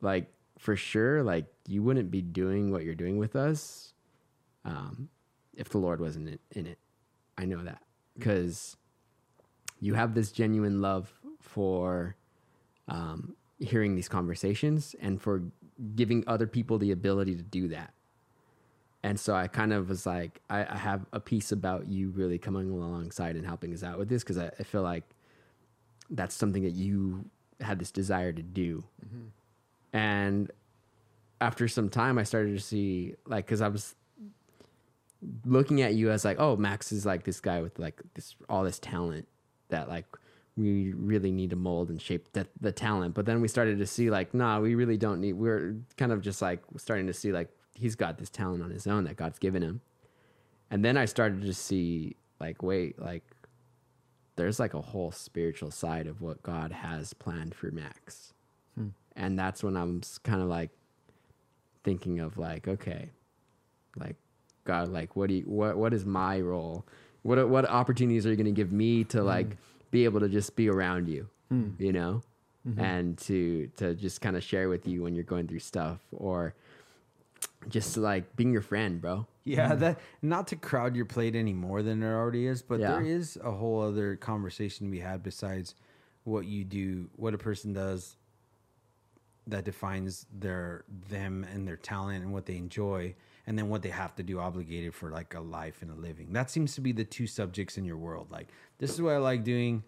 like, 0.02 0.32
for 0.58 0.76
sure, 0.76 1.24
like, 1.24 1.46
you 1.68 1.82
wouldn't 1.84 2.12
be 2.12 2.22
doing 2.22 2.72
what 2.72 2.84
you're 2.84 2.96
doing 2.96 3.18
with 3.18 3.36
us 3.36 3.94
um, 4.66 5.10
if 5.56 5.70
the 5.70 5.78
Lord 5.78 6.02
wasn't 6.02 6.40
in, 6.52 6.66
it. 6.66 6.78
I 7.38 7.46
know 7.46 7.64
that 7.64 7.82
because 8.18 8.76
you 9.80 9.94
have 9.94 10.14
this 10.14 10.32
genuine 10.32 10.82
love 10.82 11.12
for 11.40 12.16
um, 12.88 13.36
hearing 13.60 13.96
these 13.96 14.10
conversations 14.10 14.96
and 15.02 15.22
for 15.22 15.44
giving 15.96 16.24
other 16.28 16.48
people 16.48 16.78
the 16.78 16.92
ability 16.92 17.36
to 17.36 17.44
do 17.44 17.70
that. 17.70 17.94
And 19.02 19.20
so 19.20 19.34
I 19.34 19.48
kind 19.48 19.72
of 19.72 19.90
was 19.90 20.06
like, 20.06 20.42
I, 20.50 20.66
I 20.66 20.78
have 20.78 21.06
a 21.14 21.20
piece 21.20 21.52
about 21.52 21.88
you 21.88 22.10
really 22.10 22.38
coming 22.38 22.70
alongside 22.70 23.36
and 23.36 23.46
helping 23.46 23.74
us 23.74 23.84
out 23.84 23.98
with 23.98 24.10
this 24.10 24.24
because 24.24 24.38
I, 24.38 24.52
I 24.60 24.64
feel 24.64 24.82
like 24.82 25.04
that's 26.10 26.36
something 26.36 26.64
that 26.64 26.74
you 26.74 27.26
had 27.62 27.80
this 27.80 27.92
desire 27.92 28.34
to 28.34 28.42
do. 28.42 28.84
Mm-hmm. 29.06 29.98
And 29.98 30.52
after 31.40 31.68
some 31.68 31.90
time, 31.90 32.18
I 32.18 32.24
started 32.24 32.56
to 32.56 32.62
see 32.62 33.16
like 33.26 33.46
because 33.46 33.62
I 33.62 33.70
was 33.70 33.96
looking 35.46 35.82
at 35.82 35.94
you 35.94 36.12
as 36.12 36.26
like, 36.26 36.40
oh, 36.40 36.58
Max 36.58 36.92
is 36.92 37.06
like 37.06 37.24
this 37.24 37.40
guy 37.40 37.62
with 37.62 37.80
like 37.80 38.02
this 38.16 38.36
all 38.50 38.64
this 38.64 38.80
talent 38.80 39.28
that 39.70 39.88
like 39.88 40.06
we 40.58 40.92
really 40.94 41.32
need 41.32 41.52
to 41.52 41.56
mold 41.56 41.90
and 41.90 42.02
shape 42.02 42.34
the, 42.34 42.46
the 42.60 42.72
talent. 42.72 43.14
But 43.14 43.26
then 43.26 43.40
we 43.40 43.48
started 43.48 43.78
to 43.80 43.88
see 43.88 44.10
like, 44.10 44.34
nah, 44.34 44.60
we 44.60 44.76
really 44.76 44.98
don't 44.98 45.22
need. 45.22 45.34
We're 45.34 45.78
kind 45.96 46.12
of 46.12 46.22
just 46.22 46.42
like 46.42 46.62
starting 46.78 47.08
to 47.08 47.14
see 47.14 47.32
like 47.32 47.50
he's 47.74 47.96
got 47.96 48.18
this 48.18 48.30
talent 48.30 48.64
on 48.64 48.72
his 48.72 48.88
own 48.88 49.06
that 49.06 49.16
God's 49.16 49.40
given 49.40 49.62
him. 49.62 49.82
And 50.72 50.84
then 50.84 50.98
I 50.98 51.06
started 51.06 51.42
to 51.42 51.54
see 51.54 52.16
like, 52.40 52.62
wait, 52.62 53.00
like 53.00 53.24
there's 54.36 54.60
like 54.60 54.74
a 54.74 54.82
whole 54.82 55.12
spiritual 55.12 55.72
side 55.72 56.08
of 56.08 56.22
what 56.22 56.42
God 56.44 56.72
has 56.72 57.14
planned 57.14 57.56
for 57.56 57.72
Max. 57.72 58.34
Hmm. 58.76 58.90
And 59.16 59.38
that's 59.38 59.64
when 59.64 59.76
I'm 59.76 60.02
kind 60.24 60.42
of 60.42 60.48
like 60.48 60.70
thinking 61.84 62.20
of 62.20 62.38
like, 62.38 62.68
okay, 62.68 63.10
like 63.98 64.16
God, 64.64 64.90
like 64.90 65.16
what 65.16 65.30
do 65.30 65.36
you, 65.36 65.44
what 65.44 65.78
what 65.78 65.94
is 65.94 66.06
my 66.06 66.40
role? 66.40 66.86
What 67.24 67.50
what 67.50 67.66
opportunities 67.66 68.26
are 68.26 68.30
you 68.30 68.36
going 68.36 68.46
to 68.46 68.52
give 68.52 68.72
me 68.72 69.04
to 69.06 69.20
hmm. 69.20 69.26
like 69.26 69.58
be 69.92 70.06
able 70.06 70.20
to 70.20 70.30
just 70.30 70.56
be 70.56 70.70
around 70.70 71.10
you, 71.10 71.28
hmm. 71.50 71.72
you 71.78 71.92
know, 71.92 72.22
mm-hmm. 72.68 72.80
and 72.80 73.18
to 73.20 73.70
to 73.78 73.94
just 73.96 74.22
kind 74.22 74.38
of 74.38 74.44
share 74.44 74.70
with 74.70 74.88
you 74.88 75.04
when 75.04 75.16
you're 75.16 75.24
going 75.24 75.48
through 75.48 75.60
stuff 75.60 76.00
or 76.12 76.54
just 77.68 77.98
like 77.98 78.36
being 78.36 78.52
your 78.52 78.62
friend, 78.62 79.02
bro. 79.02 79.28
Yeah, 79.44 79.70
mm-hmm. 79.70 79.80
that 79.80 80.00
not 80.22 80.48
to 80.48 80.56
crowd 80.56 80.96
your 80.96 81.06
plate 81.06 81.36
any 81.36 81.54
more 81.54 81.82
than 81.82 82.00
there 82.00 82.18
already 82.18 82.46
is, 82.46 82.62
but 82.62 82.80
Yeah. 82.80 82.92
there 82.92 83.02
is 83.02 83.38
a 83.44 83.52
whole 83.52 83.82
other 83.82 84.16
conversation 84.16 84.88
to 84.88 84.92
be 84.92 85.00
had 85.00 85.24
besides 85.24 85.76
what 86.24 86.46
you 86.46 86.64
do, 86.64 87.10
what 87.16 87.34
a 87.34 87.38
person 87.38 87.74
does 87.74 88.16
that 89.48 89.66
defines 89.66 90.26
their 90.32 90.84
them 91.10 91.44
and 91.52 91.68
their 91.68 91.78
talent 91.78 92.24
and 92.24 92.32
what 92.32 92.46
they 92.46 92.56
enjoy 92.56 93.16
and 93.48 93.58
then 93.58 93.68
what 93.68 93.82
they 93.82 93.90
have 93.90 94.16
to 94.16 94.22
do 94.22 94.40
obligated 94.40 94.94
for 94.94 95.10
like 95.10 95.34
a 95.34 95.40
life 95.40 95.82
and 95.82 95.90
a 95.90 95.96
living. 95.96 96.34
That 96.34 96.52
seems 96.52 96.76
to 96.76 96.82
be 96.82 96.92
the 96.92 97.04
two 97.04 97.26
subjects 97.26 97.78
in 97.78 97.86
your 97.86 97.98
world. 97.98 98.28
Like 98.30 98.50
this 98.78 98.92
is 98.92 99.02
what 99.02 99.14
I 99.14 99.18
like 99.18 99.44
doing 99.44 99.84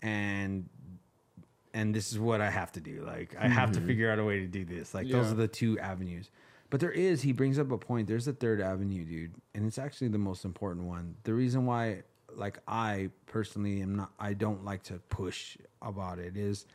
and 0.00 0.68
and 1.72 1.92
this 1.92 2.12
is 2.12 2.20
what 2.20 2.40
I 2.40 2.50
have 2.50 2.70
to 2.72 2.80
do. 2.80 3.02
Like 3.04 3.34
I 3.36 3.48
have 3.48 3.72
to 3.72 3.78
mm-hmm. 3.78 3.88
figure 3.88 4.10
out 4.12 4.20
a 4.20 4.24
way 4.24 4.38
to 4.38 4.46
do 4.46 4.64
this. 4.64 4.94
Like 4.94 5.08
those 5.08 5.32
are 5.32 5.34
the 5.34 5.48
two 5.48 5.78
avenues. 5.80 6.30
But 6.74 6.80
there 6.80 6.90
is, 6.90 7.22
he 7.22 7.30
brings 7.30 7.60
up 7.60 7.70
a 7.70 7.78
point. 7.78 8.08
There's 8.08 8.26
a 8.26 8.32
third 8.32 8.60
avenue, 8.60 9.04
dude, 9.04 9.34
and 9.54 9.64
it's 9.64 9.78
actually 9.78 10.08
the 10.08 10.18
most 10.18 10.44
important 10.44 10.88
one. 10.88 11.14
The 11.22 11.32
reason 11.32 11.66
why, 11.66 12.02
like, 12.34 12.58
I 12.66 13.10
personally 13.26 13.80
am 13.80 13.94
not, 13.94 14.10
I 14.18 14.32
don't 14.32 14.64
like 14.64 14.82
to 14.84 14.94
push 15.08 15.56
about 15.80 16.18
it 16.18 16.36
is 16.36 16.66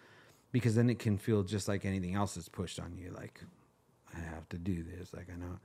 because 0.54 0.74
then 0.76 0.90
it 0.90 1.00
can 1.00 1.18
feel 1.18 1.44
just 1.44 1.68
like 1.68 1.84
anything 1.84 2.16
else 2.16 2.36
that's 2.36 2.48
pushed 2.48 2.80
on 2.80 2.96
you. 2.98 3.12
Like, 3.12 3.42
I 4.16 4.22
have 4.22 4.48
to 4.48 4.58
do 4.58 4.84
this. 4.84 5.14
Like, 5.14 5.28
I 5.30 5.38
know. 5.38 5.60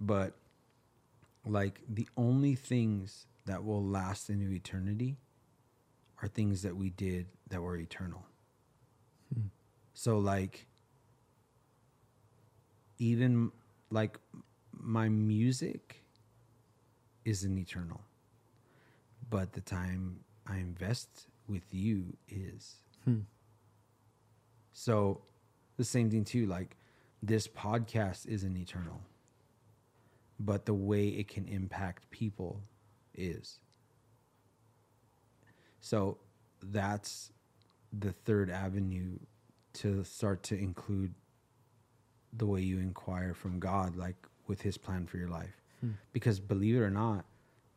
But, 0.00 0.32
like, 1.44 1.82
the 1.86 2.08
only 2.16 2.54
things 2.54 3.26
that 3.44 3.62
will 3.62 3.84
last 3.84 4.30
into 4.30 4.50
eternity 4.50 5.18
are 6.22 6.28
things 6.28 6.62
that 6.62 6.78
we 6.78 6.88
did 6.88 7.26
that 7.50 7.60
were 7.60 7.76
eternal. 7.76 8.24
Hmm. 9.34 9.48
So, 9.92 10.18
like, 10.18 10.64
even 13.00 13.50
like 13.90 14.18
my 14.72 15.08
music 15.08 16.04
isn't 17.24 17.58
eternal, 17.58 18.02
but 19.28 19.54
the 19.54 19.60
time 19.60 20.20
I 20.46 20.58
invest 20.58 21.26
with 21.48 21.64
you 21.72 22.16
is. 22.28 22.76
Hmm. 23.04 23.20
So, 24.72 25.22
the 25.76 25.84
same 25.84 26.10
thing 26.10 26.24
too. 26.24 26.46
Like, 26.46 26.76
this 27.22 27.48
podcast 27.48 28.26
isn't 28.26 28.56
eternal, 28.56 29.00
but 30.38 30.66
the 30.66 30.74
way 30.74 31.08
it 31.08 31.26
can 31.26 31.48
impact 31.48 32.10
people 32.10 32.60
is. 33.14 33.58
So, 35.80 36.18
that's 36.62 37.32
the 37.98 38.12
third 38.12 38.50
avenue 38.50 39.18
to 39.72 40.04
start 40.04 40.42
to 40.44 40.56
include 40.56 41.14
the 42.32 42.46
way 42.46 42.60
you 42.60 42.78
inquire 42.78 43.34
from 43.34 43.58
God, 43.58 43.96
like 43.96 44.16
with 44.46 44.62
His 44.62 44.78
plan 44.78 45.06
for 45.06 45.16
your 45.16 45.28
life. 45.28 45.60
Hmm. 45.80 45.92
Because 46.12 46.40
believe 46.40 46.76
it 46.76 46.80
or 46.80 46.90
not, 46.90 47.24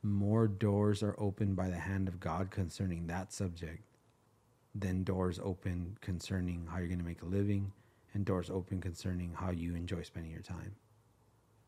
more 0.02 0.48
doors 0.48 1.02
are 1.02 1.16
opened 1.18 1.56
by 1.56 1.70
the 1.70 1.78
hand 1.78 2.08
of 2.08 2.20
God 2.20 2.52
concerning 2.52 3.08
that 3.08 3.32
subject 3.32 3.84
than 4.76 5.04
doors 5.04 5.40
open 5.44 5.98
concerning 6.02 6.68
how 6.70 6.80
you're 6.80 6.88
going 6.88 7.00
to 7.00 7.06
make 7.06 7.22
a 7.22 7.28
living 7.28 7.72
and 8.14 8.26
doors 8.26 8.50
open 8.50 8.82
concerning 8.82 9.34
how 9.34 9.52
you 9.52 9.76
enjoy 9.76 10.02
spending 10.02 10.32
your 10.32 10.42
time. 10.42 10.76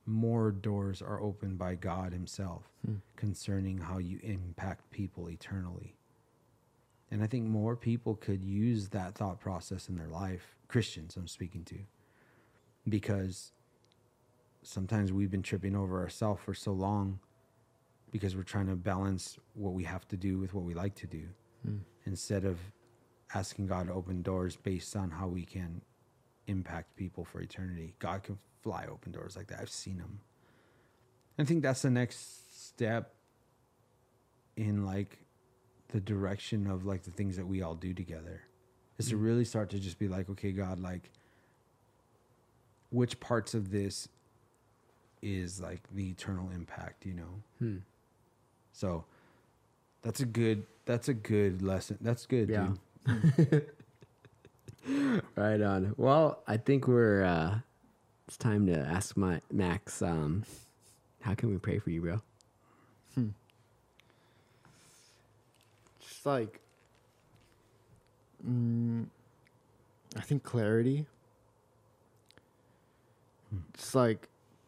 More 0.05 0.51
doors 0.51 1.01
are 1.01 1.21
opened 1.21 1.57
by 1.57 1.75
God 1.75 2.13
Himself 2.13 2.63
hmm. 2.85 2.95
concerning 3.15 3.79
how 3.79 3.97
you 3.97 4.19
impact 4.21 4.91
people 4.91 5.29
eternally. 5.29 5.95
And 7.11 7.23
I 7.23 7.27
think 7.27 7.45
more 7.45 7.75
people 7.75 8.15
could 8.15 8.43
use 8.43 8.89
that 8.89 9.15
thought 9.15 9.39
process 9.39 9.87
in 9.87 9.95
their 9.95 10.07
life, 10.07 10.55
Christians 10.67 11.15
I'm 11.15 11.27
speaking 11.27 11.63
to, 11.65 11.75
because 12.87 13.51
sometimes 14.63 15.11
we've 15.11 15.31
been 15.31 15.43
tripping 15.43 15.75
over 15.75 16.01
ourselves 16.01 16.41
for 16.43 16.53
so 16.53 16.71
long 16.71 17.19
because 18.11 18.35
we're 18.35 18.43
trying 18.43 18.67
to 18.67 18.75
balance 18.75 19.37
what 19.53 19.73
we 19.73 19.83
have 19.83 20.07
to 20.07 20.17
do 20.17 20.37
with 20.37 20.53
what 20.53 20.63
we 20.63 20.73
like 20.73 20.95
to 20.95 21.07
do 21.07 21.23
hmm. 21.65 21.77
instead 22.05 22.45
of 22.45 22.59
asking 23.33 23.67
God 23.67 23.87
to 23.87 23.93
open 23.93 24.21
doors 24.21 24.55
based 24.55 24.95
on 24.95 25.11
how 25.11 25.27
we 25.27 25.43
can 25.43 25.81
impact 26.47 26.95
people 26.95 27.25
for 27.25 27.41
eternity. 27.41 27.93
God 27.99 28.23
can 28.23 28.37
fly 28.61 28.85
open 28.89 29.11
doors 29.11 29.35
like 29.35 29.47
that. 29.47 29.59
I've 29.59 29.69
seen 29.69 29.97
them. 29.97 30.19
I 31.37 31.43
think 31.43 31.61
that's 31.61 31.81
the 31.81 31.89
next 31.89 32.67
step 32.67 33.13
in 34.55 34.85
like 34.85 35.19
the 35.89 35.99
direction 35.99 36.67
of 36.67 36.85
like 36.85 37.03
the 37.03 37.11
things 37.11 37.35
that 37.35 37.45
we 37.45 37.61
all 37.61 37.75
do 37.75 37.93
together 37.93 38.41
is 38.97 39.09
to 39.09 39.17
hmm. 39.17 39.23
really 39.23 39.45
start 39.45 39.69
to 39.71 39.79
just 39.79 39.99
be 39.99 40.07
like, 40.07 40.29
okay, 40.29 40.51
God, 40.51 40.79
like 40.79 41.11
which 42.95 43.19
parts 43.19 43.53
of 43.53 43.71
this 43.71 44.07
is 45.21 45.59
like 45.59 45.81
the 45.93 46.09
eternal 46.09 46.49
impact, 46.51 47.05
you 47.05 47.13
know? 47.13 47.41
Hmm. 47.59 47.77
So 48.71 49.03
that's 50.01 50.19
a 50.21 50.25
good 50.25 50.65
that's 50.85 51.07
a 51.09 51.13
good 51.13 51.61
lesson. 51.61 51.97
That's 52.01 52.25
good, 52.25 52.49
Yeah. 52.49 52.73
dude. 53.05 53.65
Right 55.35 55.61
on. 55.61 55.95
Well, 55.97 56.43
I 56.47 56.57
think 56.57 56.87
we're. 56.87 57.23
uh 57.23 57.59
It's 58.27 58.37
time 58.37 58.67
to 58.67 58.77
ask 58.77 59.17
my 59.17 59.41
Max. 59.51 59.99
Um, 60.01 60.43
how 61.21 61.33
can 61.33 61.49
we 61.49 61.57
pray 61.57 61.79
for 61.79 61.89
you, 61.89 62.01
bro? 62.01 62.21
just 65.99 66.25
like 66.25 66.59
mm, 68.47 69.05
i 70.15 70.21
think 70.21 70.43
clarity 70.43 71.05
just 73.75 73.95
like 73.95 74.27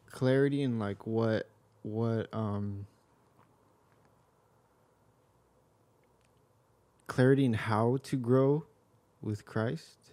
clarity 0.10 0.62
in 0.62 0.80
like 0.80 1.06
what 1.06 1.48
what 1.84 2.28
um 2.34 2.86
clarity 7.08 7.46
in 7.46 7.54
how 7.54 7.98
to 8.04 8.16
grow 8.16 8.66
with 9.22 9.46
christ 9.46 10.12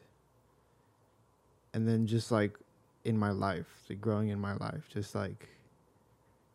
and 1.72 1.86
then 1.88 2.06
just 2.06 2.30
like 2.30 2.58
in 3.04 3.18
my 3.18 3.30
life 3.30 3.66
like 3.88 4.00
growing 4.00 4.28
in 4.28 4.40
my 4.40 4.54
life 4.54 4.88
just 4.92 5.14
like 5.14 5.48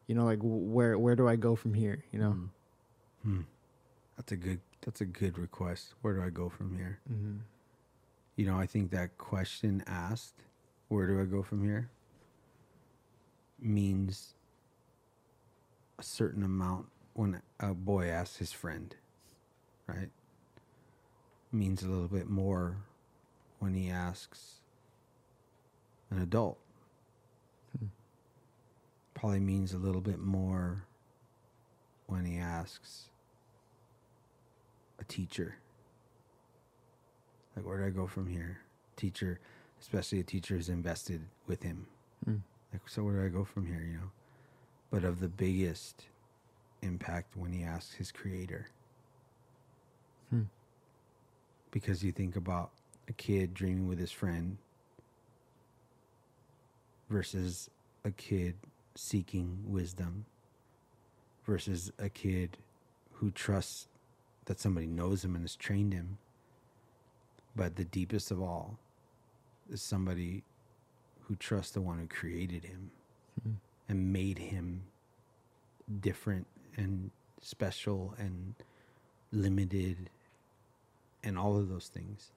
you 0.07 0.15
know 0.15 0.25
like 0.25 0.39
where 0.41 0.97
where 0.97 1.15
do 1.15 1.27
i 1.27 1.35
go 1.35 1.55
from 1.55 1.73
here 1.73 2.03
you 2.11 2.19
know 2.19 2.35
Hmm. 3.23 3.41
That's 4.17 4.31
a 4.31 4.35
good 4.37 4.59
that's 4.81 5.01
a 5.01 5.05
good 5.05 5.37
request. 5.37 5.93
Where 6.01 6.13
do 6.13 6.23
I 6.23 6.29
go 6.29 6.49
from 6.49 6.75
here? 6.77 6.99
mm-hmm. 7.11 7.37
You 8.37 8.45
know, 8.45 8.57
I 8.57 8.65
think 8.65 8.91
that 8.91 9.17
question 9.17 9.83
asked, 9.85 10.35
where 10.87 11.05
do 11.07 11.19
I 11.21 11.25
go 11.25 11.43
from 11.43 11.61
here? 11.63 11.89
Means 13.61 14.33
a 15.97 16.03
certain 16.03 16.43
amount 16.43 16.87
when 17.13 17.41
a 17.59 17.73
boy 17.73 18.07
asks 18.07 18.37
his 18.37 18.51
friend, 18.51 18.95
right? 19.87 20.09
Means 21.51 21.83
a 21.83 21.87
little 21.87 22.07
bit 22.07 22.29
more 22.29 22.77
when 23.59 23.73
he 23.73 23.89
asks 23.89 24.55
an 26.09 26.21
adult. 26.21 26.57
Probably 29.13 29.41
means 29.41 29.73
a 29.73 29.77
little 29.77 30.01
bit 30.01 30.19
more 30.19 30.85
when 32.07 32.25
he 32.25 32.37
asks 32.37 33.09
a 34.99 35.03
teacher. 35.03 35.55
Like, 37.55 37.65
where 37.65 37.79
do 37.79 37.85
I 37.85 37.89
go 37.89 38.07
from 38.07 38.27
here? 38.27 38.59
Teacher, 38.95 39.39
especially 39.81 40.21
a 40.21 40.23
teacher 40.23 40.55
who's 40.55 40.69
invested 40.69 41.21
with 41.47 41.63
him. 41.63 41.87
Mm. 42.25 42.41
Like, 42.71 42.87
so 42.87 43.03
where 43.03 43.15
do 43.15 43.25
I 43.25 43.29
go 43.29 43.43
from 43.43 43.65
here, 43.65 43.85
you 43.85 43.97
know? 43.97 44.11
But 44.91 45.03
of 45.03 45.19
the 45.19 45.27
biggest 45.27 46.05
impact 46.81 47.35
when 47.35 47.51
he 47.51 47.63
asks 47.63 47.95
his 47.95 48.11
creator. 48.11 48.67
Hmm. 50.29 50.43
Because 51.71 52.03
you 52.03 52.11
think 52.11 52.35
about 52.35 52.71
a 53.07 53.13
kid 53.13 53.53
dreaming 53.53 53.87
with 53.87 53.99
his 53.99 54.11
friend 54.11 54.57
versus 57.09 57.69
a 58.05 58.11
kid 58.11 58.55
seeking 58.95 59.59
wisdom 59.65 60.25
versus 61.45 61.91
a 61.97 62.09
kid 62.09 62.57
who 63.13 63.31
trusts 63.31 63.87
that 64.45 64.59
somebody 64.59 64.87
knows 64.87 65.23
him 65.23 65.35
and 65.35 65.43
has 65.43 65.55
trained 65.55 65.93
him. 65.93 66.17
But 67.55 67.75
the 67.75 67.85
deepest 67.85 68.31
of 68.31 68.41
all 68.41 68.77
is 69.71 69.81
somebody 69.81 70.43
who 71.29 71.35
trusts 71.35 71.71
the 71.73 71.81
one 71.81 71.99
who 71.99 72.07
created 72.07 72.65
him 72.65 72.89
Hmm. 73.43 73.53
and 73.87 74.11
made 74.11 74.39
him 74.39 74.81
different 76.01 76.47
and 76.75 77.11
special 77.39 78.15
and 78.17 78.55
limited 79.31 80.09
and 81.23 81.37
all 81.37 81.55
of 81.57 81.69
those 81.69 81.87
things. 81.87 82.31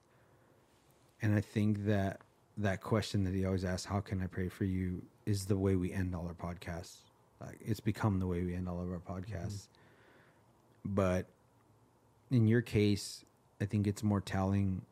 And 1.21 1.33
I 1.33 1.41
think 1.41 1.85
that 1.85 2.21
that 2.55 2.81
question 2.81 3.23
that 3.23 3.33
he 3.33 3.45
always 3.45 3.65
asks, 3.65 3.85
"How 3.85 3.99
can 3.99 4.21
I 4.21 4.27
pray 4.27 4.47
for 4.47 4.63
you?" 4.63 5.01
is 5.25 5.47
the 5.47 5.57
way 5.57 5.75
we 5.75 5.91
end 5.91 6.13
all 6.13 6.27
our 6.27 6.35
podcasts. 6.35 6.97
Like 7.41 7.57
it's 7.61 7.79
become 7.79 8.19
the 8.19 8.27
way 8.27 8.43
we 8.43 8.53
end 8.53 8.69
all 8.69 8.79
of 8.79 8.91
our 8.91 8.99
podcasts. 8.99 9.67
But 10.85 11.25
in 12.29 12.47
your 12.47 12.61
case, 12.61 13.25
I 13.59 13.65
think 13.65 13.87
it's 13.87 14.03
more 14.03 14.21
telling 14.21 14.85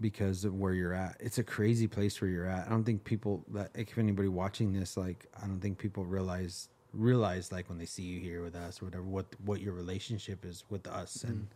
because 0.00 0.44
of 0.44 0.54
where 0.54 0.72
you're 0.72 0.94
at. 0.94 1.16
It's 1.20 1.38
a 1.38 1.44
crazy 1.44 1.86
place 1.86 2.20
where 2.20 2.30
you're 2.30 2.46
at. 2.46 2.66
I 2.66 2.70
don't 2.70 2.84
think 2.84 3.04
people 3.04 3.44
that 3.52 3.70
if 3.74 3.96
anybody 3.98 4.28
watching 4.28 4.72
this, 4.72 4.96
like 4.96 5.26
I 5.42 5.46
don't 5.46 5.60
think 5.60 5.78
people 5.78 6.04
realize 6.04 6.68
realize 6.92 7.50
like 7.50 7.68
when 7.68 7.78
they 7.78 7.84
see 7.86 8.02
you 8.02 8.20
here 8.20 8.42
with 8.42 8.54
us 8.54 8.80
or 8.80 8.84
whatever 8.84 9.02
what 9.02 9.26
what 9.44 9.60
your 9.60 9.72
relationship 9.72 10.44
is 10.44 10.62
with 10.70 10.86
us 10.86 11.24
and 11.24 11.48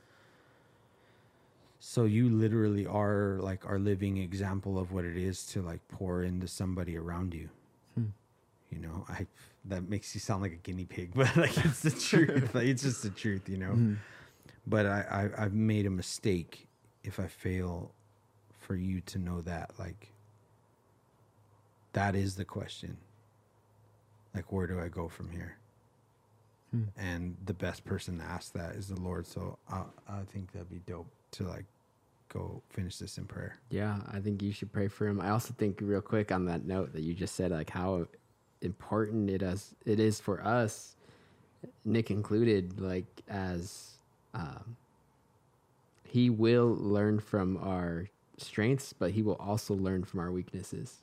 so 1.80 2.04
you 2.04 2.28
literally 2.28 2.86
are 2.86 3.38
like 3.40 3.64
our 3.64 3.78
living 3.78 4.16
example 4.18 4.78
of 4.78 4.92
what 4.92 5.04
it 5.04 5.16
is 5.16 5.46
to 5.46 5.62
like 5.62 5.80
pour 5.88 6.22
into 6.24 6.48
somebody 6.48 6.96
around 6.96 7.34
you. 7.34 7.48
Hmm. 7.94 8.06
You 8.70 8.80
know, 8.80 9.06
I 9.08 9.26
that 9.66 9.88
makes 9.88 10.14
you 10.14 10.20
sound 10.20 10.42
like 10.42 10.52
a 10.52 10.56
guinea 10.56 10.86
pig, 10.86 11.12
but 11.14 11.34
like 11.36 11.56
it's 11.64 11.80
the 11.80 11.90
truth. 11.90 12.54
like, 12.54 12.66
it's 12.66 12.82
just 12.82 13.02
the 13.02 13.10
truth, 13.10 13.48
you 13.48 13.58
know. 13.58 13.72
Mhm. 13.72 13.96
But 14.66 14.86
I, 14.86 15.30
I 15.38 15.44
I've 15.44 15.54
made 15.54 15.86
a 15.86 15.90
mistake 15.90 16.66
if 17.04 17.20
I 17.20 17.26
fail 17.26 17.92
for 18.68 18.76
you 18.76 19.00
to 19.00 19.18
know 19.18 19.40
that 19.40 19.72
like 19.78 20.12
that 21.94 22.14
is 22.14 22.36
the 22.36 22.44
question. 22.44 22.98
Like 24.34 24.52
where 24.52 24.66
do 24.66 24.78
I 24.78 24.88
go 24.88 25.08
from 25.08 25.30
here? 25.30 25.56
Hmm. 26.70 26.82
And 26.98 27.36
the 27.46 27.54
best 27.54 27.86
person 27.86 28.18
to 28.18 28.24
ask 28.24 28.52
that 28.52 28.74
is 28.74 28.88
the 28.88 29.00
Lord. 29.00 29.26
So 29.26 29.58
I 29.70 29.84
I 30.06 30.20
think 30.30 30.52
that'd 30.52 30.70
be 30.70 30.82
dope 30.86 31.10
to 31.32 31.44
like 31.44 31.64
go 32.28 32.62
finish 32.68 32.98
this 32.98 33.16
in 33.16 33.24
prayer. 33.24 33.56
Yeah, 33.70 34.00
I 34.12 34.20
think 34.20 34.42
you 34.42 34.52
should 34.52 34.70
pray 34.70 34.88
for 34.88 35.08
him. 35.08 35.18
I 35.18 35.30
also 35.30 35.54
think 35.56 35.78
real 35.80 36.02
quick 36.02 36.30
on 36.30 36.44
that 36.44 36.66
note 36.66 36.92
that 36.92 37.02
you 37.02 37.14
just 37.14 37.34
said, 37.34 37.50
like 37.52 37.70
how 37.70 38.06
important 38.60 39.30
it 39.30 39.40
is 39.42 39.74
it 39.86 39.98
is 39.98 40.20
for 40.20 40.44
us, 40.44 40.94
Nick 41.86 42.10
included, 42.10 42.78
like 42.78 43.06
as 43.28 43.94
um, 44.34 44.76
he 46.04 46.28
will 46.28 46.76
learn 46.78 47.18
from 47.18 47.56
our 47.56 48.08
strengths, 48.40 48.92
but 48.92 49.12
he 49.12 49.22
will 49.22 49.36
also 49.36 49.74
learn 49.74 50.04
from 50.04 50.20
our 50.20 50.30
weaknesses. 50.30 50.98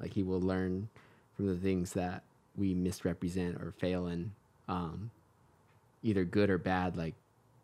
Like 0.00 0.14
he 0.14 0.22
will 0.22 0.40
learn 0.40 0.88
from 1.36 1.46
the 1.46 1.56
things 1.56 1.92
that 1.92 2.22
we 2.56 2.74
misrepresent 2.74 3.56
or 3.56 3.72
fail 3.78 4.06
in, 4.06 4.32
um, 4.68 5.10
either 6.02 6.24
good 6.24 6.50
or 6.50 6.58
bad. 6.58 6.96
Like 6.96 7.14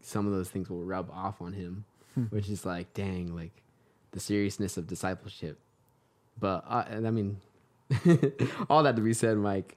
some 0.00 0.26
of 0.26 0.32
those 0.32 0.48
things 0.48 0.70
will 0.70 0.84
rub 0.84 1.10
off 1.10 1.40
on 1.40 1.52
him, 1.52 1.84
which 2.30 2.48
is 2.48 2.64
like, 2.64 2.92
dang, 2.94 3.34
like 3.34 3.62
the 4.12 4.20
seriousness 4.20 4.76
of 4.76 4.86
discipleship. 4.86 5.58
But 6.38 6.64
uh, 6.68 6.84
I 6.90 7.10
mean, 7.10 7.38
all 8.70 8.82
that 8.82 8.96
to 8.96 9.02
be 9.02 9.14
said, 9.14 9.36
Mike, 9.38 9.76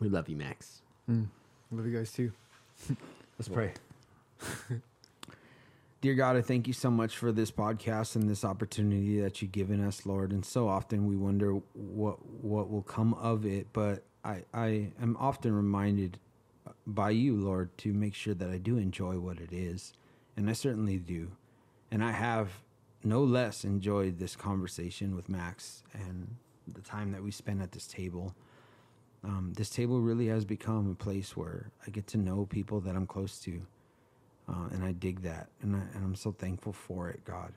we 0.00 0.08
love 0.08 0.28
you, 0.28 0.36
Max. 0.36 0.80
Mm. 1.10 1.26
Love 1.70 1.86
you 1.86 1.96
guys 1.96 2.12
too. 2.12 2.32
Let's 3.38 3.48
pray. 3.48 3.72
Dear 6.00 6.14
God, 6.14 6.36
I 6.36 6.42
thank 6.42 6.68
you 6.68 6.72
so 6.72 6.92
much 6.92 7.16
for 7.16 7.32
this 7.32 7.50
podcast 7.50 8.14
and 8.14 8.30
this 8.30 8.44
opportunity 8.44 9.20
that 9.20 9.42
you've 9.42 9.50
given 9.50 9.84
us, 9.84 10.06
Lord. 10.06 10.30
And 10.30 10.44
so 10.44 10.68
often 10.68 11.06
we 11.08 11.16
wonder 11.16 11.54
what 11.72 12.24
what 12.24 12.70
will 12.70 12.82
come 12.82 13.14
of 13.14 13.44
it, 13.44 13.66
but 13.72 14.04
I, 14.24 14.44
I 14.54 14.92
am 15.02 15.16
often 15.18 15.52
reminded 15.52 16.20
by 16.86 17.10
you, 17.10 17.34
Lord, 17.34 17.76
to 17.78 17.92
make 17.92 18.14
sure 18.14 18.34
that 18.34 18.48
I 18.48 18.58
do 18.58 18.76
enjoy 18.78 19.18
what 19.18 19.40
it 19.40 19.52
is. 19.52 19.92
And 20.36 20.48
I 20.48 20.52
certainly 20.52 20.98
do. 20.98 21.32
And 21.90 22.04
I 22.04 22.12
have 22.12 22.62
no 23.02 23.24
less 23.24 23.64
enjoyed 23.64 24.20
this 24.20 24.36
conversation 24.36 25.16
with 25.16 25.28
Max 25.28 25.82
and 25.94 26.36
the 26.68 26.80
time 26.80 27.10
that 27.10 27.24
we 27.24 27.32
spent 27.32 27.60
at 27.60 27.72
this 27.72 27.88
table. 27.88 28.36
Um, 29.24 29.52
this 29.56 29.70
table 29.70 30.00
really 30.00 30.28
has 30.28 30.44
become 30.44 30.88
a 30.92 30.94
place 30.94 31.36
where 31.36 31.72
I 31.84 31.90
get 31.90 32.06
to 32.08 32.18
know 32.18 32.46
people 32.46 32.78
that 32.82 32.94
I'm 32.94 33.06
close 33.06 33.40
to. 33.40 33.62
Uh, 34.48 34.68
and 34.72 34.82
I 34.84 34.92
dig 34.92 35.22
that. 35.22 35.48
And, 35.62 35.76
I, 35.76 35.80
and 35.94 36.04
I'm 36.04 36.14
so 36.14 36.32
thankful 36.32 36.72
for 36.72 37.10
it, 37.10 37.24
God. 37.24 37.52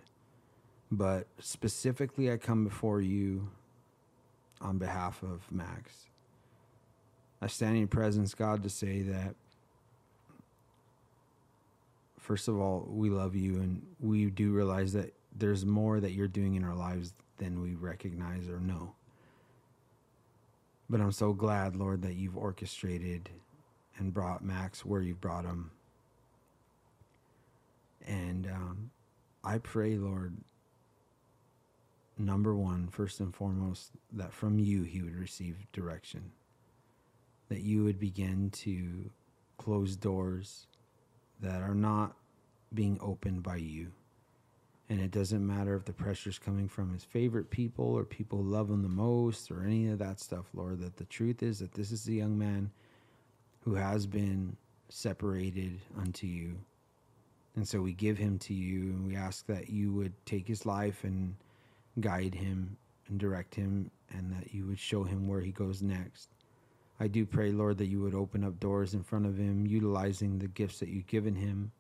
But 0.91 1.27
specifically, 1.39 2.31
I 2.31 2.38
come 2.38 2.65
before 2.65 2.99
you 2.99 3.49
on 4.60 4.78
behalf 4.78 5.23
of 5.23 5.49
Max. 5.52 6.07
I 7.41 7.47
stand 7.47 7.73
in 7.73 7.79
your 7.79 7.87
presence, 7.87 8.34
God, 8.34 8.61
to 8.63 8.70
say 8.70 9.02
that, 9.03 9.36
first 12.20 12.47
of 12.47 12.60
all, 12.60 12.86
we 12.87 13.10
love 13.10 13.36
you 13.36 13.55
and 13.55 13.81
we 13.99 14.26
do 14.26 14.52
realize 14.52 14.94
that 14.94 15.13
there's 15.36 15.65
more 15.65 15.99
that 15.99 16.11
you're 16.11 16.28
doing 16.28 16.55
in 16.55 16.63
our 16.63 16.76
lives 16.76 17.13
than 17.37 17.61
we 17.61 17.73
recognize 17.73 18.47
or 18.47 18.60
know. 18.60 18.94
But 20.89 21.02
I'm 21.02 21.13
so 21.13 21.34
glad, 21.34 21.76
Lord, 21.76 22.02
that 22.03 22.15
you've 22.15 22.37
orchestrated 22.37 23.29
and 23.97 24.13
brought 24.13 24.44
Max 24.44 24.86
where 24.86 25.02
you've 25.02 25.21
brought 25.21 25.45
him. 25.45 25.71
And 28.07 28.47
um, 28.47 28.91
I 29.44 29.57
pray, 29.57 29.96
Lord, 29.96 30.38
number 32.18 32.55
one, 32.55 32.88
first 32.88 33.20
and 33.20 33.34
foremost, 33.34 33.91
that 34.13 34.34
from 34.34 34.60
you 34.60 34.84
he 34.84 35.02
would 35.02 35.15
receive 35.15 35.57
direction, 35.71 36.31
that 37.49 37.62
you 37.62 37.84
would 37.84 37.99
begin 37.99 38.49
to 38.52 39.10
close 39.57 39.96
doors 39.96 40.68
that 41.41 41.62
are 41.62 41.76
not 41.76 42.15
being 42.73 42.97
opened 43.02 43.44
by 43.44 43.57
you. 43.57 43.91
And 44.89 44.99
it 44.99 45.12
doesn't 45.12 45.46
matter 45.46 45.76
if 45.76 45.86
the 45.86 45.94
pressure's 45.94 46.38
coming 46.38 46.68
from 46.68 46.91
his 46.94 47.04
favorite 47.04 47.49
people 47.49 47.86
or 47.86 48.04
people 48.04 48.39
who 48.39 48.49
love 48.49 48.70
him 48.70 48.84
the 48.84 48.89
most 48.89 49.49
or 49.49 49.63
any 49.63 49.88
of 49.88 49.99
that 49.99 50.20
stuff, 50.20 50.46
Lord. 50.54 50.80
That 50.81 50.97
the 50.97 51.05
truth 51.05 51.41
is 51.41 51.60
that 51.60 51.73
this 51.73 51.91
is 51.91 52.07
a 52.07 52.13
young 52.13 52.38
man 52.38 52.71
who 53.62 53.76
has 53.76 54.05
been 54.05 54.57
separated 54.89 55.80
unto 55.97 56.28
you. 56.28 56.57
And 57.55 57.68
so 57.68 57.81
we 57.81 57.94
give 57.94 58.18
him 58.18 58.39
to 58.39 58.54
you 58.54 58.91
and 58.91 59.05
we 59.05 59.15
ask 59.15 59.46
that 59.47 59.70
you 59.70 59.91
would 59.94 60.13
take 60.26 60.47
his 60.47 60.65
life 60.65 61.04
and 61.04 61.36
guide 61.99 62.34
him 62.34 62.78
and 63.07 63.20
direct 63.20 63.55
him 63.55 63.91
and 64.10 64.31
that 64.34 64.54
you 64.54 64.65
would 64.68 64.80
show 64.80 65.04
him 65.04 65.28
where 65.28 65.41
he 65.41 65.52
goes 65.52 65.81
next. 65.81 66.30
I 66.99 67.07
do 67.07 67.26
pray, 67.26 67.52
Lord, 67.52 67.78
that 67.80 67.88
you 67.88 67.99
would 68.02 68.15
open 68.15 68.44
up 68.44 68.60
doors 68.60 68.94
in 68.94 69.04
front 69.04 69.26
of 69.26 69.38
him, 69.38 69.65
utilizing 69.65 70.38
the 70.38 70.47
gifts 70.47 70.80
that 70.80 70.89
you've 70.89 71.07
given 71.07 71.36
him. 71.36 71.71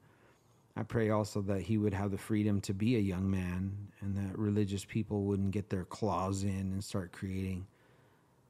I 0.75 0.83
pray 0.83 1.09
also 1.11 1.41
that 1.41 1.61
he 1.61 1.77
would 1.77 1.93
have 1.93 2.11
the 2.11 2.17
freedom 2.17 2.59
to 2.61 2.73
be 2.73 2.95
a 2.95 2.99
young 2.99 3.29
man 3.29 3.71
and 4.01 4.15
that 4.17 4.37
religious 4.37 4.83
people 4.83 5.23
wouldn't 5.23 5.51
get 5.51 5.69
their 5.69 5.85
claws 5.85 6.43
in 6.43 6.49
and 6.49 6.83
start 6.83 7.11
creating 7.11 7.67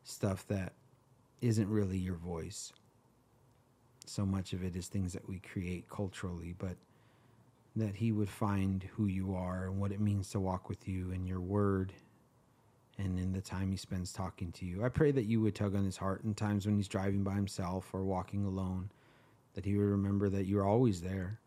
stuff 0.03 0.48
that 0.48 0.74
isn't 1.41 1.69
really 1.69 1.98
your 1.98 2.16
voice. 2.16 2.72
So 4.06 4.25
much 4.25 4.53
of 4.53 4.64
it 4.64 4.75
is 4.75 4.88
things 4.88 5.14
that 5.14 5.27
we 5.27 5.40
create 5.40 5.90
culturally, 5.90 6.56
but 6.58 6.77
that 7.75 7.95
he 7.95 8.11
would 8.11 8.30
find 8.30 8.83
who 8.95 9.06
you 9.06 9.33
are 9.33 9.66
and 9.66 9.80
what 9.80 9.91
it 9.91 10.01
means 10.01 10.30
to 10.32 10.40
walk 10.40 10.67
with 10.67 10.88
you 10.88 11.11
and 11.11 11.27
your 11.27 11.40
word 11.40 11.93
and 12.98 13.17
in 13.17 13.32
the 13.32 13.41
time 13.41 13.72
he 13.72 13.77
spends 13.77 14.11
talking 14.11 14.51
to 14.51 14.66
you. 14.66 14.83
I 14.83 14.90
pray 14.90 15.11
that 15.11 15.25
you 15.25 15.41
would 15.41 15.56
tug 15.56 15.75
on 15.75 15.85
his 15.85 15.98
heart 15.98 16.24
in 16.24 16.33
times 16.33 16.66
when 16.66 16.75
he's 16.75 16.88
driving 16.88 17.24
by 17.24 17.33
himself 17.33 17.90
or 17.93 18.03
walking 18.03 18.45
alone, 18.45 18.91
that 19.53 19.66
he 19.66 19.75
would 19.75 19.85
remember 19.85 20.30
that 20.30 20.45
you're 20.45 20.67
always 20.67 21.01
there. 21.01 21.40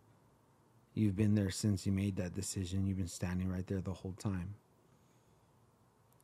You've 0.95 1.17
been 1.17 1.35
there 1.35 1.51
since 1.51 1.87
you 1.87 1.93
made 1.93 2.17
that 2.17 2.35
decision. 2.35 2.87
You've 2.87 2.99
been 2.99 3.09
standing 3.09 3.49
right 3.49 3.67
there 3.67 3.81
the 3.81 3.93
whole 3.93 4.15
time. 4.19 4.55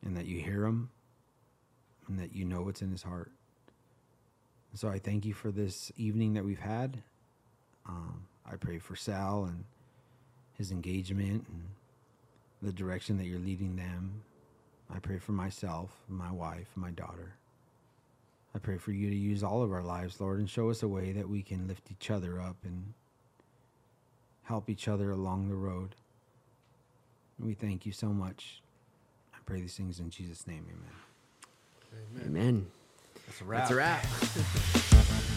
And 0.03 0.17
that 0.17 0.25
you 0.25 0.39
hear 0.39 0.65
him 0.65 0.89
and 2.07 2.19
that 2.19 2.35
you 2.35 2.43
know 2.43 2.61
what's 2.61 2.81
in 2.81 2.91
his 2.91 3.03
heart. 3.03 3.31
So 4.73 4.87
I 4.89 4.99
thank 4.99 5.25
you 5.25 5.33
for 5.33 5.51
this 5.51 5.91
evening 5.97 6.33
that 6.33 6.45
we've 6.45 6.59
had. 6.59 7.03
Um, 7.87 8.23
I 8.45 8.55
pray 8.55 8.79
for 8.79 8.95
Sal 8.95 9.45
and 9.45 9.65
his 10.61 10.71
engagement 10.71 11.43
and 11.49 11.63
the 12.61 12.71
direction 12.71 13.17
that 13.17 13.25
you're 13.25 13.39
leading 13.39 13.75
them. 13.75 14.21
I 14.93 14.99
pray 14.99 15.17
for 15.17 15.31
myself, 15.31 15.89
my 16.07 16.31
wife, 16.31 16.69
my 16.75 16.91
daughter. 16.91 17.33
I 18.53 18.59
pray 18.59 18.77
for 18.77 18.91
you 18.91 19.09
to 19.09 19.15
use 19.15 19.43
all 19.43 19.63
of 19.63 19.71
our 19.71 19.81
lives, 19.81 20.21
Lord, 20.21 20.37
and 20.37 20.47
show 20.47 20.69
us 20.69 20.83
a 20.83 20.87
way 20.87 21.13
that 21.13 21.27
we 21.27 21.41
can 21.41 21.67
lift 21.67 21.89
each 21.89 22.11
other 22.11 22.39
up 22.39 22.57
and 22.63 22.93
help 24.43 24.69
each 24.69 24.87
other 24.87 25.09
along 25.09 25.49
the 25.49 25.55
road. 25.55 25.95
We 27.39 27.55
thank 27.55 27.87
you 27.87 27.91
so 27.91 28.09
much. 28.09 28.61
I 29.33 29.37
pray 29.47 29.61
these 29.61 29.75
things 29.75 29.99
in 29.99 30.11
Jesus' 30.11 30.45
name, 30.45 30.67
amen. 30.69 32.27
Amen. 32.27 32.67
That's 33.25 33.41
a 33.41 33.45
wrap. 33.45 33.67
That's 33.67 33.71
a 33.71 33.75
wrap. 33.75 35.23